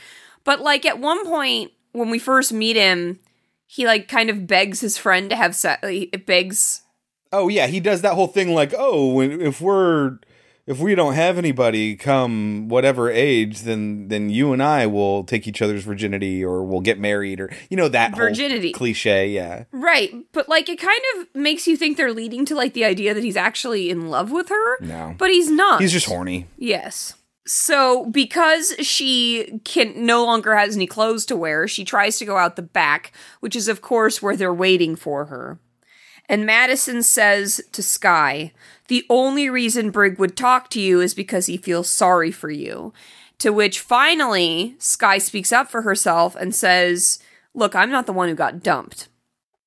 But 0.44 0.62
like 0.62 0.86
at 0.86 1.00
one 1.00 1.26
point, 1.26 1.72
when 1.98 2.10
we 2.10 2.20
first 2.20 2.54
meet 2.54 2.76
him, 2.76 3.20
he 3.66 3.86
like 3.86 4.08
kind 4.08 4.30
of 4.30 4.48
begs 4.48 4.80
his 4.80 4.98
friend 4.98 5.30
to 5.30 5.36
have 5.36 5.56
sex. 5.56 5.80
It 5.84 6.26
begs. 6.26 6.82
Oh 7.32 7.48
yeah, 7.50 7.68
he 7.68 7.80
does 7.80 8.02
that 8.02 8.14
whole 8.14 8.28
thing 8.28 8.54
like, 8.54 8.74
"Oh, 8.78 9.12
when, 9.14 9.42
if 9.42 9.60
we're 9.60 10.20
if 10.68 10.80
we 10.80 10.96
don't 10.96 11.14
have 11.14 11.38
anybody 11.38 11.96
come 11.96 12.68
whatever 12.68 13.10
age, 13.10 13.62
then 13.62 14.10
then 14.10 14.30
you 14.30 14.52
and 14.54 14.62
I 14.62 14.86
will 14.86 15.24
take 15.24 15.48
each 15.48 15.62
other's 15.62 15.84
virginity 15.86 16.44
or 16.44 16.64
we'll 16.64 16.82
get 16.82 17.00
married 17.00 17.40
or 17.40 17.50
you 17.70 17.78
know 17.78 17.88
that 17.88 18.12
whole 18.12 18.20
Virginity. 18.28 18.74
cliche, 18.74 19.30
yeah. 19.30 19.64
Right. 19.72 20.14
But 20.34 20.50
like 20.50 20.68
it 20.70 20.80
kind 20.80 21.02
of 21.18 21.28
makes 21.34 21.68
you 21.68 21.78
think 21.78 21.96
they're 21.96 22.14
leading 22.14 22.46
to 22.46 22.56
like 22.56 22.74
the 22.74 22.84
idea 22.86 23.14
that 23.14 23.24
he's 23.24 23.38
actually 23.38 23.90
in 23.90 24.10
love 24.10 24.32
with 24.32 24.50
her. 24.50 24.80
No. 24.82 25.16
But 25.18 25.30
he's 25.32 25.50
not. 25.50 25.82
He's 25.82 25.94
just 25.94 26.06
horny. 26.08 26.48
Yes. 26.58 27.14
So, 27.50 28.06
because 28.08 28.76
she 28.80 29.62
can 29.64 30.06
no 30.06 30.26
longer 30.26 30.54
has 30.56 30.76
any 30.76 30.86
clothes 30.86 31.26
to 31.28 31.36
wear, 31.38 31.66
she 31.68 31.86
tries 31.86 32.20
to 32.20 32.26
go 32.26 32.36
out 32.38 32.58
the 32.58 32.62
back, 32.62 33.14
which 33.40 33.56
is 33.56 33.70
of 33.70 33.82
course 33.82 34.22
where 34.22 34.36
they're 34.36 34.54
waiting 34.54 34.98
for 34.98 35.26
her. 35.26 35.58
And 36.28 36.46
Madison 36.46 37.02
says 37.04 37.62
to 37.72 37.82
Sky, 37.82 38.52
"The 38.90 39.06
only 39.10 39.50
reason 39.50 39.92
Brig 39.92 40.20
would 40.20 40.36
talk 40.36 40.70
to 40.72 40.82
you 40.82 41.00
is 41.00 41.14
because 41.14 41.46
he 41.46 41.56
feels 41.56 41.90
sorry 41.90 42.32
for 42.32 42.50
you." 42.50 42.94
To 43.40 43.54
which 43.54 43.80
finally 43.80 44.76
Sky 44.78 45.18
speaks 45.20 45.54
up 45.54 45.72
for 45.72 45.84
herself 45.84 46.36
and 46.36 46.54
says, 46.54 47.20
"Look, 47.54 47.76
I'm 47.76 47.90
not 47.92 48.08
the 48.08 48.14
one 48.14 48.28
who 48.28 48.36
got 48.36 48.62
dumped." 48.62 49.08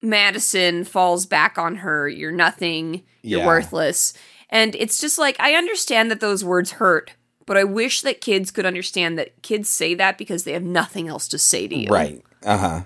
Madison 0.02 0.84
falls 0.84 1.24
back 1.24 1.56
on 1.56 1.76
her, 1.76 2.06
"You're 2.08 2.30
nothing. 2.30 3.04
You're 3.22 3.40
Yeah. 3.40 3.46
worthless." 3.46 4.12
And 4.50 4.74
it's 4.74 5.00
just 5.00 5.16
like 5.16 5.36
I 5.38 5.54
understand 5.54 6.10
that 6.10 6.20
those 6.20 6.44
words 6.44 6.72
hurt, 6.72 7.12
but 7.50 7.56
I 7.56 7.64
wish 7.64 8.02
that 8.02 8.20
kids 8.20 8.52
could 8.52 8.64
understand 8.64 9.18
that 9.18 9.42
kids 9.42 9.68
say 9.68 9.94
that 9.94 10.16
because 10.16 10.44
they 10.44 10.52
have 10.52 10.62
nothing 10.62 11.08
else 11.08 11.26
to 11.26 11.36
say 11.36 11.66
to 11.66 11.76
you. 11.76 11.88
Right. 11.88 12.22
Uh-huh. 12.44 12.82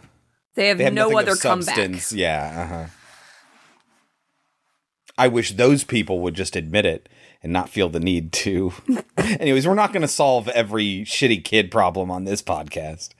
They 0.54 0.68
have, 0.68 0.78
They 0.78 0.84
have 0.84 0.94
no 0.94 1.18
other 1.18 1.36
comeback. 1.36 2.10
Yeah, 2.10 2.64
uh-huh. 2.64 2.86
I 5.18 5.28
wish 5.28 5.52
those 5.52 5.84
people 5.84 6.20
would 6.20 6.32
just 6.32 6.56
admit 6.56 6.86
it 6.86 7.10
and 7.42 7.52
not 7.52 7.68
feel 7.68 7.90
the 7.90 8.00
need 8.00 8.32
to. 8.32 8.72
Anyways, 9.18 9.66
we're 9.66 9.74
not 9.74 9.92
going 9.92 10.00
to 10.00 10.08
solve 10.08 10.48
every 10.48 11.02
shitty 11.04 11.44
kid 11.44 11.70
problem 11.70 12.10
on 12.10 12.24
this 12.24 12.40
podcast. 12.40 13.10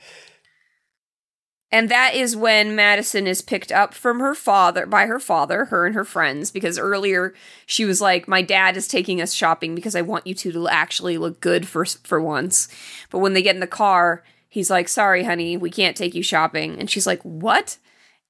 And 1.75 1.89
that 1.89 2.15
is 2.15 2.37
when 2.37 2.77
Madison 2.77 3.27
is 3.27 3.43
picked 3.43 3.73
up 3.73 3.95
from 3.95 4.21
her 4.21 4.37
father 4.37 4.87
by 4.87 5.07
her 5.07 5.19
father, 5.19 5.65
her 5.65 5.87
and 5.87 5.95
her 5.97 6.05
friends, 6.05 6.53
because 6.53 6.79
earlier 6.79 7.35
she 7.67 7.85
was 7.85 8.01
like, 8.01 8.29
"My 8.29 8.43
dad 8.43 8.77
is 8.77 8.87
taking 8.87 9.21
us 9.21 9.35
shopping 9.35 9.75
because 9.75 9.97
I 9.97 10.03
want 10.03 10.25
you 10.25 10.37
two 10.37 10.53
to 10.53 10.69
actually 10.69 11.19
look 11.19 11.41
good 11.41 11.67
for 11.67 11.85
for 11.85 12.21
once." 12.21 12.69
But 13.11 13.19
when 13.19 13.33
they 13.33 13.43
get 13.43 13.57
in 13.57 13.61
the 13.61 13.67
car, 13.67 14.23
he's 14.49 14.71
like, 14.71 14.89
"Sorry, 14.89 15.25
honey, 15.25 15.57
we 15.57 15.69
can't 15.69 15.97
take 15.97 16.15
you 16.15 16.23
shopping." 16.23 16.79
And 16.79 16.89
she's 16.89 17.09
like, 17.09 17.21
"What?" 17.23 17.79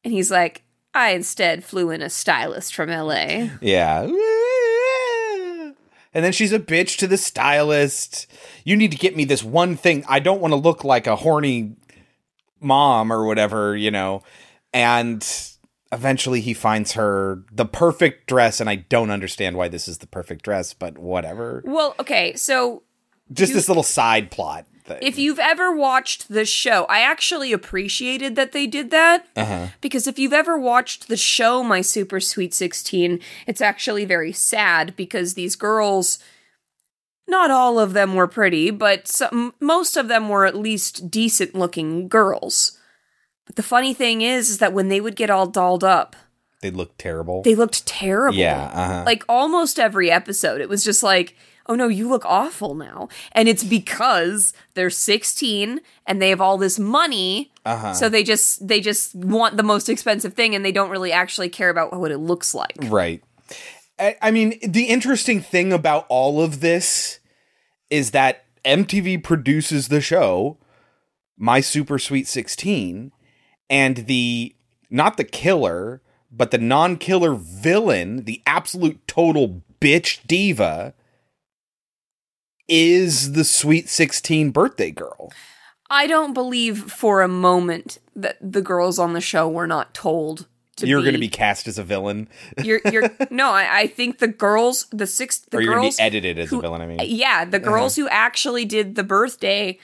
And 0.02 0.14
he's 0.14 0.30
like, 0.30 0.62
I 0.94 1.10
instead 1.10 1.64
flew 1.64 1.90
in 1.90 2.00
a 2.00 2.08
stylist 2.08 2.74
from 2.74 2.88
LA. 2.88 3.50
Yeah. 3.60 4.08
And 6.16 6.24
then 6.24 6.32
she's 6.32 6.52
a 6.52 6.60
bitch 6.60 6.96
to 6.98 7.08
the 7.08 7.18
stylist. 7.18 8.28
You 8.62 8.76
need 8.76 8.92
to 8.92 8.96
get 8.96 9.16
me 9.16 9.24
this 9.24 9.42
one 9.42 9.76
thing. 9.76 10.04
I 10.08 10.20
don't 10.20 10.40
want 10.40 10.52
to 10.52 10.56
look 10.56 10.84
like 10.84 11.08
a 11.08 11.16
horny 11.16 11.74
mom 12.60 13.12
or 13.12 13.26
whatever, 13.26 13.76
you 13.76 13.90
know. 13.90 14.22
And 14.72 15.26
eventually 15.92 16.40
he 16.40 16.54
finds 16.54 16.92
her 16.92 17.44
the 17.52 17.64
perfect 17.66 18.26
dress 18.26 18.60
and 18.60 18.68
I 18.68 18.76
don't 18.76 19.10
understand 19.10 19.56
why 19.56 19.68
this 19.68 19.86
is 19.86 19.98
the 19.98 20.06
perfect 20.06 20.42
dress, 20.44 20.74
but 20.74 20.98
whatever. 20.98 21.62
Well, 21.64 21.94
okay, 22.00 22.34
so 22.34 22.82
Just 23.32 23.50
You- 23.50 23.56
this 23.56 23.68
little 23.68 23.82
side 23.84 24.30
plot 24.30 24.66
thing. 24.84 24.98
if 25.00 25.16
you've 25.18 25.38
ever 25.38 25.74
watched 25.74 26.28
the 26.28 26.44
show, 26.44 26.84
I 26.90 27.00
actually 27.00 27.52
appreciated 27.52 28.34
that 28.36 28.52
they 28.52 28.66
did 28.66 28.90
that. 28.90 29.26
uh-huh. 29.36 29.68
Because 29.80 30.06
if 30.06 30.18
you've 30.18 30.32
ever 30.32 30.58
watched 30.58 31.08
the 31.08 31.16
show 31.16 31.62
My 31.62 31.80
Super 31.80 32.18
Sweet 32.20 32.52
16, 32.52 33.20
it's 33.46 33.60
actually 33.60 34.04
very 34.04 34.32
sad 34.32 34.94
because 34.96 35.34
these 35.34 35.54
girls 35.56 36.18
not 37.26 37.50
all 37.50 37.78
of 37.78 37.92
them 37.94 38.14
were 38.14 38.26
pretty, 38.28 38.70
but 38.70 39.08
some, 39.08 39.54
most 39.60 39.96
of 39.96 40.08
them 40.08 40.28
were 40.28 40.44
at 40.46 40.56
least 40.56 41.10
decent 41.10 41.54
looking 41.54 42.08
girls. 42.08 42.78
But 43.46 43.56
the 43.56 43.62
funny 43.62 43.94
thing 43.94 44.22
is, 44.22 44.50
is 44.50 44.58
that 44.58 44.72
when 44.72 44.88
they 44.88 45.00
would 45.00 45.16
get 45.16 45.30
all 45.30 45.46
dolled 45.46 45.84
up, 45.84 46.16
They 46.62 46.70
look 46.70 46.96
terrible. 46.98 47.42
they 47.42 47.54
looked 47.54 47.86
terrible. 47.86 48.38
Yeah, 48.38 48.70
uh-huh. 48.72 49.02
Like 49.06 49.24
almost 49.28 49.78
every 49.78 50.10
episode, 50.10 50.60
it 50.60 50.68
was 50.68 50.84
just 50.84 51.02
like, 51.02 51.36
oh 51.66 51.74
no, 51.74 51.88
you 51.88 52.08
look 52.08 52.24
awful 52.26 52.74
now. 52.74 53.08
And 53.32 53.48
it's 53.48 53.64
because 53.64 54.52
they're 54.74 54.90
16 54.90 55.80
and 56.06 56.20
they 56.22 56.28
have 56.30 56.40
all 56.40 56.58
this 56.58 56.78
money. 56.78 57.52
Uh-huh. 57.64 57.94
So 57.94 58.08
they 58.10 58.22
just 58.22 58.66
they 58.68 58.80
just 58.80 59.14
want 59.14 59.56
the 59.56 59.62
most 59.62 59.88
expensive 59.88 60.34
thing 60.34 60.54
and 60.54 60.62
they 60.64 60.72
don't 60.72 60.90
really 60.90 61.12
actually 61.12 61.48
care 61.48 61.70
about 61.70 61.98
what 61.98 62.10
it 62.10 62.18
looks 62.18 62.54
like. 62.54 62.76
Right. 62.82 63.22
I, 63.98 64.30
mean, 64.30 64.58
the 64.66 64.84
interesting 64.86 65.40
thing 65.40 65.72
about 65.72 66.06
all 66.08 66.42
of 66.42 66.60
this 66.60 67.20
is 67.90 68.10
that 68.10 68.44
MTV 68.64 69.22
produces 69.22 69.88
the 69.88 70.00
show, 70.00 70.58
My 71.38 71.60
Super 71.60 71.98
Sweet 71.98 72.26
16, 72.26 73.12
and 73.70 73.96
the, 73.98 74.54
not 74.90 75.16
the 75.16 75.24
killer, 75.24 76.02
but 76.30 76.50
the 76.50 76.58
non 76.58 76.96
killer 76.96 77.34
villain, 77.34 78.24
the 78.24 78.42
absolute 78.46 79.06
total 79.06 79.62
bitch 79.80 80.26
diva, 80.26 80.94
is 82.66 83.32
the 83.32 83.44
Sweet 83.44 83.88
16 83.88 84.50
birthday 84.50 84.90
girl. 84.90 85.32
I 85.88 86.06
don't 86.06 86.34
believe 86.34 86.90
for 86.90 87.22
a 87.22 87.28
moment 87.28 87.98
that 88.16 88.38
the 88.40 88.62
girls 88.62 88.98
on 88.98 89.12
the 89.12 89.20
show 89.20 89.48
were 89.48 89.66
not 89.66 89.94
told 89.94 90.38
to 90.38 90.53
You're 90.82 91.02
going 91.02 91.14
to 91.14 91.20
be 91.20 91.28
cast 91.28 91.68
as 91.68 91.78
a 91.78 91.84
villain. 91.84 92.28
You're 92.62 92.80
you're 92.90 93.10
no, 93.30 93.50
I, 93.50 93.80
I 93.80 93.86
think 93.86 94.18
the 94.18 94.28
girls, 94.28 94.86
the 94.90 95.06
six 95.06 95.38
the 95.38 95.58
or 95.58 95.60
you're 95.60 95.72
going 95.74 95.82
girls 95.84 95.96
to 95.96 96.02
be 96.02 96.06
edited 96.06 96.38
as 96.38 96.50
who- 96.50 96.58
a 96.58 96.62
villain, 96.62 96.80
I 96.80 96.86
mean. 96.86 96.98
Yeah, 97.02 97.44
the 97.44 97.58
girls 97.60 97.96
who 97.96 98.08
actually 98.08 98.64
did 98.64 98.94
the 98.96 99.04
birthday, 99.04 99.78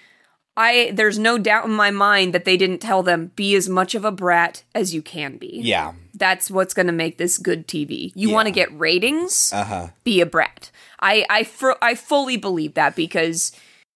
I 0.56 0.90
there's 0.92 1.18
no 1.18 1.38
doubt 1.38 1.64
in 1.66 1.70
my 1.72 1.90
mind 1.90 2.34
that 2.34 2.44
they 2.44 2.56
didn't 2.56 2.78
tell 2.78 3.02
them 3.02 3.30
be 3.36 3.54
as 3.54 3.68
much 3.68 3.94
of 3.94 4.04
a 4.04 4.10
brat 4.10 4.64
as 4.74 4.92
you 4.94 5.00
can 5.02 5.36
be. 5.36 5.60
Yeah. 5.62 5.92
That's 6.14 6.50
what's 6.50 6.74
going 6.74 6.86
to 6.88 6.92
make 6.92 7.16
this 7.18 7.38
good 7.38 7.66
TV. 7.68 8.12
You 8.14 8.30
want 8.30 8.46
to 8.46 8.52
get 8.52 8.76
ratings? 8.78 9.52
Uh 9.54 9.64
huh. 9.64 9.86
Be 10.04 10.20
a 10.20 10.26
brat. 10.26 10.70
I 11.00 11.24
I 11.30 11.44
fr- 11.44 11.78
I 11.80 11.94
fully 11.94 12.36
believe 12.36 12.74
that 12.74 12.94
because 12.96 13.52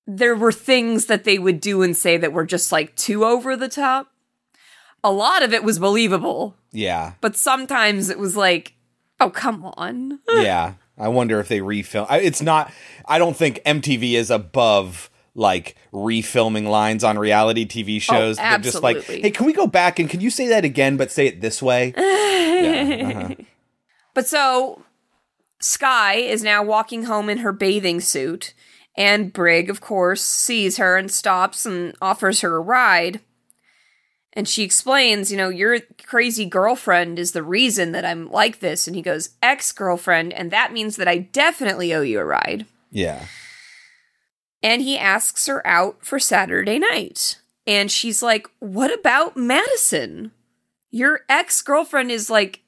there 0.06 0.36
were 0.36 0.52
things 0.52 1.06
that 1.06 1.24
they 1.24 1.38
would 1.38 1.60
do 1.60 1.82
and 1.82 1.96
say 1.96 2.16
that 2.16 2.32
were 2.32 2.46
just 2.46 2.70
like 2.72 2.94
too 2.94 3.24
over 3.24 3.56
the 3.56 3.68
top. 3.68 4.08
A 5.02 5.10
lot 5.12 5.42
of 5.42 5.52
it 5.52 5.64
was 5.64 5.78
believable, 5.78 6.56
Yeah. 6.74 7.12
but 7.20 7.36
sometimes 7.36 8.10
it 8.10 8.18
was 8.18 8.36
like, 8.36 8.74
oh 9.20 9.30
come 9.30 9.64
on. 9.76 10.18
yeah. 10.28 10.74
I 10.96 11.08
wonder 11.08 11.40
if 11.40 11.48
they 11.48 11.58
refilm. 11.58 12.06
It's 12.22 12.40
not. 12.42 12.72
I 13.06 13.18
don't 13.18 13.36
think 13.36 13.60
MTV 13.64 14.12
is 14.12 14.30
above 14.30 15.10
like 15.34 15.74
refilming 15.92 16.68
lines 16.68 17.02
on 17.02 17.18
reality 17.18 17.66
TV 17.66 18.00
shows. 18.00 18.36
They're 18.36 18.58
just 18.58 18.82
like, 18.82 18.98
Oh, 18.98 19.00
hey, 19.00 19.30
can 19.32 19.46
we 19.46 19.52
go 19.52 19.66
back 19.66 19.98
and 19.98 20.08
can 20.08 20.20
you 20.20 20.30
say 20.30 20.46
that 20.48 20.64
again, 20.64 20.96
but 20.96 21.10
say 21.10 21.26
it 21.26 21.40
this 21.40 21.62
way? 21.62 21.92
Yeah, 22.54 23.08
uh-huh. 23.08 23.34
But 24.14 24.28
so 24.28 24.82
Sky 25.60 26.14
is 26.14 26.44
now 26.44 26.62
walking 26.62 27.04
home 27.04 27.28
in 27.28 27.38
her 27.38 27.52
bathing 27.52 28.00
suit, 28.00 28.54
and 28.96 29.32
Brig, 29.32 29.68
of 29.68 29.80
course, 29.80 30.22
sees 30.22 30.76
her 30.76 30.96
and 30.96 31.10
stops 31.10 31.66
and 31.66 31.94
offers 32.00 32.40
her 32.42 32.56
a 32.56 32.60
ride. 32.60 33.20
And 34.36 34.48
she 34.48 34.64
explains, 34.64 35.30
you 35.30 35.36
know, 35.36 35.48
your 35.48 35.78
crazy 36.06 36.44
girlfriend 36.44 37.18
is 37.20 37.32
the 37.32 37.42
reason 37.42 37.92
that 37.92 38.04
I'm 38.04 38.28
like 38.30 38.58
this. 38.58 38.86
And 38.88 38.96
he 38.96 39.00
goes, 39.02 39.30
ex 39.42 39.70
girlfriend, 39.70 40.32
and 40.32 40.50
that 40.50 40.72
means 40.72 40.96
that 40.96 41.06
I 41.06 41.18
definitely 41.18 41.94
owe 41.94 42.00
you 42.02 42.18
a 42.20 42.24
ride. 42.24 42.66
yeah. 42.90 43.26
And 44.62 44.80
he 44.80 44.96
asks 44.98 45.46
her 45.46 45.64
out 45.66 45.98
for 46.04 46.18
Saturday 46.18 46.78
night. 46.78 47.38
And 47.66 47.90
she's 47.90 48.22
like, 48.22 48.46
What 48.60 48.92
about 48.98 49.36
Madison? 49.36 50.32
Your 50.90 51.20
ex 51.28 51.60
girlfriend 51.60 52.10
is 52.10 52.30
like 52.30 52.62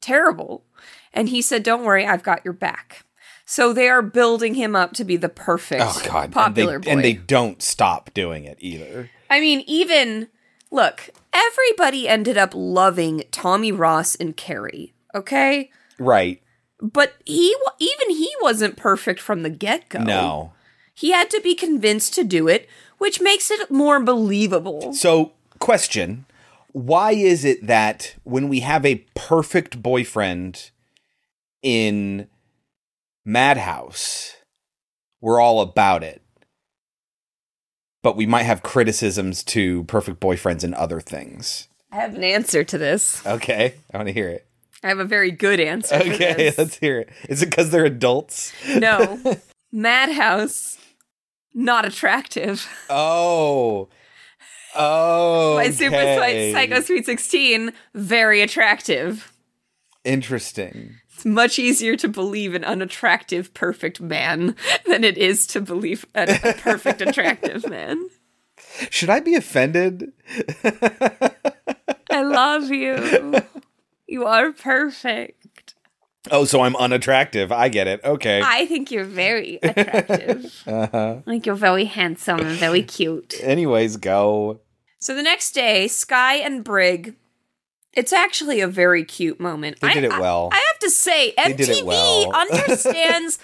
terrible. 0.00 0.64
And 1.12 1.28
he 1.28 1.42
said, 1.42 1.62
Don't 1.62 1.84
worry, 1.84 2.06
I've 2.06 2.22
got 2.22 2.44
your 2.44 2.54
back. 2.54 3.04
So 3.44 3.72
they 3.72 3.88
are 3.88 4.02
building 4.02 4.54
him 4.54 4.74
up 4.74 4.92
to 4.94 5.04
be 5.04 5.16
the 5.16 5.28
perfect 5.28 5.82
Oh 5.84 6.02
God. 6.06 6.32
popular 6.32 6.76
and 6.76 6.82
they, 6.84 6.86
boy. 6.86 6.92
and 6.92 7.04
they 7.04 7.12
don't 7.14 7.62
stop 7.62 8.12
doing 8.14 8.44
it 8.44 8.56
either. 8.60 9.10
I 9.28 9.40
mean, 9.40 9.62
even 9.66 10.28
look, 10.72 11.10
everybody 11.32 12.08
ended 12.08 12.36
up 12.36 12.52
loving 12.54 13.22
Tommy 13.30 13.70
Ross 13.70 14.16
and 14.16 14.36
Carrie, 14.36 14.94
okay? 15.14 15.70
Right. 15.98 16.42
But 16.80 17.14
he 17.24 17.54
even 17.78 18.10
he 18.10 18.32
wasn't 18.40 18.76
perfect 18.76 19.20
from 19.20 19.42
the 19.42 19.50
get-go. 19.50 20.00
No. 20.00 20.52
He 20.94 21.12
had 21.12 21.30
to 21.30 21.40
be 21.40 21.54
convinced 21.54 22.14
to 22.14 22.24
do 22.24 22.48
it, 22.48 22.68
which 22.98 23.20
makes 23.20 23.50
it 23.50 23.70
more 23.70 24.00
believable. 24.00 24.92
So, 24.92 25.32
question: 25.60 26.26
Why 26.72 27.12
is 27.12 27.44
it 27.44 27.66
that 27.66 28.16
when 28.24 28.48
we 28.48 28.60
have 28.60 28.84
a 28.84 29.04
perfect 29.14 29.82
boyfriend 29.82 30.70
in 31.62 32.26
Madhouse, 33.24 34.34
we're 35.20 35.40
all 35.40 35.60
about 35.60 36.02
it, 36.02 36.21
but 38.02 38.16
we 38.16 38.26
might 38.26 38.42
have 38.42 38.62
criticisms 38.62 39.42
to 39.44 39.84
perfect 39.84 40.20
boyfriends 40.20 40.64
and 40.64 40.74
other 40.74 41.00
things? 41.00 41.68
I 41.90 41.96
have 41.96 42.14
an 42.14 42.24
answer 42.24 42.64
to 42.64 42.78
this. 42.78 43.24
Okay, 43.26 43.74
I 43.92 43.96
want 43.96 44.08
to 44.08 44.12
hear 44.12 44.28
it. 44.28 44.46
I 44.82 44.88
have 44.88 44.98
a 44.98 45.04
very 45.04 45.30
good 45.30 45.60
answer. 45.60 45.94
Okay, 45.94 46.52
let's 46.58 46.76
hear 46.76 47.00
it. 47.00 47.10
Is 47.28 47.42
it 47.42 47.50
because 47.50 47.70
they're 47.70 47.84
adults? 47.84 48.52
No. 48.66 49.22
Madhouse, 49.72 50.78
not 51.54 51.84
attractive. 51.84 52.66
Oh. 52.90 53.88
Oh. 54.74 55.56
My 55.56 55.70
Super 55.70 55.96
Psy- 55.96 56.52
Psycho 56.52 56.80
Sweet 56.80 57.06
16, 57.06 57.72
very 57.94 58.40
attractive. 58.42 59.32
Interesting. 60.04 60.96
It's 61.22 61.26
much 61.28 61.56
easier 61.56 61.94
to 61.98 62.08
believe 62.08 62.52
an 62.52 62.64
unattractive, 62.64 63.54
perfect 63.54 64.00
man 64.00 64.56
than 64.86 65.04
it 65.04 65.16
is 65.16 65.46
to 65.48 65.60
believe 65.60 66.04
a, 66.16 66.24
a 66.42 66.52
perfect, 66.54 67.00
attractive 67.06 67.70
man. 67.70 68.08
Should 68.90 69.08
I 69.08 69.20
be 69.20 69.36
offended? 69.36 70.12
I 72.10 72.22
love 72.22 72.70
you. 72.70 73.40
You 74.08 74.26
are 74.26 74.50
perfect. 74.50 75.74
Oh, 76.32 76.44
so 76.44 76.62
I'm 76.62 76.74
unattractive. 76.74 77.52
I 77.52 77.68
get 77.68 77.86
it. 77.86 78.00
Okay. 78.02 78.42
I 78.44 78.66
think 78.66 78.90
you're 78.90 79.04
very 79.04 79.60
attractive. 79.62 80.62
Uh-huh. 80.66 81.16
I 81.24 81.30
think 81.30 81.46
you're 81.46 81.54
very 81.54 81.84
handsome 81.84 82.40
and 82.40 82.58
very 82.58 82.82
cute. 82.82 83.34
Anyways, 83.40 83.96
go. 83.96 84.60
So 84.98 85.14
the 85.14 85.22
next 85.22 85.52
day, 85.52 85.86
Sky 85.86 86.36
and 86.36 86.64
Brig. 86.64 87.14
It's 87.92 88.12
actually 88.12 88.60
a 88.60 88.68
very 88.68 89.04
cute 89.04 89.38
moment. 89.38 89.80
They 89.80 89.92
did 89.92 90.04
it 90.04 90.10
well. 90.10 90.48
I, 90.52 90.56
I 90.56 90.58
have 90.72 90.78
to 90.80 90.90
say, 90.90 91.34
They 91.36 91.52
did 91.52 91.68
it 91.68 91.78
MTV 91.78 91.84
well. 91.84 92.32
understands 92.34 93.38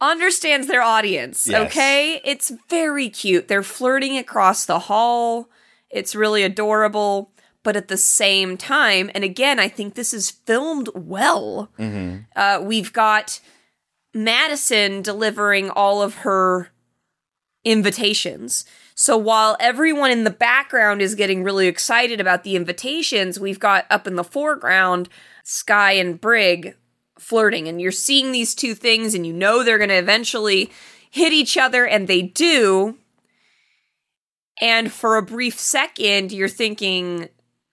understands 0.00 0.66
their 0.66 0.82
audience. 0.82 1.46
Yes. 1.46 1.70
Okay, 1.70 2.20
it's 2.24 2.52
very 2.68 3.08
cute. 3.08 3.48
They're 3.48 3.62
flirting 3.62 4.16
across 4.16 4.64
the 4.66 4.78
hall. 4.78 5.48
It's 5.90 6.14
really 6.14 6.42
adorable, 6.42 7.32
but 7.62 7.76
at 7.76 7.88
the 7.88 7.96
same 7.96 8.56
time, 8.56 9.10
and 9.14 9.24
again, 9.24 9.58
I 9.58 9.68
think 9.68 9.94
this 9.94 10.14
is 10.14 10.30
filmed 10.30 10.88
well. 10.94 11.70
Mm-hmm. 11.78 12.18
Uh, 12.36 12.60
we've 12.62 12.92
got 12.92 13.40
Madison 14.14 15.02
delivering 15.02 15.70
all 15.70 16.02
of 16.02 16.16
her 16.16 16.70
invitations. 17.64 18.64
So 19.00 19.16
while 19.16 19.56
everyone 19.60 20.10
in 20.10 20.24
the 20.24 20.30
background 20.30 21.00
is 21.00 21.14
getting 21.14 21.44
really 21.44 21.68
excited 21.68 22.20
about 22.20 22.42
the 22.42 22.56
invitations, 22.56 23.38
we've 23.38 23.60
got 23.60 23.86
up 23.90 24.08
in 24.08 24.16
the 24.16 24.24
foreground 24.24 25.08
Sky 25.44 25.92
and 25.92 26.20
Brig 26.20 26.76
flirting. 27.16 27.68
And 27.68 27.80
you're 27.80 27.92
seeing 27.92 28.32
these 28.32 28.56
two 28.56 28.74
things, 28.74 29.14
and 29.14 29.24
you 29.24 29.32
know 29.32 29.62
they're 29.62 29.78
going 29.78 29.88
to 29.90 29.94
eventually 29.94 30.72
hit 31.12 31.32
each 31.32 31.56
other, 31.56 31.86
and 31.86 32.08
they 32.08 32.22
do. 32.22 32.98
And 34.60 34.90
for 34.90 35.16
a 35.16 35.22
brief 35.22 35.60
second, 35.60 36.32
you're 36.32 36.48
thinking, 36.48 37.28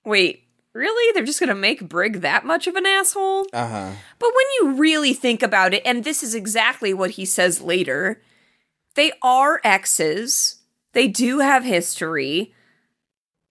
wait, 0.05 0.43
really? 0.73 1.11
They're 1.13 1.25
just 1.25 1.39
gonna 1.39 1.55
make 1.55 1.89
Brig 1.89 2.21
that 2.21 2.45
much 2.45 2.67
of 2.67 2.75
an 2.75 2.85
asshole? 2.85 3.47
Uh 3.51 3.67
huh. 3.67 3.91
But 4.19 4.29
when 4.29 4.45
you 4.61 4.79
really 4.79 5.15
think 5.15 5.41
about 5.41 5.73
it, 5.73 5.81
and 5.87 6.03
this 6.03 6.21
is 6.21 6.35
exactly 6.35 6.93
what 6.93 7.11
he 7.11 7.25
says 7.25 7.61
later, 7.61 8.21
they 8.93 9.11
are 9.23 9.59
exes. 9.63 10.54
They 10.95 11.07
do 11.07 11.39
have 11.39 11.63
history. 11.63 12.53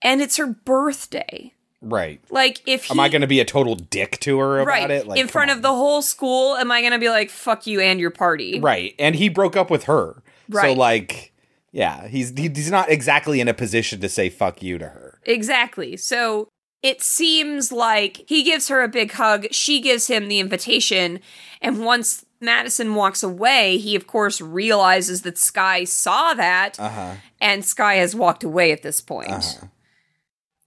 And 0.02 0.20
it's 0.20 0.36
her 0.38 0.46
birthday. 0.46 1.52
Right. 1.80 2.20
Like 2.30 2.62
if 2.66 2.84
he, 2.84 2.92
Am 2.92 2.98
I 2.98 3.08
going 3.08 3.20
to 3.20 3.28
be 3.28 3.40
a 3.40 3.44
total 3.44 3.74
dick 3.76 4.18
to 4.20 4.38
her 4.38 4.60
about 4.60 4.68
right 4.68 4.90
it? 4.90 5.06
Like, 5.06 5.20
in 5.20 5.28
front 5.28 5.50
of 5.50 5.62
the 5.62 5.68
whole 5.68 6.02
school, 6.02 6.56
am 6.56 6.72
I 6.72 6.80
gonna 6.82 6.98
be 6.98 7.10
like 7.10 7.28
"fuck 7.28 7.66
you" 7.66 7.80
and 7.80 8.00
your 8.00 8.10
party? 8.10 8.58
Right. 8.58 8.94
And 8.98 9.14
he 9.14 9.28
broke 9.28 9.54
up 9.54 9.70
with 9.70 9.84
her. 9.84 10.22
Right. 10.48 10.70
So 10.70 10.72
like 10.72 11.34
yeah, 11.72 12.08
he's 12.08 12.32
he's 12.36 12.70
not 12.70 12.88
exactly 12.90 13.40
in 13.40 13.48
a 13.48 13.54
position 13.54 14.00
to 14.00 14.08
say 14.08 14.30
fuck 14.30 14.62
you 14.62 14.78
to 14.78 14.88
her. 14.88 15.20
Exactly. 15.24 15.98
So 15.98 16.48
it 16.82 17.02
seems 17.02 17.72
like 17.72 18.24
he 18.26 18.42
gives 18.42 18.68
her 18.68 18.82
a 18.82 18.88
big 18.88 19.12
hug. 19.12 19.46
She 19.50 19.80
gives 19.80 20.06
him 20.06 20.28
the 20.28 20.38
invitation. 20.38 21.20
And 21.60 21.84
once 21.84 22.24
Madison 22.44 22.94
walks 22.94 23.22
away, 23.22 23.78
he, 23.78 23.96
of 23.96 24.06
course, 24.06 24.40
realizes 24.40 25.22
that 25.22 25.38
Sky 25.38 25.84
saw 25.84 26.34
that. 26.34 26.78
Uh-huh. 26.78 27.14
And 27.40 27.64
Sky 27.64 27.94
has 27.96 28.14
walked 28.14 28.44
away 28.44 28.72
at 28.72 28.82
this 28.82 29.00
point. 29.00 29.30
Uh-huh. 29.30 29.66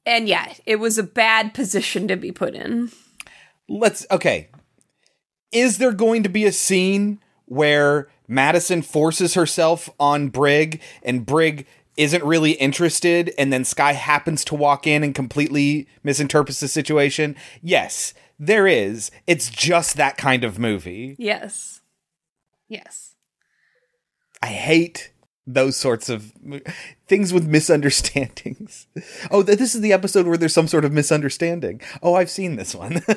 And 0.06 0.28
yeah, 0.28 0.54
it 0.66 0.78
was 0.78 0.98
a 0.98 1.04
bad 1.04 1.54
position 1.54 2.08
to 2.08 2.16
be 2.16 2.32
put 2.32 2.56
in. 2.56 2.92
Let's 3.68 4.06
okay. 4.10 4.50
Is 5.52 5.78
there 5.78 5.92
going 5.92 6.24
to 6.24 6.30
be 6.30 6.46
a 6.46 6.52
scene 6.52 7.20
where 7.46 8.08
Madison 8.28 8.82
forces 8.82 9.34
herself 9.34 9.90
on 10.00 10.30
Brig 10.30 10.82
and 11.04 11.26
Brig 11.26 11.66
isn't 11.98 12.24
really 12.24 12.52
interested 12.52 13.34
and 13.38 13.52
then 13.52 13.66
Sky 13.66 13.94
happens 13.94 14.46
to 14.46 14.56
walk 14.56 14.86
in 14.88 15.04
and 15.04 15.16
completely 15.16 15.88
misinterprets 16.04 16.60
the 16.60 16.68
situation? 16.68 17.36
Yes, 17.62 18.14
there 18.40 18.68
is. 18.68 19.12
It's 19.26 19.50
just 19.50 19.98
that 19.98 20.18
kind 20.18 20.44
of 20.44 20.60
movie. 20.60 21.16
Yes. 21.18 21.82
Yes. 22.68 23.16
I 24.42 24.48
hate 24.48 25.12
those 25.46 25.78
sorts 25.78 26.10
of 26.10 26.34
things 27.08 27.32
with 27.34 27.48
misunderstandings. 27.48 28.88
Oh, 29.32 29.44
th- 29.44 29.58
this 29.58 29.76
is 29.76 29.82
the 29.82 29.94
episode 29.94 30.28
where 30.28 30.38
there's 30.38 30.54
some 30.54 30.68
sort 30.68 30.86
of 30.86 30.92
misunderstanding. 30.92 31.82
Oh, 32.02 32.14
I've 32.16 32.30
seen 32.30 32.56
this 32.56 32.76
one. 32.76 33.02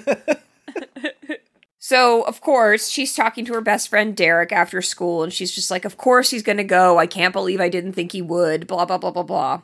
So, 1.82 2.22
of 2.22 2.42
course, 2.42 2.88
she's 2.88 3.16
talking 3.16 3.46
to 3.46 3.54
her 3.54 3.62
best 3.62 3.88
friend 3.88 4.14
Derek 4.14 4.52
after 4.52 4.82
school, 4.82 5.22
and 5.24 5.32
she's 5.32 5.50
just 5.50 5.70
like, 5.70 5.86
Of 5.86 5.96
course 5.96 6.30
he's 6.30 6.42
gonna 6.42 6.62
go. 6.62 6.98
I 6.98 7.06
can't 7.06 7.32
believe 7.32 7.60
I 7.60 7.70
didn't 7.70 7.94
think 7.94 8.12
he 8.12 8.20
would. 8.20 8.66
Blah, 8.66 8.84
blah, 8.84 8.98
blah, 8.98 9.10
blah, 9.10 9.22
blah. 9.22 9.62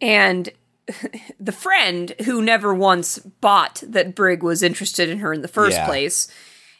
And 0.00 0.50
the 1.40 1.52
friend 1.52 2.14
who 2.24 2.42
never 2.42 2.74
once 2.74 3.18
bought 3.18 3.82
that 3.86 4.14
Brig 4.14 4.42
was 4.42 4.62
interested 4.62 5.08
in 5.08 5.18
her 5.18 5.32
in 5.32 5.42
the 5.42 5.48
first 5.48 5.76
Yeah. 5.76 5.86
place 5.86 6.28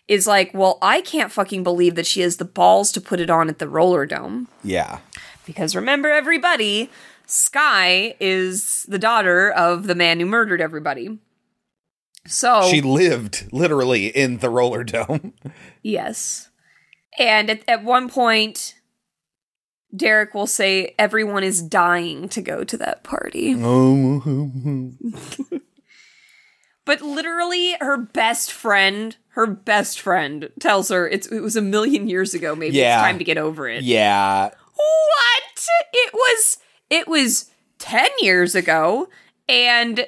is 0.09 0.27
like, 0.27 0.53
Well, 0.55 0.79
I 0.83 1.01
can't 1.01 1.33
fucking 1.33 1.63
believe 1.65 1.95
that 1.97 2.07
she 2.07 2.21
has 2.21 2.37
the 2.37 2.45
balls 2.45 2.93
to 2.93 3.01
put 3.01 3.19
it 3.21 3.31
on 3.31 3.49
at 3.49 3.59
the 3.59 3.69
roller 3.69 4.07
dome. 4.07 4.49
yeah. 4.63 4.99
Because 5.45 5.77
remember, 5.77 6.11
everybody, 6.11 6.91
Sky 7.27 8.15
is 8.19 8.85
the 8.89 8.99
daughter 8.99 9.51
of 9.51 9.87
the 9.87 9.95
man 9.95 10.19
who 10.19 10.27
murdered 10.27 10.61
everybody. 10.61 11.19
So 12.27 12.69
She 12.69 12.81
lived 12.83 13.47
literally 13.53 14.07
in 14.09 14.39
the 14.39 14.51
roller 14.51 14.83
dome. 14.85 15.33
Yes. 15.83 16.49
And 17.19 17.49
at, 17.49 17.63
at 17.69 17.85
one 17.85 18.09
point, 18.09 18.75
Derek 19.95 20.35
will 20.35 20.47
say, 20.47 20.95
Everyone 20.99 21.45
is 21.45 21.63
dying 21.63 22.29
to 22.31 22.43
go 22.43 22.65
to 22.65 22.77
that 22.79 23.05
party. 23.05 23.55
But 26.85 27.03
literally, 27.03 27.75
her 27.81 27.97
best 27.97 28.53
friend, 28.53 29.17
her 29.31 29.49
best 29.49 30.01
friend 30.01 30.51
tells 30.61 30.89
her 30.91 31.09
it's, 31.09 31.27
it 31.27 31.41
was 31.41 31.57
a 31.57 31.61
million 31.61 32.07
years 32.09 32.33
ago. 32.33 32.55
Maybe 32.55 32.77
Yeah. 32.77 33.01
it's 33.01 33.07
time 33.09 33.19
to 33.19 33.25
get 33.25 33.39
over 33.39 33.69
it. 33.69 33.83
yeah. 33.83 34.51
What? 34.77 35.67
It 35.93 36.15
was, 36.15 36.59
it 36.89 37.09
was 37.09 37.51
10 37.81 38.09
years 38.21 38.55
ago. 38.55 39.09
And 39.49 40.07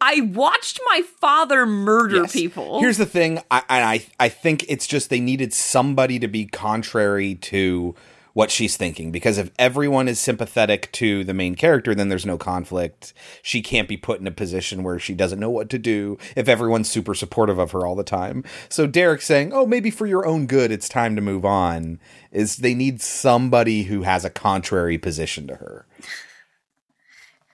I 0.00 0.22
watched 0.22 0.80
my 0.86 1.02
father 1.20 1.66
murder 1.66 2.22
Yes. 2.22 2.32
people. 2.32 2.80
Here's 2.80 2.96
the 2.96 3.04
thing, 3.04 3.40
I, 3.50 3.62
I 3.68 4.06
I 4.18 4.28
think 4.30 4.64
it's 4.66 4.86
just 4.86 5.10
they 5.10 5.20
needed 5.20 5.52
somebody 5.52 6.18
to 6.20 6.28
be 6.28 6.46
contrary 6.46 7.34
to 7.34 7.94
what 8.32 8.50
she's 8.50 8.76
thinking. 8.76 9.10
Because 9.12 9.38
if 9.38 9.50
everyone 9.58 10.08
is 10.08 10.18
sympathetic 10.18 10.90
to 10.92 11.24
the 11.24 11.34
main 11.34 11.54
character 11.54 11.94
then 11.94 12.08
there's 12.08 12.26
no 12.26 12.38
conflict. 12.38 13.12
She 13.42 13.62
can't 13.62 13.88
be 13.88 13.96
put 13.96 14.20
in 14.20 14.26
a 14.26 14.32
position 14.32 14.82
where 14.82 14.98
she 14.98 15.14
doesn't 15.14 15.40
know 15.40 15.50
what 15.50 15.70
to 15.70 15.78
do 15.78 16.18
if 16.36 16.48
everyone's 16.48 16.90
super 16.90 17.14
supportive 17.14 17.58
of 17.58 17.72
her 17.72 17.86
all 17.86 17.96
the 17.96 18.04
time. 18.04 18.44
So 18.68 18.86
derek 18.86 19.22
saying 19.22 19.52
oh 19.52 19.66
maybe 19.66 19.90
for 19.90 20.06
your 20.06 20.26
own 20.26 20.46
good 20.46 20.70
it's 20.70 20.88
time 20.88 21.16
to 21.16 21.22
move 21.22 21.44
on 21.44 22.00
is 22.30 22.56
they 22.56 22.74
need 22.74 23.00
somebody 23.00 23.84
who 23.84 24.02
has 24.02 24.24
a 24.24 24.30
contrary 24.30 24.98
position 24.98 25.46
to 25.48 25.56
her. 25.56 25.86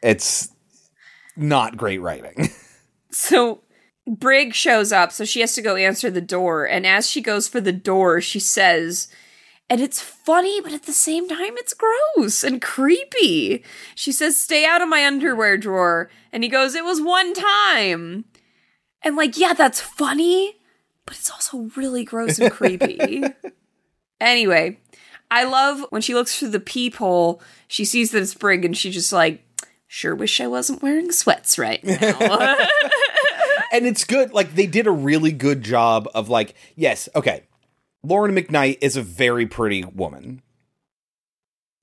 It's 0.03 0.51
not 1.37 1.77
great 1.77 2.01
writing. 2.01 2.51
So 3.17 3.63
Brig 4.07 4.55
shows 4.55 4.93
up, 4.93 5.11
so 5.11 5.25
she 5.25 5.41
has 5.41 5.55
to 5.55 5.63
go 5.63 5.75
answer 5.75 6.11
the 6.11 6.21
door. 6.21 6.65
And 6.65 6.87
as 6.87 7.09
she 7.09 7.23
goes 7.23 7.49
for 7.49 7.61
the 7.61 7.73
door, 7.73 8.21
she 8.21 8.39
says, 8.39 9.09
and 9.69 9.81
it's 9.81 10.01
funny, 10.01 10.61
but 10.61 10.73
at 10.73 10.85
the 10.85 10.93
same 10.93 11.29
time, 11.29 11.57
it's 11.57 11.75
gross 11.75 12.45
and 12.45 12.63
creepy. 12.63 13.65
She 13.95 14.13
says, 14.13 14.41
Stay 14.41 14.65
out 14.65 14.81
of 14.81 14.89
my 14.89 15.05
underwear 15.05 15.57
drawer. 15.59 16.09
And 16.33 16.45
he 16.45 16.49
goes, 16.49 16.75
It 16.75 16.85
was 16.85 17.01
one 17.01 17.35
time. 17.35 18.27
And, 19.03 19.17
like, 19.17 19.37
yeah, 19.37 19.53
that's 19.53 19.81
funny, 19.81 20.57
but 21.05 21.17
it's 21.17 21.31
also 21.31 21.71
really 21.77 22.05
gross 22.05 22.39
and 22.39 22.51
creepy. 22.51 23.23
anyway, 24.21 24.79
I 25.31 25.45
love 25.45 25.85
when 25.91 26.03
she 26.03 26.15
looks 26.15 26.39
through 26.39 26.51
the 26.51 26.61
peephole, 26.61 27.43
she 27.69 27.85
sees 27.85 28.11
that 28.13 28.23
it's 28.23 28.35
Brig, 28.35 28.65
and 28.65 28.77
she 28.77 28.91
just, 28.91 29.13
like, 29.13 29.45
sure 29.87 30.15
wish 30.15 30.41
I 30.41 30.47
wasn't 30.47 30.83
wearing 30.83 31.11
sweats 31.13 31.59
right 31.59 31.83
now. 31.83 32.57
and 33.73 33.87
it's 33.87 34.05
good. 34.05 34.33
Like 34.33 34.55
they 34.55 34.67
did 34.67 34.87
a 34.87 34.93
really 34.93 35.33
good 35.33 35.63
job 35.63 36.09
of 36.15 36.29
like, 36.29 36.55
yes, 36.75 37.09
okay. 37.15 37.45
Lauren 38.07 38.37
McKnight 38.37 38.79
is 38.81 38.97
a 38.97 39.03
very 39.03 39.47
pretty 39.47 39.85
woman. 39.85 40.41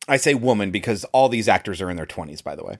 I 0.07 0.15
say 0.15 0.33
woman 0.33 0.71
because 0.71 1.03
all 1.05 1.27
these 1.27 1.49
actors 1.49 1.81
are 1.81 1.89
in 1.89 1.97
their 1.97 2.05
20s, 2.05 2.41
by 2.41 2.55
the 2.55 2.63
way. 2.63 2.77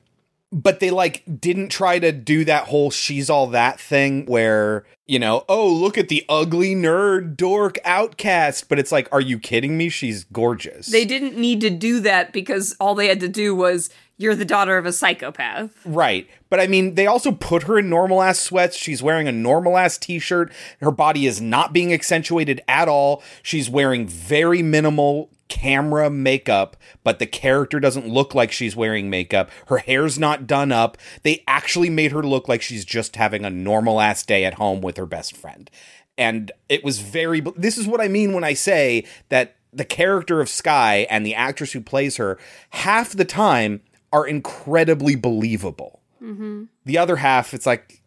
But 0.52 0.80
they 0.80 0.92
like 0.92 1.24
didn't 1.42 1.70
try 1.70 2.00
to 2.00 2.12
do 2.12 2.46
that 2.46 2.68
whole 2.68 2.92
she's 2.92 3.30
all 3.30 3.48
that 3.48 3.80
thing 3.80 4.26
where, 4.28 4.86
you 5.08 5.20
know, 5.20 5.44
oh, 5.50 5.68
look 5.68 5.98
at 5.98 6.10
the 6.10 6.24
ugly 6.30 6.76
nerd 6.76 7.36
dork 7.36 7.80
outcast. 7.84 8.70
But 8.70 8.80
it's 8.80 8.92
like, 8.92 9.10
are 9.12 9.22
you 9.22 9.40
kidding 9.40 9.78
me? 9.78 9.90
She's 9.90 10.24
gorgeous. 10.26 10.88
They 10.88 11.06
didn't 11.06 11.38
need 11.38 11.60
to 11.62 11.70
do 11.70 12.00
that 12.02 12.32
because 12.32 12.76
all 12.80 12.96
they 12.96 13.08
had 13.08 13.20
to 13.22 13.28
do 13.28 13.56
was 13.56 13.90
you're 14.24 14.36
the 14.36 14.46
daughter 14.46 14.78
of 14.78 14.86
a 14.86 14.94
psychopath. 14.94 15.72
Right. 15.86 16.28
But 16.50 16.60
I 16.60 16.68
mean, 16.68 16.96
they 16.96 17.06
also 17.06 17.32
put 17.32 17.64
her 17.64 17.78
in 17.78 17.90
normal 17.90 18.22
ass 18.22 18.40
sweats. 18.40 18.78
She's 18.78 19.04
wearing 19.04 19.28
a 19.28 19.32
normal 19.32 19.78
ass 19.78 19.98
t 19.98 20.18
shirt. 20.18 20.52
Her 20.82 20.92
body 20.92 21.28
is 21.28 21.42
not 21.42 21.74
being 21.74 21.94
accentuated 21.94 22.62
at 22.68 22.88
all. 22.88 23.22
She's 23.44 23.70
wearing 23.70 24.08
very 24.08 24.64
minimal 24.64 25.30
camera 25.50 26.10
makeup, 26.10 26.78
but 27.04 27.20
the 27.20 27.28
character 27.28 27.80
doesn't 27.80 28.08
look 28.08 28.34
like 28.34 28.52
she's 28.52 28.76
wearing 28.76 29.10
makeup. 29.10 29.52
Her 29.68 29.78
hair's 29.78 30.18
not 30.18 30.48
done 30.48 30.72
up. 30.72 30.98
They 31.22 31.44
actually 31.48 31.90
made 31.90 32.12
her 32.12 32.24
look 32.24 32.48
like 32.48 32.62
she's 32.62 32.86
just 32.86 33.18
having 33.18 33.46
a 33.46 33.50
normal 33.50 34.02
ass 34.02 34.24
day 34.24 34.46
at 34.46 34.56
home 34.56 34.82
with 34.82 34.98
her 34.98 35.06
best 35.06 35.36
friend. 35.36 35.70
And 36.18 36.52
it 36.70 36.84
was 36.84 37.00
very. 37.00 37.42
This 37.56 37.78
is 37.78 37.88
what 37.88 38.02
I 38.02 38.08
mean 38.08 38.34
when 38.34 38.44
I 38.44 38.54
say 38.54 39.06
that 39.30 39.58
the 39.74 39.86
character 39.86 40.40
of 40.40 40.50
Sky 40.50 41.08
and 41.10 41.26
the 41.26 41.36
actress 41.36 41.72
who 41.72 41.82
plays 41.82 42.18
her, 42.18 42.38
half 42.70 43.12
the 43.12 43.26
time, 43.26 43.82
are 44.14 44.26
incredibly 44.26 45.16
believable. 45.16 46.00
Mm-hmm. 46.22 46.66
The 46.86 46.98
other 46.98 47.18
half, 47.18 47.54
it's 47.54 47.66
like, 47.66 48.02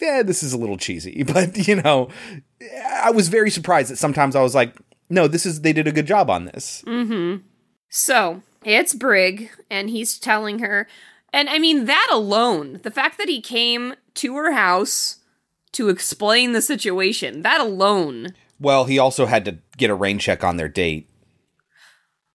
yeah, 0.00 0.22
this 0.24 0.42
is 0.42 0.52
a 0.52 0.58
little 0.58 0.78
cheesy, 0.78 1.22
but 1.26 1.68
you 1.68 1.76
know, 1.76 2.08
I 2.90 3.12
was 3.12 3.28
very 3.28 3.50
surprised 3.50 3.92
that 3.92 3.98
sometimes 3.98 4.34
I 4.34 4.42
was 4.42 4.54
like, 4.54 4.74
no, 5.08 5.28
this 5.28 5.46
is 5.46 5.60
they 5.60 5.72
did 5.72 5.86
a 5.86 5.92
good 5.92 6.06
job 6.06 6.28
on 6.30 6.46
this. 6.46 6.82
Mm-hmm. 6.86 7.44
So 7.90 8.42
it's 8.64 8.94
Brig, 8.94 9.50
and 9.70 9.88
he's 9.90 10.18
telling 10.18 10.58
her, 10.58 10.88
and 11.32 11.48
I 11.48 11.58
mean 11.58 11.84
that 11.84 12.08
alone, 12.10 12.80
the 12.82 12.90
fact 12.90 13.18
that 13.18 13.28
he 13.28 13.40
came 13.40 13.94
to 14.14 14.34
her 14.34 14.52
house 14.52 15.18
to 15.72 15.90
explain 15.90 16.52
the 16.52 16.62
situation, 16.62 17.42
that 17.42 17.60
alone. 17.60 18.28
Well, 18.58 18.86
he 18.86 18.98
also 18.98 19.26
had 19.26 19.44
to 19.44 19.58
get 19.76 19.90
a 19.90 19.94
rain 19.94 20.18
check 20.18 20.42
on 20.42 20.56
their 20.56 20.68
date. 20.68 21.08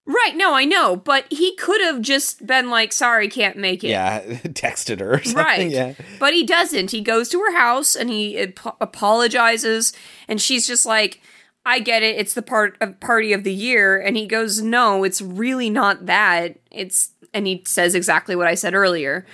Right, 0.04 0.34
no, 0.36 0.52
I 0.54 0.64
know, 0.64 0.96
but 0.96 1.26
he 1.30 1.54
could 1.54 1.80
have 1.80 2.00
just 2.00 2.44
been 2.44 2.70
like, 2.70 2.92
sorry, 2.92 3.28
can't 3.28 3.56
make 3.56 3.84
it. 3.84 3.90
Yeah, 3.90 4.20
texted 4.48 4.98
her. 5.00 5.14
Or 5.14 5.22
something. 5.22 5.36
Right. 5.36 5.70
Yeah. 5.70 5.94
But 6.18 6.34
he 6.34 6.44
doesn't. 6.44 6.90
He 6.90 7.00
goes 7.00 7.28
to 7.28 7.38
her 7.38 7.52
house 7.56 7.94
and 7.94 8.10
he 8.10 8.36
ap- 8.38 8.76
apologizes 8.80 9.92
and 10.26 10.40
she's 10.40 10.66
just 10.66 10.84
like, 10.86 11.20
"I 11.64 11.78
get 11.78 12.02
it. 12.02 12.16
It's 12.18 12.34
the 12.34 12.42
part 12.42 12.76
of 12.80 12.98
party 12.98 13.32
of 13.32 13.44
the 13.44 13.52
year." 13.54 14.00
And 14.00 14.16
he 14.16 14.26
goes, 14.26 14.60
"No, 14.60 15.04
it's 15.04 15.22
really 15.22 15.70
not 15.70 16.06
that. 16.06 16.58
It's 16.72 17.10
and 17.32 17.46
he 17.46 17.62
says 17.66 17.94
exactly 17.94 18.34
what 18.34 18.48
I 18.48 18.54
said 18.54 18.74
earlier. 18.74 19.24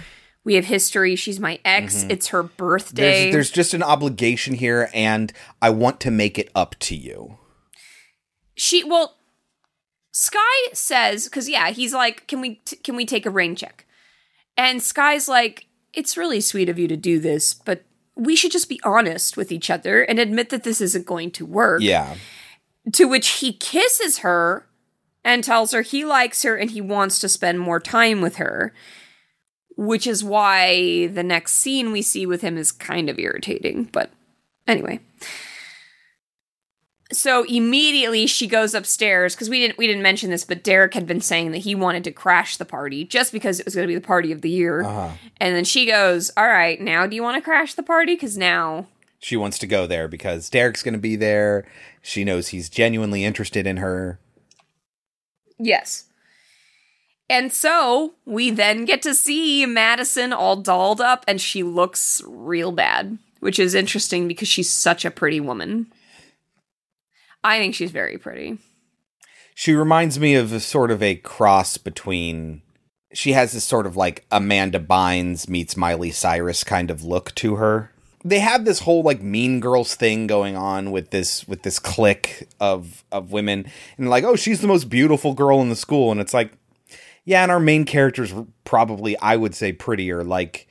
We 0.45 0.55
have 0.55 0.67
history. 0.67 1.17
She's 1.17 1.41
my 1.41 1.61
ex. 1.65 2.05
Mhm. 2.05 2.11
It's 2.11 2.29
her 2.29 2.43
birthday. 2.43 3.31
There's, 3.31 3.33
there's 3.33 3.51
just 3.51 3.75
an 3.75 3.83
obligation 3.83 4.55
here, 4.55 4.91
and 4.93 5.33
I 5.63 5.71
want 5.71 5.99
to 6.01 6.11
make 6.11 6.39
it 6.39 6.51
up 6.55 6.75
to 6.81 6.95
you. 6.95 7.39
she 8.55 8.85
well 8.85 9.15
sky 10.19 10.69
says 10.73 11.25
because 11.27 11.49
yeah 11.49 11.71
he's 11.71 11.95
like 11.95 12.27
can 12.27 12.41
we 12.41 12.57
t- 12.65 12.77
can 12.77 12.97
we 12.97 13.07
take 13.07 13.25
a 13.25 13.31
rain 13.31 13.55
check? 13.55 13.87
And 14.57 14.83
sky's 14.83 15.29
like 15.29 15.67
it's 15.95 16.17
really 16.17 16.41
sweet 16.41 16.69
of 16.69 16.77
you 16.77 16.89
to 16.89 16.97
do 16.97 17.21
this 17.21 17.55
but 17.55 17.85
we 18.17 18.35
should 18.35 18.51
just 18.51 18.69
be 18.69 18.81
honest 18.83 19.37
with 19.37 19.53
each 19.53 19.71
other 19.71 20.03
and 20.03 20.19
admit 20.19 20.51
that 20.51 20.65
this 20.65 20.81
isn't 20.81 21.07
going 21.07 21.31
to 21.31 21.47
work. 21.47 21.81
Yeah. 21.83 22.17
to 22.93 23.05
which 23.05 23.29
he 23.41 23.53
kisses 23.53 24.19
her 24.19 24.67
and 25.25 25.45
tells 25.45 25.71
her 25.71 25.83
he 25.83 26.05
likes 26.05 26.43
her 26.43 26.57
and 26.57 26.71
he 26.73 26.81
wants 26.81 27.21
to 27.21 27.29
spend 27.29 27.61
more 27.61 27.79
time 27.79 28.21
with 28.21 28.37
her 28.37 28.75
which 29.77 30.09
is 30.09 30.25
why 30.25 31.07
the 31.07 31.23
next 31.23 31.53
scene 31.53 31.93
we 31.93 32.03
see 32.03 32.27
with 32.27 32.41
him 32.43 32.59
is 32.59 32.73
kind 32.73 33.09
of 33.09 33.21
irritating 33.21 33.85
but 33.93 34.11
anyway 34.67 34.99
so 37.11 37.45
immediately 37.45 38.27
she 38.27 38.47
goes 38.47 38.75
upstairs 38.75 39.35
because 39.35 39.49
we 39.49 39.61
didn't 39.61 39.79
we 39.79 39.87
didn't 39.87 40.03
mention 40.03 40.31
this, 40.31 40.45
but 40.45 40.63
Derek 40.63 40.95
had 40.95 41.07
been 41.07 41.21
saying 41.21 41.53
that 41.53 41.59
he 41.59 41.75
wanted 41.75 42.05
to 42.05 42.13
crash 42.13 42.57
the 42.57 42.65
party 42.65 43.05
just 43.05 43.33
because 43.33 43.59
it 43.59 43.65
was 43.65 43.75
going 43.75 43.87
to 43.87 43.91
be 43.91 43.95
the 43.95 44.07
party 44.07 44.31
of 44.33 44.43
the 44.43 44.51
year. 44.51 44.83
Uh-huh. 44.85 45.11
And 45.39 45.55
then 45.57 45.65
she 45.65 45.87
goes, 45.87 46.31
"All 46.37 46.47
right, 46.49 46.81
now 46.81 47.07
do 47.07 47.17
you 47.17 47.23
want 47.23 47.37
to 47.37 47.43
crash 47.43 47.75
the 47.75 47.83
party? 47.83 48.15
Because 48.15 48.37
now 48.37 48.87
She 49.21 49.37
wants 49.37 49.59
to 49.59 49.67
go 49.67 49.87
there 49.87 50.07
because 50.07 50.49
Derek's 50.51 50.83
going 50.83 50.95
to 50.95 50.99
be 50.99 51.17
there. 51.17 51.67
She 52.03 52.25
knows 52.25 52.49
he's 52.49 52.69
genuinely 52.69 53.25
interested 53.25 53.67
in 53.67 53.79
her. 53.79 54.19
Yes. 55.59 56.05
And 57.31 57.53
so 57.53 58.15
we 58.25 58.51
then 58.51 58.85
get 58.85 59.03
to 59.03 59.15
see 59.15 59.67
Madison 59.67 60.33
all 60.33 60.57
dolled 60.57 61.01
up 61.01 61.25
and 61.29 61.41
she 61.41 61.63
looks 61.63 62.23
real 62.27 62.73
bad, 62.73 63.19
which 63.41 63.59
is 63.59 63.75
interesting 63.75 64.29
because 64.29 64.49
she's 64.49 64.71
such 64.71 65.05
a 65.05 65.11
pretty 65.11 65.41
woman. 65.41 65.93
I 67.45 67.59
think 67.59 67.75
she's 67.75 67.91
very 67.91 68.19
pretty. 68.19 68.59
She 69.55 69.75
reminds 69.75 70.21
me 70.21 70.35
of 70.35 70.53
a 70.53 70.61
sort 70.61 70.91
of 70.91 71.03
a 71.03 71.17
cross 71.17 71.79
between. 71.79 72.63
She 73.13 73.33
has 73.33 73.53
this 73.53 73.65
sort 73.65 73.87
of 73.87 73.97
like 73.97 74.25
Amanda 74.31 74.79
Bynes 74.79 75.49
meets 75.49 75.77
Miley 75.77 76.11
Cyrus 76.11 76.63
kind 76.63 76.91
of 76.91 77.03
look 77.03 77.35
to 77.37 77.57
her. 77.57 77.91
They 78.25 78.41
have 78.41 78.65
this 78.65 78.81
whole 78.81 79.03
like 79.03 79.23
Mean 79.23 79.61
Girls 79.61 79.95
thing 79.95 80.27
going 80.27 80.57
on 80.57 80.91
with 80.91 81.11
this 81.11 81.49
with 81.49 81.63
this 81.63 81.79
clique 81.79 82.49
of 82.61 83.05
of 83.11 83.33
women, 83.33 83.67
and 83.97 84.11
like, 84.11 84.25
oh, 84.25 84.37
she's 84.37 84.61
the 84.61 84.67
most 84.69 84.91
beautiful 84.91 85.35
girl 85.35 85.61
in 85.63 85.69
the 85.71 85.77
school, 85.77 86.11
and 86.13 86.21
it's 86.21 86.35
like, 86.35 86.53
yeah, 87.25 87.43
and 87.43 87.51
our 87.51 87.61
main 87.61 87.85
character's 87.85 88.35
probably, 88.65 89.19
I 89.19 89.37
would 89.37 89.55
say, 89.55 89.73
prettier. 89.73 90.23
Like, 90.23 90.69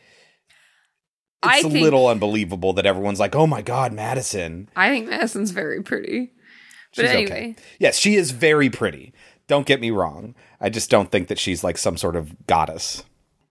it's 1.43 1.65
a 1.65 1.69
think- 1.69 1.83
little 1.83 2.07
unbelievable 2.07 2.73
that 2.73 2.85
everyone's 2.85 3.19
like, 3.19 3.35
oh 3.35 3.47
my 3.47 3.61
god, 3.61 3.93
Madison. 3.93 4.69
I 4.75 4.89
think 4.89 5.09
Madison's 5.09 5.51
very 5.51 5.81
pretty. 5.81 6.31
But 6.97 7.03
She's 7.03 7.11
anyway, 7.11 7.31
okay. 7.51 7.55
Yes, 7.79 7.97
she 7.97 8.15
is 8.15 8.31
very 8.31 8.69
pretty. 8.69 9.13
Don't 9.47 9.65
get 9.65 9.79
me 9.79 9.91
wrong. 9.91 10.35
I 10.59 10.69
just 10.69 10.89
don't 10.89 11.09
think 11.09 11.29
that 11.29 11.39
she's 11.39 11.63
like 11.63 11.77
some 11.77 11.95
sort 11.95 12.17
of 12.17 12.45
goddess. 12.47 13.03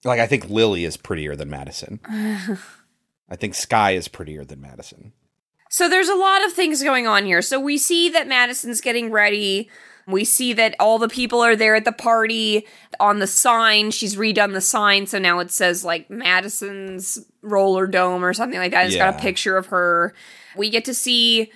Like 0.04 0.20
I 0.20 0.26
think 0.26 0.50
Lily 0.50 0.84
is 0.84 0.96
prettier 0.98 1.34
than 1.34 1.48
Madison. 1.48 2.00
I 3.28 3.36
think 3.36 3.54
Sky 3.54 3.92
is 3.92 4.08
prettier 4.08 4.44
than 4.44 4.60
Madison. 4.60 5.12
So 5.70 5.88
there's 5.88 6.08
a 6.08 6.14
lot 6.14 6.44
of 6.44 6.52
things 6.52 6.82
going 6.82 7.06
on 7.06 7.24
here. 7.24 7.42
So 7.42 7.58
we 7.58 7.78
see 7.78 8.08
that 8.10 8.28
Madison's 8.28 8.80
getting 8.80 9.10
ready. 9.10 9.68
We 10.06 10.24
see 10.24 10.52
that 10.52 10.76
all 10.78 10.98
the 10.98 11.08
people 11.08 11.40
are 11.40 11.56
there 11.56 11.74
at 11.74 11.84
the 11.84 11.92
party. 11.92 12.66
On 13.00 13.18
the 13.18 13.26
sign, 13.26 13.90
she's 13.90 14.16
redone 14.16 14.52
the 14.52 14.60
sign, 14.60 15.06
so 15.06 15.18
now 15.18 15.40
it 15.40 15.50
says 15.50 15.84
like 15.84 16.08
Madison's 16.08 17.18
roller 17.42 17.86
dome 17.88 18.24
or 18.24 18.32
something 18.32 18.58
like 18.58 18.70
that. 18.70 18.86
It's 18.86 18.96
got 18.96 19.16
a 19.16 19.18
picture 19.18 19.56
of 19.56 19.66
her. 19.66 20.14
We 20.56 20.70
get 20.70 20.84
to 20.84 20.94
see 20.94 21.50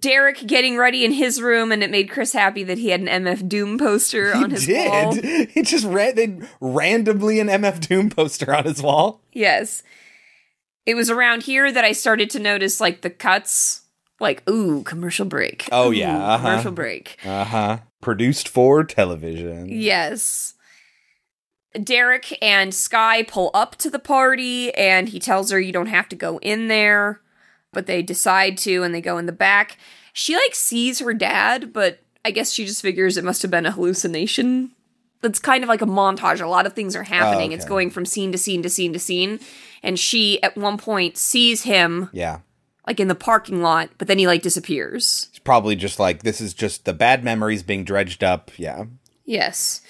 Derek 0.00 0.46
getting 0.46 0.76
ready 0.76 1.04
in 1.04 1.12
his 1.12 1.40
room, 1.40 1.70
and 1.70 1.82
it 1.82 1.90
made 1.90 2.10
Chris 2.10 2.32
happy 2.32 2.64
that 2.64 2.78
he 2.78 2.88
had 2.88 3.00
an 3.00 3.24
MF 3.24 3.48
Doom 3.48 3.78
poster 3.78 4.34
on 4.34 4.50
his 4.50 4.66
wall. 4.68 5.12
did. 5.12 5.50
He 5.50 5.62
just 5.62 5.88
they 5.90 6.40
randomly 6.60 7.38
an 7.38 7.46
MF 7.46 7.86
Doom 7.86 8.10
poster 8.10 8.52
on 8.52 8.64
his 8.64 8.82
wall. 8.82 9.20
Yes. 9.32 9.84
It 10.86 10.94
was 10.94 11.08
around 11.08 11.44
here 11.44 11.70
that 11.70 11.84
I 11.84 11.92
started 11.92 12.30
to 12.30 12.38
notice 12.40 12.80
like 12.80 13.02
the 13.02 13.10
cuts, 13.10 13.82
like 14.18 14.48
ooh, 14.48 14.82
commercial 14.82 15.24
break. 15.24 15.68
Oh 15.70 15.88
Ooh, 15.90 15.92
yeah, 15.92 16.16
uh-huh. 16.16 16.48
commercial 16.48 16.72
break. 16.72 17.18
Uh 17.24 17.44
huh. 17.44 17.78
Produced 18.00 18.48
for 18.48 18.82
television. 18.82 19.68
Yes. 19.68 20.54
Derek 21.82 22.36
and 22.42 22.74
Sky 22.74 23.22
pull 23.22 23.50
up 23.54 23.76
to 23.76 23.90
the 23.90 23.98
party 23.98 24.74
and 24.74 25.08
he 25.08 25.20
tells 25.20 25.50
her 25.50 25.60
you 25.60 25.72
don't 25.72 25.86
have 25.86 26.08
to 26.08 26.16
go 26.16 26.38
in 26.38 26.68
there, 26.68 27.20
but 27.72 27.86
they 27.86 28.02
decide 28.02 28.56
to 28.58 28.82
and 28.82 28.94
they 28.94 29.00
go 29.00 29.18
in 29.18 29.26
the 29.26 29.32
back. 29.32 29.78
She 30.12 30.34
like 30.34 30.54
sees 30.54 31.00
her 31.00 31.12
dad, 31.12 31.72
but 31.72 32.00
I 32.24 32.30
guess 32.30 32.52
she 32.52 32.64
just 32.64 32.82
figures 32.82 33.16
it 33.16 33.24
must 33.24 33.42
have 33.42 33.50
been 33.50 33.66
a 33.66 33.70
hallucination. 33.70 34.72
It's 35.22 35.38
kind 35.38 35.62
of 35.64 35.68
like 35.68 35.82
a 35.82 35.86
montage. 35.86 36.40
A 36.40 36.46
lot 36.46 36.66
of 36.66 36.72
things 36.74 36.94
are 36.94 37.02
oh, 37.02 37.04
happening. 37.04 37.52
It's 37.52 37.64
okay. 37.64 37.68
going 37.68 37.90
from 37.90 38.06
scene 38.06 38.32
to 38.32 38.38
scene 38.38 38.62
to 38.62 38.68
scene 38.70 38.92
to 38.92 38.98
scene. 38.98 39.40
And 39.82 39.98
she 39.98 40.42
at 40.42 40.56
one 40.56 40.78
point 40.78 41.16
sees 41.16 41.62
him 41.62 42.10
Yeah. 42.12 42.40
like 42.86 43.00
in 43.00 43.08
the 43.08 43.14
parking 43.14 43.62
lot, 43.62 43.90
but 43.98 44.08
then 44.08 44.18
he 44.18 44.26
like 44.26 44.42
disappears. 44.42 45.26
It's 45.30 45.38
probably 45.38 45.76
just 45.76 45.98
like 45.98 46.22
this 46.22 46.40
is 46.40 46.54
just 46.54 46.84
the 46.84 46.92
bad 46.92 47.24
memories 47.24 47.62
being 47.62 47.84
dredged 47.84 48.22
up. 48.22 48.50
Yeah. 48.56 48.84
Yes. 49.24 49.82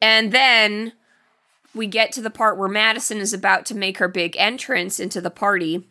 And 0.00 0.32
then 0.32 0.92
we 1.74 1.86
get 1.86 2.12
to 2.12 2.20
the 2.22 2.30
part 2.30 2.58
where 2.58 2.68
Madison 2.68 3.18
is 3.18 3.32
about 3.32 3.64
to 3.66 3.76
make 3.76 3.98
her 3.98 4.08
big 4.08 4.36
entrance 4.38 4.98
into 4.98 5.20
the 5.20 5.30
party. 5.30 5.86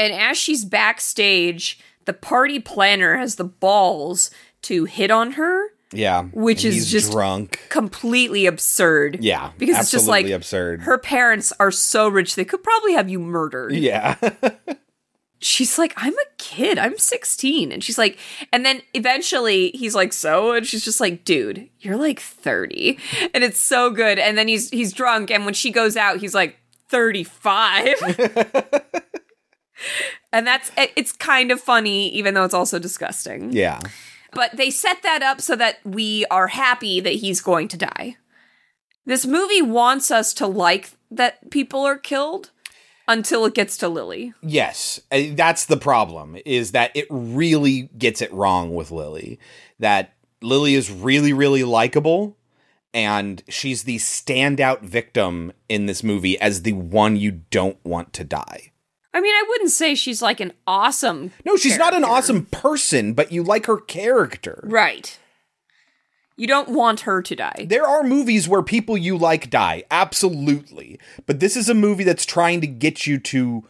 And 0.00 0.12
as 0.14 0.36
she's 0.38 0.64
backstage, 0.64 1.78
the 2.06 2.12
party 2.12 2.58
planner 2.58 3.16
has 3.18 3.36
the 3.36 3.44
balls 3.44 4.30
to 4.62 4.84
hit 4.86 5.10
on 5.10 5.32
her, 5.32 5.66
Yeah. 5.92 6.24
which 6.32 6.64
is 6.64 6.90
just 6.90 7.12
drunk. 7.12 7.60
completely 7.68 8.46
absurd. 8.46 9.18
Yeah. 9.20 9.52
Because 9.58 9.78
it's 9.80 9.90
just 9.90 10.08
like 10.08 10.26
absurd. 10.28 10.82
her 10.82 10.98
parents 10.98 11.52
are 11.60 11.70
so 11.70 12.08
rich 12.08 12.34
they 12.34 12.44
could 12.44 12.62
probably 12.62 12.94
have 12.94 13.08
you 13.10 13.18
murdered. 13.18 13.72
yeah. 13.72 14.16
she's 15.42 15.78
like, 15.78 15.94
I'm 15.96 16.12
a 16.14 16.26
kid. 16.38 16.78
I'm 16.78 16.98
16. 16.98 17.72
And 17.72 17.82
she's 17.82 17.96
like, 17.98 18.18
and 18.52 18.64
then 18.64 18.82
eventually 18.94 19.70
he's 19.74 19.94
like, 19.94 20.12
so? 20.12 20.52
And 20.52 20.66
she's 20.66 20.84
just 20.84 21.00
like, 21.00 21.24
dude, 21.24 21.68
you're 21.80 21.96
like 21.96 22.20
30. 22.20 22.98
And 23.34 23.42
it's 23.44 23.60
so 23.60 23.90
good. 23.90 24.18
And 24.18 24.36
then 24.36 24.48
he's 24.48 24.68
he's 24.70 24.92
drunk. 24.92 25.30
And 25.30 25.44
when 25.44 25.54
she 25.54 25.70
goes 25.70 25.96
out, 25.96 26.18
he's 26.18 26.34
like 26.34 26.56
35. 26.88 27.88
and 30.32 30.46
that's 30.46 30.70
it's 30.76 31.12
kind 31.12 31.50
of 31.50 31.60
funny, 31.60 32.08
even 32.10 32.34
though 32.34 32.44
it's 32.44 32.54
also 32.54 32.78
disgusting. 32.78 33.52
yeah. 33.52 33.80
But 34.32 34.56
they 34.56 34.70
set 34.70 35.02
that 35.02 35.22
up 35.22 35.40
so 35.40 35.56
that 35.56 35.78
we 35.84 36.24
are 36.30 36.46
happy 36.46 37.00
that 37.00 37.14
he's 37.14 37.40
going 37.40 37.66
to 37.68 37.76
die. 37.76 38.16
This 39.04 39.26
movie 39.26 39.62
wants 39.62 40.12
us 40.12 40.32
to 40.34 40.46
like 40.46 40.90
that 41.10 41.50
people 41.50 41.84
are 41.84 41.98
killed 41.98 42.50
until 43.08 43.44
it 43.44 43.54
gets 43.54 43.76
to 43.78 43.88
Lily. 43.88 44.32
Yes, 44.40 45.00
uh, 45.10 45.22
that's 45.32 45.66
the 45.66 45.76
problem. 45.76 46.36
Is 46.44 46.70
that 46.72 46.92
it 46.94 47.06
really 47.10 47.90
gets 47.98 48.22
it 48.22 48.32
wrong 48.32 48.72
with 48.72 48.92
Lily? 48.92 49.40
That 49.80 50.14
Lily 50.42 50.74
is 50.74 50.92
really, 50.92 51.32
really 51.32 51.64
likable, 51.64 52.36
and 52.94 53.42
she's 53.48 53.82
the 53.82 53.96
standout 53.96 54.82
victim 54.82 55.52
in 55.68 55.86
this 55.86 56.04
movie 56.04 56.40
as 56.40 56.62
the 56.62 56.72
one 56.74 57.16
you 57.16 57.32
don't 57.50 57.84
want 57.84 58.12
to 58.12 58.22
die. 58.24 58.69
I 59.12 59.20
mean, 59.20 59.34
I 59.34 59.44
wouldn't 59.48 59.70
say 59.70 59.94
she's 59.94 60.22
like 60.22 60.40
an 60.40 60.52
awesome. 60.66 61.32
No, 61.44 61.56
she's 61.56 61.78
not 61.78 61.94
an 61.94 62.04
awesome 62.04 62.46
person, 62.46 63.12
but 63.12 63.32
you 63.32 63.42
like 63.42 63.66
her 63.66 63.78
character. 63.78 64.60
Right. 64.62 65.18
You 66.36 66.46
don't 66.46 66.70
want 66.70 67.00
her 67.00 67.20
to 67.20 67.36
die. 67.36 67.66
There 67.68 67.86
are 67.86 68.02
movies 68.02 68.48
where 68.48 68.62
people 68.62 68.96
you 68.96 69.18
like 69.18 69.50
die, 69.50 69.82
absolutely. 69.90 70.98
But 71.26 71.40
this 71.40 71.56
is 71.56 71.68
a 71.68 71.74
movie 71.74 72.04
that's 72.04 72.24
trying 72.24 72.60
to 72.62 72.66
get 72.66 73.06
you 73.06 73.18
to 73.18 73.64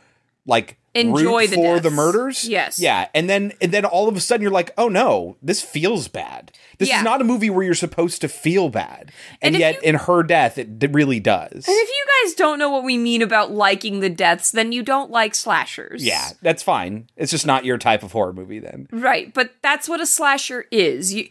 like 0.47 0.79
Enjoy 0.95 1.43
root 1.43 1.51
the 1.51 1.57
for 1.57 1.79
the 1.81 1.91
murders. 1.91 2.49
Yes. 2.49 2.79
Yeah, 2.81 3.09
and 3.15 3.31
then 3.31 3.53
and 3.61 3.71
then 3.73 3.85
all 3.85 4.09
of 4.09 4.17
a 4.17 4.21
sudden 4.21 4.43
you're 4.43 4.51
like, 4.51 4.73
"Oh 4.77 4.89
no, 4.89 5.37
this 5.41 5.62
feels 5.62 6.09
bad." 6.09 6.51
This 6.79 6.89
Yeah. 6.89 6.99
is 6.99 7.05
not 7.05 7.21
a 7.21 7.25
movie 7.25 7.49
where 7.51 7.62
you're 7.62 7.75
supposed 7.75 8.21
to 8.23 8.29
feel 8.29 8.71
bad. 8.71 9.12
And, 9.43 9.55
And 9.55 9.61
yet 9.61 9.85
in 9.85 9.95
her 9.97 10.23
death 10.23 10.57
it 10.59 10.79
d- 10.79 10.87
really 10.89 11.21
does. 11.21 11.53
And 11.53 11.65
if 11.69 11.89
you 11.89 12.05
guys 12.25 12.35
don't 12.35 12.59
know 12.59 12.71
what 12.71 12.83
we 12.85 12.97
mean 12.97 13.21
about 13.23 13.53
liking 13.53 14.01
the 14.01 14.09
deaths, 14.09 14.51
then 14.51 14.73
you 14.73 14.83
don't 14.83 15.11
like 15.11 15.35
slashers. 15.35 16.03
yeah, 16.03 16.31
that's 16.43 16.62
fine. 16.62 17.09
It's 17.17 17.31
just 17.31 17.47
not 17.47 17.65
your 17.65 17.79
type 17.79 18.03
of 18.03 18.12
horror 18.12 18.33
movie 18.33 18.59
then. 18.61 18.89
Right, 18.91 19.33
but 19.33 19.53
that's 19.62 19.89
what 19.89 20.01
a 20.01 20.07
slasher 20.07 20.65
is. 20.73 21.12
You 21.15 21.29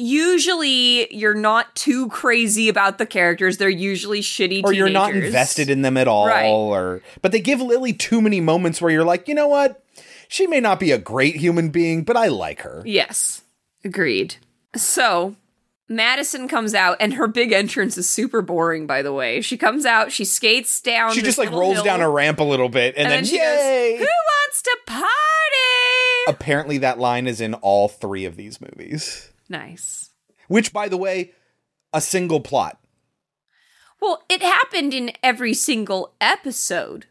usually 0.00 1.14
you're 1.14 1.34
not 1.34 1.74
too 1.74 2.08
crazy 2.08 2.68
about 2.68 2.98
the 2.98 3.06
characters. 3.06 3.58
They're 3.58 3.68
usually 3.68 4.20
shitty 4.20 4.62
Or 4.64 4.72
you're 4.72 4.88
not 4.88 5.14
invested 5.14 5.70
in 5.70 5.82
them 5.82 5.96
at 5.96 6.08
all 6.08 6.26
Right. 6.26 6.46
or 6.46 7.02
but 7.22 7.32
they 7.32 7.40
give 7.40 7.60
Lily 7.60 7.92
too 7.92 8.20
many 8.20 8.40
moments 8.40 8.80
where 8.80 8.90
you're 8.90 9.04
like, 9.04 9.28
"You 9.28 9.34
know 9.34 9.48
what? 9.48 9.82
She 10.28 10.46
may 10.46 10.60
not 10.60 10.80
be 10.80 10.90
a 10.92 10.98
great 10.98 11.36
human 11.36 11.70
being, 11.70 12.02
but 12.02 12.16
I 12.16 12.28
like 12.28 12.62
her." 12.62 12.82
Yes. 12.84 13.42
Agreed. 13.84 14.36
So, 14.76 15.34
Madison 15.88 16.46
comes 16.46 16.74
out, 16.74 16.96
and 17.00 17.14
her 17.14 17.26
big 17.26 17.50
entrance 17.52 17.98
is 17.98 18.08
super 18.08 18.42
boring. 18.42 18.86
By 18.86 19.02
the 19.02 19.12
way, 19.12 19.40
she 19.40 19.56
comes 19.56 19.84
out, 19.84 20.12
she 20.12 20.24
skates 20.24 20.80
down. 20.80 21.12
She 21.12 21.22
just 21.22 21.38
like 21.38 21.50
rolls 21.50 21.76
hill, 21.76 21.84
down 21.84 22.00
a 22.00 22.08
ramp 22.08 22.38
a 22.40 22.44
little 22.44 22.68
bit 22.68 22.94
and, 22.96 23.06
and, 23.06 23.12
then, 23.12 23.22
then 23.22 23.24
she 23.24 23.36
yay! 23.38 23.92
goes, 23.98 24.00
"Who 24.00 24.06
wants 24.06 24.62
to 24.62 24.78
party?" 24.86 25.06
Apparently 26.28 26.78
that 26.78 26.98
line 26.98 27.26
is 27.26 27.40
in 27.40 27.54
all 27.54 27.88
three 27.88 28.24
of 28.24 28.36
these 28.36 28.60
movies. 28.60 29.29
Nice. 29.50 30.10
Which 30.48 30.72
by 30.72 30.88
the 30.88 30.96
way, 30.96 31.32
a 31.92 32.00
single 32.00 32.40
plot. 32.40 32.78
Well, 34.00 34.22
it 34.30 34.40
happened 34.40 34.94
in 34.94 35.12
every 35.22 35.52
single 35.52 36.14
episode. 36.20 37.06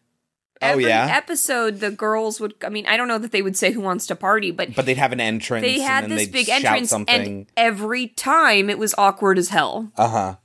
Oh, 0.61 0.77
yeah? 0.77 1.07
episode, 1.09 1.79
the 1.79 1.91
girls 1.91 2.41
would. 2.41 2.53
I 2.65 2.69
mean, 2.69 2.85
I 2.85 2.97
don't 2.97 3.07
know 3.07 3.17
that 3.17 3.31
they 3.31 3.41
would 3.41 3.55
say 3.55 3.71
"Who 3.71 3.79
wants 3.79 4.07
to 4.07 4.15
party," 4.15 4.51
but 4.51 4.75
But 4.75 4.85
they'd 4.85 4.97
have 4.97 5.13
an 5.13 5.21
entrance 5.21 5.63
they 5.63 5.79
had 5.79 6.03
and 6.03 6.11
then 6.11 6.17
this 6.17 6.27
they'd 6.27 6.33
big 6.33 6.49
entrance, 6.49 6.91
and 6.91 7.45
every 7.55 8.07
time 8.07 8.69
it 8.69 8.77
was 8.77 8.93
awkward 8.97 9.37
as 9.37 9.47
hell 9.49 9.89
uh-huh. 9.95 10.35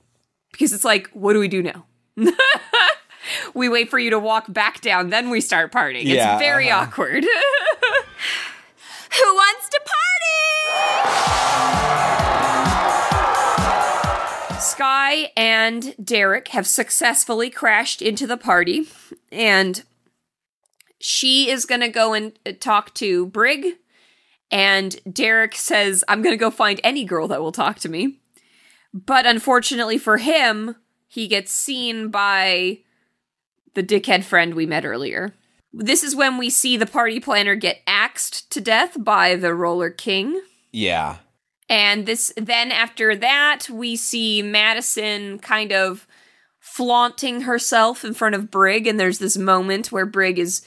because 0.52 0.72
it's 0.72 0.84
like, 0.84 1.10
what 1.14 1.32
do 1.32 1.40
we 1.40 1.48
do 1.48 1.64
now? 1.64 1.86
we 3.54 3.68
wait 3.68 3.90
for 3.90 3.98
you 3.98 4.10
to 4.10 4.18
walk 4.20 4.52
back 4.52 4.80
down, 4.80 5.10
then 5.10 5.30
we 5.30 5.40
start 5.40 5.72
partying. 5.72 6.04
Yeah, 6.04 6.34
it's 6.34 6.42
very 6.42 6.70
uh-huh. 6.70 6.82
awkward. 6.82 7.24
Who 9.14 9.34
wants 9.34 9.68
to 9.68 9.80
party? 9.80 10.03
Sky 14.74 15.30
and 15.36 15.94
Derek 16.02 16.48
have 16.48 16.66
successfully 16.66 17.48
crashed 17.48 18.02
into 18.02 18.26
the 18.26 18.36
party, 18.36 18.88
and 19.30 19.84
she 20.98 21.48
is 21.48 21.64
going 21.64 21.80
to 21.80 21.88
go 21.88 22.12
and 22.12 22.36
uh, 22.44 22.50
talk 22.58 22.92
to 22.94 23.26
Brig. 23.26 23.74
And 24.50 24.96
Derek 25.10 25.54
says, 25.54 26.02
I'm 26.08 26.22
going 26.22 26.32
to 26.32 26.40
go 26.40 26.50
find 26.50 26.80
any 26.82 27.04
girl 27.04 27.28
that 27.28 27.40
will 27.40 27.52
talk 27.52 27.78
to 27.80 27.88
me. 27.88 28.18
But 28.92 29.26
unfortunately 29.26 29.96
for 29.96 30.16
him, 30.16 30.74
he 31.06 31.28
gets 31.28 31.52
seen 31.52 32.08
by 32.08 32.80
the 33.74 33.82
dickhead 33.82 34.24
friend 34.24 34.54
we 34.54 34.66
met 34.66 34.84
earlier. 34.84 35.34
This 35.72 36.02
is 36.02 36.16
when 36.16 36.36
we 36.36 36.50
see 36.50 36.76
the 36.76 36.84
party 36.84 37.20
planner 37.20 37.54
get 37.54 37.80
axed 37.86 38.50
to 38.50 38.60
death 38.60 38.96
by 38.98 39.36
the 39.36 39.54
Roller 39.54 39.90
King. 39.90 40.40
Yeah. 40.72 41.18
And 41.68 42.06
this 42.06 42.32
then 42.36 42.70
after 42.70 43.16
that, 43.16 43.68
we 43.70 43.96
see 43.96 44.42
Madison 44.42 45.38
kind 45.38 45.72
of 45.72 46.06
flaunting 46.60 47.42
herself 47.42 48.04
in 48.04 48.14
front 48.14 48.34
of 48.34 48.50
Brig, 48.50 48.86
and 48.86 48.98
there's 48.98 49.18
this 49.18 49.36
moment 49.36 49.92
where 49.92 50.06
Brig 50.06 50.38
is 50.38 50.66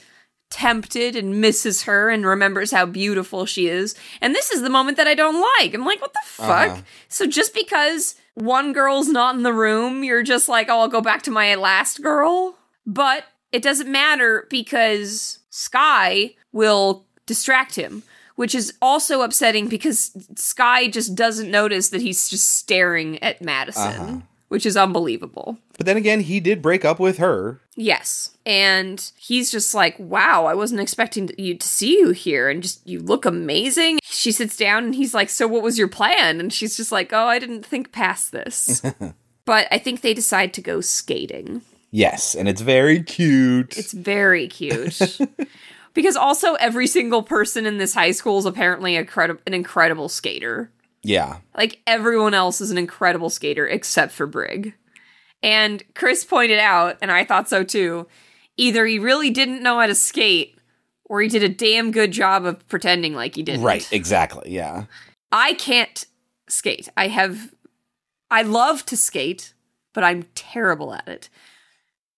tempted 0.50 1.14
and 1.14 1.40
misses 1.40 1.82
her 1.82 2.08
and 2.08 2.24
remembers 2.24 2.70
how 2.70 2.86
beautiful 2.86 3.44
she 3.44 3.68
is. 3.68 3.94
And 4.20 4.34
this 4.34 4.50
is 4.50 4.62
the 4.62 4.70
moment 4.70 4.96
that 4.96 5.06
I 5.06 5.14
don't 5.14 5.44
like. 5.58 5.74
I'm 5.74 5.84
like, 5.84 6.00
what 6.00 6.14
the 6.14 6.20
fuck? 6.24 6.70
Uh-huh. 6.70 6.82
So 7.08 7.26
just 7.26 7.54
because 7.54 8.14
one 8.34 8.72
girl's 8.72 9.08
not 9.08 9.34
in 9.34 9.42
the 9.42 9.52
room, 9.52 10.04
you're 10.04 10.22
just 10.22 10.48
like, 10.48 10.68
oh, 10.70 10.80
I'll 10.80 10.88
go 10.88 11.02
back 11.02 11.22
to 11.24 11.30
my 11.30 11.54
last 11.54 12.02
girl. 12.02 12.56
But 12.86 13.24
it 13.52 13.62
doesn't 13.62 13.90
matter 13.90 14.46
because 14.48 15.40
Sky 15.50 16.34
will 16.52 17.04
distract 17.26 17.74
him, 17.74 18.02
which 18.38 18.54
is 18.54 18.72
also 18.80 19.22
upsetting 19.22 19.66
because 19.66 20.12
Sky 20.36 20.86
just 20.86 21.16
doesn't 21.16 21.50
notice 21.50 21.88
that 21.88 22.00
he's 22.00 22.28
just 22.28 22.56
staring 22.56 23.20
at 23.20 23.42
Madison, 23.42 23.82
Uh-huh. 24.00 24.16
which 24.46 24.64
is 24.64 24.76
unbelievable. 24.76 25.58
But 25.76 25.86
then 25.86 25.96
again, 25.96 26.20
he 26.20 26.38
did 26.38 26.62
break 26.62 26.84
up 26.84 27.00
with 27.00 27.18
her. 27.18 27.60
Yes. 27.74 28.30
And 28.46 29.10
he's 29.16 29.50
just 29.50 29.74
like, 29.74 29.98
wow, 29.98 30.44
I 30.46 30.54
wasn't 30.54 30.80
expecting 30.80 31.30
you 31.36 31.56
to 31.56 31.66
see 31.66 31.98
you 31.98 32.10
here. 32.12 32.48
And 32.48 32.62
just, 32.62 32.86
you 32.86 33.00
look 33.00 33.24
amazing. 33.24 33.98
She 34.04 34.30
sits 34.30 34.56
down 34.56 34.84
and 34.84 34.94
he's 34.94 35.14
like, 35.14 35.30
so 35.30 35.48
what 35.48 35.64
was 35.64 35.76
your 35.76 35.88
plan? 35.88 36.38
And 36.38 36.52
she's 36.52 36.76
just 36.76 36.92
like, 36.92 37.12
oh, 37.12 37.26
I 37.26 37.40
didn't 37.40 37.66
think 37.66 37.90
past 37.90 38.30
this. 38.30 38.80
but 39.46 39.66
I 39.72 39.78
think 39.78 40.00
they 40.02 40.14
decide 40.14 40.54
to 40.54 40.60
go 40.62 40.80
skating. 40.80 41.62
Yes, 41.90 42.36
and 42.36 42.48
it's 42.48 42.60
very 42.60 43.02
cute. 43.02 43.76
It's 43.76 43.92
very 43.92 44.46
cute. 44.46 45.18
because 45.98 46.14
also, 46.14 46.54
every 46.54 46.86
single 46.86 47.24
person 47.24 47.66
in 47.66 47.78
this 47.78 47.92
high 47.92 48.12
school 48.12 48.38
is 48.38 48.46
apparently 48.46 48.94
a 48.94 49.04
credi- 49.04 49.40
an 49.48 49.52
incredible 49.52 50.08
skater. 50.08 50.70
yeah. 51.02 51.38
Like 51.56 51.80
everyone 51.88 52.34
else 52.34 52.60
is 52.60 52.70
an 52.70 52.78
incredible 52.78 53.30
skater 53.30 53.66
except 53.66 54.12
for 54.12 54.24
Brig. 54.24 54.74
And 55.42 55.82
Chris 55.96 56.24
pointed 56.24 56.60
out, 56.60 56.98
and 57.02 57.10
I 57.10 57.24
thought 57.24 57.48
so 57.48 57.64
too, 57.64 58.06
either 58.56 58.86
he 58.86 59.00
really 59.00 59.30
didn't 59.30 59.60
know 59.60 59.80
how 59.80 59.86
to 59.86 59.94
skate 59.96 60.56
or 61.04 61.20
he 61.20 61.26
did 61.26 61.42
a 61.42 61.48
damn 61.48 61.90
good 61.90 62.12
job 62.12 62.44
of 62.44 62.68
pretending 62.68 63.14
like 63.14 63.34
he 63.34 63.42
didn't. 63.42 63.64
Right, 63.64 63.92
exactly. 63.92 64.52
Yeah. 64.54 64.84
I 65.32 65.54
can't 65.54 66.06
skate. 66.48 66.88
I 66.96 67.08
have 67.08 67.52
I 68.30 68.42
love 68.42 68.86
to 68.86 68.96
skate, 68.96 69.52
but 69.92 70.04
I'm 70.04 70.26
terrible 70.36 70.94
at 70.94 71.08
it. 71.08 71.28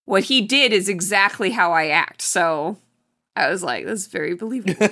What 0.04 0.24
he 0.24 0.42
did 0.42 0.74
is 0.74 0.86
exactly 0.86 1.52
how 1.52 1.72
I 1.72 1.88
act. 1.88 2.20
So 2.20 2.76
I 3.36 3.48
was 3.48 3.62
like, 3.62 3.86
this 3.86 4.00
is 4.00 4.06
very 4.08 4.34
believable. 4.34 4.88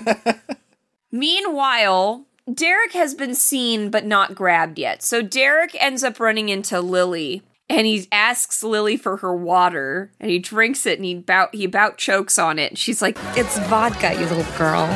Meanwhile, 1.12 2.27
Derek 2.52 2.93
has 2.93 3.15
been 3.15 3.35
seen 3.35 3.90
but 3.90 4.05
not 4.05 4.35
grabbed 4.35 4.78
yet. 4.78 5.02
So 5.02 5.23
Derek 5.23 5.77
ends 5.81 6.02
up 6.05 6.20
running 6.20 6.48
into 6.48 6.81
Lily 6.81 7.43
and 7.69 7.86
he 7.86 8.06
asks 8.10 8.62
Lily 8.62 8.97
for 8.97 9.19
her 9.19 9.35
water 9.35 10.10
and 10.20 10.31
he 10.31 10.39
drinks 10.39 10.86
it 10.86 10.98
and 10.98 11.05
he 11.05 11.16
about 11.16 11.55
he 11.55 11.65
about 11.65 11.98
chokes 11.98 12.39
on 12.39 12.59
it. 12.59 12.78
She's 12.78 13.02
like, 13.02 13.19
"It's 13.36 13.59
vodka, 13.69 14.15
you 14.15 14.27
little 14.27 14.56
girl." 14.56 14.86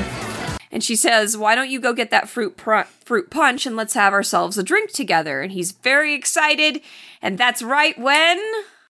And 0.70 0.82
she 0.82 0.97
says, 0.97 1.36
"Why 1.36 1.55
don't 1.55 1.69
you 1.70 1.81
go 1.81 1.93
get 1.93 2.10
that 2.10 2.28
fruit 2.28 2.56
pr- 2.56 2.89
fruit 3.05 3.31
punch 3.31 3.66
and 3.66 3.77
let's 3.77 3.94
have 3.94 4.14
ourselves 4.14 4.56
a 4.56 4.62
drink 4.62 4.90
together?" 4.93 5.43
And 5.43 5.52
he's 5.52 5.73
very 5.73 6.14
excited, 6.14 6.81
and 7.20 7.36
that's 7.36 7.62
right 7.62 7.98
when 7.98 8.40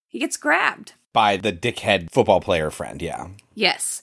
he 0.07 0.21
gets 0.21 0.37
grabbed. 0.37 0.93
By 1.13 1.37
the 1.37 1.53
dickhead 1.53 2.11
football 2.11 2.41
player 2.41 2.71
friend, 2.71 3.03
yeah. 3.03 3.29
Yes. 3.55 4.03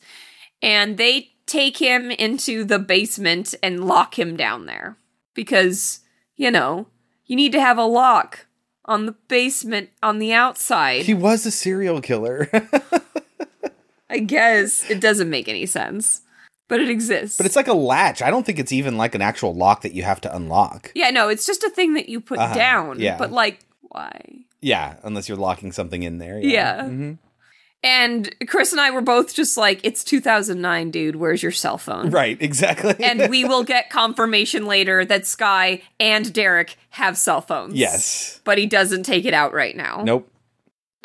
And 0.61 0.97
they 0.97 1.31
take 1.45 1.77
him 1.77 2.11
into 2.11 2.63
the 2.63 2.79
basement 2.79 3.55
and 3.63 3.85
lock 3.85 4.17
him 4.19 4.35
down 4.37 4.65
there. 4.65 4.97
Because, 5.33 5.99
you 6.35 6.51
know, 6.51 6.87
you 7.25 7.35
need 7.35 7.51
to 7.53 7.61
have 7.61 7.77
a 7.77 7.85
lock 7.85 8.45
on 8.85 9.05
the 9.05 9.13
basement 9.27 9.89
on 10.03 10.19
the 10.19 10.33
outside. 10.33 11.03
He 11.05 11.13
was 11.13 11.45
a 11.45 11.51
serial 11.51 12.01
killer. 12.01 12.49
I 14.09 14.19
guess 14.19 14.89
it 14.89 14.99
doesn't 14.99 15.29
make 15.29 15.47
any 15.47 15.67
sense, 15.67 16.21
but 16.67 16.81
it 16.81 16.89
exists. 16.89 17.37
but 17.37 17.45
it's 17.45 17.55
like 17.55 17.67
a 17.67 17.73
latch. 17.73 18.21
I 18.23 18.31
don't 18.31 18.43
think 18.45 18.57
it's 18.57 18.71
even 18.71 18.97
like 18.97 19.13
an 19.13 19.21
actual 19.21 19.53
lock 19.53 19.81
that 19.83 19.93
you 19.93 20.01
have 20.03 20.19
to 20.21 20.35
unlock. 20.35 20.91
yeah, 20.95 21.11
no, 21.11 21.29
it's 21.29 21.45
just 21.45 21.63
a 21.63 21.69
thing 21.69 21.93
that 21.93 22.09
you 22.09 22.19
put 22.19 22.39
Uh-huh, 22.39 22.55
down. 22.55 22.99
yeah. 22.99 23.17
But 23.19 23.31
like, 23.31 23.59
why? 23.81 24.19
Yeah, 24.61 24.95
unless 25.03 25.29
you're 25.29 25.37
locking 25.37 25.71
something 25.71 26.01
in 26.03 26.17
there. 26.17 26.39
Yeah. 26.39 26.81
Mhm. 26.81 27.19
And 27.81 28.35
Chris 28.47 28.73
and 28.73 28.81
I 28.81 28.91
were 28.91 29.01
both 29.01 29.33
just 29.33 29.55
like, 29.55 29.79
it's 29.83 30.03
2009, 30.03 30.91
dude. 30.91 31.15
Where's 31.15 31.41
your 31.41 31.53
cell 31.53 31.77
phone? 31.77 32.09
Right, 32.09 32.37
exactly. 32.41 32.95
and 32.99 33.29
we 33.29 33.45
will 33.45 33.63
get 33.63 33.89
confirmation 33.89 34.65
later 34.65 35.05
that 35.05 35.25
Sky 35.25 35.81
and 35.99 36.31
Derek 36.33 36.75
have 36.91 37.17
cell 37.17 37.39
phones. 37.39 37.75
Yes. 37.75 38.41
But 38.43 38.57
he 38.57 38.65
doesn't 38.65 39.03
take 39.03 39.23
it 39.23 39.33
out 39.33 39.53
right 39.53 39.75
now. 39.77 40.01
Nope. 40.03 40.29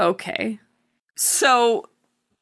Okay. 0.01 0.59
So 1.15 1.89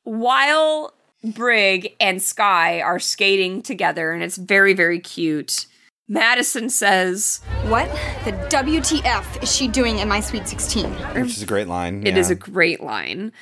while 0.04 0.94
Brig 1.22 1.94
and 2.00 2.22
Sky 2.22 2.80
are 2.80 2.98
skating 2.98 3.60
together, 3.60 4.12
and 4.12 4.22
it's 4.22 4.36
very, 4.36 4.72
very 4.72 4.98
cute, 4.98 5.66
Madison 6.08 6.70
says, 6.70 7.40
What 7.64 7.88
the 8.24 8.32
WTF 8.50 9.42
is 9.42 9.54
she 9.54 9.68
doing 9.68 9.98
in 9.98 10.08
my 10.08 10.20
Sweet 10.20 10.48
16? 10.48 10.90
Which 10.90 11.36
is 11.36 11.42
a 11.42 11.46
great 11.46 11.68
line. 11.68 12.06
It 12.06 12.14
yeah. 12.14 12.20
is 12.20 12.30
a 12.30 12.34
great 12.34 12.82
line. 12.82 13.32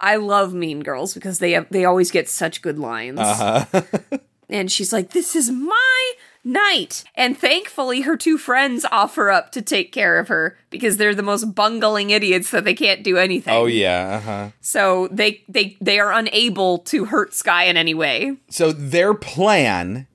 I 0.00 0.16
love 0.16 0.52
Mean 0.54 0.82
Girls 0.82 1.14
because 1.14 1.38
they 1.38 1.52
have, 1.52 1.66
they 1.70 1.84
always 1.84 2.10
get 2.10 2.28
such 2.28 2.62
good 2.62 2.78
lines. 2.78 3.18
Uh-huh. 3.20 3.82
And 4.48 4.70
she's 4.70 4.92
like, 4.92 5.10
"This 5.10 5.34
is 5.34 5.50
my 5.50 6.12
night." 6.44 7.02
And 7.16 7.36
thankfully 7.36 8.02
her 8.02 8.16
two 8.16 8.38
friends 8.38 8.86
offer 8.92 9.28
up 9.28 9.50
to 9.52 9.60
take 9.60 9.90
care 9.90 10.20
of 10.20 10.28
her 10.28 10.56
because 10.70 10.98
they're 10.98 11.16
the 11.16 11.22
most 11.24 11.46
bungling 11.54 12.10
idiots 12.10 12.52
that 12.52 12.64
they 12.64 12.74
can't 12.74 13.02
do 13.02 13.16
anything. 13.16 13.52
oh 13.52 13.66
yeah, 13.66 14.20
uh-huh. 14.22 14.50
So 14.60 15.08
they 15.10 15.42
they 15.48 15.76
they 15.80 15.98
are 15.98 16.12
unable 16.12 16.78
to 16.78 17.06
hurt 17.06 17.34
Sky 17.34 17.64
in 17.64 17.76
any 17.76 17.92
way. 17.92 18.36
So 18.48 18.70
their 18.70 19.14
plan 19.14 20.06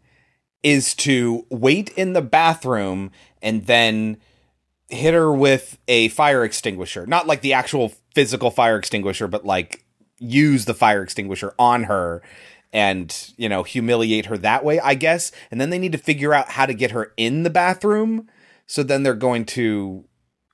is 0.64 0.96
to 0.96 1.46
wait 1.50 1.90
in 1.98 2.14
the 2.14 2.22
bathroom 2.22 3.12
and 3.42 3.66
then 3.66 4.16
hit 4.92 5.14
her 5.14 5.34
with 5.34 5.78
a 5.88 6.10
fire 6.10 6.44
extinguisher. 6.44 7.06
Not 7.08 7.26
like 7.26 7.42
the 7.42 7.54
actual 7.54 7.94
physical 8.14 8.52
fire 8.52 8.78
extinguisher, 8.78 9.28
but 9.28 9.46
like 9.46 9.86
use 10.20 10.66
the 10.66 10.74
fire 10.74 11.02
extinguisher 11.02 11.54
on 11.58 11.84
her 11.84 12.22
and, 12.74 13.34
you 13.38 13.50
know, 13.50 13.64
humiliate 13.64 14.28
her 14.28 14.38
that 14.38 14.64
way, 14.64 14.80
I 14.80 14.96
guess. 14.96 15.32
And 15.50 15.60
then 15.60 15.70
they 15.70 15.80
need 15.80 15.92
to 15.94 15.98
figure 15.98 16.34
out 16.34 16.52
how 16.52 16.66
to 16.66 16.74
get 16.74 16.92
her 16.92 17.14
in 17.18 17.44
the 17.44 17.50
bathroom. 17.50 18.30
So 18.68 18.84
then 18.84 19.04
they're 19.04 19.14
going 19.14 19.46
to 19.46 20.06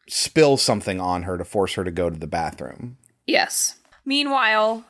spill 0.08 0.58
something 0.58 1.02
on 1.02 1.24
her 1.24 1.38
to 1.38 1.46
force 1.46 1.74
her 1.74 1.84
to 1.84 1.92
go 1.92 2.10
to 2.10 2.18
the 2.18 2.28
bathroom. 2.28 2.98
Yes. 3.26 3.76
Meanwhile, 4.06 4.86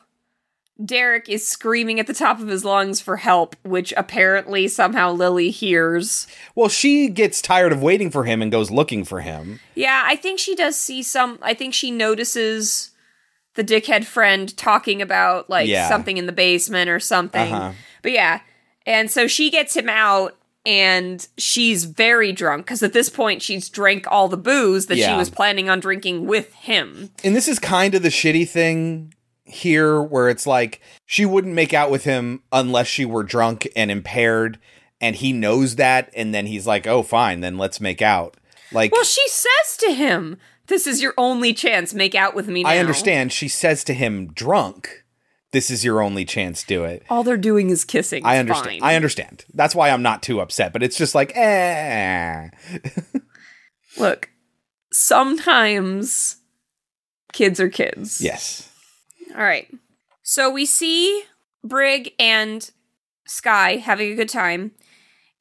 Derek 0.84 1.28
is 1.28 1.46
screaming 1.46 1.98
at 1.98 2.06
the 2.06 2.14
top 2.14 2.40
of 2.40 2.46
his 2.48 2.64
lungs 2.64 3.00
for 3.00 3.16
help, 3.16 3.56
which 3.64 3.92
apparently 3.96 4.68
somehow 4.68 5.12
Lily 5.12 5.50
hears. 5.50 6.26
Well, 6.54 6.68
she 6.68 7.08
gets 7.08 7.42
tired 7.42 7.72
of 7.72 7.82
waiting 7.82 8.10
for 8.10 8.24
him 8.24 8.40
and 8.42 8.52
goes 8.52 8.70
looking 8.70 9.04
for 9.04 9.20
him. 9.20 9.58
Yeah, 9.74 10.02
I 10.06 10.14
think 10.16 10.38
she 10.38 10.54
does 10.54 10.76
see 10.78 11.02
some. 11.02 11.38
I 11.42 11.52
think 11.54 11.74
she 11.74 11.90
notices 11.90 12.92
the 13.54 13.64
dickhead 13.64 14.04
friend 14.04 14.56
talking 14.56 15.02
about 15.02 15.50
like 15.50 15.66
Yeah. 15.68 15.88
something 15.88 16.16
in 16.16 16.26
the 16.26 16.32
basement 16.32 16.88
or 16.88 17.00
something. 17.00 17.52
Uh-huh. 17.52 17.72
But 18.02 18.12
yeah, 18.12 18.40
and 18.86 19.10
so 19.10 19.26
she 19.26 19.50
gets 19.50 19.76
him 19.76 19.88
out. 19.88 20.34
And 20.66 21.26
she's 21.38 21.84
very 21.84 22.30
drunk 22.30 22.66
because 22.66 22.82
at 22.82 22.92
this 22.92 23.08
point 23.08 23.40
she's 23.40 23.70
drank 23.70 24.06
all 24.10 24.28
the 24.28 24.36
booze 24.36 24.84
that 24.86 24.98
she 24.98 25.10
was 25.14 25.30
planning 25.30 25.70
on 25.70 25.80
drinking 25.80 26.26
with 26.26 26.52
him. 26.52 27.08
And 27.24 27.34
this 27.34 27.48
is 27.48 27.58
kind 27.58 27.94
of 27.94 28.02
the 28.02 28.10
shitty 28.10 28.46
thing 28.46 29.14
here 29.48 30.02
where 30.02 30.28
it's 30.28 30.46
like 30.46 30.80
she 31.06 31.24
wouldn't 31.24 31.54
make 31.54 31.72
out 31.74 31.90
with 31.90 32.04
him 32.04 32.42
unless 32.52 32.86
she 32.86 33.04
were 33.04 33.22
drunk 33.22 33.68
and 33.74 33.90
impaired 33.90 34.58
and 35.00 35.16
he 35.16 35.32
knows 35.32 35.76
that 35.76 36.10
and 36.14 36.34
then 36.34 36.46
he's 36.46 36.66
like, 36.66 36.86
"Oh, 36.86 37.02
fine, 37.02 37.40
then 37.40 37.58
let's 37.58 37.80
make 37.80 38.02
out." 38.02 38.36
Like 38.72 38.92
Well, 38.92 39.04
she 39.04 39.26
says 39.28 39.76
to 39.78 39.92
him, 39.92 40.38
"This 40.66 40.86
is 40.86 41.00
your 41.00 41.14
only 41.16 41.54
chance. 41.54 41.94
Make 41.94 42.14
out 42.14 42.34
with 42.34 42.48
me 42.48 42.62
now." 42.62 42.70
I 42.70 42.78
understand 42.78 43.32
she 43.32 43.48
says 43.48 43.84
to 43.84 43.94
him 43.94 44.32
drunk, 44.32 45.04
"This 45.52 45.70
is 45.70 45.84
your 45.84 46.02
only 46.02 46.24
chance, 46.24 46.62
do 46.64 46.84
it." 46.84 47.04
All 47.08 47.22
they're 47.22 47.36
doing 47.36 47.70
is 47.70 47.84
kissing. 47.84 48.24
I 48.26 48.38
understand. 48.38 48.80
fine. 48.80 48.90
I 48.90 48.96
understand. 48.96 49.44
That's 49.54 49.74
why 49.74 49.90
I'm 49.90 50.02
not 50.02 50.22
too 50.22 50.40
upset, 50.40 50.72
but 50.72 50.82
it's 50.82 50.98
just 50.98 51.14
like, 51.14 51.32
eh. 51.36 52.50
Look, 53.96 54.30
sometimes 54.92 56.36
kids 57.32 57.60
are 57.60 57.68
kids. 57.68 58.20
Yes. 58.20 58.67
All 59.34 59.42
right. 59.42 59.68
So 60.22 60.50
we 60.50 60.66
see 60.66 61.24
Brig 61.64 62.12
and 62.18 62.70
Sky 63.26 63.76
having 63.76 64.12
a 64.12 64.16
good 64.16 64.28
time, 64.28 64.72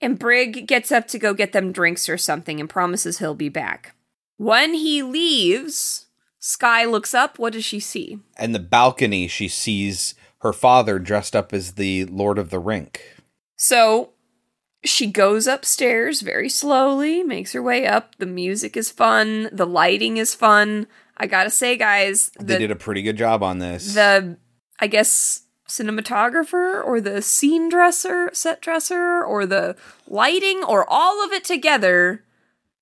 and 0.01 0.19
Brig 0.19 0.67
gets 0.67 0.91
up 0.91 1.07
to 1.09 1.19
go 1.19 1.33
get 1.33 1.53
them 1.53 1.71
drinks 1.71 2.07
or 2.07 2.17
something 2.17 2.59
and 2.59 2.69
promises 2.69 3.19
he'll 3.19 3.35
be 3.35 3.49
back. 3.49 3.95
When 4.37 4.73
he 4.73 5.01
leaves, 5.01 6.05
Sky 6.39 6.85
looks 6.85 7.13
up. 7.13 7.39
What 7.39 7.53
does 7.53 7.65
she 7.65 7.79
see? 7.79 8.19
And 8.37 8.53
the 8.53 8.59
balcony, 8.59 9.27
she 9.27 9.47
sees 9.47 10.13
her 10.41 10.53
father 10.53 10.99
dressed 10.99 11.35
up 11.35 11.51
as 11.51 11.73
the 11.73 12.05
Lord 12.05 12.37
of 12.37 12.49
the 12.51 12.59
Rink. 12.59 13.01
So 13.55 14.11
she 14.83 15.07
goes 15.07 15.47
upstairs 15.47 16.21
very 16.21 16.49
slowly, 16.49 17.23
makes 17.23 17.53
her 17.53 17.63
way 17.63 17.87
up. 17.87 18.15
The 18.17 18.27
music 18.27 18.77
is 18.77 18.91
fun, 18.91 19.49
the 19.51 19.65
lighting 19.65 20.17
is 20.17 20.35
fun. 20.35 20.87
I 21.17 21.27
gotta 21.27 21.49
say, 21.49 21.75
guys, 21.77 22.31
They 22.39 22.57
did 22.59 22.71
a 22.71 22.75
pretty 22.75 23.01
good 23.01 23.17
job 23.17 23.41
on 23.43 23.59
this. 23.59 23.93
the 23.95 24.37
I 24.79 24.87
guess 24.87 25.41
cinematographer 25.67 26.83
or 26.85 27.01
the 27.01 27.21
scene 27.21 27.69
dresser, 27.69 28.29
set 28.33 28.61
dresser, 28.61 29.23
or 29.23 29.45
the 29.45 29.75
lighting, 30.07 30.63
or 30.63 30.85
all 30.89 31.23
of 31.25 31.31
it 31.31 31.43
together 31.43 32.23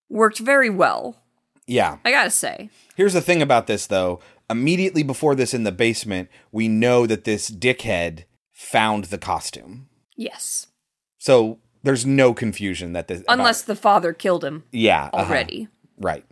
worked 0.10 0.40
very 0.40 0.70
well. 0.70 1.22
yeah. 1.68 1.98
I 2.06 2.12
gotta 2.12 2.30
say. 2.30 2.70
Here's 2.96 3.14
the 3.14 3.22
thing 3.22 3.42
about 3.42 3.68
this, 3.68 3.88
though. 3.88 4.20
Immediately 4.50 5.02
before 5.04 5.34
this 5.34 5.54
in 5.54 5.64
the 5.64 5.72
basement, 5.72 6.30
we 6.52 6.68
know 6.68 7.08
that 7.08 7.24
this 7.24 7.50
dickhead 7.50 8.26
found 8.54 9.06
the 9.06 9.18
costume. 9.18 9.90
Yes. 10.16 10.68
So 11.18 11.58
there's 11.84 12.06
no 12.06 12.34
confusion 12.34 12.94
that 12.94 13.08
this. 13.08 13.22
about- 13.22 13.40
Unless 13.40 13.64
the 13.64 13.76
father 13.76 14.14
killed 14.14 14.44
him 14.44 14.64
yeah. 14.72 15.10
uh-huh. 15.12 15.26
already. 15.26 15.68
Right. 15.98 16.24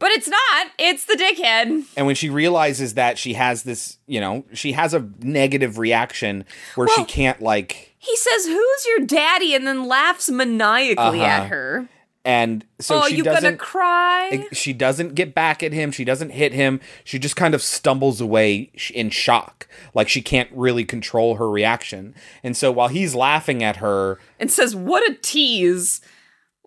But 0.00 0.12
it's 0.12 0.28
not. 0.28 0.68
It's 0.78 1.06
the 1.06 1.14
dickhead. 1.14 1.84
And 1.96 2.06
when 2.06 2.14
she 2.14 2.30
realizes 2.30 2.94
that 2.94 3.18
she 3.18 3.34
has 3.34 3.64
this, 3.64 3.98
you 4.06 4.20
know, 4.20 4.44
she 4.52 4.72
has 4.72 4.94
a 4.94 5.08
negative 5.20 5.76
reaction 5.78 6.44
where 6.76 6.86
she 6.88 7.04
can't, 7.04 7.40
like. 7.42 7.94
He 7.98 8.16
says, 8.16 8.46
Who's 8.46 8.86
your 8.86 9.00
daddy? 9.06 9.54
and 9.54 9.66
then 9.66 9.88
laughs 9.88 10.30
maniacally 10.30 11.20
Uh-huh. 11.20 11.42
at 11.42 11.48
her. 11.48 11.88
And 12.24 12.64
so 12.78 13.00
oh, 13.04 13.08
she 13.08 13.16
you 13.16 13.24
gonna 13.24 13.36
doesn't. 13.36 13.58
cry? 13.58 14.46
She 14.52 14.72
doesn't 14.74 15.14
get 15.14 15.34
back 15.34 15.62
at 15.62 15.72
him. 15.72 15.90
She 15.90 16.04
doesn't 16.04 16.30
hit 16.30 16.52
him. 16.52 16.78
She 17.02 17.18
just 17.18 17.36
kind 17.36 17.54
of 17.54 17.62
stumbles 17.62 18.20
away 18.20 18.70
in 18.92 19.08
shock. 19.10 19.66
Like 19.94 20.08
she 20.10 20.20
can't 20.20 20.50
really 20.52 20.84
control 20.84 21.36
her 21.36 21.48
reaction. 21.48 22.14
And 22.42 22.54
so 22.56 22.70
while 22.70 22.88
he's 22.88 23.14
laughing 23.14 23.62
at 23.64 23.76
her, 23.76 24.18
and 24.38 24.50
says, 24.50 24.76
What 24.76 25.08
a 25.10 25.14
tease. 25.14 26.02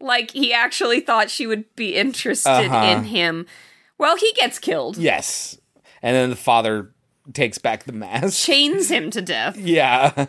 Like 0.02 0.32
he 0.32 0.53
actually 0.53 0.99
thought 0.99 1.30
she 1.30 1.45
would 1.48 1.73
be 1.76 1.95
interested 1.95 2.49
Uh-huh. 2.68 2.86
in 2.98 3.03
him. 3.06 3.45
Well, 3.98 4.18
he 4.18 4.34
gets 4.34 4.60
killed. 4.60 4.98
yes. 4.98 5.57
And 6.03 6.15
then 6.15 6.30
the 6.32 6.36
father 6.36 6.91
takes 7.34 7.60
back 7.60 7.84
the 7.84 7.91
mask. 7.94 8.44
Chains 8.44 8.90
him 8.90 9.11
to 9.11 9.22
death. 9.22 9.56
Yeah. 9.60 10.26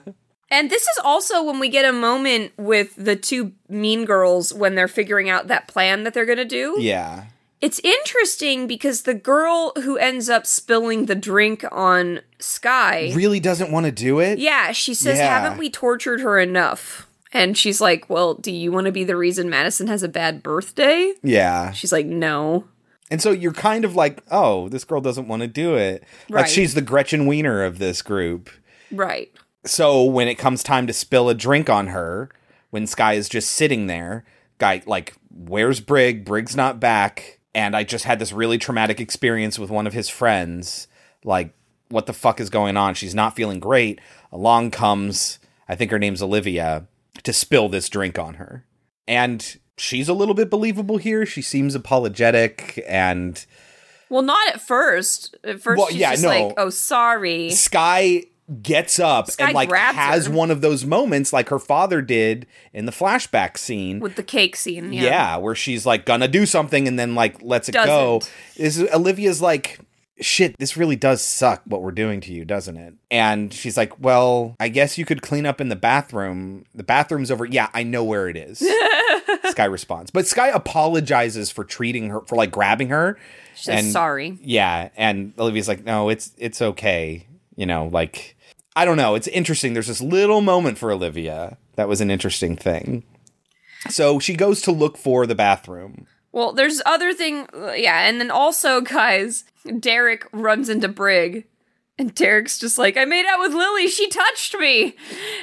And 0.50 0.68
this 0.68 0.82
is 0.82 0.98
also 1.02 1.42
when 1.42 1.58
we 1.58 1.70
get 1.70 1.86
a 1.86 1.92
moment 1.94 2.52
with 2.58 2.94
the 2.96 3.16
two 3.16 3.52
mean 3.70 4.04
girls 4.04 4.52
when 4.52 4.74
they're 4.74 4.86
figuring 4.88 5.30
out 5.30 5.48
that 5.48 5.66
plan 5.66 6.04
that 6.04 6.12
they're 6.12 6.26
going 6.26 6.36
to 6.36 6.44
do. 6.44 6.76
yeah. 6.78 7.24
It's 7.62 7.78
interesting 7.84 8.66
because 8.66 9.02
the 9.02 9.14
girl 9.14 9.72
who 9.84 9.96
ends 9.96 10.28
up 10.28 10.46
spilling 10.48 11.06
the 11.06 11.14
drink 11.14 11.64
on 11.70 12.20
Sky. 12.40 13.12
Really 13.14 13.38
doesn't 13.38 13.70
want 13.70 13.86
to 13.86 13.92
do 13.92 14.18
it? 14.18 14.40
Yeah, 14.40 14.72
she 14.72 14.94
says, 14.94 15.16
Yeah. 15.18 15.38
Haven't 15.40 15.58
we 15.58 15.70
tortured 15.70 16.20
her 16.22 16.40
enough? 16.40 17.06
And 17.32 17.56
she's 17.56 17.80
like, 17.80 18.08
Well, 18.08 18.34
do 18.34 18.52
you 18.52 18.72
want 18.72 18.86
to 18.86 18.92
be 18.92 19.04
the 19.04 19.16
reason 19.16 19.50
Madison 19.50 19.86
has 19.86 20.02
a 20.02 20.08
bad 20.08 20.42
birthday? 20.42 21.14
Yeah. 21.22 21.72
She's 21.72 21.92
like, 21.92 22.06
No. 22.06 22.64
And 23.10 23.20
so 23.20 23.30
you're 23.30 23.52
kind 23.52 23.84
of 23.84 23.94
like, 23.94 24.22
oh, 24.30 24.70
this 24.70 24.84
girl 24.84 25.02
doesn't 25.02 25.28
want 25.28 25.42
to 25.42 25.46
do 25.46 25.74
it. 25.74 26.02
Like 26.30 26.46
she's 26.46 26.72
the 26.72 26.80
Gretchen 26.80 27.26
Wiener 27.26 27.62
of 27.62 27.78
this 27.78 28.00
group. 28.00 28.48
Right. 28.90 29.30
So 29.66 30.02
when 30.02 30.28
it 30.28 30.36
comes 30.36 30.62
time 30.62 30.86
to 30.86 30.94
spill 30.94 31.28
a 31.28 31.34
drink 31.34 31.68
on 31.68 31.88
her, 31.88 32.30
when 32.70 32.86
Sky 32.86 33.12
is 33.12 33.28
just 33.28 33.50
sitting 33.50 33.86
there, 33.86 34.24
guy 34.56 34.82
like, 34.86 35.14
where's 35.30 35.78
Brig? 35.78 36.24
Brig's 36.24 36.56
not 36.56 36.80
back. 36.80 37.38
And 37.54 37.76
I 37.76 37.84
just 37.84 38.06
had 38.06 38.18
this 38.18 38.32
really 38.32 38.56
traumatic 38.56 38.98
experience 38.98 39.58
with 39.58 39.68
one 39.68 39.86
of 39.86 39.92
his 39.92 40.08
friends. 40.08 40.88
Like, 41.22 41.52
what 41.90 42.06
the 42.06 42.14
fuck 42.14 42.40
is 42.40 42.48
going 42.48 42.78
on? 42.78 42.94
She's 42.94 43.14
not 43.14 43.36
feeling 43.36 43.60
great. 43.60 44.00
Along 44.32 44.70
comes, 44.70 45.38
I 45.68 45.74
think 45.74 45.90
her 45.90 45.98
name's 45.98 46.22
Olivia, 46.22 46.86
to 47.22 47.32
spill 47.32 47.68
this 47.68 47.88
drink 47.88 48.18
on 48.18 48.34
her. 48.34 48.64
And 49.06 49.58
she's 49.76 50.08
a 50.08 50.14
little 50.14 50.34
bit 50.34 50.50
believable 50.50 50.96
here. 50.98 51.26
She 51.26 51.42
seems 51.42 51.74
apologetic 51.74 52.82
and 52.86 53.44
Well, 54.08 54.22
not 54.22 54.48
at 54.48 54.60
first. 54.60 55.36
At 55.44 55.60
first, 55.60 55.78
Well, 55.78 55.88
she's 55.88 55.96
yeah, 55.98 56.10
just 56.12 56.22
no. 56.22 56.28
like, 56.28 56.54
"Oh, 56.56 56.70
sorry." 56.70 57.50
Sky 57.50 58.24
gets 58.60 58.98
up 58.98 59.30
Sky 59.30 59.46
and 59.46 59.54
like 59.54 59.72
has 59.72 60.26
her. 60.26 60.32
one 60.32 60.50
of 60.50 60.60
those 60.60 60.84
moments 60.84 61.32
like 61.32 61.48
her 61.48 61.58
father 61.58 62.02
did 62.02 62.46
in 62.72 62.86
the 62.86 62.92
flashback 62.92 63.56
scene. 63.56 64.00
With 64.00 64.16
the 64.16 64.22
cake 64.22 64.56
scene, 64.56 64.92
yeah. 64.92 65.02
yeah. 65.02 65.36
where 65.36 65.54
she's 65.54 65.86
like 65.86 66.04
gonna 66.04 66.28
do 66.28 66.44
something 66.44 66.86
and 66.86 66.98
then 66.98 67.14
like 67.14 67.40
lets 67.40 67.68
it 67.68 67.72
go. 67.72 68.20
Doesn't. 68.20 68.32
Is 68.56 68.80
Olivia's 68.92 69.40
like 69.40 69.80
shit, 70.24 70.56
this 70.58 70.76
really 70.76 70.96
does 70.96 71.22
suck 71.22 71.62
what 71.64 71.82
we're 71.82 71.92
doing 71.92 72.20
to 72.22 72.32
you, 72.32 72.44
doesn't 72.44 72.76
it? 72.76 72.94
And 73.10 73.52
she's 73.52 73.76
like, 73.76 73.98
"Well, 74.00 74.56
I 74.58 74.68
guess 74.68 74.98
you 74.98 75.04
could 75.04 75.22
clean 75.22 75.46
up 75.46 75.60
in 75.60 75.68
the 75.68 75.76
bathroom. 75.76 76.64
The 76.74 76.82
bathroom's 76.82 77.30
over. 77.30 77.44
Yeah, 77.44 77.68
I 77.74 77.82
know 77.82 78.04
where 78.04 78.28
it 78.28 78.36
is." 78.36 78.58
Sky 79.50 79.64
responds. 79.64 80.10
But 80.10 80.26
Sky 80.26 80.48
apologizes 80.48 81.50
for 81.50 81.64
treating 81.64 82.10
her 82.10 82.20
for 82.22 82.36
like 82.36 82.50
grabbing 82.50 82.88
her. 82.88 83.18
She 83.54 83.64
says 83.64 83.92
sorry. 83.92 84.38
Yeah, 84.42 84.88
and 84.96 85.34
Olivia's 85.38 85.68
like, 85.68 85.84
"No, 85.84 86.08
it's 86.08 86.32
it's 86.38 86.62
okay." 86.62 87.26
You 87.56 87.66
know, 87.66 87.88
like 87.92 88.36
I 88.74 88.84
don't 88.84 88.96
know. 88.96 89.14
It's 89.14 89.28
interesting. 89.28 89.74
There's 89.74 89.88
this 89.88 90.00
little 90.00 90.40
moment 90.40 90.78
for 90.78 90.90
Olivia 90.90 91.58
that 91.76 91.88
was 91.88 92.00
an 92.00 92.10
interesting 92.10 92.56
thing. 92.56 93.04
So 93.88 94.18
she 94.18 94.34
goes 94.34 94.62
to 94.62 94.72
look 94.72 94.96
for 94.96 95.26
the 95.26 95.34
bathroom. 95.34 96.06
Well, 96.32 96.52
there's 96.52 96.80
other 96.86 97.12
thing, 97.12 97.46
yeah, 97.76 98.08
and 98.08 98.20
then 98.20 98.30
also, 98.30 98.80
guys, 98.98 99.44
Derek 99.78 100.26
runs 100.32 100.68
into 100.68 100.88
Brig, 100.88 101.46
and 101.98 102.14
Derek's 102.14 102.58
just 102.58 102.78
like, 102.78 102.96
"I 102.96 103.04
made 103.04 103.26
out 103.26 103.38
with 103.40 103.52
Lily. 103.54 103.86
She 103.88 104.08
touched 104.08 104.56
me," 104.58 104.96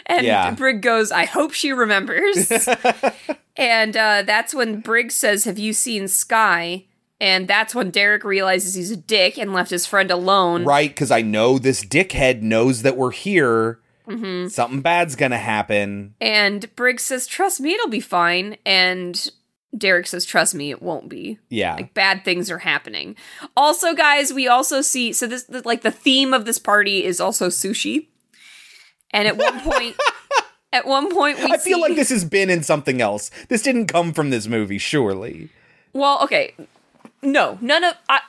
and 0.08 0.26
Yeah. 0.26 0.52
Brig 0.52 0.82
goes, 0.82 1.12
"I 1.12 1.26
hope 1.26 1.54
she 1.54 1.72
remembers." 1.72 2.52
and 3.56 3.96
uh, 3.96 4.24
that's 4.26 4.54
when 4.54 4.80
Brig 4.82 5.12
says, 5.12 5.44
"Have 5.46 5.60
you 5.60 5.74
seen 5.74 6.08
Sky?" 6.08 6.86
And 7.22 7.50
that's 7.50 7.76
when 7.76 7.92
Derek 7.92 8.24
realizes 8.24 8.76
he's 8.76 8.92
a 8.92 8.96
dick 8.98 9.38
and 9.38 9.52
left 9.54 9.72
his 9.72 9.86
friend 9.86 10.10
alone. 10.10 10.64
Right, 10.64 10.90
because 10.90 11.12
I 11.12 11.22
know 11.22 11.60
this 11.60 11.84
dickhead 11.84 12.42
knows 12.42 12.82
that 12.84 12.96
we're 12.96 13.12
here. 13.12 13.80
hmm 14.08 14.48
Something 14.48 14.82
bad's 14.82 15.16
gonna 15.18 15.38
happen. 15.38 16.16
And 16.22 16.74
Brig 16.76 17.00
says, 17.00 17.28
"Trust 17.28 17.60
me, 17.62 17.74
it'll 17.74 17.90
be 17.90 18.00
fine." 18.00 18.58
And 18.66 19.30
Derek 19.78 20.08
says, 20.08 20.26
"Trust 20.26 20.56
me, 20.56 20.72
it 20.72 20.82
won't 20.82 21.10
be." 21.10 21.38
Yeah. 21.50 21.76
Like 21.76 21.94
bad 21.94 22.26
things 22.26 22.50
are 22.50 22.60
happening. 22.60 23.16
Also, 23.56 23.94
guys, 23.94 24.34
we 24.34 24.48
also 24.48 24.82
see 24.82 25.14
so 25.14 25.28
this 25.28 25.44
the, 25.44 25.62
like 25.66 25.82
the 25.82 25.92
theme 25.92 26.34
of 26.34 26.46
this 26.46 26.58
party 26.58 27.04
is 27.04 27.20
also 27.22 27.50
sushi. 27.50 28.08
And 29.12 29.28
at 29.28 29.38
one 29.38 29.60
point, 29.62 29.96
at 30.74 30.86
one 30.86 31.12
point, 31.12 31.40
we 31.40 31.52
I 31.52 31.58
feel 31.58 31.80
like 31.80 31.96
this 31.96 32.10
has 32.10 32.26
been 32.26 32.50
in 32.50 32.64
something 32.64 33.02
else. 33.02 33.32
This 33.48 33.62
didn't 33.62 33.88
come 33.88 34.14
from 34.14 34.30
this 34.30 34.48
movie, 34.48 34.78
surely. 34.78 35.50
Well, 35.94 36.20
okay, 36.24 36.54
no, 37.22 37.58
none 37.62 37.84
of 37.84 37.96
I. 38.08 38.22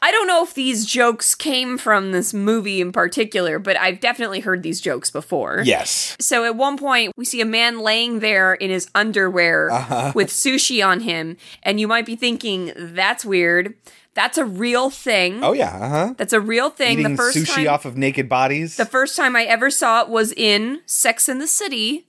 I 0.00 0.10
don't 0.10 0.26
know 0.26 0.42
if 0.44 0.54
these 0.54 0.86
jokes 0.86 1.34
came 1.34 1.78
from 1.78 2.12
this 2.12 2.32
movie 2.32 2.80
in 2.80 2.92
particular, 2.92 3.58
but 3.58 3.76
I've 3.78 4.00
definitely 4.00 4.40
heard 4.40 4.62
these 4.62 4.80
jokes 4.80 5.10
before. 5.10 5.62
Yes. 5.64 6.16
So 6.20 6.44
at 6.44 6.56
one 6.56 6.76
point, 6.76 7.12
we 7.16 7.24
see 7.24 7.40
a 7.40 7.44
man 7.46 7.80
laying 7.80 8.20
there 8.20 8.54
in 8.54 8.70
his 8.70 8.88
underwear 8.94 9.70
Uh-huh. 9.70 10.12
with 10.14 10.28
sushi 10.28 10.84
on 10.86 11.00
him, 11.00 11.36
and 11.62 11.80
you 11.80 11.88
might 11.88 12.06
be 12.06 12.16
thinking, 12.16 12.72
that's 12.76 13.24
weird. 13.24 13.74
That's 14.14 14.36
a 14.36 14.44
real 14.44 14.90
thing. 14.90 15.44
Oh 15.44 15.52
yeah, 15.52 15.76
uh 15.76 15.88
huh. 15.88 16.14
That's 16.16 16.32
a 16.32 16.40
real 16.40 16.70
thing. 16.70 16.98
Eating 16.98 17.12
the 17.12 17.16
first 17.16 17.36
sushi 17.38 17.54
time, 17.54 17.68
off 17.68 17.84
of 17.84 17.96
naked 17.96 18.28
bodies. 18.28 18.76
the 18.76 18.84
first 18.84 19.16
time 19.16 19.36
I 19.36 19.44
ever 19.44 19.70
saw 19.70 20.02
it 20.02 20.08
was 20.08 20.32
in 20.32 20.80
Sex 20.86 21.28
in 21.28 21.38
the 21.38 21.46
City. 21.46 22.07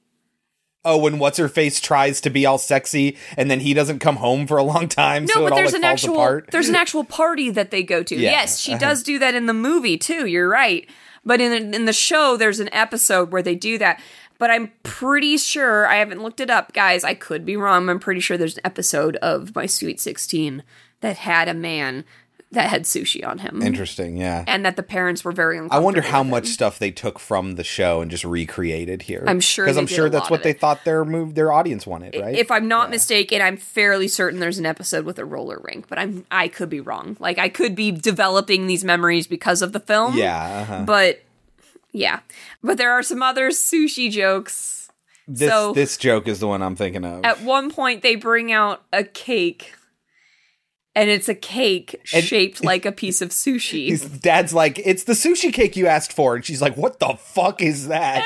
Oh, 0.85 0.97
when 0.97 1.19
what's 1.19 1.38
her 1.38 1.47
face 1.49 1.80
tries 1.80 2.22
to 2.22 2.30
be 2.30 2.45
all 2.45 2.57
sexy 2.57 3.18
and 3.38 3.51
then 3.51 3.60
he 3.60 3.73
doesn't 3.73 3.99
come 3.99 4.15
home 4.18 4.47
for 4.47 4.57
a 4.57 4.64
long 4.64 4.88
time, 4.88 5.26
No, 5.26 5.34
so 5.34 5.43
but 5.43 5.51
all 5.51 5.57
there's 5.57 5.73
like, 5.73 5.80
an 5.80 5.84
actual 5.85 6.14
apart. 6.15 6.49
there's 6.51 6.69
an 6.69 6.76
actual 6.76 7.03
party 7.03 7.49
that 7.51 7.72
they 7.72 7.84
go 7.84 8.03
to. 8.03 8.15
Yeah, 8.19 8.31
Yes, 8.31 8.60
she 8.60 8.72
uh-huh. 8.73 8.80
does 8.80 9.03
do 9.03 9.19
that 9.19 9.35
in 9.35 9.45
the 9.45 9.53
movie 9.53 9.97
too. 9.97 10.26
You're 10.26 10.49
right. 10.49 10.89
But 11.26 11.41
in 11.41 11.73
in 11.73 11.85
the 11.85 11.93
show, 11.93 12.38
there's 12.38 12.60
an 12.60 12.73
episode 12.73 13.31
where 13.31 13.41
they 13.41 13.56
do 13.56 13.77
that. 13.77 14.01
But 14.38 14.51
I'm 14.51 14.72
pretty 14.84 15.38
sure 15.38 15.85
I 15.85 15.95
haven't 15.95 16.23
looked 16.23 16.39
it 16.39 16.49
up, 16.49 16.72
guys. 16.72 17.03
I 17.03 17.14
could 17.14 17.45
be 17.45 17.57
wrong. 17.57 17.89
I'm 17.89 17.99
pretty 17.99 18.22
sure 18.22 18.38
there's 18.38 18.56
an 18.57 18.65
episode 18.65 19.18
of 19.18 19.53
My 19.53 19.65
Sweet 19.65 19.99
Sixteen 19.99 20.64
that 21.01 21.18
had 21.18 21.49
a 21.49 21.53
man 21.53 22.06
that 22.52 22.70
had 22.70 22.84
sushi 22.84 23.26
on 23.26 23.40
him. 23.40 23.62
Interesting, 23.62 24.18
yeah. 24.18 24.44
And 24.48 24.66
that 24.66 24.76
the 24.76 24.82
parents 24.84 25.24
were 25.24 25.32
very 25.32 25.60
I 25.70 25.78
wonder 25.78 26.02
how 26.02 26.24
much 26.24 26.46
it. 26.46 26.48
stuff 26.48 26.80
they 26.80 26.90
took 26.90 27.20
from 27.20 27.54
the 27.54 27.64
show 27.64 28.02
and 28.02 28.10
just 28.10 28.24
recreated 28.24 29.04
here. 29.04 29.24
I'm 29.28 29.40
sure 29.40 29.66
because 29.66 29.78
I'm 29.78 29.86
sure 29.86 30.10
that's 30.10 30.32
what 30.32 30.42
they 30.42 30.54
thought 30.54 30.84
their 30.84 31.06
move 31.06 31.36
their 31.36 31.52
audience 31.52 31.86
wanted, 31.86 32.16
right? 32.20 32.36
If 32.36 32.50
I'm 32.50 32.68
not 32.68 32.90
mistaken, 32.90 33.42
I'm 33.42 33.58
fairly 33.58 34.08
certain 34.08 34.40
there's 34.40 34.58
an 34.58 34.66
episode 34.66 35.06
with 35.06 35.20
a 35.20 35.26
roller 35.26 35.62
rink, 35.64 35.88
but 35.88 36.00
I'm 36.00 36.26
I 36.32 36.48
could 36.48 36.70
be 36.70 36.80
wrong. 36.80 37.18
Like 37.20 37.38
I 37.38 37.50
could 37.50 37.76
be 37.76 37.92
developing 37.92 38.66
these 38.66 38.84
memories 38.84 39.28
because 39.28 39.62
of 39.62 39.72
the 39.72 39.80
film. 39.80 40.18
Yeah, 40.18 40.62
uh-huh. 40.62 40.84
But 40.88 41.22
yeah. 41.92 42.22
But 42.64 42.78
there 42.78 42.92
are 42.92 43.04
some 43.04 43.22
other 43.22 43.50
sushi 43.50 44.10
jokes. 44.10 44.90
this 45.28 45.52
so 45.52 45.74
this 45.74 45.98
joke 45.98 46.28
is 46.28 46.40
the 46.40 46.48
one 46.48 46.64
I'm 46.64 46.76
thinking 46.76 47.06
of. 47.06 47.24
at 47.26 47.44
one 47.44 47.70
point 47.70 48.02
they 48.02 48.16
bring 48.16 48.52
out 48.52 48.84
a 48.92 49.04
cake 49.04 49.74
and 51.00 51.10
it's 51.10 51.30
a 51.30 51.36
cake 51.36 51.96
And- 52.14 52.24
shaped 52.24 52.64
like 52.72 52.86
a 52.86 52.92
piece 52.92 53.22
of 53.22 53.30
sushi. 53.30 53.88
His 53.88 54.04
dad's 54.04 54.54
like, 54.54 54.80
"It's 54.84 55.06
the 55.06 55.14
sushi 55.14 55.54
cake 55.54 55.78
you 55.78 55.88
asked 55.88 56.12
for," 56.12 56.36
and 56.36 56.44
she's 56.44 56.62
like, 56.62 56.76
"What 56.76 57.00
the 57.00 57.16
fuck 57.18 57.62
is 57.62 57.88
that?" 57.88 58.26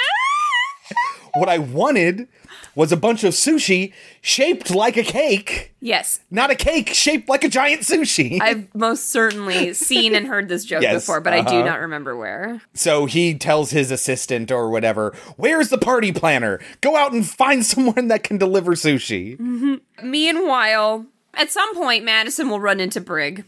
what 1.36 1.50
I 1.50 1.60
wanted 1.60 2.28
was 2.76 2.92
a 2.92 2.98
bunch 2.98 3.24
of 3.24 3.34
sushi 3.34 3.94
shaped 4.22 4.72
like 4.72 4.98
a 4.98 5.04
cake, 5.04 5.76
yes. 5.80 6.22
not 6.32 6.50
a 6.50 6.56
cake 6.56 6.90
shaped 6.90 7.30
like 7.30 7.44
a 7.44 7.48
giant 7.48 7.82
sushi. 7.82 8.40
I've 8.42 8.74
most 8.74 9.10
certainly 9.10 9.76
seen 9.76 10.16
and 10.16 10.26
heard 10.26 10.50
this 10.50 10.66
joke 10.66 10.82
Yes, 10.82 11.04
before, 11.04 11.22
but 11.22 11.34
I 11.34 11.42
do 11.42 11.58
uh-huh. 11.58 11.66
not 11.66 11.80
remember 11.82 12.18
where. 12.18 12.62
So 12.74 13.06
he 13.06 13.36
tells 13.36 13.70
his 13.70 13.92
assistant 13.92 14.52
or 14.52 14.72
whatever, 14.72 15.16
"Where's 15.38 15.70
the 15.70 15.78
party 15.78 16.12
planner? 16.12 16.60
Go 16.82 16.96
out 16.96 17.14
and 17.14 17.28
find 17.28 17.64
someone 17.64 18.08
that 18.08 18.24
can 18.24 18.40
deliver 18.40 18.72
sushi." 18.72 19.80
Meanwhile, 20.02 21.06
at 21.34 21.52
some 21.52 21.74
point, 21.76 22.04
Madison 22.04 22.50
will 22.50 22.60
run 22.60 22.80
into 22.80 23.02
Brig 23.02 23.46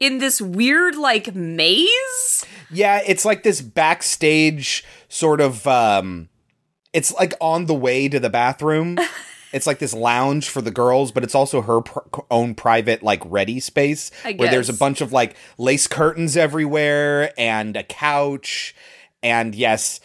in 0.00 0.18
this 0.18 0.40
weird, 0.40 0.96
like, 0.96 1.34
maze. 1.34 2.44
Yeah, 2.70 3.00
it's 3.06 3.24
like 3.24 3.42
this 3.42 3.60
backstage 3.60 4.84
sort 5.08 5.40
of 5.40 5.66
um 5.66 6.28
it's 6.92 7.12
like 7.14 7.34
on 7.40 7.66
the 7.66 7.74
way 7.74 8.08
to 8.08 8.18
the 8.20 8.30
bathroom. 8.30 8.98
it's 9.52 9.66
like 9.66 9.78
this 9.78 9.94
lounge 9.94 10.48
for 10.48 10.60
the 10.60 10.70
girls, 10.70 11.12
but 11.12 11.22
it's 11.22 11.34
also 11.34 11.62
her 11.62 11.80
pr- 11.82 12.20
own 12.30 12.54
private 12.54 13.02
like 13.02 13.22
ready 13.24 13.60
space 13.60 14.10
I 14.24 14.32
where 14.34 14.50
there's 14.50 14.68
a 14.68 14.74
bunch 14.74 15.00
of 15.00 15.12
like 15.12 15.36
lace 15.58 15.86
curtains 15.86 16.36
everywhere 16.36 17.32
and 17.38 17.76
a 17.76 17.82
couch 17.82 18.74
and 19.22 19.54
yes, 19.54 20.00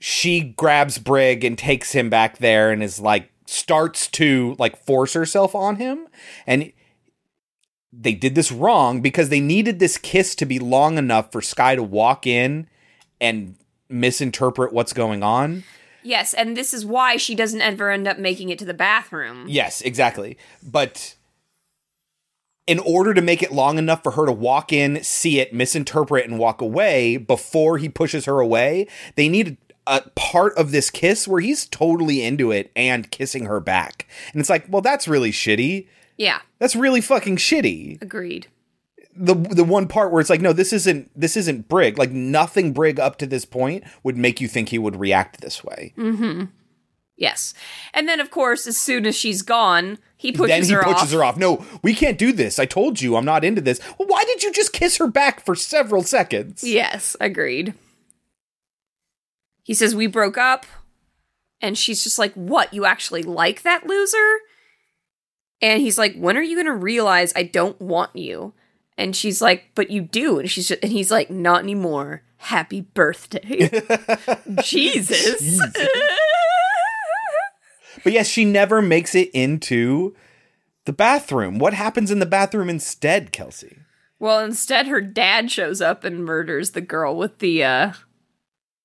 she 0.00 0.40
grabs 0.40 0.98
Brig 0.98 1.44
and 1.44 1.56
takes 1.56 1.92
him 1.92 2.10
back 2.10 2.38
there 2.38 2.70
and 2.70 2.82
is 2.82 3.00
like 3.00 3.30
starts 3.46 4.08
to 4.08 4.56
like 4.58 4.76
force 4.84 5.12
herself 5.12 5.54
on 5.54 5.76
him 5.76 6.06
and 6.46 6.72
they 7.92 8.14
did 8.14 8.34
this 8.34 8.50
wrong 8.50 9.00
because 9.00 9.28
they 9.28 9.40
needed 9.40 9.78
this 9.78 9.98
kiss 9.98 10.34
to 10.36 10.46
be 10.46 10.58
long 10.58 10.98
enough 10.98 11.30
for 11.30 11.40
Sky 11.40 11.76
to 11.76 11.82
walk 11.82 12.26
in 12.26 12.66
and 13.20 13.56
misinterpret 13.88 14.72
what's 14.72 14.92
going 14.92 15.22
on. 15.22 15.64
Yes, 16.02 16.34
and 16.34 16.56
this 16.56 16.74
is 16.74 16.84
why 16.84 17.16
she 17.16 17.34
doesn't 17.34 17.62
ever 17.62 17.90
end 17.90 18.06
up 18.06 18.18
making 18.18 18.50
it 18.50 18.58
to 18.58 18.64
the 18.64 18.74
bathroom. 18.74 19.46
Yes, 19.48 19.80
exactly. 19.80 20.36
But 20.62 21.14
in 22.66 22.78
order 22.78 23.14
to 23.14 23.22
make 23.22 23.42
it 23.42 23.52
long 23.52 23.78
enough 23.78 24.02
for 24.02 24.12
her 24.12 24.26
to 24.26 24.32
walk 24.32 24.72
in, 24.72 25.02
see 25.02 25.40
it, 25.40 25.54
misinterpret, 25.54 26.26
and 26.26 26.38
walk 26.38 26.60
away 26.60 27.16
before 27.16 27.78
he 27.78 27.88
pushes 27.88 28.26
her 28.26 28.40
away, 28.40 28.86
they 29.16 29.28
need 29.28 29.56
a 29.86 30.02
part 30.14 30.54
of 30.56 30.70
this 30.72 30.90
kiss 30.90 31.28
where 31.28 31.40
he's 31.40 31.66
totally 31.66 32.22
into 32.22 32.50
it 32.50 32.70
and 32.74 33.10
kissing 33.10 33.44
her 33.44 33.60
back. 33.60 34.06
And 34.32 34.40
it's 34.40 34.50
like, 34.50 34.64
well, 34.68 34.82
that's 34.82 35.06
really 35.08 35.30
shitty. 35.32 35.88
Yeah, 36.16 36.40
That's 36.58 36.76
really 36.76 37.00
fucking 37.00 37.36
shitty. 37.36 38.00
agreed. 38.00 38.46
the 39.16 39.34
the 39.34 39.64
one 39.64 39.86
part 39.88 40.10
where 40.12 40.20
it's 40.20 40.30
like 40.30 40.40
no 40.40 40.52
this 40.52 40.72
isn't 40.72 41.08
this 41.14 41.36
isn't 41.36 41.68
brig 41.68 41.98
like 41.98 42.10
nothing 42.10 42.72
brig 42.72 42.98
up 42.98 43.16
to 43.18 43.26
this 43.26 43.44
point 43.44 43.84
would 44.02 44.16
make 44.16 44.40
you 44.40 44.48
think 44.48 44.68
he 44.70 44.78
would 44.78 44.96
react 44.96 45.40
this 45.40 45.62
way 45.64 45.92
Mm-hmm. 45.96 46.44
Yes. 47.16 47.54
And 47.92 48.08
then, 48.08 48.18
of 48.18 48.32
course, 48.32 48.66
as 48.66 48.76
soon 48.76 49.06
as 49.06 49.14
she's 49.14 49.42
gone, 49.42 49.98
he 50.16 50.32
pushes 50.32 50.48
then 50.48 50.64
he 50.64 50.72
her 50.72 50.82
pushes 50.82 51.02
off. 51.02 51.18
her 51.18 51.24
off 51.24 51.36
no 51.36 51.64
we 51.82 51.94
can't 51.94 52.18
do 52.18 52.32
this 52.32 52.58
i 52.58 52.64
told 52.66 53.00
you 53.00 53.14
i'm 53.16 53.24
not 53.24 53.44
into 53.44 53.60
this 53.60 53.78
well, 53.98 54.08
why 54.08 54.24
did 54.24 54.42
you 54.42 54.50
just 54.52 54.72
kiss 54.72 54.96
her 54.96 55.06
back 55.06 55.44
for 55.44 55.54
several 55.54 56.02
seconds 56.02 56.64
Yes, 56.64 57.16
agreed. 57.20 57.74
He 59.64 59.74
says, 59.74 59.96
We 59.96 60.06
broke 60.06 60.38
up. 60.38 60.66
And 61.60 61.76
she's 61.76 62.04
just 62.04 62.18
like, 62.18 62.32
What? 62.34 62.72
You 62.72 62.84
actually 62.84 63.24
like 63.24 63.62
that 63.62 63.86
loser? 63.86 64.38
And 65.60 65.80
he's 65.80 65.98
like, 65.98 66.14
When 66.14 66.36
are 66.36 66.42
you 66.42 66.54
going 66.54 66.66
to 66.66 66.74
realize 66.74 67.32
I 67.34 67.42
don't 67.42 67.80
want 67.80 68.14
you? 68.14 68.52
And 68.96 69.16
she's 69.16 69.42
like, 69.42 69.70
But 69.74 69.90
you 69.90 70.02
do. 70.02 70.38
And 70.38 70.48
she's 70.48 70.68
just, 70.68 70.82
and 70.84 70.92
he's 70.92 71.10
like, 71.10 71.30
Not 71.30 71.62
anymore. 71.62 72.22
Happy 72.36 72.82
birthday. 72.82 73.82
Jesus. 74.62 75.58
but 78.04 78.12
yes 78.12 78.28
she 78.28 78.44
never 78.44 78.82
makes 78.82 79.14
it 79.14 79.30
into 79.32 80.14
the 80.84 80.92
bathroom 80.92 81.58
what 81.58 81.72
happens 81.72 82.10
in 82.10 82.18
the 82.18 82.26
bathroom 82.26 82.68
instead 82.68 83.32
kelsey 83.32 83.78
well, 84.18 84.40
instead, 84.40 84.86
her 84.86 85.00
dad 85.02 85.50
shows 85.50 85.82
up 85.82 86.02
and 86.02 86.24
murders 86.24 86.70
the 86.70 86.80
girl 86.80 87.14
with 87.14 87.40
the 87.40 87.64
uh, 87.64 87.92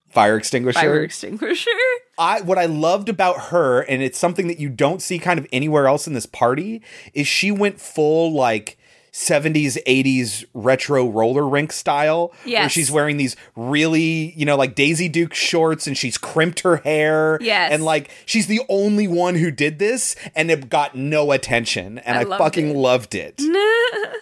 fire 0.10 0.38
extinguisher 0.38 0.80
fire 0.80 1.03
extinguisher. 1.03 1.69
I 2.18 2.41
what 2.41 2.57
I 2.57 2.65
loved 2.65 3.10
about 3.10 3.40
her, 3.48 3.81
and 3.81 4.02
it's 4.02 4.18
something 4.19 4.48
that 4.48 4.60
you 4.60 4.69
don't 4.69 5.02
see 5.02 5.19
kind 5.19 5.40
of 5.40 5.48
anywhere 5.53 5.88
else 5.88 6.07
in 6.07 6.14
this 6.14 6.26
party, 6.26 6.81
is 7.14 7.27
she 7.27 7.52
went 7.52 7.80
full 7.80 8.34
like 8.34 8.77
70s 9.11 9.76
80s 9.88 10.45
retro 10.53 11.10
roller 11.10 11.48
rink 11.48 11.72
style 11.72 12.31
where 12.45 12.69
she's 12.69 12.91
wearing 12.91 13.18
these 13.18 13.36
really 13.56 14.34
you 14.38 14.45
know 14.45 14.56
like 14.56 14.76
daisy 14.76 15.10
duke 15.10 15.34
shorts 15.34 15.88
and 15.88 15.98
she's 15.98 16.15
crimped 16.15 16.60
her 16.60 16.77
hair 16.77 17.40
Yes. 17.41 17.72
and 17.73 17.84
like 17.84 18.11
she's 18.27 18.45
the 18.45 18.61
only 18.69 19.07
one 19.07 19.34
who 19.34 19.49
did 19.49 19.80
this 19.80 20.15
and 20.36 20.52
it 20.52 20.69
got 20.69 20.94
no 20.95 21.31
attention 21.31 21.98
and 21.99 22.19
I 22.19 22.22
i, 22.22 22.23
loved 22.23 22.40
fucking 22.44 22.69
it. 22.69 22.76
loved 22.76 23.15
it 23.15 23.41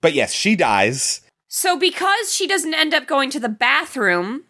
but 0.00 0.12
yes 0.12 0.32
she 0.32 0.56
dies 0.56 1.20
So 1.46 1.78
because 1.78 2.34
she 2.34 2.46
doesn't 2.48 2.74
end 2.74 2.92
up 2.94 3.06
going 3.06 3.30
to 3.30 3.40
the 3.40 3.48
bathroom, 3.48 4.42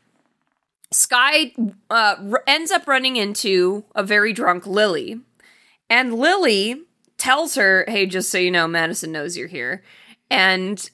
Sky 0.93 1.52
uh, 1.90 2.16
r- 2.31 2.44
ends 2.47 2.70
up 2.70 2.86
running 2.86 3.16
into 3.16 3.85
a 3.94 4.02
very 4.02 4.32
drunk 4.32 4.66
Lily, 4.66 5.20
and 5.90 6.14
Lily 6.14 6.82
tells 7.19 7.55
her, 7.56 7.85
"Hey, 7.89 8.06
just 8.06 8.31
so 8.31 8.39
you 8.39 8.51
know, 8.51 8.69
Madison 8.69 9.12
knows 9.12 9.36
you're 9.36 9.48
here," 9.48 9.82
and 10.31 10.90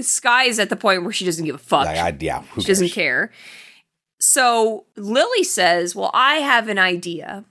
Sky 0.00 0.44
is 0.44 0.58
at 0.58 0.70
the 0.70 0.76
point 0.76 1.02
where 1.02 1.12
she 1.12 1.24
doesn't 1.24 1.44
give 1.44 1.54
a 1.54 1.58
fuck. 1.58 1.86
like, 1.86 1.96
I, 1.96 2.16
yeah 2.20 2.42
who 2.42 2.60
she 2.60 2.66
doesn't 2.68 2.90
care. 2.90 3.30
So 4.20 4.84
Lily 4.96 5.44
says, 5.44 5.94
Well, 5.94 6.10
I 6.12 6.36
have 6.36 6.68
an 6.68 6.78
idea. 6.78 7.44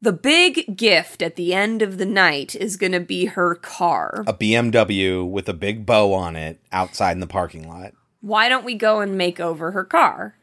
The 0.00 0.12
big 0.12 0.76
gift 0.76 1.22
at 1.22 1.36
the 1.36 1.54
end 1.54 1.82
of 1.82 1.98
the 1.98 2.06
night 2.06 2.56
is 2.56 2.76
going 2.76 2.92
to 2.92 3.00
be 3.00 3.26
her 3.26 3.54
car. 3.54 4.24
a 4.26 4.32
bmw 4.34 5.30
with 5.30 5.48
a 5.48 5.52
big 5.52 5.86
bow 5.86 6.12
on 6.12 6.34
it 6.34 6.60
outside 6.72 7.12
in 7.12 7.20
the 7.20 7.26
parking 7.26 7.68
lot 7.68 7.92
Why 8.22 8.48
don't 8.48 8.64
we 8.64 8.74
go 8.74 9.00
and 9.00 9.18
make 9.18 9.38
over 9.38 9.72
her 9.72 9.84
car? 9.84 10.36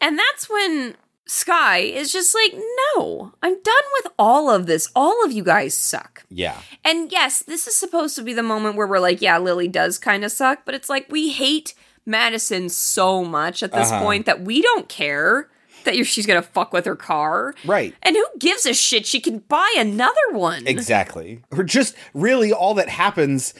And 0.00 0.18
that's 0.18 0.50
when 0.50 0.96
Sky 1.26 1.78
is 1.78 2.12
just 2.12 2.34
like, 2.34 2.52
No, 2.96 3.32
I'm 3.42 3.54
done 3.62 3.84
with 4.02 4.12
all 4.18 4.50
of 4.50 4.66
this. 4.66 4.90
All 4.94 5.24
of 5.24 5.32
you 5.32 5.42
guys 5.42 5.72
suck. 5.74 6.24
yeah 6.28 6.60
And 6.84 7.10
yes, 7.10 7.42
this 7.42 7.66
is 7.66 7.74
supposed 7.74 8.14
to 8.16 8.22
be 8.22 8.34
the 8.34 8.42
moment 8.42 8.76
where 8.76 8.86
we're 8.86 8.98
like, 8.98 9.22
yeah, 9.22 9.38
Lily 9.38 9.68
does 9.68 9.96
kind 9.98 10.22
of 10.24 10.32
suck, 10.32 10.60
but 10.66 10.74
it's 10.74 10.90
like 10.90 11.06
we 11.10 11.30
hate 11.32 11.72
Madison 12.04 12.68
so 12.68 13.24
much 13.24 13.62
at 13.62 13.72
this 13.72 13.90
Uh-huh. 13.90 14.02
point 14.02 14.26
that 14.26 14.42
we 14.42 14.60
don't 14.60 14.88
care 14.90 15.48
that 15.84 15.94
she's 16.06 16.26
gonna 16.26 16.42
fuck 16.42 16.72
with 16.72 16.84
her 16.86 16.96
car. 16.96 17.54
right 17.64 17.94
And 18.02 18.16
who 18.16 18.24
gives 18.38 18.66
a 18.66 18.74
shit? 18.74 19.06
She 19.06 19.20
can 19.20 19.38
buy 19.38 19.72
another 19.78 20.14
one. 20.32 20.66
Exactly. 20.66 21.40
Or 21.50 21.62
just 21.62 21.94
really 22.12 22.52
all 22.52 22.74
that 22.74 22.88
happens 22.88 23.54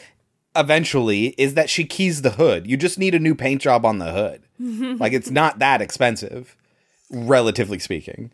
eventually 0.56 1.28
is 1.38 1.54
that 1.54 1.68
she 1.70 1.84
keys 1.84 2.22
the 2.22 2.30
hood. 2.30 2.66
You 2.66 2.76
just 2.76 2.98
need 2.98 3.14
a 3.14 3.18
new 3.18 3.34
paint 3.34 3.62
job 3.62 3.84
on 3.84 3.98
the 3.98 4.12
hood. 4.12 4.42
like 5.00 5.12
it's 5.12 5.30
not 5.30 5.58
that 5.58 5.80
expensive, 5.82 6.56
relatively 7.10 7.78
speaking. 7.78 8.30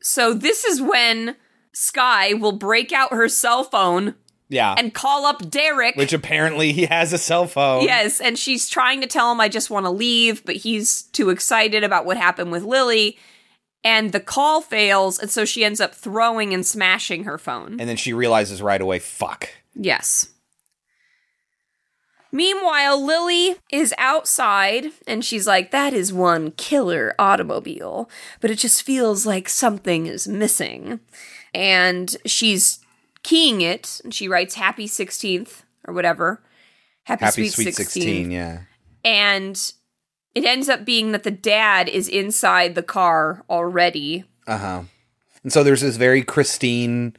So 0.00 0.34
this 0.34 0.64
is 0.64 0.80
when 0.82 1.36
Sky 1.72 2.34
will 2.34 2.52
break 2.52 2.92
out 2.92 3.12
her 3.12 3.28
cell 3.28 3.64
phone 3.64 4.14
Yeah. 4.48 4.74
and 4.76 4.92
call 4.92 5.24
up 5.26 5.50
Derek. 5.50 5.96
Which 5.96 6.12
apparently 6.12 6.72
he 6.72 6.86
has 6.86 7.12
a 7.12 7.18
cell 7.18 7.46
phone. 7.46 7.84
Yes, 7.84 8.20
and 8.20 8.38
she's 8.38 8.68
trying 8.68 9.00
to 9.00 9.06
tell 9.06 9.32
him 9.32 9.40
I 9.40 9.48
just 9.48 9.70
want 9.70 9.86
to 9.86 9.90
leave, 9.90 10.44
but 10.44 10.56
he's 10.56 11.02
too 11.04 11.30
excited 11.30 11.82
about 11.84 12.04
what 12.06 12.16
happened 12.16 12.52
with 12.52 12.62
Lily. 12.64 13.18
And 13.82 14.12
the 14.12 14.20
call 14.20 14.62
fails, 14.62 15.18
and 15.18 15.30
so 15.30 15.44
she 15.44 15.62
ends 15.64 15.78
up 15.80 15.94
throwing 15.94 16.54
and 16.54 16.64
smashing 16.64 17.24
her 17.24 17.36
phone. 17.36 17.78
And 17.80 17.88
then 17.88 17.96
she 17.96 18.14
realizes 18.14 18.62
right 18.62 18.80
away, 18.80 18.98
fuck. 18.98 19.50
Yes. 19.74 20.28
Meanwhile, 22.34 23.00
Lily 23.06 23.58
is 23.70 23.94
outside 23.96 24.86
and 25.06 25.24
she's 25.24 25.46
like, 25.46 25.70
That 25.70 25.92
is 25.92 26.12
one 26.12 26.50
killer 26.50 27.14
automobile, 27.16 28.10
but 28.40 28.50
it 28.50 28.58
just 28.58 28.82
feels 28.82 29.24
like 29.24 29.48
something 29.48 30.06
is 30.06 30.26
missing. 30.26 30.98
And 31.54 32.16
she's 32.26 32.80
keying 33.22 33.60
it 33.60 34.00
and 34.02 34.12
she 34.12 34.26
writes 34.26 34.56
Happy 34.56 34.88
16th 34.88 35.62
or 35.86 35.94
whatever. 35.94 36.42
Happy, 37.04 37.24
Happy 37.24 37.48
Sweet, 37.48 37.66
Sweet 37.66 37.74
16. 37.76 38.02
16, 38.02 38.30
yeah. 38.32 38.62
And 39.04 39.72
it 40.34 40.44
ends 40.44 40.68
up 40.68 40.84
being 40.84 41.12
that 41.12 41.22
the 41.22 41.30
dad 41.30 41.88
is 41.88 42.08
inside 42.08 42.74
the 42.74 42.82
car 42.82 43.44
already. 43.48 44.24
Uh 44.48 44.58
huh. 44.58 44.82
And 45.44 45.52
so 45.52 45.62
there's 45.62 45.82
this 45.82 45.98
very 45.98 46.24
Christine 46.24 47.16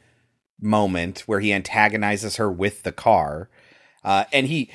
moment 0.60 1.20
where 1.20 1.40
he 1.40 1.54
antagonizes 1.54 2.36
her 2.36 2.52
with 2.52 2.82
the 2.82 2.92
car, 2.92 3.48
uh, 4.04 4.24
and 4.30 4.48
he 4.48 4.70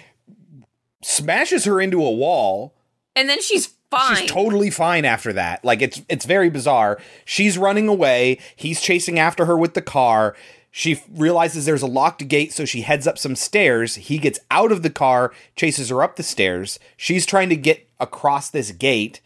smashes 1.02 1.66
her 1.66 1.82
into 1.82 2.04
a 2.04 2.12
wall. 2.12 2.74
And 3.16 3.28
then 3.28 3.42
she's 3.42 3.74
fine. 3.90 4.16
She's 4.16 4.32
totally 4.32 4.70
fine 4.70 5.06
after 5.06 5.34
that. 5.34 5.64
Like 5.64 5.82
it's 5.82 6.02
it's 6.10 6.26
very 6.26 6.50
bizarre. 6.50 7.00
She's 7.26 7.58
running 7.58 7.88
away. 7.88 8.40
He's 8.56 8.82
chasing 8.82 9.20
after 9.20 9.46
her 9.46 9.58
with 9.58 9.74
the 9.74 9.82
car. 9.82 10.36
She 10.74 10.94
f- 10.94 11.06
realizes 11.12 11.66
there's 11.66 11.82
a 11.82 11.88
locked 11.88 12.26
gate, 12.30 12.54
so 12.54 12.64
she 12.64 12.82
heads 12.82 13.06
up 13.06 13.18
some 13.18 13.36
stairs. 13.36 13.96
He 13.96 14.18
gets 14.18 14.40
out 14.50 14.72
of 14.72 14.84
the 14.84 14.90
car, 14.90 15.34
chases 15.58 15.90
her 15.90 16.02
up 16.02 16.16
the 16.16 16.24
stairs. 16.24 16.80
She's 16.96 17.26
trying 17.26 17.50
to 17.50 17.58
get 17.58 17.90
across 18.00 18.50
this 18.50 18.72
gate, 18.72 19.20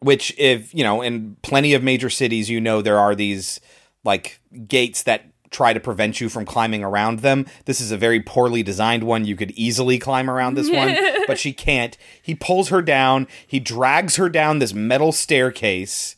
which, 0.00 0.34
if 0.36 0.74
you 0.74 0.82
know, 0.82 1.02
in 1.02 1.36
plenty 1.42 1.72
of 1.72 1.84
major 1.84 2.10
cities, 2.10 2.50
you 2.50 2.60
know, 2.60 2.82
there 2.82 2.98
are 2.98 3.14
these 3.14 3.60
like 4.02 4.40
gates 4.66 5.04
that 5.04 5.26
try 5.52 5.72
to 5.72 5.80
prevent 5.80 6.20
you 6.20 6.28
from 6.28 6.44
climbing 6.44 6.82
around 6.82 7.20
them. 7.20 7.46
This 7.66 7.80
is 7.80 7.92
a 7.92 7.96
very 7.96 8.20
poorly 8.20 8.62
designed 8.62 9.04
one. 9.04 9.24
You 9.24 9.36
could 9.36 9.52
easily 9.52 9.98
climb 9.98 10.28
around 10.28 10.54
this 10.54 10.70
one, 10.70 10.96
but 11.26 11.38
she 11.38 11.52
can't. 11.52 11.96
He 12.20 12.34
pulls 12.34 12.70
her 12.70 12.82
down, 12.82 13.28
he 13.46 13.60
drags 13.60 14.16
her 14.16 14.28
down 14.28 14.58
this 14.58 14.74
metal 14.74 15.12
staircase, 15.12 16.16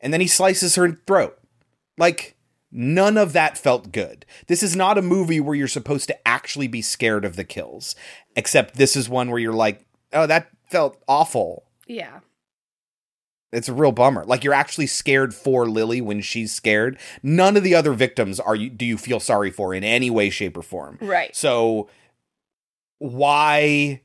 and 0.00 0.12
then 0.12 0.20
he 0.20 0.26
slices 0.26 0.74
her 0.76 0.92
throat. 1.06 1.38
Like, 1.98 2.36
none 2.70 3.16
of 3.16 3.32
that 3.32 3.56
felt 3.56 3.92
good. 3.92 4.26
This 4.46 4.62
is 4.62 4.76
not 4.76 4.98
a 4.98 5.02
movie 5.02 5.40
where 5.40 5.54
you're 5.54 5.68
supposed 5.68 6.08
to 6.08 6.28
actually 6.28 6.68
be 6.68 6.82
scared 6.82 7.24
of 7.24 7.36
the 7.36 7.44
kills, 7.44 7.96
except 8.36 8.76
this 8.76 8.96
is 8.96 9.08
one 9.08 9.30
where 9.30 9.40
you're 9.40 9.52
like, 9.52 9.84
oh, 10.12 10.26
that 10.26 10.48
felt 10.70 11.02
awful. 11.08 11.64
Yeah. 11.86 12.20
It's 13.56 13.68
a 13.68 13.72
real 13.74 13.92
bummer. 13.92 14.24
Like 14.24 14.44
you're 14.44 14.54
actually 14.54 14.86
scared 14.86 15.34
for 15.34 15.66
Lily 15.66 16.00
when 16.00 16.20
she's 16.20 16.52
scared. 16.52 16.98
None 17.22 17.56
of 17.56 17.62
the 17.62 17.74
other 17.74 17.92
victims 17.92 18.38
are 18.38 18.54
you 18.54 18.70
do 18.70 18.84
you 18.84 18.98
feel 18.98 19.18
sorry 19.18 19.50
for 19.50 19.74
in 19.74 19.82
any 19.82 20.10
way, 20.10 20.30
shape, 20.30 20.56
or 20.56 20.62
form. 20.62 20.98
Right. 21.00 21.34
So 21.34 21.88
why 22.98 24.02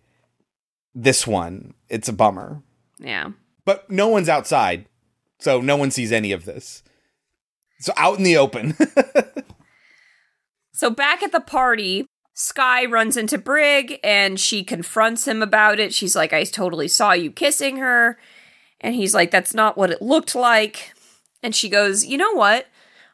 this 0.95 1.28
one? 1.28 1.73
It's 1.90 2.07
a 2.07 2.14
bummer. 2.14 2.61
Yeah. 2.99 3.32
But 3.65 3.90
no 3.90 4.07
one's 4.07 4.30
outside, 4.30 4.86
so 5.40 5.61
no 5.61 5.76
one 5.76 5.91
sees 5.91 6.11
any 6.11 6.32
of 6.32 6.45
this. 6.45 6.82
So 7.80 7.94
out 7.98 8.18
in 8.18 8.23
the 8.23 8.38
open. 8.38 8.76
So 10.82 10.90
back 10.90 11.22
at 11.22 11.32
the 11.32 11.41
party, 11.41 12.07
Sky 12.34 12.86
runs 12.86 13.15
into 13.15 13.38
Brig 13.38 13.99
and 14.03 14.40
she 14.40 14.64
confronts 14.64 15.28
him 15.28 15.44
about 15.44 15.80
it. 15.80 15.94
She's 15.94 16.15
like, 16.15 16.34
I 16.34 16.44
totally 16.44 16.88
saw 16.88 17.11
you 17.11 17.30
kissing 17.30 17.78
her. 17.78 18.18
And 18.82 18.95
he's 18.95 19.14
like, 19.14 19.32
That's 19.32 19.53
not 19.53 19.78
what 19.78 19.91
it 19.91 20.02
looked 20.02 20.36
like. 20.36 20.94
And 21.41 21.56
she 21.56 21.70
goes, 21.70 22.06
You 22.06 22.18
know 22.18 22.34
what? 22.34 22.68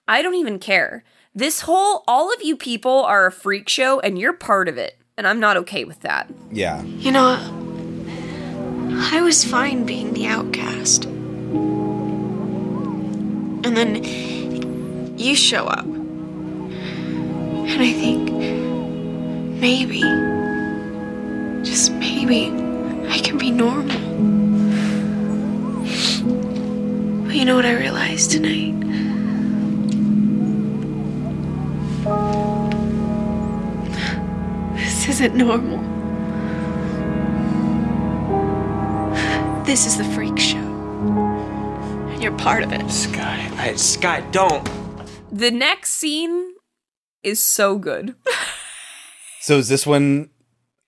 I 0.07 0.21
don't 0.21 0.35
even 0.35 0.57
care. 0.57 1.03
This 1.35 1.61
whole, 1.61 2.03
all 2.07 2.33
of 2.33 2.41
you 2.41 2.57
people 2.57 3.03
are 3.03 3.27
a 3.27 3.31
freak 3.31 3.69
show 3.69 3.99
and 3.99 4.17
you're 4.17 4.33
part 4.33 4.67
of 4.67 4.77
it. 4.77 4.97
And 5.17 5.27
I'm 5.27 5.39
not 5.39 5.57
okay 5.57 5.83
with 5.83 6.01
that. 6.01 6.29
yeah. 6.51 6.81
You 6.83 7.11
know, 7.11 7.37
I 9.11 9.21
was 9.21 9.43
fine 9.43 9.85
being 9.85 10.13
the 10.13 10.25
outcast. 10.27 11.05
And 13.65 13.75
then 13.75 14.03
you 15.17 15.35
show 15.35 15.65
up. 15.65 15.85
And 15.85 17.81
I 17.81 17.91
think 17.91 18.31
maybe, 19.59 20.01
just 21.63 21.91
maybe, 21.93 22.47
I 23.09 23.19
can 23.19 23.37
be 23.37 23.51
normal. 23.51 24.36
But 27.25 27.35
you 27.35 27.45
know 27.45 27.55
what 27.55 27.65
I 27.65 27.75
realized 27.77 28.31
tonight? 28.31 28.75
This 34.75 35.09
isn't 35.09 35.35
normal. 35.35 35.77
This 39.65 39.85
is 39.85 39.97
the 39.97 40.03
freak 40.05 40.37
show. 40.39 40.57
And 40.57 42.23
you're 42.23 42.37
part 42.37 42.63
of 42.63 42.71
it. 42.71 42.89
Sky, 42.89 43.49
I, 43.57 43.75
Sky, 43.75 44.21
don't. 44.31 44.67
The 45.31 45.51
next 45.51 45.91
scene 45.91 46.53
is 47.23 47.43
so 47.43 47.77
good. 47.77 48.15
So 49.41 49.57
is 49.57 49.69
this 49.69 49.85
when 49.85 50.29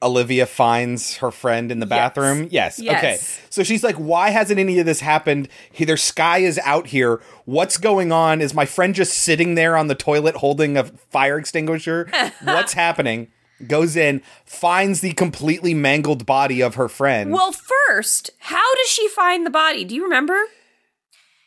Olivia 0.01 0.45
finds 0.45 1.17
her 1.17 1.29
friend 1.31 1.71
in 1.71 1.79
the 1.79 1.85
bathroom? 1.85 2.47
Yes. 2.51 2.79
Yes. 2.79 2.97
Okay. 2.97 3.17
So 3.49 3.63
she's 3.63 3.83
like, 3.83 3.95
why 3.95 4.29
hasn't 4.29 4.59
any 4.59 4.79
of 4.79 4.85
this 4.85 5.01
happened? 5.01 5.49
Either 5.77 5.97
Sky 5.97 6.39
is 6.39 6.57
out 6.63 6.87
here. 6.87 7.21
What's 7.45 7.77
going 7.77 8.11
on? 8.11 8.39
Is 8.41 8.53
my 8.53 8.65
friend 8.65 8.95
just 8.95 9.13
sitting 9.17 9.55
there 9.55 9.75
on 9.75 9.87
the 9.87 9.95
toilet 9.95 10.35
holding 10.37 10.77
a 10.77 10.85
fire 10.85 11.37
extinguisher? 11.37 12.09
What's 12.43 12.73
happening? 12.73 13.27
Goes 13.67 13.97
in, 13.97 14.21
finds 14.45 15.01
the 15.01 15.11
completely 15.13 15.73
mangled 15.73 16.25
body 16.25 16.61
of 16.61 16.75
her 16.75 16.87
friend. 16.87 17.31
Well, 17.31 17.51
first, 17.51 18.29
how 18.39 18.75
does 18.75 18.87
she 18.87 19.09
find 19.09 19.45
the 19.45 19.49
body? 19.49 19.83
Do 19.83 19.95
you 19.95 20.03
remember? 20.03 20.39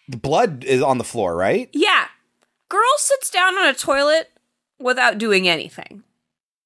the 0.09 0.16
blood 0.19 0.62
is 0.65 0.83
on 0.83 0.99
the 0.99 1.05
floor, 1.05 1.35
right? 1.35 1.70
Yeah. 1.73 2.07
Girl 2.69 2.83
sits 2.99 3.31
down 3.31 3.57
on 3.57 3.66
a 3.69 3.74
toilet 3.74 4.31
without 4.79 5.16
doing 5.16 5.49
anything. 5.49 6.03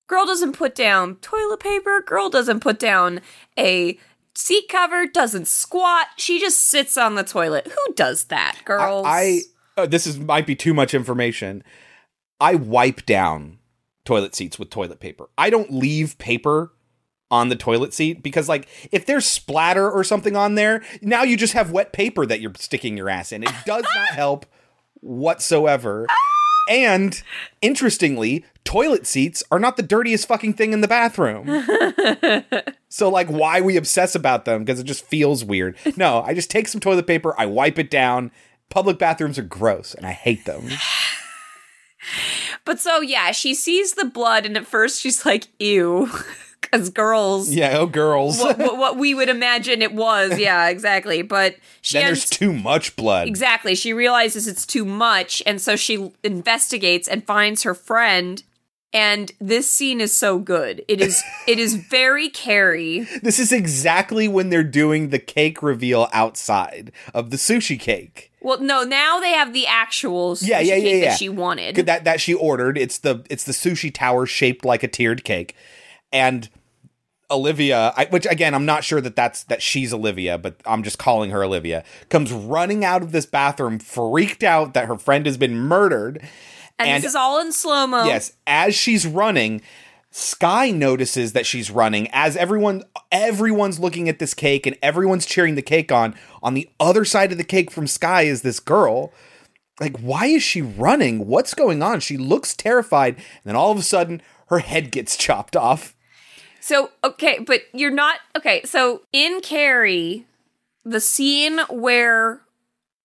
Girl 0.07 0.27
doesn't 0.27 0.53
put 0.53 0.75
down 0.75 1.17
toilet 1.17 1.61
paper. 1.61 2.03
Girl 2.07 2.31
doesn't 2.31 2.61
put 2.61 2.79
down 2.79 3.21
a 3.59 3.99
seat 4.35 4.69
cover. 4.69 5.07
Doesn't 5.07 5.49
squat. 5.49 6.07
She 6.17 6.39
just 6.41 6.61
sits 6.61 6.97
on 6.97 7.15
the 7.15 7.25
toilet. 7.25 7.67
Who 7.69 7.95
does 7.95 8.25
that, 8.25 8.59
girls? 8.65 9.05
I 9.07 9.41
uh, 9.77 9.87
this 9.87 10.07
is 10.07 10.19
might 10.19 10.47
be 10.47 10.55
too 10.55 10.75
much 10.75 10.95
information. 10.95 11.63
I 12.41 12.55
wipe 12.55 13.07
down 13.07 13.59
toilet 14.05 14.35
seats 14.35 14.59
with 14.59 14.71
toilet 14.71 15.01
paper. 15.01 15.29
I 15.37 15.51
don't 15.51 15.73
leave 15.73 16.19
paper 16.19 16.73
on 17.31 17.49
the 17.49 17.57
toilet 17.57 17.93
seat 17.93 18.23
because 18.23 18.49
like 18.49 18.69
if 18.93 19.07
there's 19.07 19.27
splatter 19.27 19.91
or 19.91 20.05
something 20.05 20.37
on 20.37 20.55
there, 20.55 20.83
now 21.03 21.25
you 21.25 21.37
just 21.37 21.55
have 21.55 21.73
wet 21.73 21.93
paper 21.93 22.25
that 22.25 22.41
you're 22.41 22.53
sticking 22.57 22.97
your 22.97 23.09
ass 23.09 23.33
in. 23.33 23.43
It 23.43 23.53
does 23.65 23.85
not 23.95 24.09
help 24.11 24.47
whatsoever. 25.01 26.07
And 26.69 27.23
interestingly, 27.63 28.45
toilet 28.65 29.07
seats 29.07 29.43
are 29.51 29.59
not 29.59 29.77
the 29.77 29.83
dirtiest 29.83 30.27
fucking 30.27 30.55
thing 30.55 30.73
in 30.73 30.81
the 30.81 30.89
bathroom. 30.89 31.65
so 32.89 33.09
like 33.09 33.29
why 33.29 33.61
we 33.61 33.77
obsess 33.77 34.15
about 34.15 34.45
them 34.45 34.65
because 34.65 34.81
it 34.81 34.85
just 34.85 35.05
feels 35.05 35.45
weird. 35.45 35.77
No, 35.97 36.23
I 36.23 36.35
just 36.35 36.51
take 36.51 36.69
some 36.69 36.81
toilet 36.81 37.07
paper, 37.07 37.35
I 37.39 37.47
wipe 37.47 37.79
it 37.79 37.91
down. 37.91 38.33
Public 38.69 38.99
bathrooms 38.99 39.39
are 39.39 39.43
gross 39.43 39.95
and 39.95 40.07
I 40.07 40.13
hate 40.13 40.45
them. 40.45 40.69
But 42.65 42.81
so 42.81 43.01
yeah, 43.01 43.31
she 43.31 43.55
sees 43.55 43.95
the 43.95 44.05
blood, 44.05 44.45
and 44.45 44.57
at 44.57 44.67
first 44.67 45.01
she's 45.01 45.25
like, 45.25 45.47
"Ew," 45.59 46.11
because 46.77 46.91
girls. 46.91 47.51
Yeah, 47.51 47.79
oh 47.79 47.87
girls. 47.87 48.39
What, 48.39 48.59
what, 48.59 48.97
we 48.97 49.15
would 49.15 49.29
imagine 49.29 49.83
it 49.83 49.93
was, 49.93 50.39
yeah, 50.39 50.69
exactly. 50.69 51.23
But 51.23 51.57
she 51.81 51.99
then 51.99 52.07
there's 52.07 52.29
too 52.29 52.53
much 52.53 52.97
blood. 52.97 53.29
Exactly. 53.29 53.75
She 53.75 53.93
realizes 53.93 54.47
it's 54.47 54.67
too 54.67 54.85
much, 54.85 55.43
and 55.47 55.61
so 55.61 55.77
she 55.77 56.13
investigates 56.23 57.09
and 57.09 57.25
finds 57.25 57.63
her 57.63 57.75
friend. 57.75 58.43
And 58.93 59.33
this 59.41 59.71
scene 59.71 60.01
is 60.01 60.17
so 60.17 60.39
good. 60.39 60.83
It 60.89 61.03
is. 61.03 61.23
it 61.47 61.59
is 61.59 61.75
very 61.75 62.31
Carrie. 62.31 63.01
This 63.23 63.39
is 63.39 63.53
exactly 63.53 64.27
when 64.27 64.49
they're 64.49 64.63
doing 64.63 65.11
the 65.11 65.19
cake 65.19 65.63
reveal 65.63 66.09
outside 66.13 66.93
of 67.13 67.31
the 67.31 67.37
sushi 67.37 67.79
cake. 67.79 68.33
Well, 68.41 68.61
no, 68.61 68.85
now 68.85 69.19
they 69.19 69.33
have 69.33 69.53
the 69.53 69.67
actual 69.67 70.37
sushi 70.37 70.49
Yeah, 70.49 70.61
yeah, 70.61 70.77
yeah, 70.77 70.95
yeah. 70.95 71.11
that 71.11 71.19
she 71.19 71.29
wanted. 71.29 71.77
That 71.77 72.05
that 72.05 72.21
she 72.21 72.33
ordered. 72.33 72.79
It's 72.79 72.99
the 72.99 73.27
it's 73.29 73.45
the 73.45 73.53
sushi 73.53 73.93
tower 73.93 74.25
shaped 74.25 74.65
like 74.65 74.85
a 74.85 74.89
tiered 74.89 75.25
cake, 75.25 75.57
and 76.13 76.49
Olivia, 77.31 77.93
I, 77.97 78.07
which 78.07 78.27
again 78.27 78.55
I'm 78.55 78.67
not 78.67 78.85
sure 78.85 79.01
that 79.01 79.17
that's 79.17 79.45
that 79.45 79.63
she's 79.63 79.93
Olivia, 79.93 80.39
but 80.39 80.57
I'm 80.65 80.83
just 80.83 80.99
calling 80.99 81.31
her 81.31 81.43
Olivia, 81.45 81.85
comes 82.09 82.33
running 82.33 82.85
out 82.85 83.03
of 83.03 83.13
this 83.13 83.27
bathroom, 83.27 83.79
freaked 83.79 84.43
out 84.43 84.75
that 84.75 84.87
her 84.87 84.97
friend 84.97 85.27
has 85.27 85.37
been 85.37 85.57
murdered. 85.57 86.23
and, 86.79 87.03
this 87.03 87.11
is 87.11 87.17
all 87.17 87.41
in 87.41 87.53
slow 87.53 87.87
mo. 87.87 88.05
Yes, 88.05 88.33
as 88.47 88.75
she's 88.75 89.07
running, 89.07 89.63
Sky 90.11 90.71
notices 90.71 91.35
that 91.35 91.45
she's 91.45 91.71
running 91.71 92.09
as 92.13 92.37
everyone 92.37 92.85
everyone's 93.13 93.79
looking 93.79 94.09
at 94.09 94.19
this 94.19 94.33
cake 94.33 94.67
and 94.67 94.77
everyone's 94.81 95.27
cheering 95.27 95.57
the 95.57 95.63
cake 95.63 95.93
on. 95.93 96.15
On 96.43 96.55
the 96.55 96.71
other 96.81 97.05
side 97.05 97.33
of 97.33 97.39
the 97.39 97.45
cake 97.45 97.71
from 97.71 97.87
Sky 97.87 98.23
is 98.23 98.43
this 98.43 98.61
girl. 98.61 99.13
Like, 99.81 99.99
why 99.99 100.27
is 100.27 100.43
she 100.43 100.63
running? 100.63 101.27
What's 101.27 101.53
going 101.53 101.83
on? 101.83 102.01
She 102.01 102.17
looks 102.17 102.55
terrified, 102.55 103.17
and 103.17 103.45
then 103.45 103.57
all 103.57 103.71
of 103.73 103.79
a 103.79 103.83
sudden, 103.83 104.23
her 104.47 104.61
head 104.61 104.91
gets 104.91 105.17
chopped 105.17 105.55
off. 105.55 105.95
So, 106.67 106.91
okay, 107.05 107.39
but 107.39 107.63
you're 107.73 107.93
not 107.93 108.19
okay. 108.37 108.61
So, 108.65 109.03
in 109.13 109.41
Carrie, 109.41 110.27
the 110.85 110.99
scene 110.99 111.61
where 111.71 112.41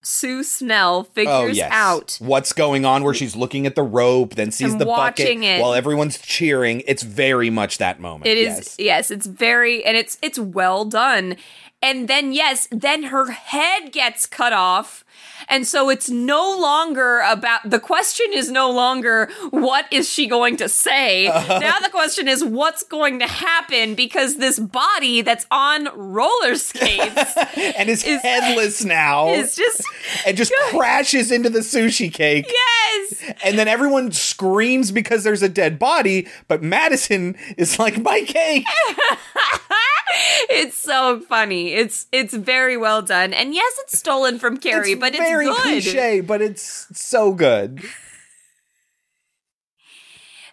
Sue 0.02 0.42
Snell 0.42 1.04
figures 1.04 1.32
oh 1.32 1.46
yes, 1.46 1.72
out 1.72 2.18
what's 2.20 2.54
going 2.54 2.86
on? 2.86 3.04
Where 3.04 3.14
she's 3.14 3.36
looking 3.36 3.68
at 3.68 3.76
the 3.76 3.84
rope, 3.84 4.34
then 4.34 4.50
sees 4.50 4.76
the 4.78 4.86
bucket 4.86 5.44
it. 5.44 5.62
while 5.62 5.76
everyone's 5.76 6.18
cheering. 6.18 6.82
It's 6.88 7.04
very 7.04 7.52
much 7.52 7.78
that 7.78 8.00
moment. 8.00 8.26
It 8.26 8.40
is 8.40 8.58
yes. 8.58 8.76
yes. 8.80 9.12
it's 9.12 9.28
very 9.28 9.86
and 9.86 9.96
it's 9.96 10.18
it's 10.24 10.40
well 10.40 10.84
done. 10.84 11.36
And 11.84 12.08
then 12.08 12.34
yes, 12.34 12.68
then 12.72 13.04
her 13.04 13.30
head 13.30 13.92
gets 13.92 14.26
cut 14.26 14.54
off. 14.54 15.06
And 15.50 15.66
so 15.68 15.90
it's 15.90 16.10
no 16.10 16.58
longer 16.60 17.20
about 17.28 17.70
the 17.70 17.80
question 17.80 18.28
is 18.34 18.50
no 18.52 18.72
longer 18.72 19.30
what 19.50 19.86
is 19.92 20.10
she 20.10 20.28
going 20.28 20.58
to 20.58 20.70
say? 20.70 21.30
Uh-huh. 21.42 21.60
Now 21.60 21.80
the 21.80 21.90
question 21.90 22.28
is 22.28 22.44
what's 22.44 22.84
going 22.84 23.20
to 23.20 23.28
happen 23.28 23.96
because 23.96 24.36
this 24.36 24.60
body 24.60 25.22
that's 25.22 25.46
on 25.50 25.88
roller 25.96 26.56
skates 26.56 27.36
and 27.58 27.90
is 27.90 28.04
headless 28.04 28.84
now. 28.86 29.30
is 29.30 29.56
just 29.56 29.82
and 30.26 30.38
just 30.38 30.54
crashes 30.70 31.32
into 31.32 31.50
the 31.50 31.60
sushi 31.60 32.14
cake. 32.14 32.46
Yes. 32.52 33.34
And 33.44 33.58
then 33.58 33.68
everyone 33.68 34.12
screams 34.12 34.92
because 34.92 35.24
there's 35.24 35.42
a 35.42 35.50
dead 35.50 35.80
body, 35.80 36.28
but 36.48 36.62
Madison 36.62 37.36
is 37.58 37.80
like, 37.80 37.98
my 38.02 38.22
cake. 38.22 38.66
it's 40.50 40.78
so 40.78 41.22
funny. 41.22 41.74
It's 41.74 42.08
it's 42.12 42.34
very 42.34 42.78
well 42.78 43.02
done. 43.02 43.34
And 43.34 43.54
yes, 43.54 43.74
it's 43.84 43.98
stolen 43.98 44.40
from 44.40 44.58
Carrie, 44.58 44.96
but 44.96 45.14
it's 45.16 45.31
Very 45.32 45.45
good. 45.45 45.62
cliche, 45.62 46.22
but 46.22 46.41
it's 46.41 46.88
so 46.99 47.34
good. 47.34 47.82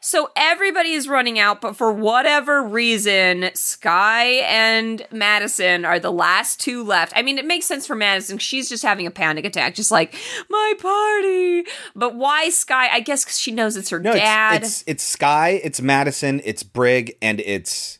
So 0.01 0.31
everybody 0.37 0.93
is 0.93 1.07
running 1.09 1.39
out, 1.39 1.61
but 1.61 1.77
for 1.77 1.93
whatever 1.93 2.63
reason, 2.63 3.51
Sky 3.55 4.25
and 4.47 5.05
Madison 5.11 5.85
are 5.85 5.99
the 5.99 6.13
last 6.13 6.61
two 6.61 6.83
left. 6.85 7.13
I 7.17 7.21
mean, 7.23 7.37
it 7.37 7.45
makes 7.45 7.67
sense 7.67 7.87
for 7.87 7.95
Madison. 7.97 8.39
She's 8.39 8.69
just 8.71 8.83
having 8.85 9.07
a 9.07 9.11
panic 9.11 9.45
attack, 9.45 9.75
just 9.75 9.91
like, 9.91 10.15
my 10.49 10.75
party. 10.79 11.65
But 11.95 12.15
why 12.15 12.49
Sky? 12.49 12.89
I 12.91 13.01
guess 13.01 13.25
because 13.25 13.39
she 13.39 13.51
knows 13.51 13.77
it's 13.77 13.91
her 13.91 13.99
No, 13.99 14.13
it's, 14.13 14.21
dad. 14.21 14.63
it's 14.63 14.85
it's 14.87 15.05
Sky, 15.05 15.61
it's 15.63 15.83
Madison, 15.83 16.41
it's 16.45 16.63
Brig, 16.63 17.17
and 17.21 17.41
it's 17.41 17.99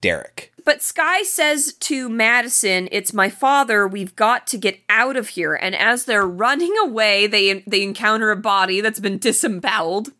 Derek. 0.00 0.50
But 0.64 0.82
Sky 0.82 1.22
says 1.22 1.74
to 1.80 2.08
Madison, 2.08 2.88
"It's 2.90 3.12
my 3.12 3.28
father. 3.28 3.86
We've 3.86 4.16
got 4.16 4.46
to 4.48 4.58
get 4.58 4.80
out 4.88 5.16
of 5.16 5.28
here." 5.30 5.54
And 5.54 5.74
as 5.74 6.04
they're 6.04 6.26
running 6.26 6.74
away, 6.82 7.26
they 7.26 7.60
they 7.66 7.82
encounter 7.82 8.30
a 8.30 8.36
body 8.36 8.80
that's 8.80 9.00
been 9.00 9.18
disemboweled. 9.18 10.12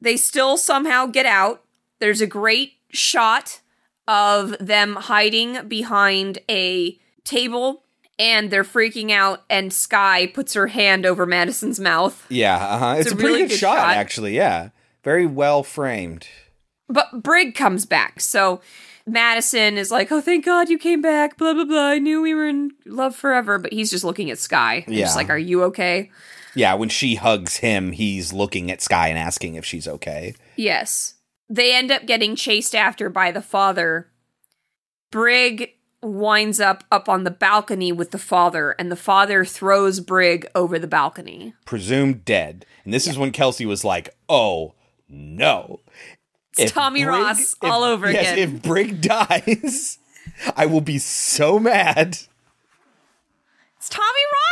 They 0.00 0.16
still 0.16 0.56
somehow 0.56 1.06
get 1.06 1.26
out. 1.26 1.62
There's 2.00 2.20
a 2.20 2.26
great 2.26 2.74
shot 2.90 3.60
of 4.08 4.56
them 4.58 4.94
hiding 4.96 5.66
behind 5.68 6.38
a 6.48 6.98
table 7.24 7.82
and 8.18 8.50
they're 8.50 8.64
freaking 8.64 9.10
out 9.10 9.42
and 9.50 9.72
Sky 9.72 10.26
puts 10.26 10.54
her 10.54 10.68
hand 10.68 11.04
over 11.04 11.26
Madison's 11.26 11.80
mouth. 11.80 12.24
Yeah, 12.28 12.56
uh-huh. 12.56 12.94
It's 12.98 13.06
It's, 13.06 13.12
a 13.12 13.14
a, 13.14 13.18
pretty 13.18 13.28
really 13.34 13.42
good, 13.44 13.50
good 13.50 13.58
shot, 13.58 13.76
shot. 13.78 13.96
actually. 13.96 14.36
Yeah, 14.36 14.70
very 15.02 15.26
well 15.26 15.62
framed. 15.62 16.26
But 16.88 17.22
Brig 17.22 17.54
comes 17.54 17.84
back. 17.84 18.20
So 18.20 18.60
Madison 19.06 19.78
is 19.78 19.90
like, 19.90 20.10
"Oh, 20.10 20.20
thank 20.20 20.44
God 20.44 20.68
you 20.68 20.78
came 20.78 21.00
back." 21.00 21.36
Blah 21.38 21.54
blah 21.54 21.64
blah. 21.64 21.88
I 21.88 21.98
knew 21.98 22.20
we 22.22 22.34
were 22.34 22.48
in 22.48 22.72
love 22.84 23.14
forever, 23.14 23.58
but 23.58 23.72
he's 23.72 23.90
just 23.90 24.04
looking 24.04 24.30
at 24.30 24.38
Sky. 24.38 24.84
Yeah. 24.88 25.04
just 25.04 25.16
like, 25.16 25.30
"Are 25.30 25.38
you 25.38 25.62
okay?" 25.64 26.10
Yeah, 26.54 26.74
when 26.74 26.88
she 26.88 27.16
hugs 27.16 27.58
him, 27.58 27.92
he's 27.92 28.32
looking 28.32 28.70
at 28.70 28.80
Sky 28.80 29.08
and 29.08 29.18
asking 29.18 29.56
if 29.56 29.64
she's 29.64 29.86
okay. 29.86 30.34
Yes. 30.56 31.14
They 31.50 31.74
end 31.76 31.90
up 31.90 32.06
getting 32.06 32.34
chased 32.34 32.74
after 32.74 33.10
by 33.10 33.30
the 33.30 33.42
father. 33.42 34.10
Brig 35.12 35.74
winds 36.02 36.58
up 36.60 36.84
up 36.90 37.08
on 37.08 37.24
the 37.24 37.30
balcony 37.30 37.92
with 37.92 38.10
the 38.10 38.18
father, 38.18 38.74
and 38.78 38.90
the 38.90 38.96
father 38.96 39.44
throws 39.44 40.00
Brig 40.00 40.46
over 40.54 40.78
the 40.78 40.88
balcony. 40.88 41.54
Presumed 41.64 42.24
dead. 42.24 42.66
And 42.84 42.92
this 42.92 43.06
is 43.06 43.18
when 43.18 43.30
Kelsey 43.32 43.66
was 43.66 43.84
like, 43.84 44.16
"Oh 44.28 44.74
no." 45.08 45.80
It's 46.58 46.72
Tommy 46.72 47.04
Ross 47.04 47.54
all 47.62 47.82
over 47.84 48.10
yes, 48.10 48.32
again. 48.32 48.38
if 48.56 48.62
Brig 48.62 49.00
dies, 49.02 49.98
I 50.56 50.66
will 50.66 50.80
be 50.80 50.98
so 50.98 51.58
mad. 51.58 52.18
It's 53.78 53.88
Tommy 53.88 54.06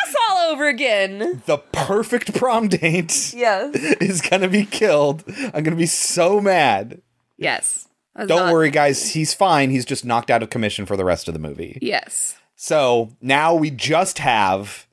Ross 0.06 0.14
all 0.30 0.52
over 0.52 0.68
again. 0.68 1.42
The 1.46 1.58
perfect 1.58 2.34
prom 2.34 2.68
date 2.68 3.32
Yes. 3.34 3.74
is 4.00 4.20
gonna 4.20 4.48
be 4.48 4.64
killed. 4.64 5.24
I'm 5.52 5.62
gonna 5.64 5.76
be 5.76 5.86
so 5.86 6.40
mad. 6.40 7.00
Yes. 7.36 7.88
Don't 8.16 8.28
not- 8.28 8.52
worry, 8.52 8.70
guys. 8.70 9.10
He's 9.10 9.34
fine. 9.34 9.70
He's 9.70 9.84
just 9.84 10.04
knocked 10.04 10.30
out 10.30 10.42
of 10.42 10.50
commission 10.50 10.86
for 10.86 10.96
the 10.96 11.04
rest 11.04 11.26
of 11.26 11.34
the 11.34 11.40
movie. 11.40 11.78
Yes. 11.82 12.36
So 12.54 13.10
now 13.20 13.54
we 13.54 13.70
just 13.70 14.18
have 14.20 14.86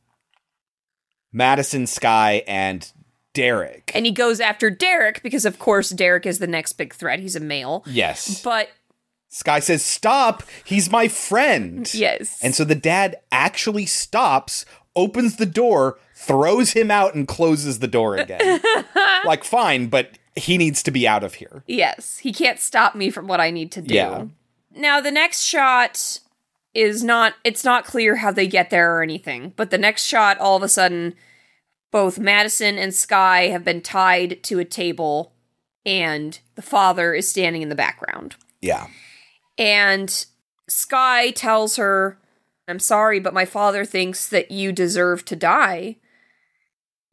Madison, 1.32 1.86
Sky, 1.86 2.44
and 2.48 2.92
Derek. 3.34 3.92
And 3.94 4.06
he 4.06 4.12
goes 4.12 4.40
after 4.40 4.70
Derek 4.70 5.24
because, 5.24 5.46
of 5.46 5.60
course, 5.60 5.90
Derek 5.90 6.26
is 6.26 6.40
the 6.40 6.48
next 6.48 6.74
big 6.74 6.94
threat. 6.94 7.20
He's 7.20 7.36
a 7.36 7.40
male. 7.40 7.84
Yes. 7.86 8.42
But 8.44 8.70
Sky 9.30 9.60
says, 9.60 9.84
Stop! 9.84 10.44
He's 10.66 10.92
my 10.92 11.08
friend. 11.08 11.92
Yes. 11.94 12.38
And 12.44 12.54
so 12.54 12.64
the 12.64 12.76
dad 12.76 13.18
actually 13.32 13.86
stops, 13.86 14.66
opens 14.96 15.38
the 15.38 15.46
door, 15.46 15.98
throws 16.16 16.72
him 16.74 16.92
out, 16.92 17.16
and 17.16 17.28
closes 17.28 17.80
the 17.80 17.88
door 17.88 18.18
again. 18.18 18.62
like, 19.26 19.44
fine, 19.44 19.88
but 19.88 20.18
he 20.36 20.58
needs 20.58 20.84
to 20.84 20.92
be 20.92 21.08
out 21.08 21.24
of 21.24 21.36
here. 21.36 21.64
yes, 21.68 22.18
he 22.20 22.32
can't 22.34 22.60
stop 22.60 22.96
me 22.96 23.10
from 23.10 23.28
what 23.28 23.42
I 23.42 23.52
need 23.52 23.72
to 23.74 23.82
do. 23.82 23.94
Yeah. 23.94 24.26
Now, 24.74 25.02
the 25.02 25.12
next 25.12 25.42
shot 25.42 26.20
is 26.74 27.04
not, 27.04 27.34
it's 27.44 27.66
not 27.66 27.84
clear 27.84 28.18
how 28.18 28.32
they 28.32 28.48
get 28.48 28.70
there 28.70 28.96
or 28.96 29.04
anything, 29.04 29.54
but 29.58 29.72
the 29.72 29.78
next 29.78 30.06
shot, 30.06 30.38
all 30.38 30.56
of 30.56 30.64
a 30.64 30.70
sudden, 30.70 31.16
both 31.92 32.18
Madison 32.18 32.78
and 32.78 32.94
Sky 32.94 33.48
have 33.48 33.64
been 33.64 33.82
tied 33.82 34.42
to 34.44 34.60
a 34.60 34.66
table, 34.66 35.34
and 35.86 36.40
the 36.56 36.62
father 36.62 37.14
is 37.14 37.30
standing 37.30 37.62
in 37.62 37.70
the 37.70 37.76
background. 37.76 38.36
Yeah. 38.62 38.88
And 39.58 40.26
Sky 40.68 41.32
tells 41.32 41.76
her, 41.76 42.18
I'm 42.68 42.80
sorry, 42.80 43.20
but 43.20 43.34
my 43.34 43.46
father 43.46 43.84
thinks 43.84 44.28
that 44.30 44.52
you 44.52 44.72
deserve 44.72 45.26
to 45.26 45.36
die. 45.36 45.98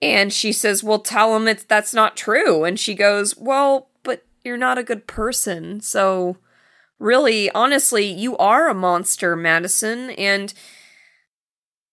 And 0.00 0.32
she 0.32 0.52
says, 0.52 0.84
Well, 0.84 1.00
tell 1.00 1.34
him 1.34 1.48
it's 1.48 1.64
that's 1.64 1.92
not 1.92 2.16
true. 2.16 2.64
And 2.64 2.78
she 2.78 2.94
goes, 2.94 3.36
Well, 3.36 3.88
but 4.04 4.24
you're 4.44 4.56
not 4.56 4.78
a 4.78 4.84
good 4.84 5.06
person. 5.08 5.80
So 5.80 6.36
really, 7.00 7.50
honestly, 7.50 8.06
you 8.06 8.36
are 8.36 8.68
a 8.68 8.74
monster, 8.74 9.34
Madison, 9.34 10.10
and 10.10 10.54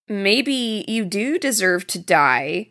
maybe 0.07 0.85
you 0.87 1.03
do 1.05 1.39
deserve 1.39 1.87
to 1.87 1.99
die. 1.99 2.69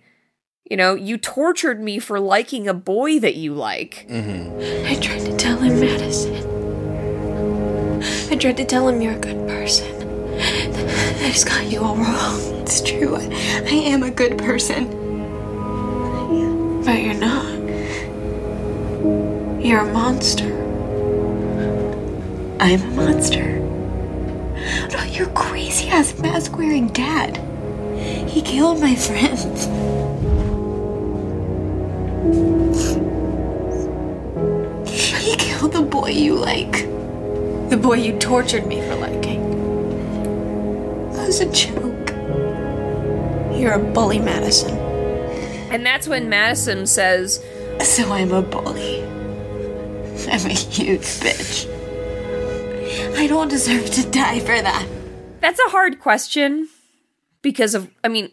You 0.70 0.78
know, 0.78 0.94
you 0.94 1.18
tortured 1.18 1.78
me 1.78 1.98
for 1.98 2.18
liking 2.18 2.68
a 2.68 2.72
boy 2.72 3.18
that 3.20 3.34
you 3.34 3.52
like. 3.52 4.06
Mm-hmm. 4.08 4.86
I 4.86 4.94
tried 4.98 5.20
to 5.26 5.36
tell 5.36 5.58
him, 5.58 5.78
Madison. 5.78 6.34
I 8.32 8.36
tried 8.36 8.56
to 8.56 8.64
tell 8.64 8.88
him 8.88 9.02
you're 9.02 9.12
a 9.12 9.18
good 9.18 9.46
person. 9.46 9.94
I 10.40 11.30
just 11.30 11.46
got 11.46 11.70
you 11.70 11.80
all 11.82 11.96
wrong. 11.96 12.40
It's 12.62 12.80
true. 12.80 13.14
I, 13.14 13.26
I 13.26 13.74
am 13.74 14.02
a 14.04 14.10
good 14.10 14.38
person. 14.38 14.88
But 16.82 17.02
you're 17.02 17.12
not. 17.12 17.44
You're 19.62 19.80
a 19.80 19.92
monster. 19.92 20.50
I'm 22.58 22.80
a 22.80 22.90
monster. 22.96 23.58
No, 24.92 25.02
your 25.12 25.26
crazy 25.34 25.90
ass 25.90 26.18
mask 26.20 26.56
wearing 26.56 26.88
dad. 26.88 27.36
He 28.30 28.40
killed 28.40 28.80
my 28.80 28.94
friends. 28.94 29.68
He 34.86 35.36
killed 35.36 35.72
the 35.72 35.82
boy 35.82 36.08
you 36.08 36.34
like. 36.34 36.72
The 37.70 37.78
boy 37.80 37.94
you 37.94 38.18
tortured 38.18 38.66
me 38.66 38.80
for 38.80 38.94
liking. 38.94 39.42
It 41.12 41.26
was 41.26 41.40
a 41.40 41.50
joke. 41.50 42.10
You're 43.58 43.72
a 43.72 43.92
bully, 43.92 44.18
Madison. 44.18 44.76
And 45.70 45.84
that's 45.84 46.06
when 46.06 46.28
Madison 46.28 46.86
says, 46.86 47.44
So 47.82 48.12
I'm 48.12 48.32
a 48.32 48.42
bully. 48.42 49.02
I'm 50.30 50.46
a 50.46 50.54
huge 50.54 51.00
bitch. 51.20 51.68
I 53.16 53.26
don't 53.26 53.48
deserve 53.48 53.90
to 53.90 54.08
die 54.10 54.40
for 54.40 54.60
that. 54.60 54.86
That's 55.40 55.60
a 55.60 55.70
hard 55.70 56.00
question 56.00 56.68
because 57.42 57.74
of, 57.74 57.90
I 58.02 58.08
mean, 58.08 58.30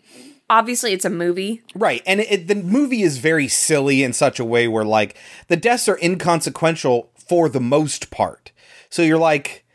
obviously 0.52 0.92
it's 0.92 1.06
a 1.06 1.10
movie. 1.10 1.64
Right. 1.74 2.04
And 2.06 2.20
it, 2.20 2.48
the 2.48 2.56
movie 2.56 3.02
is 3.02 3.18
very 3.18 3.48
silly 3.48 4.04
in 4.04 4.14
such 4.14 4.40
a 4.40 4.46
way 4.46 4.68
where, 4.68 4.84
like, 4.84 5.18
the 5.48 5.56
deaths 5.56 5.88
are 5.88 5.98
inconsequential 6.04 7.10
for 7.16 7.50
the 7.50 7.62
most 7.62 8.12
part. 8.12 8.52
So 8.90 9.02
you're 9.02 9.18
like, 9.18 9.66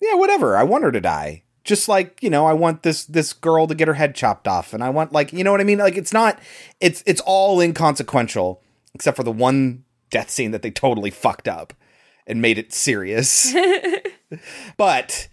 yeah, 0.00 0.14
whatever. 0.14 0.56
I 0.56 0.62
want 0.62 0.84
her 0.84 0.92
to 0.92 1.00
die. 1.00 1.42
Just 1.64 1.88
like, 1.88 2.22
you 2.22 2.30
know, 2.30 2.46
I 2.46 2.54
want 2.54 2.82
this 2.82 3.04
this 3.04 3.32
girl 3.32 3.68
to 3.68 3.74
get 3.76 3.86
her 3.86 3.94
head 3.94 4.16
chopped 4.16 4.48
off 4.48 4.72
and 4.72 4.82
I 4.82 4.90
want 4.90 5.12
like, 5.12 5.32
you 5.32 5.44
know 5.44 5.52
what 5.52 5.60
I 5.60 5.64
mean? 5.64 5.78
Like 5.78 5.96
it's 5.96 6.12
not 6.12 6.40
it's 6.80 7.04
it's 7.06 7.20
all 7.20 7.60
inconsequential 7.60 8.60
except 8.94 9.16
for 9.16 9.22
the 9.22 9.30
one 9.30 9.84
death 10.10 10.28
scene 10.28 10.50
that 10.50 10.62
they 10.62 10.72
totally 10.72 11.10
fucked 11.10 11.46
up 11.46 11.72
and 12.26 12.42
made 12.42 12.58
it 12.58 12.72
serious. 12.72 13.54
but 14.76 15.28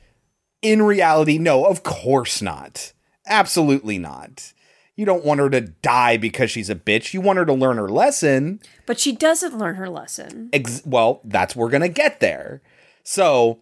in 0.62 0.84
reality, 0.84 1.40
no, 1.40 1.66
of 1.66 1.82
course 1.82 2.40
not. 2.40 2.94
Absolutely 3.30 3.98
not. 3.98 4.54
You 4.96 5.06
don't 5.06 5.24
want 5.24 5.40
her 5.40 5.50
to 5.52 5.62
die 5.62 6.18
because 6.18 6.52
she's 6.52 6.70
a 6.70 6.76
bitch. 6.76 7.14
You 7.14 7.22
want 7.22 7.38
her 7.38 7.46
to 7.46 7.54
learn 7.54 7.78
her 7.78 7.88
lesson. 7.88 8.60
But 8.86 9.00
she 9.00 9.14
doesn't 9.14 9.58
learn 9.58 9.76
her 9.76 9.90
lesson. 9.90 10.50
Ex- 10.52 10.82
well, 10.86 11.22
that's 11.24 11.56
we're 11.56 11.70
going 11.70 11.82
to 11.82 11.88
get 11.88 12.20
there. 12.20 12.62
So 13.04 13.60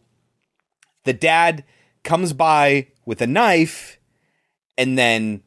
the 1.04 1.14
dad 1.14 1.64
comes 2.04 2.34
by 2.34 2.88
with 3.06 3.22
a 3.22 3.28
knife 3.28 4.00
and 4.78 4.98
then 4.98 5.44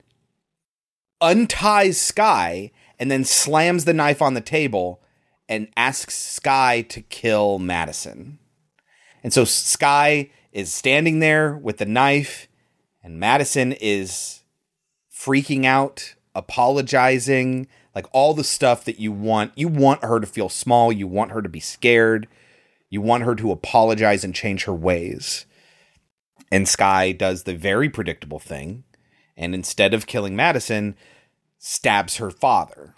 unties 1.20 2.00
Sky 2.00 2.70
and 2.98 3.10
then 3.10 3.24
slams 3.24 3.84
the 3.84 3.94
knife 3.94 4.22
on 4.22 4.34
the 4.34 4.40
table 4.40 5.02
and 5.48 5.68
asks 5.76 6.14
Sky 6.14 6.82
to 6.82 7.00
kill 7.00 7.58
Madison. 7.58 8.38
And 9.24 9.32
so 9.32 9.44
Sky 9.44 10.30
is 10.52 10.72
standing 10.72 11.18
there 11.18 11.56
with 11.56 11.78
the 11.78 11.86
knife, 11.86 12.46
and 13.02 13.18
Madison 13.18 13.72
is 13.72 14.40
freaking 15.12 15.64
out, 15.64 16.14
apologizing, 16.34 17.66
like 17.94 18.06
all 18.12 18.34
the 18.34 18.44
stuff 18.44 18.84
that 18.84 19.00
you 19.00 19.12
want. 19.12 19.52
You 19.56 19.68
want 19.68 20.04
her 20.04 20.20
to 20.20 20.26
feel 20.26 20.48
small, 20.48 20.92
you 20.92 21.06
want 21.06 21.32
her 21.32 21.42
to 21.42 21.48
be 21.48 21.60
scared, 21.60 22.28
you 22.88 23.00
want 23.00 23.24
her 23.24 23.34
to 23.36 23.52
apologize 23.52 24.24
and 24.24 24.34
change 24.34 24.64
her 24.64 24.74
ways. 24.74 25.46
And 26.52 26.68
Sky 26.68 27.12
does 27.12 27.44
the 27.44 27.54
very 27.54 27.88
predictable 27.88 28.40
thing, 28.40 28.84
and 29.36 29.54
instead 29.54 29.94
of 29.94 30.06
killing 30.06 30.34
Madison, 30.34 30.96
stabs 31.58 32.16
her 32.16 32.30
father 32.30 32.94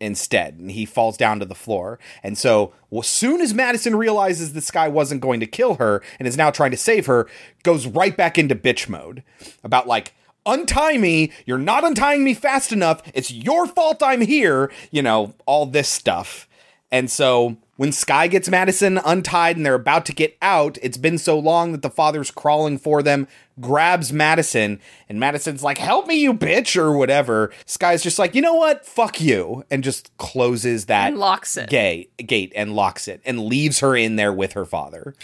instead 0.00 0.58
and 0.58 0.70
he 0.70 0.84
falls 0.84 1.16
down 1.16 1.38
to 1.40 1.46
the 1.46 1.54
floor. 1.54 1.98
And 2.22 2.36
so 2.36 2.72
well, 2.90 3.00
as 3.00 3.08
soon 3.08 3.40
as 3.40 3.54
madison 3.54 3.96
realizes 3.96 4.52
this 4.52 4.70
guy 4.70 4.88
wasn't 4.88 5.20
going 5.20 5.40
to 5.40 5.46
kill 5.46 5.74
her 5.74 6.02
and 6.18 6.28
is 6.28 6.36
now 6.36 6.50
trying 6.50 6.70
to 6.72 6.76
save 6.76 7.06
her 7.06 7.26
goes 7.62 7.86
right 7.86 8.16
back 8.16 8.36
into 8.38 8.54
bitch 8.54 8.88
mode 8.88 9.22
about 9.64 9.86
like 9.86 10.14
untie 10.44 10.96
me. 10.96 11.32
You're 11.44 11.58
not 11.58 11.84
untying 11.84 12.24
me 12.24 12.34
fast 12.34 12.72
enough. 12.72 13.02
It's 13.14 13.32
your 13.32 13.66
fault 13.66 14.02
i'm 14.02 14.20
here. 14.20 14.70
You 14.90 15.02
know 15.02 15.34
all 15.46 15.66
this 15.66 15.88
stuff. 15.88 16.48
And 16.92 17.10
so 17.10 17.56
when 17.76 17.92
Sky 17.92 18.26
gets 18.26 18.48
Madison 18.48 18.98
untied 19.04 19.56
and 19.56 19.64
they're 19.64 19.74
about 19.74 20.06
to 20.06 20.12
get 20.12 20.36
out, 20.40 20.78
it's 20.82 20.96
been 20.96 21.18
so 21.18 21.38
long 21.38 21.72
that 21.72 21.82
the 21.82 21.90
father's 21.90 22.30
crawling 22.30 22.78
for 22.78 23.02
them, 23.02 23.28
grabs 23.60 24.12
Madison, 24.12 24.80
and 25.08 25.20
Madison's 25.20 25.62
like, 25.62 25.78
Help 25.78 26.06
me, 26.06 26.16
you 26.16 26.34
bitch, 26.34 26.76
or 26.76 26.96
whatever. 26.96 27.52
Sky's 27.66 28.02
just 28.02 28.18
like, 28.18 28.34
You 28.34 28.42
know 28.42 28.54
what? 28.54 28.86
Fuck 28.86 29.20
you. 29.20 29.64
And 29.70 29.84
just 29.84 30.16
closes 30.16 30.86
that 30.86 31.08
And 31.08 31.18
locks 31.18 31.56
it. 31.56 31.68
Gay, 31.68 32.08
gate 32.18 32.52
and 32.56 32.74
locks 32.74 33.08
it 33.08 33.20
and 33.24 33.44
leaves 33.44 33.80
her 33.80 33.94
in 33.94 34.16
there 34.16 34.32
with 34.32 34.52
her 34.54 34.64
father. 34.64 35.14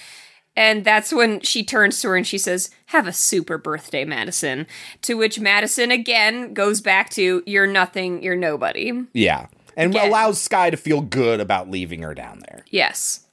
And 0.54 0.84
that's 0.84 1.12
when 1.12 1.40
she 1.40 1.64
turns 1.64 2.00
to 2.02 2.08
her 2.08 2.16
and 2.16 2.26
she 2.26 2.36
says, 2.36 2.70
Have 2.86 3.06
a 3.06 3.12
super 3.12 3.56
birthday, 3.56 4.04
Madison. 4.04 4.66
To 5.02 5.14
which 5.14 5.40
Madison 5.40 5.90
again 5.90 6.52
goes 6.52 6.82
back 6.82 7.08
to, 7.10 7.42
You're 7.46 7.66
nothing, 7.66 8.22
you're 8.22 8.36
nobody. 8.36 8.92
Yeah. 9.14 9.46
And 9.76 9.90
Again. 9.94 10.08
allows 10.08 10.40
Sky 10.40 10.70
to 10.70 10.76
feel 10.76 11.00
good 11.00 11.40
about 11.40 11.70
leaving 11.70 12.02
her 12.02 12.14
down 12.14 12.40
there. 12.48 12.64
Yes. 12.70 13.26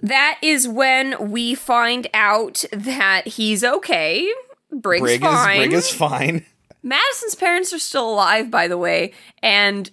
That 0.00 0.38
is 0.42 0.68
when 0.68 1.30
we 1.30 1.54
find 1.54 2.06
out 2.14 2.64
that 2.72 3.26
he's 3.26 3.64
okay. 3.64 4.30
Briggs 4.70 5.02
Brig 5.02 5.20
fine. 5.20 5.60
is 5.60 5.66
Brig 5.66 5.72
is 5.72 5.90
fine. 5.90 6.46
Madison's 6.82 7.34
parents 7.34 7.72
are 7.72 7.78
still 7.78 8.08
alive, 8.08 8.50
by 8.50 8.68
the 8.68 8.78
way, 8.78 9.12
and 9.42 9.90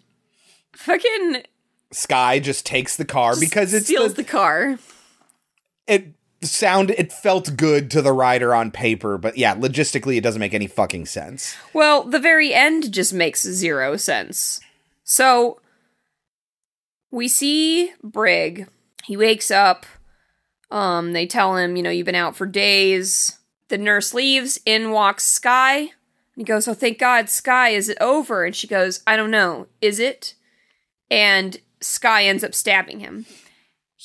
fucking 0.73 1.43
Sky 1.91 2.39
just 2.39 2.65
takes 2.65 2.95
the 2.97 3.05
car 3.05 3.35
because 3.39 3.73
it's 3.73 3.85
steals 3.85 4.13
the, 4.13 4.21
the 4.21 4.29
car. 4.29 4.77
it 5.87 6.13
sound 6.41 6.91
it 6.91 7.11
felt 7.11 7.57
good 7.57 7.89
to 7.91 8.01
the 8.01 8.13
rider 8.13 8.53
on 8.53 8.69
paper, 8.69 9.17
but 9.17 9.37
yeah, 9.37 9.55
logistically 9.55 10.17
it 10.17 10.21
doesn't 10.21 10.39
make 10.39 10.53
any 10.53 10.67
fucking 10.67 11.05
sense. 11.07 11.55
Well, 11.73 12.03
the 12.03 12.19
very 12.19 12.53
end 12.53 12.91
just 12.93 13.13
makes 13.13 13.41
zero 13.41 13.97
sense. 13.97 14.61
So 15.05 15.61
we 17.11 17.29
see 17.29 17.93
Brig. 18.03 18.67
He 19.05 19.15
wakes 19.15 19.49
up. 19.49 19.85
Um, 20.71 21.13
they 21.13 21.27
tell 21.27 21.55
him, 21.55 21.77
you 21.77 21.83
know, 21.83 21.91
you've 21.91 22.05
been 22.05 22.15
out 22.15 22.35
for 22.35 22.45
days. 22.45 23.37
The 23.69 23.77
nurse 23.77 24.13
leaves. 24.13 24.59
In 24.65 24.91
walks 24.91 25.23
Sky. 25.23 25.91
He 26.35 26.43
goes, 26.43 26.67
Oh, 26.67 26.73
thank 26.73 26.99
God, 26.99 27.29
Sky, 27.29 27.69
is 27.69 27.87
it 27.87 27.97
over? 28.01 28.43
And 28.43 28.55
she 28.55 28.67
goes, 28.67 29.01
I 29.07 29.15
don't 29.15 29.31
know. 29.31 29.67
Is 29.79 29.99
it? 29.99 30.33
And 31.09 31.57
Sky 31.79 32.25
ends 32.25 32.43
up 32.43 32.53
stabbing 32.53 32.99
him. 32.99 33.25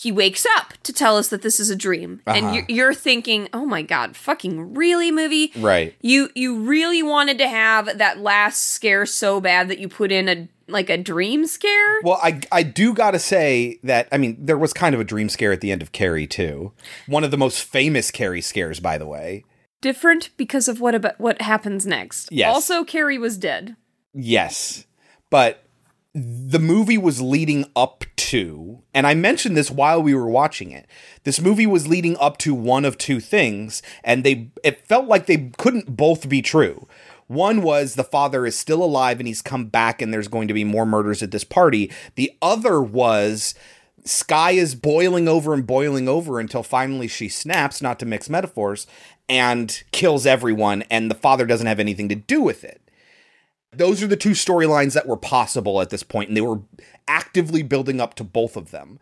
He 0.00 0.10
wakes 0.10 0.46
up 0.56 0.72
to 0.84 0.94
tell 0.94 1.18
us 1.18 1.28
that 1.28 1.42
this 1.42 1.60
is 1.60 1.68
a 1.68 1.76
dream. 1.76 2.22
Uh-huh. 2.26 2.38
And 2.38 2.54
you're, 2.54 2.64
you're 2.68 2.94
thinking, 2.94 3.50
oh 3.52 3.66
my 3.66 3.82
God, 3.82 4.16
fucking 4.16 4.72
really, 4.72 5.10
movie? 5.10 5.52
Right. 5.58 5.94
You 6.00 6.30
you 6.34 6.62
really 6.62 7.02
wanted 7.02 7.36
to 7.36 7.46
have 7.46 7.98
that 7.98 8.18
last 8.18 8.70
scare 8.70 9.04
so 9.04 9.42
bad 9.42 9.68
that 9.68 9.78
you 9.78 9.88
put 9.88 10.10
in 10.10 10.26
a 10.26 10.48
like 10.68 10.88
a 10.88 10.96
dream 10.96 11.46
scare? 11.46 12.00
Well, 12.02 12.18
I 12.22 12.40
I 12.50 12.62
do 12.62 12.94
got 12.94 13.10
to 13.10 13.18
say 13.18 13.78
that 13.82 14.08
I 14.10 14.16
mean 14.16 14.38
there 14.40 14.56
was 14.56 14.72
kind 14.72 14.94
of 14.94 15.02
a 15.02 15.04
dream 15.04 15.28
scare 15.28 15.52
at 15.52 15.60
the 15.60 15.70
end 15.70 15.82
of 15.82 15.92
Carrie 15.92 16.26
too. 16.26 16.72
One 17.06 17.22
of 17.22 17.30
the 17.30 17.36
most 17.36 17.62
famous 17.62 18.10
Carrie 18.10 18.40
scares 18.40 18.80
by 18.80 18.96
the 18.96 19.06
way. 19.06 19.44
Different 19.82 20.30
because 20.38 20.66
of 20.66 20.80
what 20.80 20.94
about 20.94 21.20
what 21.20 21.42
happens 21.42 21.84
next. 21.84 22.32
Yes. 22.32 22.54
Also, 22.54 22.84
Carrie 22.84 23.18
was 23.18 23.36
dead. 23.36 23.76
Yes. 24.14 24.86
But 25.28 25.62
the 26.14 26.58
movie 26.58 26.98
was 26.98 27.20
leading 27.20 27.66
up 27.76 28.04
to, 28.16 28.82
and 28.92 29.06
I 29.06 29.14
mentioned 29.14 29.56
this 29.56 29.70
while 29.70 30.02
we 30.02 30.14
were 30.14 30.28
watching 30.28 30.72
it. 30.72 30.86
This 31.24 31.40
movie 31.40 31.66
was 31.66 31.86
leading 31.86 32.16
up 32.18 32.36
to 32.38 32.54
one 32.54 32.84
of 32.84 32.98
two 32.98 33.20
things, 33.20 33.82
and 34.02 34.24
they 34.24 34.50
it 34.64 34.86
felt 34.86 35.06
like 35.06 35.26
they 35.26 35.52
couldn't 35.56 35.96
both 35.96 36.28
be 36.28 36.42
true. 36.42 36.88
One 37.28 37.62
was 37.62 37.94
the 37.94 38.02
father 38.02 38.44
is 38.44 38.58
still 38.58 38.82
alive 38.82 39.20
and 39.20 39.28
he's 39.28 39.40
come 39.40 39.66
back 39.66 40.02
and 40.02 40.12
there's 40.12 40.26
going 40.26 40.48
to 40.48 40.54
be 40.54 40.64
more 40.64 40.84
murders 40.84 41.22
at 41.22 41.30
this 41.30 41.44
party. 41.44 41.88
The 42.16 42.32
other 42.42 42.82
was 42.82 43.54
Sky 44.04 44.52
is 44.52 44.74
boiling 44.74 45.28
over 45.28 45.54
and 45.54 45.64
boiling 45.64 46.08
over 46.08 46.40
until 46.40 46.64
finally 46.64 47.06
she 47.06 47.28
snaps, 47.28 47.80
not 47.80 48.00
to 48.00 48.06
mix 48.06 48.28
metaphors, 48.28 48.88
and 49.28 49.82
kills 49.92 50.26
everyone, 50.26 50.82
and 50.90 51.08
the 51.08 51.14
father 51.14 51.46
doesn't 51.46 51.68
have 51.68 51.78
anything 51.78 52.08
to 52.08 52.16
do 52.16 52.42
with 52.42 52.64
it. 52.64 52.89
Those 53.72 54.02
are 54.02 54.06
the 54.06 54.16
two 54.16 54.30
storylines 54.30 54.94
that 54.94 55.06
were 55.06 55.16
possible 55.16 55.80
at 55.80 55.90
this 55.90 56.02
point, 56.02 56.28
and 56.28 56.36
they 56.36 56.40
were 56.40 56.60
actively 57.06 57.62
building 57.62 58.00
up 58.00 58.14
to 58.14 58.24
both 58.24 58.56
of 58.56 58.70
them. 58.70 58.98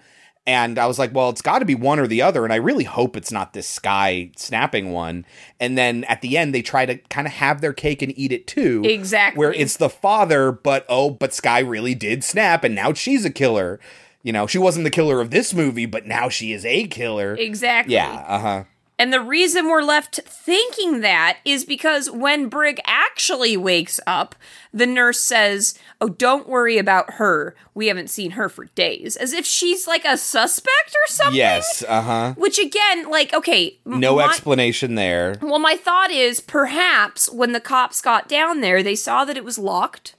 And 0.48 0.78
I 0.78 0.86
was 0.86 0.98
like, 0.98 1.14
well, 1.14 1.28
it's 1.28 1.42
got 1.42 1.58
to 1.58 1.66
be 1.66 1.74
one 1.74 1.98
or 1.98 2.06
the 2.06 2.22
other. 2.22 2.42
And 2.42 2.54
I 2.54 2.56
really 2.56 2.84
hope 2.84 3.18
it's 3.18 3.30
not 3.30 3.52
this 3.52 3.68
Sky 3.68 4.30
snapping 4.34 4.92
one. 4.92 5.26
And 5.60 5.76
then 5.76 6.04
at 6.04 6.22
the 6.22 6.38
end, 6.38 6.54
they 6.54 6.62
try 6.62 6.86
to 6.86 6.96
kind 6.96 7.26
of 7.26 7.34
have 7.34 7.60
their 7.60 7.74
cake 7.74 8.00
and 8.00 8.18
eat 8.18 8.32
it 8.32 8.46
too. 8.46 8.80
Exactly. 8.82 9.38
Where 9.38 9.52
it's 9.52 9.76
the 9.76 9.90
father, 9.90 10.50
but 10.50 10.86
oh, 10.88 11.10
but 11.10 11.34
Sky 11.34 11.58
really 11.58 11.94
did 11.94 12.24
snap, 12.24 12.64
and 12.64 12.74
now 12.74 12.94
she's 12.94 13.26
a 13.26 13.30
killer. 13.30 13.78
You 14.22 14.32
know, 14.32 14.46
she 14.46 14.56
wasn't 14.56 14.84
the 14.84 14.90
killer 14.90 15.20
of 15.20 15.30
this 15.30 15.52
movie, 15.52 15.84
but 15.84 16.06
now 16.06 16.30
she 16.30 16.52
is 16.52 16.64
a 16.64 16.86
killer. 16.86 17.34
Exactly. 17.34 17.94
Yeah, 17.94 18.24
uh 18.26 18.38
huh. 18.38 18.64
And 19.00 19.12
the 19.12 19.20
reason 19.20 19.68
we're 19.68 19.82
left 19.82 20.16
thinking 20.26 21.02
that 21.02 21.38
is 21.44 21.64
because 21.64 22.10
when 22.10 22.48
Brig 22.48 22.80
actually 22.84 23.56
wakes 23.56 24.00
up, 24.08 24.34
the 24.72 24.86
nurse 24.86 25.20
says, 25.20 25.78
Oh, 26.00 26.08
don't 26.08 26.48
worry 26.48 26.78
about 26.78 27.14
her. 27.14 27.54
We 27.74 27.86
haven't 27.86 28.10
seen 28.10 28.32
her 28.32 28.48
for 28.48 28.64
days. 28.74 29.16
As 29.16 29.32
if 29.32 29.46
she's 29.46 29.86
like 29.86 30.04
a 30.04 30.16
suspect 30.16 30.90
or 30.90 31.06
something. 31.12 31.36
Yes, 31.36 31.84
uh 31.86 32.02
huh. 32.02 32.34
Which 32.36 32.58
again, 32.58 33.08
like, 33.08 33.32
okay. 33.32 33.78
No 33.84 34.16
my- 34.16 34.24
explanation 34.24 34.96
there. 34.96 35.36
Well, 35.40 35.60
my 35.60 35.76
thought 35.76 36.10
is 36.10 36.40
perhaps 36.40 37.30
when 37.30 37.52
the 37.52 37.60
cops 37.60 38.00
got 38.00 38.28
down 38.28 38.60
there, 38.62 38.82
they 38.82 38.96
saw 38.96 39.24
that 39.24 39.36
it 39.36 39.44
was 39.44 39.58
locked. 39.58 40.16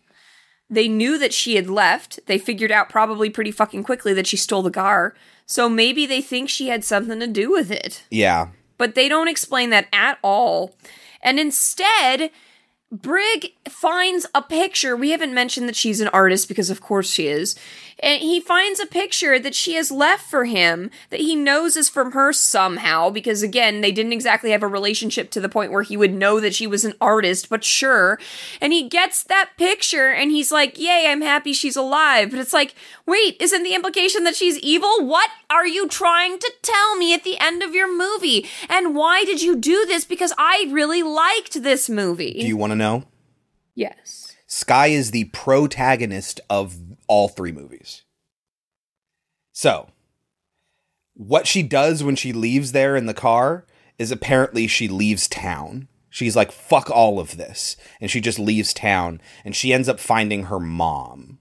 They 0.69 0.87
knew 0.87 1.17
that 1.17 1.33
she 1.33 1.55
had 1.55 1.69
left. 1.69 2.19
They 2.27 2.37
figured 2.37 2.71
out 2.71 2.89
probably 2.89 3.29
pretty 3.29 3.51
fucking 3.51 3.83
quickly 3.83 4.13
that 4.13 4.27
she 4.27 4.37
stole 4.37 4.61
the 4.61 4.71
car. 4.71 5.15
So 5.45 5.67
maybe 5.67 6.05
they 6.05 6.21
think 6.21 6.47
she 6.47 6.67
had 6.67 6.85
something 6.85 7.19
to 7.19 7.25
do 7.27 7.51
with 7.51 7.71
it 7.71 8.03
Yeah. 8.11 8.49
But 8.79 8.95
they 8.95 9.07
don't 9.07 9.27
explain 9.27 9.69
that 9.69 9.87
at 9.93 10.17
all. 10.23 10.75
And 11.21 11.39
instead, 11.39 12.31
Brig 12.91 13.51
finds 13.67 14.25
a 14.33 14.41
picture. 14.41 14.95
We 14.95 15.11
haven't 15.11 15.33
mentioned 15.33 15.69
that 15.69 15.75
she's 15.75 16.01
an 16.01 16.07
artist 16.07 16.47
because, 16.47 16.71
of 16.71 16.81
course, 16.81 17.11
she 17.11 17.27
is. 17.27 17.55
And 18.01 18.21
he 18.21 18.39
finds 18.39 18.79
a 18.79 18.85
picture 18.85 19.39
that 19.39 19.55
she 19.55 19.73
has 19.73 19.91
left 19.91 20.29
for 20.29 20.45
him 20.45 20.89
that 21.09 21.19
he 21.19 21.35
knows 21.35 21.75
is 21.75 21.89
from 21.89 22.13
her 22.13 22.31
somehow 22.31 23.09
because, 23.09 23.43
again, 23.43 23.81
they 23.81 23.91
didn't 23.91 24.13
exactly 24.13 24.51
have 24.51 24.63
a 24.63 24.67
relationship 24.67 25.31
to 25.31 25.41
the 25.41 25.49
point 25.49 25.71
where 25.71 25.83
he 25.83 25.97
would 25.97 26.13
know 26.13 26.39
that 26.39 26.55
she 26.55 26.67
was 26.67 26.85
an 26.85 26.93
artist, 27.01 27.49
but 27.49 27.63
sure. 27.63 28.19
And 28.61 28.71
he 28.73 28.87
gets 28.87 29.23
that 29.23 29.51
picture 29.57 30.07
and 30.07 30.31
he's 30.31 30.51
like, 30.51 30.79
Yay, 30.79 31.05
I'm 31.07 31.21
happy 31.21 31.53
she's 31.53 31.75
alive. 31.75 32.31
But 32.31 32.39
it's 32.39 32.53
like, 32.53 32.75
wait, 33.05 33.35
isn't 33.39 33.63
the 33.63 33.75
implication 33.75 34.23
that 34.23 34.35
she's 34.35 34.57
evil? 34.59 35.05
What 35.05 35.29
are 35.49 35.67
you 35.67 35.87
trying 35.87 36.39
to 36.39 36.53
tell 36.61 36.95
me 36.95 37.13
at 37.13 37.23
the 37.23 37.39
end 37.39 37.63
of 37.63 37.75
your 37.75 37.91
movie? 37.91 38.47
And 38.69 38.95
why 38.95 39.23
did 39.23 39.41
you 39.41 39.55
do 39.55 39.85
this? 39.85 40.05
Because 40.05 40.33
I 40.37 40.67
really 40.69 41.03
liked 41.03 41.63
this 41.63 41.89
movie. 41.89 42.39
Do 42.39 42.47
you 42.47 42.57
want 42.57 42.71
to 42.71 42.75
know? 42.75 43.03
Yes. 43.75 44.35
Sky 44.47 44.87
is 44.87 45.11
the 45.11 45.25
protagonist 45.25 46.41
of 46.49 46.88
all 47.09 47.27
three 47.27 47.51
movies. 47.51 48.03
So, 49.51 49.89
what 51.15 51.45
she 51.45 51.63
does 51.63 52.01
when 52.01 52.15
she 52.15 52.31
leaves 52.31 52.71
there 52.71 52.95
in 52.95 53.05
the 53.05 53.13
car 53.13 53.65
is 53.97 54.09
apparently 54.09 54.67
she 54.67 54.87
leaves 54.87 55.27
town. 55.27 55.89
She's 56.09 56.35
like, 56.35 56.51
fuck 56.51 56.89
all 56.89 57.19
of 57.19 57.35
this. 57.35 57.75
And 57.99 58.09
she 58.09 58.21
just 58.21 58.39
leaves 58.39 58.73
town 58.73 59.19
and 59.43 59.53
she 59.53 59.73
ends 59.73 59.89
up 59.89 59.99
finding 59.99 60.43
her 60.43 60.59
mom. 60.59 61.39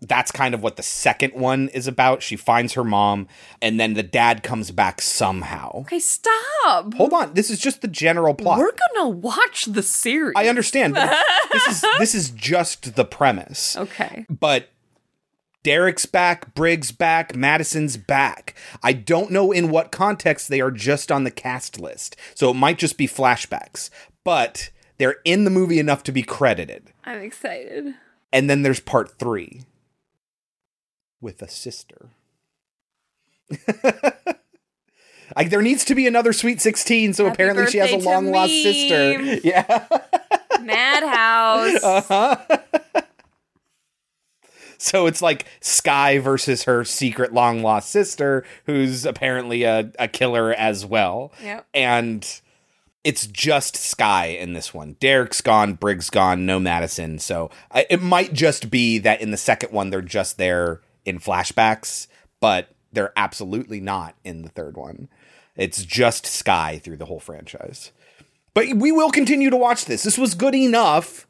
That's 0.00 0.30
kind 0.30 0.54
of 0.54 0.62
what 0.62 0.76
the 0.76 0.82
second 0.82 1.32
one 1.32 1.68
is 1.68 1.86
about. 1.86 2.22
She 2.22 2.36
finds 2.36 2.74
her 2.74 2.84
mom 2.84 3.26
and 3.62 3.80
then 3.80 3.94
the 3.94 4.02
dad 4.02 4.42
comes 4.42 4.70
back 4.70 5.00
somehow. 5.00 5.70
Okay, 5.80 5.98
stop. 5.98 6.92
Hold 6.94 7.14
on. 7.14 7.32
This 7.32 7.48
is 7.48 7.58
just 7.58 7.80
the 7.80 7.88
general 7.88 8.34
plot. 8.34 8.58
We're 8.58 8.72
gonna 8.94 9.08
watch 9.08 9.64
the 9.64 9.82
series. 9.82 10.34
I 10.36 10.48
understand, 10.48 10.96
this 11.50 11.66
is 11.68 11.84
this 11.98 12.14
is 12.14 12.30
just 12.30 12.94
the 12.96 13.06
premise. 13.06 13.76
Okay. 13.78 14.26
But 14.28 14.68
Derek's 15.64 16.06
back, 16.06 16.54
Briggs 16.54 16.92
back, 16.92 17.34
Madison's 17.34 17.96
back. 17.96 18.54
I 18.82 18.92
don't 18.92 19.32
know 19.32 19.50
in 19.50 19.70
what 19.70 19.90
context 19.90 20.48
they 20.48 20.60
are 20.60 20.70
just 20.70 21.10
on 21.10 21.24
the 21.24 21.30
cast 21.32 21.80
list. 21.80 22.14
So 22.36 22.50
it 22.50 22.54
might 22.54 22.78
just 22.78 22.96
be 22.96 23.08
flashbacks. 23.08 23.90
But 24.22 24.70
they're 24.98 25.16
in 25.24 25.42
the 25.44 25.50
movie 25.50 25.80
enough 25.80 26.04
to 26.04 26.12
be 26.12 26.22
credited. 26.22 26.92
I'm 27.04 27.20
excited. 27.22 27.94
And 28.32 28.48
then 28.48 28.62
there's 28.62 28.78
part 28.80 29.18
3 29.18 29.62
with 31.20 31.42
a 31.42 31.48
sister. 31.48 32.10
Like 35.36 35.50
there 35.50 35.62
needs 35.62 35.84
to 35.86 35.94
be 35.94 36.06
another 36.06 36.32
Sweet 36.32 36.60
16, 36.60 37.14
so 37.14 37.24
Happy 37.24 37.34
apparently 37.34 37.66
she 37.66 37.78
has 37.78 37.90
a 37.92 37.96
long 37.96 38.30
lost 38.30 38.52
sister. 38.52 39.40
Yeah. 39.44 39.86
Madhouse. 40.60 41.82
Uh-huh. 41.84 42.36
So 44.84 45.06
it's 45.06 45.22
like 45.22 45.46
Sky 45.62 46.18
versus 46.18 46.64
her 46.64 46.84
secret 46.84 47.32
long 47.32 47.62
lost 47.62 47.88
sister, 47.88 48.44
who's 48.66 49.06
apparently 49.06 49.62
a, 49.62 49.90
a 49.98 50.08
killer 50.08 50.52
as 50.52 50.84
well. 50.84 51.32
Yep. 51.42 51.66
And 51.72 52.40
it's 53.02 53.26
just 53.26 53.76
Sky 53.76 54.26
in 54.26 54.52
this 54.52 54.74
one. 54.74 54.96
Derek's 55.00 55.40
gone, 55.40 55.72
Briggs 55.72 56.10
gone, 56.10 56.44
no 56.44 56.60
Madison. 56.60 57.18
So 57.18 57.50
I, 57.70 57.86
it 57.88 58.02
might 58.02 58.34
just 58.34 58.68
be 58.68 58.98
that 58.98 59.22
in 59.22 59.30
the 59.30 59.38
second 59.38 59.72
one, 59.72 59.88
they're 59.88 60.02
just 60.02 60.36
there 60.36 60.82
in 61.06 61.18
flashbacks, 61.18 62.06
but 62.38 62.68
they're 62.92 63.14
absolutely 63.16 63.80
not 63.80 64.16
in 64.22 64.42
the 64.42 64.50
third 64.50 64.76
one. 64.76 65.08
It's 65.56 65.82
just 65.82 66.26
Sky 66.26 66.78
through 66.78 66.98
the 66.98 67.06
whole 67.06 67.20
franchise. 67.20 67.90
But 68.52 68.74
we 68.74 68.92
will 68.92 69.10
continue 69.10 69.48
to 69.48 69.56
watch 69.56 69.86
this. 69.86 70.02
This 70.02 70.18
was 70.18 70.34
good 70.34 70.54
enough 70.54 71.26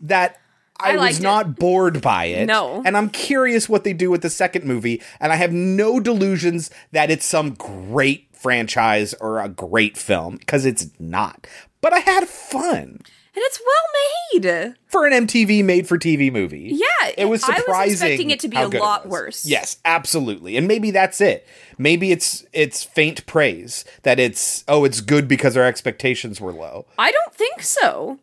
that 0.00 0.38
I, 0.80 0.90
I 0.90 0.92
was 0.94 1.00
liked 1.00 1.18
it. 1.18 1.22
not 1.22 1.56
bored 1.56 2.00
by 2.02 2.26
it. 2.26 2.46
No. 2.46 2.82
And 2.84 2.96
I'm 2.96 3.08
curious 3.10 3.68
what 3.68 3.84
they 3.84 3.92
do 3.92 4.10
with 4.10 4.22
the 4.22 4.30
second 4.30 4.64
movie. 4.64 5.02
And 5.20 5.32
I 5.32 5.36
have 5.36 5.52
no 5.52 6.00
delusions 6.00 6.70
that 6.92 7.10
it's 7.10 7.24
some 7.26 7.54
great 7.54 8.28
franchise 8.32 9.14
or 9.14 9.40
a 9.40 9.48
great 9.48 9.96
film 9.96 10.36
because 10.36 10.64
it's 10.66 10.88
not. 10.98 11.46
But 11.80 11.92
I 11.92 11.98
had 12.00 12.28
fun 12.28 12.78
And 12.80 13.44
it's 13.44 13.60
well 13.60 14.40
made. 14.42 14.74
for 14.86 15.06
an 15.06 15.26
MTV 15.26 15.64
made 15.64 15.86
for 15.88 15.98
TV 15.98 16.30
movie. 16.32 16.70
Yeah. 16.74 17.12
It 17.16 17.26
was 17.26 17.42
surprising. 17.42 17.74
I 17.74 17.84
was 17.84 17.92
expecting 18.02 18.30
it 18.30 18.40
to 18.40 18.48
be 18.48 18.56
a 18.56 18.68
lot 18.68 19.08
worse. 19.08 19.46
Yes, 19.46 19.78
absolutely. 19.84 20.56
And 20.56 20.66
maybe 20.68 20.90
that's 20.90 21.20
it. 21.20 21.46
Maybe 21.78 22.12
it's 22.12 22.44
it's 22.52 22.82
faint 22.84 23.24
praise 23.26 23.84
that 24.02 24.18
it's 24.18 24.64
oh 24.68 24.84
it's 24.84 25.00
good 25.00 25.28
because 25.28 25.56
our 25.56 25.64
expectations 25.64 26.40
were 26.40 26.52
low. 26.52 26.86
I 26.98 27.10
don't 27.12 27.34
think 27.34 27.62
so. 27.62 28.18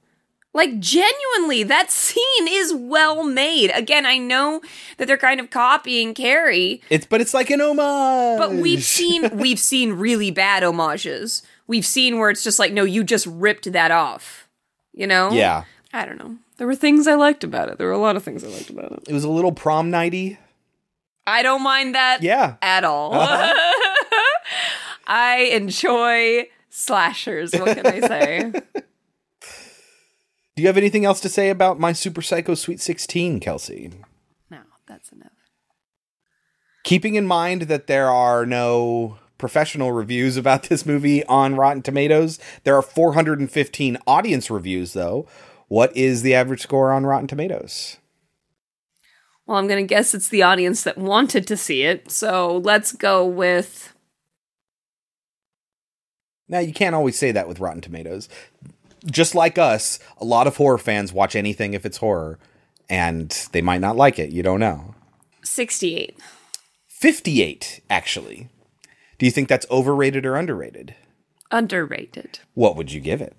Like 0.56 0.80
genuinely, 0.80 1.64
that 1.64 1.90
scene 1.90 2.48
is 2.48 2.74
well 2.76 3.24
made. 3.24 3.72
Again, 3.74 4.06
I 4.06 4.18
know 4.20 4.62
that 4.98 5.08
they're 5.08 5.18
kind 5.18 5.40
of 5.40 5.50
copying 5.50 6.14
Carrie, 6.14 6.82
It's 6.92 7.08
but 7.08 7.22
it's 7.22 7.34
like 7.34 7.50
an 7.50 7.60
homage. 7.60 8.38
but 8.38 8.52
we've 8.54 8.84
seen 8.84 9.36
we've 9.38 9.58
seen 9.60 9.94
really 9.94 10.30
bad 10.30 10.62
homages. 10.64 11.42
We've 11.66 11.86
seen 11.86 12.20
where 12.20 12.30
it's 12.30 12.44
just 12.44 12.60
like, 12.60 12.72
no, 12.72 12.84
you 12.84 13.04
just 13.04 13.26
ripped 13.26 13.72
that 13.72 13.90
off. 13.90 14.48
You 14.94 15.08
know? 15.08 15.32
Yeah. 15.32 15.64
I 15.92 16.06
don't 16.06 16.18
know. 16.20 16.38
There 16.58 16.68
were 16.68 16.76
things 16.76 17.08
I 17.08 17.16
liked 17.16 17.44
about 17.44 17.70
it. 17.70 17.78
There 17.80 17.88
were 17.88 17.94
a 17.94 17.98
lot 17.98 18.16
of 18.16 18.24
things 18.24 18.44
I 18.44 18.48
liked 18.48 18.70
about 18.70 18.92
it. 18.92 19.04
It 19.08 19.14
was 19.14 19.24
a 19.24 19.30
little 19.30 19.52
prom 19.54 19.90
nighty. 19.90 20.38
I 21.26 21.42
don't 21.42 21.64
mind 21.64 21.96
that 21.96 22.22
Yeah. 22.22 22.58
at 22.62 22.84
all. 22.84 23.14
Uh-huh. 23.16 23.54
I 25.08 25.50
enjoy 25.54 26.48
slashers. 26.70 27.54
What 27.54 27.76
can 27.76 27.88
I 27.88 28.00
say? 28.02 28.54
Do 30.56 30.62
you 30.62 30.68
have 30.68 30.78
anything 30.78 31.04
else 31.04 31.20
to 31.22 31.30
say 31.30 31.50
about 31.50 31.80
my 31.80 31.94
Super 31.94 32.22
Psycho 32.22 32.54
Sweet 32.54 32.80
16, 32.80 33.40
Kelsey? 33.40 33.92
no, 34.52 34.60
that's 34.88 35.12
enough. 35.12 35.32
Keeping 36.84 37.16
in 37.16 37.26
mind 37.26 37.64
that 37.64 37.88
there 37.88 38.10
are 38.10 38.46
no 38.46 39.18
professional 39.40 39.92
reviews 39.92 40.38
about 40.38 40.64
this 40.64 40.86
movie 40.86 41.26
on 41.26 41.56
Rotten 41.56 41.82
Tomatoes, 41.82 42.40
there 42.64 42.76
are 42.76 42.82
415 42.82 43.98
audience 44.06 44.52
reviews, 44.52 44.94
though. 44.94 45.28
What 45.68 45.96
is 45.98 46.22
the 46.22 46.36
average 46.36 46.62
score 46.62 46.92
on 46.92 47.06
Rotten 47.06 47.28
Tomatoes? 47.28 47.98
Well, 49.46 49.58
I'm 49.58 49.68
going 49.68 49.84
to 49.84 49.88
guess 49.88 50.14
it's 50.14 50.30
the 50.30 50.44
audience 50.44 50.84
that 50.84 50.98
wanted 50.98 51.48
to 51.48 51.58
see 51.58 51.84
it. 51.84 52.12
So 52.12 52.58
let's 52.64 52.92
go 52.92 53.26
with. 53.26 53.94
Now, 56.48 56.60
you 56.60 56.74
can't 56.74 56.96
always 56.96 57.18
say 57.18 57.32
that 57.32 57.48
with 57.48 57.60
Rotten 57.60 57.82
Tomatoes. 57.82 58.30
Just 59.06 59.36
like 59.36 59.58
us, 59.58 60.00
a 60.18 60.26
lot 60.26 60.48
of 60.48 60.58
horror 60.58 60.78
fans 60.78 61.12
watch 61.12 61.36
anything 61.36 61.74
if 61.74 61.86
it's 61.86 61.98
horror, 61.98 62.40
and 62.90 63.30
they 63.52 63.62
might 63.62 63.82
not 63.82 63.98
like 63.98 64.18
it. 64.18 64.32
You 64.32 64.44
don't 64.44 64.60
know. 64.60 64.96
68. 65.44 66.18
58, 66.88 67.82
actually. 67.90 68.50
Do 69.18 69.26
you 69.26 69.32
think 69.32 69.50
that's 69.50 69.66
overrated 69.70 70.26
or 70.26 70.36
underrated? 70.36 70.96
Underrated. 71.52 72.40
What 72.54 72.76
would 72.76 72.92
you 72.92 73.00
give 73.00 73.22
it? 73.22 73.36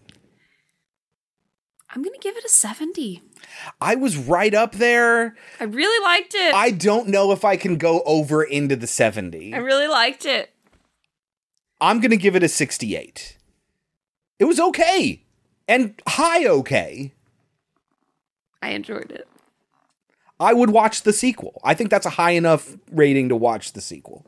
I'm 1.95 2.03
going 2.03 2.15
to 2.15 2.21
give 2.21 2.37
it 2.37 2.45
a 2.45 2.49
70. 2.49 3.23
I 3.81 3.95
was 3.95 4.17
right 4.17 4.53
up 4.53 4.73
there. 4.73 5.37
I 5.61 5.65
really 5.65 6.05
liked 6.05 6.35
it. 6.35 6.55
I 6.55 6.71
don't 6.73 7.09
know 7.09 7.33
if 7.33 7.45
I 7.45 7.57
can 7.57 7.77
go 7.77 8.03
over 8.05 8.43
into 8.43 8.77
the 8.77 8.87
70. 8.87 9.55
I 9.55 9.59
really 9.59 9.87
liked 9.87 10.27
it. 10.27 10.51
I'm 11.81 12.01
going 12.01 12.11
to 12.11 12.17
give 12.17 12.35
it 12.35 12.43
a 12.43 12.49
68. 12.49 13.39
It 14.39 14.45
was 14.45 14.59
okay. 14.59 15.24
And 15.69 16.01
high 16.07 16.47
okay. 16.47 17.13
I 18.63 18.71
enjoyed 18.71 19.11
it. 19.11 19.27
I 20.41 20.53
would 20.53 20.71
watch 20.71 21.03
the 21.03 21.13
sequel. 21.13 21.61
I 21.65 21.75
think 21.75 21.91
that's 21.91 22.07
a 22.07 22.11
high 22.11 22.33
enough 22.33 22.77
rating 22.91 23.29
to 23.29 23.37
watch 23.37 23.73
the 23.73 23.81
sequel. 23.81 24.27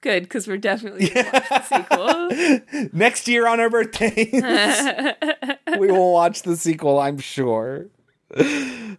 Good, 0.00 0.22
because 0.22 0.46
we're 0.46 0.56
definitely 0.58 1.08
going 1.10 1.24
to 1.26 1.32
watch 1.50 1.68
the 1.68 2.58
sequel. 2.70 2.88
Next 2.92 3.26
year 3.28 3.46
on 3.48 3.58
our 3.60 3.68
birthdays, 3.68 4.32
we 5.78 5.88
will 5.90 6.12
watch 6.12 6.42
the 6.42 6.56
sequel, 6.56 6.98
I'm 7.00 7.18
sure. 7.18 7.86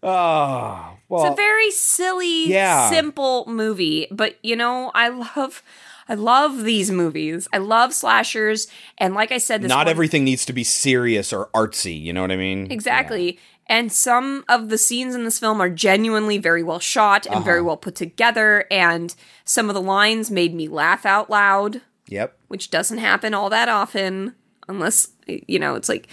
Oh, 0.04 0.98
well. 1.08 1.24
it's 1.26 1.34
a 1.34 1.36
very 1.36 1.72
silly, 1.72 2.48
Yeah. 2.50 2.90
simple 2.90 3.46
movie, 3.48 4.08
but 4.12 4.36
you 4.44 4.56
know, 4.56 4.92
I 4.94 5.08
love 5.10 5.64
I 6.10 6.16
love 6.16 6.64
these 6.64 6.90
movies. 6.92 7.48
I 7.54 7.60
love 7.60 7.94
slashers, 7.94 8.68
and 8.98 9.14
like 9.14 9.32
I 9.32 9.38
said, 9.38 9.62
this 9.62 9.70
not 9.70 9.86
one- 9.86 9.90
everything 9.90 10.24
needs 10.26 10.44
to 10.48 10.54
be 10.54 10.64
serious 10.66 11.32
or 11.32 11.50
artsy, 11.54 12.02
you 12.02 12.12
know 12.12 12.22
what 12.22 12.32
I 12.32 12.36
mean? 12.38 12.72
Exactly. 12.72 13.38
And 13.68 13.94
some 13.94 14.44
of 14.50 14.70
the 14.70 14.80
scenes 14.80 15.14
in 15.14 15.24
this 15.26 15.38
film 15.38 15.62
are 15.62 15.70
genuinely 15.70 16.40
very 16.40 16.64
well 16.64 16.80
shot 16.80 17.28
and 17.28 17.46
very 17.46 17.60
Uh-huh. 17.60 17.68
well 17.68 17.78
put 17.78 17.94
together. 17.94 18.66
And 18.72 19.14
some 19.46 19.70
of 19.70 19.76
the 19.76 19.82
lines 19.82 20.32
made 20.32 20.56
me 20.56 20.68
laugh 20.68 21.06
out 21.06 21.30
loud, 21.30 21.82
Yep. 22.08 22.36
which 22.48 22.72
doesn't 22.72 22.98
happen 22.98 23.36
all 23.36 23.52
that 23.52 23.70
often, 23.70 24.34
unless, 24.68 25.10
you 25.28 25.60
know, 25.60 25.76
it's 25.76 25.88
like. 25.88 26.08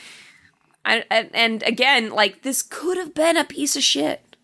I, 0.84 1.02
and, 1.10 1.62
again, 1.64 2.10
like, 2.10 2.42
this 2.42 2.62
could 2.62 2.96
have 2.98 3.12
been 3.14 3.36
a 3.38 3.44
piece 3.44 3.74
of 3.74 3.82
shit. 3.82 4.36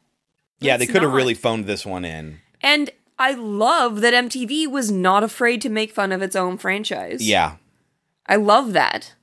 Yeah, 0.58 0.76
they 0.78 0.84
It's 0.84 0.92
could 0.92 1.02
have 1.02 1.12
really 1.12 1.34
phoned 1.34 1.66
this 1.66 1.84
one 1.86 2.04
in. 2.06 2.40
And 2.62 2.90
I 3.22 3.34
love 3.34 4.00
that 4.00 4.14
MTV 4.14 4.66
was 4.66 4.90
not 4.90 5.22
afraid 5.22 5.62
to 5.62 5.68
make 5.68 5.92
fun 5.92 6.10
of 6.10 6.22
its 6.22 6.34
own 6.34 6.58
franchise. 6.58 7.22
Yeah. 7.22 7.54
I 8.26 8.34
love 8.34 8.72
that. 8.72 9.14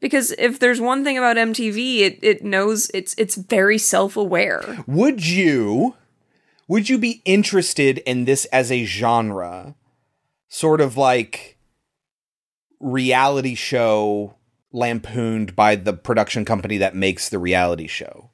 Because 0.00 0.32
if 0.38 0.58
there's 0.58 0.80
one 0.80 1.04
thing 1.04 1.18
about 1.18 1.36
MTV, 1.36 1.98
it, 1.98 2.18
it 2.22 2.42
knows 2.42 2.90
it's 2.94 3.14
it's 3.18 3.34
very 3.34 3.76
self-aware. 3.76 4.84
Would 4.86 5.26
you 5.26 5.96
would 6.66 6.88
you 6.88 6.96
be 6.96 7.20
interested 7.26 7.98
in 7.98 8.24
this 8.24 8.46
as 8.46 8.72
a 8.72 8.86
genre? 8.86 9.74
Sort 10.48 10.80
of 10.80 10.96
like 10.96 11.58
reality 12.80 13.54
show 13.54 14.36
lampooned 14.72 15.54
by 15.54 15.76
the 15.76 15.92
production 15.92 16.46
company 16.46 16.78
that 16.78 16.94
makes 16.94 17.28
the 17.28 17.38
reality 17.38 17.86
show. 17.86 18.30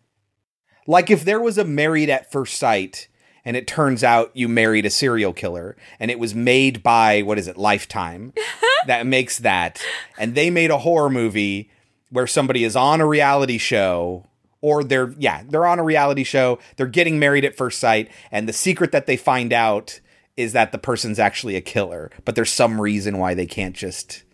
Like 0.86 1.10
if 1.10 1.24
there 1.24 1.40
was 1.40 1.58
a 1.58 1.64
married 1.64 2.08
at 2.08 2.30
first 2.30 2.56
sight 2.56 3.08
and 3.47 3.56
it 3.56 3.66
turns 3.68 4.05
out 4.05 4.32
you 4.35 4.48
married 4.48 4.85
a 4.85 4.90
serial 4.90 5.32
killer 5.32 5.77
and 6.01 6.10
it 6.10 6.18
was 6.18 6.35
made 6.35 6.82
by 6.82 7.23
what 7.23 7.39
is 7.39 7.47
it 7.47 7.56
lifetime 7.56 8.35
that 8.86 9.06
makes 9.06 9.39
that. 9.39 9.81
And 10.18 10.35
they 10.35 10.51
made 10.51 10.70
a 10.70 10.78
horror 10.78 11.09
movie 11.09 11.70
where 12.10 12.27
somebody 12.27 12.64
is 12.64 12.77
on 12.77 13.01
a 13.01 13.06
reality 13.06 13.56
show 13.56 14.27
or 14.60 14.82
they're 14.82 15.14
yeah 15.18 15.43
they're 15.48 15.66
on 15.66 15.78
a 15.78 15.85
reality 15.85 16.24
show 16.24 16.59
they're 16.77 16.86
getting 16.86 17.18
married 17.18 17.44
at 17.44 17.56
first 17.56 17.78
sight 17.78 18.10
and 18.31 18.48
the 18.48 18.52
secret 18.52 18.90
that 18.93 19.06
they 19.06 19.16
find 19.16 19.52
out 19.52 20.01
is 20.36 20.52
that 20.52 20.73
the 20.73 20.78
person's 20.78 21.18
actually 21.18 21.56
a 21.56 21.60
killer 21.60 22.10
but 22.24 22.35
there's 22.35 22.52
some 22.52 22.81
reason 22.81 23.18
why 23.18 23.35
they 23.35 23.47
can't 23.47 23.77
just 23.77 24.24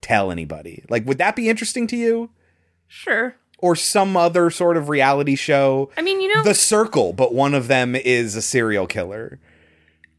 tell 0.00 0.30
anybody. 0.30 0.84
Like 0.88 1.06
would 1.06 1.18
that 1.18 1.36
be 1.36 1.48
interesting 1.48 1.86
to 1.88 1.96
you? 1.96 2.30
Sure. 2.86 3.36
Or 3.62 3.76
some 3.76 4.16
other 4.16 4.50
sort 4.50 4.76
of 4.76 4.88
reality 4.88 5.36
show 5.36 5.90
I 5.96 6.02
mean, 6.02 6.20
you 6.20 6.34
know, 6.34 6.42
the 6.42 6.54
circle 6.54 7.12
but 7.12 7.34
one 7.34 7.54
of 7.54 7.68
them 7.68 7.94
is 7.94 8.36
a 8.36 8.42
serial 8.42 8.86
killer 8.86 9.38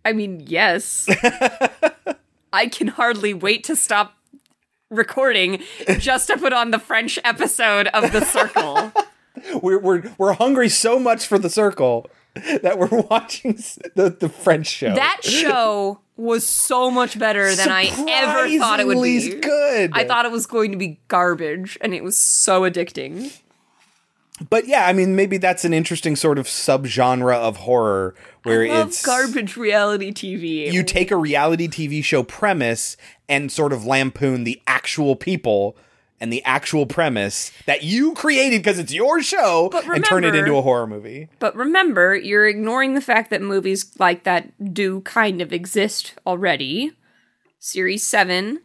I 0.03 0.13
mean, 0.13 0.43
yes. 0.45 1.07
I 2.53 2.67
can 2.67 2.87
hardly 2.87 3.33
wait 3.33 3.63
to 3.65 3.75
stop 3.75 4.17
recording 4.89 5.61
just 5.99 6.27
to 6.27 6.37
put 6.37 6.53
on 6.53 6.71
the 6.71 6.79
French 6.79 7.19
episode 7.23 7.87
of 7.87 8.11
The 8.11 8.25
Circle. 8.25 8.91
we're 9.61 9.79
we're 9.79 10.03
we're 10.17 10.33
hungry 10.33 10.69
so 10.69 10.99
much 10.99 11.25
for 11.25 11.39
the 11.39 11.49
circle 11.49 12.09
that 12.61 12.79
we're 12.79 13.01
watching 13.09 13.53
the 13.95 14.09
the 14.09 14.29
French 14.29 14.67
show. 14.67 14.93
That 14.95 15.19
show 15.23 15.99
was 16.15 16.47
so 16.47 16.89
much 16.89 17.19
better 17.19 17.53
than 17.55 17.69
I 17.69 17.85
ever 18.07 18.57
thought 18.57 18.79
it 18.79 18.87
would 18.87 19.01
be. 19.01 19.39
Good. 19.39 19.91
I 19.93 20.05
thought 20.05 20.25
it 20.25 20.31
was 20.31 20.45
going 20.45 20.71
to 20.71 20.77
be 20.77 20.99
garbage, 21.07 21.77
and 21.81 21.93
it 21.93 22.03
was 22.03 22.17
so 22.17 22.61
addicting. 22.61 23.37
but 24.49 24.65
yeah, 24.65 24.87
I 24.87 24.93
mean, 24.93 25.15
maybe 25.15 25.37
that's 25.37 25.65
an 25.65 25.73
interesting 25.73 26.15
sort 26.15 26.39
of 26.39 26.45
subgenre 26.45 27.35
of 27.35 27.57
horror 27.57 28.15
where 28.43 28.63
it's 28.63 29.05
garbage 29.05 29.57
reality 29.57 30.11
TV. 30.11 30.71
you 30.71 30.83
take 30.83 31.11
a 31.11 31.17
reality 31.17 31.67
TV 31.67 32.03
show 32.03 32.23
premise 32.23 32.95
and 33.27 33.51
sort 33.51 33.73
of 33.73 33.85
lampoon 33.85 34.45
the 34.45 34.61
actual 34.67 35.15
people 35.15 35.75
and 36.21 36.31
the 36.31 36.43
actual 36.45 36.85
premise 36.85 37.51
that 37.65 37.83
you 37.83 38.13
created 38.13 38.59
because 38.59 38.79
it's 38.79 38.93
your 38.93 39.21
show 39.21 39.69
But 39.71 39.85
and 39.87 40.05
turn 40.05 40.23
it 40.23 40.35
into 40.35 40.55
a 40.55 40.61
horror 40.61 40.87
movie. 40.87 41.27
But 41.39 41.55
remember, 41.55 42.15
you're 42.15 42.47
ignoring 42.47 42.93
the 42.93 43.01
fact 43.01 43.31
that 43.31 43.41
movies 43.41 43.91
like 43.99 44.23
that 44.23 44.73
do 44.73 45.01
kind 45.01 45.41
of 45.41 45.51
exist 45.51 46.13
already. 46.25 46.93
Series 47.59 48.03
7. 48.03 48.61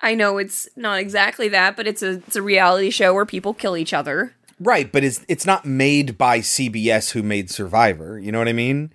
I 0.00 0.14
know 0.14 0.38
it's 0.38 0.68
not 0.74 0.98
exactly 0.98 1.48
that, 1.50 1.76
but 1.76 1.86
it's 1.86 2.02
a 2.02 2.14
it's 2.26 2.34
a 2.34 2.42
reality 2.42 2.90
show 2.90 3.14
where 3.14 3.26
people 3.26 3.54
kill 3.54 3.76
each 3.76 3.92
other. 3.92 4.34
Right, 4.58 4.90
but 4.90 5.04
it's 5.04 5.24
it's 5.28 5.46
not 5.46 5.64
made 5.64 6.16
by 6.18 6.40
CBS 6.40 7.12
who 7.12 7.22
made 7.22 7.50
Survivor. 7.50 8.18
You 8.18 8.32
know 8.32 8.38
what 8.38 8.48
I 8.48 8.52
mean? 8.52 8.92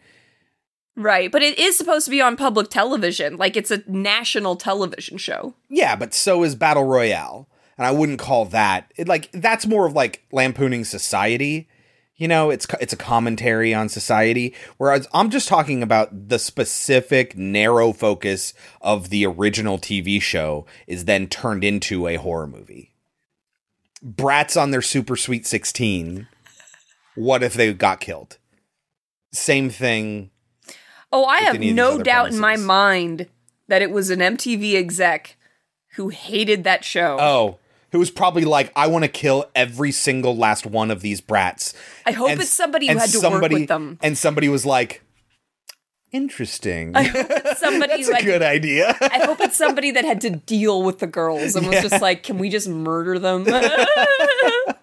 Right, 0.97 1.31
but 1.31 1.43
it 1.43 1.59
is 1.59 1.77
supposed 1.77 2.05
to 2.05 2.11
be 2.11 2.21
on 2.21 2.35
public 2.35 2.69
television. 2.69 3.37
Like 3.37 3.55
it's 3.55 3.69
a 3.69 3.83
national 3.85 4.55
television 4.55 5.19
show. 5.19 5.53
Yeah, 5.69 5.95
but 5.95 6.15
so 6.15 6.43
is 6.43 6.55
Battle 6.55 6.85
Royale. 6.85 7.47
And 7.77 7.85
I 7.85 7.91
wouldn't 7.91 8.17
call 8.17 8.45
that 8.45 8.91
it 8.97 9.07
like 9.07 9.31
that's 9.31 9.67
more 9.67 9.85
of 9.85 9.93
like 9.93 10.25
lampooning 10.31 10.83
society. 10.83 11.69
You 12.15 12.27
know, 12.27 12.49
it's 12.49 12.65
it's 12.81 12.93
a 12.93 12.97
commentary 12.97 13.75
on 13.75 13.89
society 13.89 14.55
whereas 14.77 15.07
I'm 15.13 15.29
just 15.29 15.47
talking 15.47 15.83
about 15.83 16.29
the 16.29 16.39
specific 16.39 17.37
narrow 17.37 17.93
focus 17.93 18.55
of 18.81 19.09
the 19.09 19.23
original 19.27 19.77
TV 19.77 20.19
show 20.19 20.65
is 20.87 21.05
then 21.05 21.27
turned 21.27 21.63
into 21.63 22.07
a 22.07 22.15
horror 22.15 22.47
movie. 22.47 22.95
Brats 24.01 24.57
on 24.57 24.71
their 24.71 24.81
super 24.81 25.15
sweet 25.15 25.45
16. 25.45 26.27
What 27.13 27.43
if 27.43 27.53
they 27.53 27.71
got 27.73 27.99
killed? 27.99 28.39
Same 29.31 29.69
thing 29.69 30.31
Oh, 31.11 31.25
I 31.25 31.39
have 31.39 31.55
any 31.55 31.69
of 31.69 31.75
these 31.75 31.75
no 31.75 32.01
doubt 32.01 32.29
in 32.33 32.39
my 32.39 32.57
mind 32.57 33.27
that 33.67 33.81
it 33.81 33.91
was 33.91 34.09
an 34.09 34.19
MTV 34.19 34.75
exec 34.75 35.37
who 35.95 36.09
hated 36.09 36.63
that 36.65 36.83
show. 36.83 37.17
Oh, 37.19 37.59
who 37.91 37.99
was 37.99 38.11
probably 38.11 38.43
like, 38.45 38.71
I 38.75 38.87
want 38.87 39.05
to 39.05 39.09
kill 39.09 39.45
every 39.55 39.91
single 39.91 40.35
last 40.35 40.65
one 40.65 40.91
of 40.91 41.01
these 41.01 41.21
brats. 41.21 41.73
I 42.05 42.11
hope 42.11 42.29
And 42.29 42.41
it's 42.41 42.49
somebody 42.49 42.87
who 42.87 42.97
had 42.97 43.09
to 43.09 43.17
somebody- 43.19 43.55
work 43.55 43.59
with 43.61 43.67
them. 43.69 43.97
And 44.01 44.17
somebody 44.17 44.49
was 44.49 44.65
like, 44.65 45.01
interesting. 46.11 46.93
Somebody 47.57 48.03
That's 48.03 48.09
a 48.09 48.15
had 48.15 48.25
good 48.25 48.41
idea. 48.41 48.95
I 49.01 49.25
hope 49.25 49.39
it's 49.41 49.57
somebody 49.57 49.91
that 49.91 50.05
had 50.05 50.21
to 50.21 50.29
deal 50.31 50.81
with 50.83 50.99
the 50.99 51.07
girls 51.07 51.55
and 51.55 51.67
was 51.67 51.81
just 51.81 52.01
like, 52.01 52.23
can 52.23 52.37
we 52.37 52.49
just 52.49 52.67
murder 52.69 53.19
them? 53.19 53.45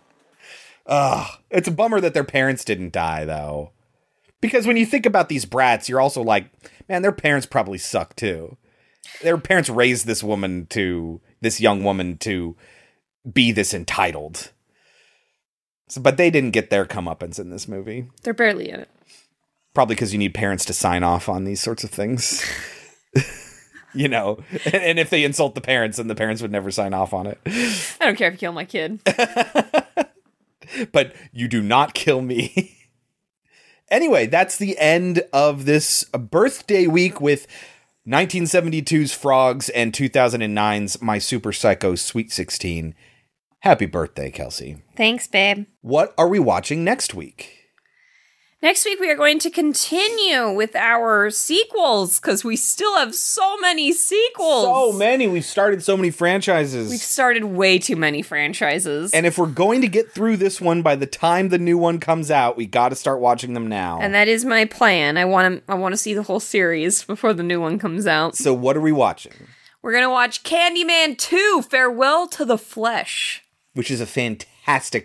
Ugh. 0.87 1.27
It's 1.51 1.69
a 1.69 1.71
bummer 1.73 2.01
that 2.01 2.15
their 2.15 2.25
parents 2.25 2.65
didn't 2.65 2.93
die, 2.93 3.25
though. 3.25 3.71
Because 4.45 4.67
when 4.67 4.77
you 4.77 4.85
think 4.85 5.07
about 5.07 5.31
these 5.31 5.47
brats, 5.47 5.89
you're 5.89 6.03
also 6.03 6.21
like, 6.21 6.51
man, 6.87 7.01
their 7.01 7.13
parents 7.13 7.47
probably 7.47 7.79
suck 7.79 8.15
too. 8.15 8.59
Their 9.23 9.39
parents 9.39 9.71
raised 9.71 10.07
this 10.07 10.23
woman 10.23 10.67
to, 10.67 11.23
this 11.41 11.63
young 11.63 11.83
woman 11.83 12.19
to 12.19 12.55
be 13.33 13.53
this 13.53 13.73
entitled. 13.73 14.53
So, 15.89 16.03
but 16.03 16.19
they 16.19 16.29
didn't 16.29 16.51
get 16.51 16.69
their 16.69 16.85
comeuppance 16.85 17.41
in 17.41 17.49
this 17.49 17.67
movie. 17.67 18.11
They're 18.23 18.35
barely 18.35 18.69
in 18.69 18.81
it. 18.81 18.91
Probably 19.73 19.95
because 19.95 20.13
you 20.13 20.19
need 20.19 20.35
parents 20.35 20.67
to 20.67 20.75
sign 20.75 21.03
off 21.03 21.27
on 21.27 21.45
these 21.45 21.63
sorts 21.63 21.83
of 21.83 21.89
things. 21.89 22.45
you 23.95 24.09
know, 24.09 24.45
and, 24.67 24.75
and 24.75 24.99
if 24.99 25.09
they 25.09 25.25
insult 25.25 25.55
the 25.55 25.63
parents, 25.63 25.97
then 25.97 26.09
the 26.09 26.15
parents 26.15 26.43
would 26.43 26.53
never 26.53 26.71
sign 26.71 26.93
off 26.93 27.15
on 27.15 27.27
it. 27.27 27.41
I 27.47 28.05
don't 28.05 28.17
care 28.17 28.29
if 28.29 28.35
you 28.35 28.39
kill 28.41 28.53
my 28.53 28.67
kid. 28.67 29.01
but 30.93 31.17
you 31.33 31.49
do 31.49 31.63
not 31.63 31.95
kill 31.95 32.21
me. 32.21 32.81
anyway, 33.95 34.27
that's 34.27 34.59
the 34.59 34.77
end 34.79 35.23
of 35.33 35.65
this 35.65 36.05
birthday 36.05 36.87
week 36.87 37.21
with 37.21 37.47
1972's 38.07 39.15
Frogs 39.15 39.69
and 39.71 39.93
2009's 39.93 41.01
My 41.01 41.19
Super 41.19 41.53
Psycho 41.53 41.95
Sweet 41.95 42.31
16. 42.33 42.95
Happy 43.61 43.87
birthday, 43.87 44.31
Kelsey. 44.31 44.83
Thanks, 44.95 45.27
babe. 45.27 45.67
What 45.81 46.13
are 46.19 46.29
we 46.29 46.39
watching 46.39 46.85
next 46.85 47.15
week? 47.15 47.64
Next 48.65 48.87
week, 48.87 48.99
we 48.99 49.11
are 49.11 49.15
going 49.15 49.39
to 49.41 49.51
continue 49.51 50.51
with 50.51 50.75
our 50.75 51.29
sequels 51.29 52.19
because 52.19 52.45
we 52.45 52.57
still 52.57 52.97
have 52.97 53.15
so 53.15 53.59
many 53.59 53.93
sequels. 53.93 54.65
So 54.65 54.91
many. 54.91 55.29
We've 55.29 55.45
started 55.45 55.83
so 55.83 55.99
many 55.99 56.11
franchises. 56.11 56.89
We've 56.89 56.99
started 56.99 57.45
way 57.45 57.79
too 57.79 57.95
many 57.95 58.23
franchises. 58.23 59.13
and 59.13 59.27
if 59.27 59.37
we're 59.37 59.49
going 59.49 59.83
to 59.83 59.87
get 59.87 60.13
through 60.13 60.39
this 60.39 60.63
one 60.63 60.81
by 60.81 60.97
the 60.97 61.05
time 61.05 61.51
the 61.51 61.59
new 61.59 61.77
one 61.77 62.01
comes 62.01 62.31
out, 62.31 62.57
we 62.57 62.65
got 62.65 62.89
to 62.89 62.97
start 62.97 63.21
watching 63.21 63.53
them 63.53 63.67
now. 63.67 63.99
And 64.01 64.15
that 64.15 64.29
is 64.29 64.47
my 64.47 64.65
plan. 64.65 65.19
I 65.19 65.27
want 65.27 65.67
to 65.67 65.71
I 65.71 65.75
want 65.75 65.93
to 65.93 65.99
see 65.99 66.15
the 66.15 66.23
whole 66.23 66.41
series 66.41 67.05
before 67.05 67.35
the 67.35 67.43
new 67.43 67.61
one 67.61 67.79
comes 67.79 68.07
out. 68.07 68.35
so, 68.35 68.55
what 68.55 68.79
are 68.79 68.81
we 68.81 68.93
watching? 68.93 69.35
We're 69.83 69.93
going 69.93 70.05
to 70.05 70.11
watch 70.11 70.43
Candyman 70.43 71.19
2: 71.19 71.65
Farewell 71.69 72.29
to 72.29 72.47
the 72.47 72.57
Flesh. 72.57 73.45
Which 73.75 73.91
is 73.91 74.01
a 74.01 74.07
fantastic 74.07 74.54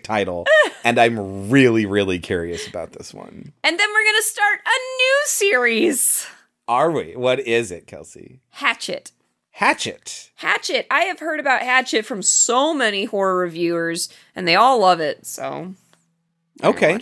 title, 0.02 0.46
and 0.84 0.98
I'm 0.98 1.50
really, 1.50 1.86
really 1.86 2.18
curious 2.18 2.66
about 2.66 2.92
this 2.92 3.14
one. 3.14 3.52
And 3.62 3.78
then 3.78 3.88
we're 3.88 4.04
going 4.04 4.16
to 4.16 4.22
start 4.22 4.60
a 4.64 4.78
new 4.98 5.20
series, 5.26 6.26
Are 6.68 6.90
we? 6.90 7.16
What 7.16 7.40
is 7.40 7.70
it, 7.70 7.86
Kelsey? 7.86 8.40
Hatchet. 8.50 9.12
Hatchet. 9.52 10.30
Hatchet. 10.36 10.86
I 10.90 11.02
have 11.02 11.18
heard 11.18 11.40
about 11.40 11.62
Hatchet 11.62 12.06
from 12.06 12.22
so 12.22 12.72
many 12.72 13.04
horror 13.04 13.36
reviewers 13.36 14.08
and 14.34 14.48
they 14.48 14.54
all 14.54 14.80
love 14.80 15.00
it. 15.00 15.26
So, 15.26 15.74
Okay. 16.62 16.98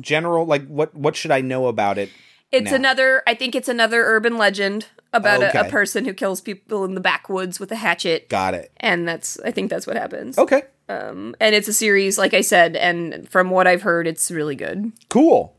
General, 0.00 0.46
like 0.46 0.66
what? 0.66 0.94
What 0.94 1.16
should 1.16 1.30
I 1.30 1.40
know 1.40 1.66
about 1.66 1.98
it? 1.98 2.10
It's 2.50 2.70
now? 2.70 2.76
another, 2.76 3.22
I 3.26 3.34
think 3.34 3.54
it's 3.54 3.68
another 3.68 4.02
urban 4.04 4.38
legend 4.38 4.86
about 5.12 5.42
a, 5.42 5.66
a 5.66 5.70
person 5.70 6.04
who 6.04 6.14
kills 6.14 6.40
people 6.40 6.84
in 6.84 6.94
the 6.94 7.00
backwoods 7.00 7.60
with 7.60 7.70
a 7.72 7.76
hatchet. 7.76 8.28
Got 8.28 8.54
it. 8.54 8.72
And 8.78 9.06
that's, 9.06 9.38
I 9.40 9.50
think 9.50 9.70
that's 9.70 9.86
what 9.86 9.96
happens. 9.96 10.38
Okay. 10.38 10.62
Um, 10.88 11.34
and 11.40 11.54
it's 11.54 11.68
a 11.68 11.72
series, 11.72 12.16
like 12.18 12.34
I 12.34 12.40
said, 12.40 12.76
and 12.76 13.28
from 13.28 13.50
what 13.50 13.66
I've 13.66 13.82
heard, 13.82 14.06
it's 14.06 14.30
really 14.30 14.56
good. 14.56 14.92
Cool. 15.08 15.54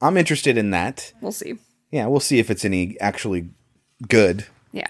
I'm 0.00 0.16
interested 0.16 0.58
in 0.58 0.70
that. 0.70 1.12
We'll 1.20 1.32
see. 1.32 1.54
Yeah, 1.90 2.06
we'll 2.06 2.20
see 2.20 2.38
if 2.38 2.50
it's 2.50 2.64
any 2.64 2.98
actually 3.00 3.48
good. 4.08 4.46
Yeah. 4.72 4.88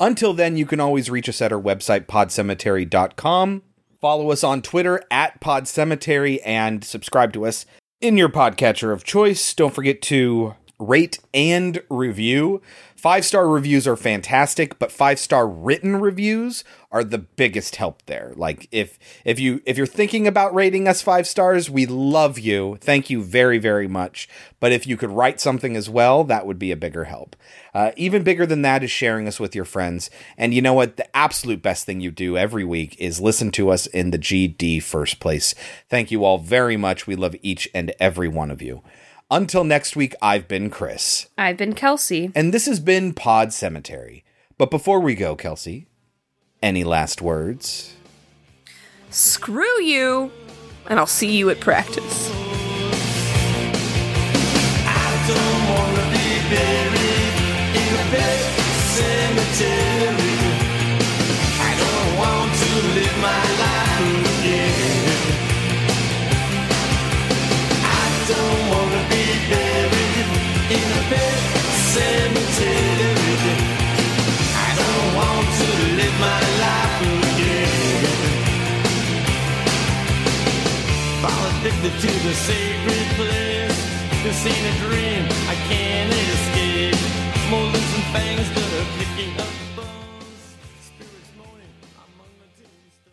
Until 0.00 0.32
then, 0.32 0.56
you 0.56 0.66
can 0.66 0.80
always 0.80 1.10
reach 1.10 1.28
us 1.28 1.42
at 1.42 1.52
our 1.52 1.60
website, 1.60 2.06
podcemetery.com. 2.06 3.62
Follow 4.00 4.30
us 4.30 4.42
on 4.42 4.62
Twitter 4.62 5.02
at 5.10 5.40
podcemetery 5.40 6.40
and 6.44 6.82
subscribe 6.82 7.34
to 7.34 7.44
us 7.44 7.66
in 8.00 8.16
your 8.16 8.30
podcatcher 8.30 8.92
of 8.92 9.04
choice. 9.04 9.52
Don't 9.52 9.74
forget 9.74 10.00
to 10.02 10.54
rate 10.78 11.18
and 11.34 11.82
review. 11.90 12.62
Five 13.00 13.24
star 13.24 13.48
reviews 13.48 13.88
are 13.88 13.96
fantastic, 13.96 14.78
but 14.78 14.92
five 14.92 15.18
star 15.18 15.48
written 15.48 15.96
reviews 16.02 16.64
are 16.92 17.02
the 17.02 17.16
biggest 17.16 17.76
help 17.76 18.04
there. 18.04 18.34
Like 18.36 18.68
if 18.70 18.98
if 19.24 19.40
you 19.40 19.62
if 19.64 19.78
you're 19.78 19.86
thinking 19.86 20.26
about 20.26 20.54
rating 20.54 20.86
us 20.86 21.00
five 21.00 21.26
stars, 21.26 21.70
we 21.70 21.86
love 21.86 22.38
you. 22.38 22.76
Thank 22.82 23.08
you 23.08 23.22
very 23.22 23.56
very 23.56 23.88
much. 23.88 24.28
But 24.60 24.72
if 24.72 24.86
you 24.86 24.98
could 24.98 25.08
write 25.08 25.40
something 25.40 25.78
as 25.78 25.88
well, 25.88 26.24
that 26.24 26.46
would 26.46 26.58
be 26.58 26.72
a 26.72 26.76
bigger 26.76 27.04
help. 27.04 27.36
Uh, 27.72 27.92
even 27.96 28.22
bigger 28.22 28.44
than 28.44 28.60
that 28.62 28.84
is 28.84 28.90
sharing 28.90 29.26
us 29.26 29.40
with 29.40 29.54
your 29.54 29.64
friends. 29.64 30.10
And 30.36 30.52
you 30.52 30.60
know 30.60 30.74
what? 30.74 30.98
The 30.98 31.16
absolute 31.16 31.62
best 31.62 31.86
thing 31.86 32.02
you 32.02 32.10
do 32.10 32.36
every 32.36 32.64
week 32.64 33.00
is 33.00 33.18
listen 33.18 33.50
to 33.52 33.70
us 33.70 33.86
in 33.86 34.10
the 34.10 34.18
GD 34.18 34.82
first 34.82 35.20
place. 35.20 35.54
Thank 35.88 36.10
you 36.10 36.22
all 36.22 36.36
very 36.36 36.76
much. 36.76 37.06
We 37.06 37.16
love 37.16 37.34
each 37.40 37.66
and 37.72 37.94
every 37.98 38.28
one 38.28 38.50
of 38.50 38.60
you. 38.60 38.82
Until 39.30 39.62
next 39.62 39.94
week, 39.94 40.14
I've 40.20 40.48
been 40.48 40.70
Chris. 40.70 41.28
I've 41.38 41.56
been 41.56 41.74
Kelsey. 41.74 42.32
And 42.34 42.52
this 42.52 42.66
has 42.66 42.80
been 42.80 43.12
Pod 43.12 43.52
Cemetery. 43.52 44.24
But 44.58 44.72
before 44.72 44.98
we 44.98 45.14
go, 45.14 45.36
Kelsey, 45.36 45.86
any 46.60 46.82
last 46.82 47.22
words? 47.22 47.94
Screw 49.10 49.80
you, 49.82 50.32
and 50.88 50.98
I'll 50.98 51.06
see 51.06 51.36
you 51.36 51.48
at 51.50 51.60
practice. 51.60 52.28
cemetery. 59.00 59.89
Addicted 81.60 81.92
to 82.00 82.06
the 82.06 82.32
sacred 82.32 83.06
place. 83.16 83.76
This 84.22 84.46
ain't 84.46 84.56
a 84.56 84.78
dream 84.80 85.26
I 85.46 85.54
can't 85.68 86.10
escape. 86.10 86.96
Molars 87.50 87.74
and 87.74 88.04
fangs 88.14 88.48
that 88.54 88.72
are 88.80 88.86
picking 88.96 89.38
up 89.38 89.46
moaning 91.36 91.74
among 91.98 92.32
the 92.40 92.48
tombstones. 92.62 93.12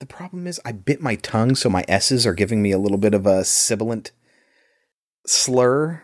The 0.00 0.06
problem 0.06 0.48
is, 0.48 0.60
I 0.64 0.72
bit 0.72 1.00
my 1.00 1.14
tongue, 1.14 1.54
so 1.54 1.68
my 1.68 1.84
S's 1.86 2.26
are 2.26 2.34
giving 2.34 2.60
me 2.60 2.72
a 2.72 2.78
little 2.78 2.98
bit 2.98 3.14
of 3.14 3.24
a 3.24 3.44
sibilant 3.44 4.10
slur. 5.26 6.02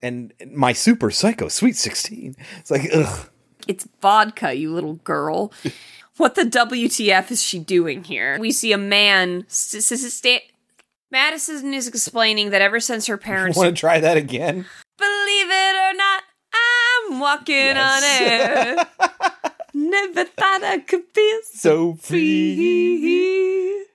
And 0.00 0.32
my 0.52 0.72
super 0.72 1.10
psycho 1.10 1.48
sweet 1.48 1.76
16. 1.76 2.36
It's 2.60 2.70
like, 2.70 2.88
ugh. 2.94 3.28
It's 3.66 3.88
vodka, 4.00 4.54
you 4.54 4.72
little 4.72 4.94
girl. 4.94 5.52
what 6.20 6.34
the 6.34 6.42
WTF 6.42 7.30
is 7.30 7.42
she 7.42 7.58
doing 7.58 8.04
here? 8.04 8.38
We 8.38 8.52
see 8.52 8.72
a 8.72 8.78
man. 8.78 9.44
S- 9.48 9.74
s- 9.74 10.12
sta- 10.12 10.44
Madison 11.10 11.72
is 11.74 11.88
explaining 11.88 12.50
that 12.50 12.60
ever 12.62 12.78
since 12.78 13.06
her 13.06 13.16
parents 13.16 13.56
Want 13.56 13.74
to 13.74 13.80
try 13.80 13.98
that 14.00 14.16
again? 14.16 14.66
Believe 14.98 15.46
it 15.50 15.74
or 15.76 15.94
not, 15.94 16.22
I'm 16.54 17.18
walking 17.20 17.76
on 17.76 18.02
air. 18.04 18.76
Never 19.74 20.24
thought 20.26 20.62
I 20.62 20.78
could 20.86 21.04
feel 21.14 21.38
so 21.54 21.94
free. 21.94 23.86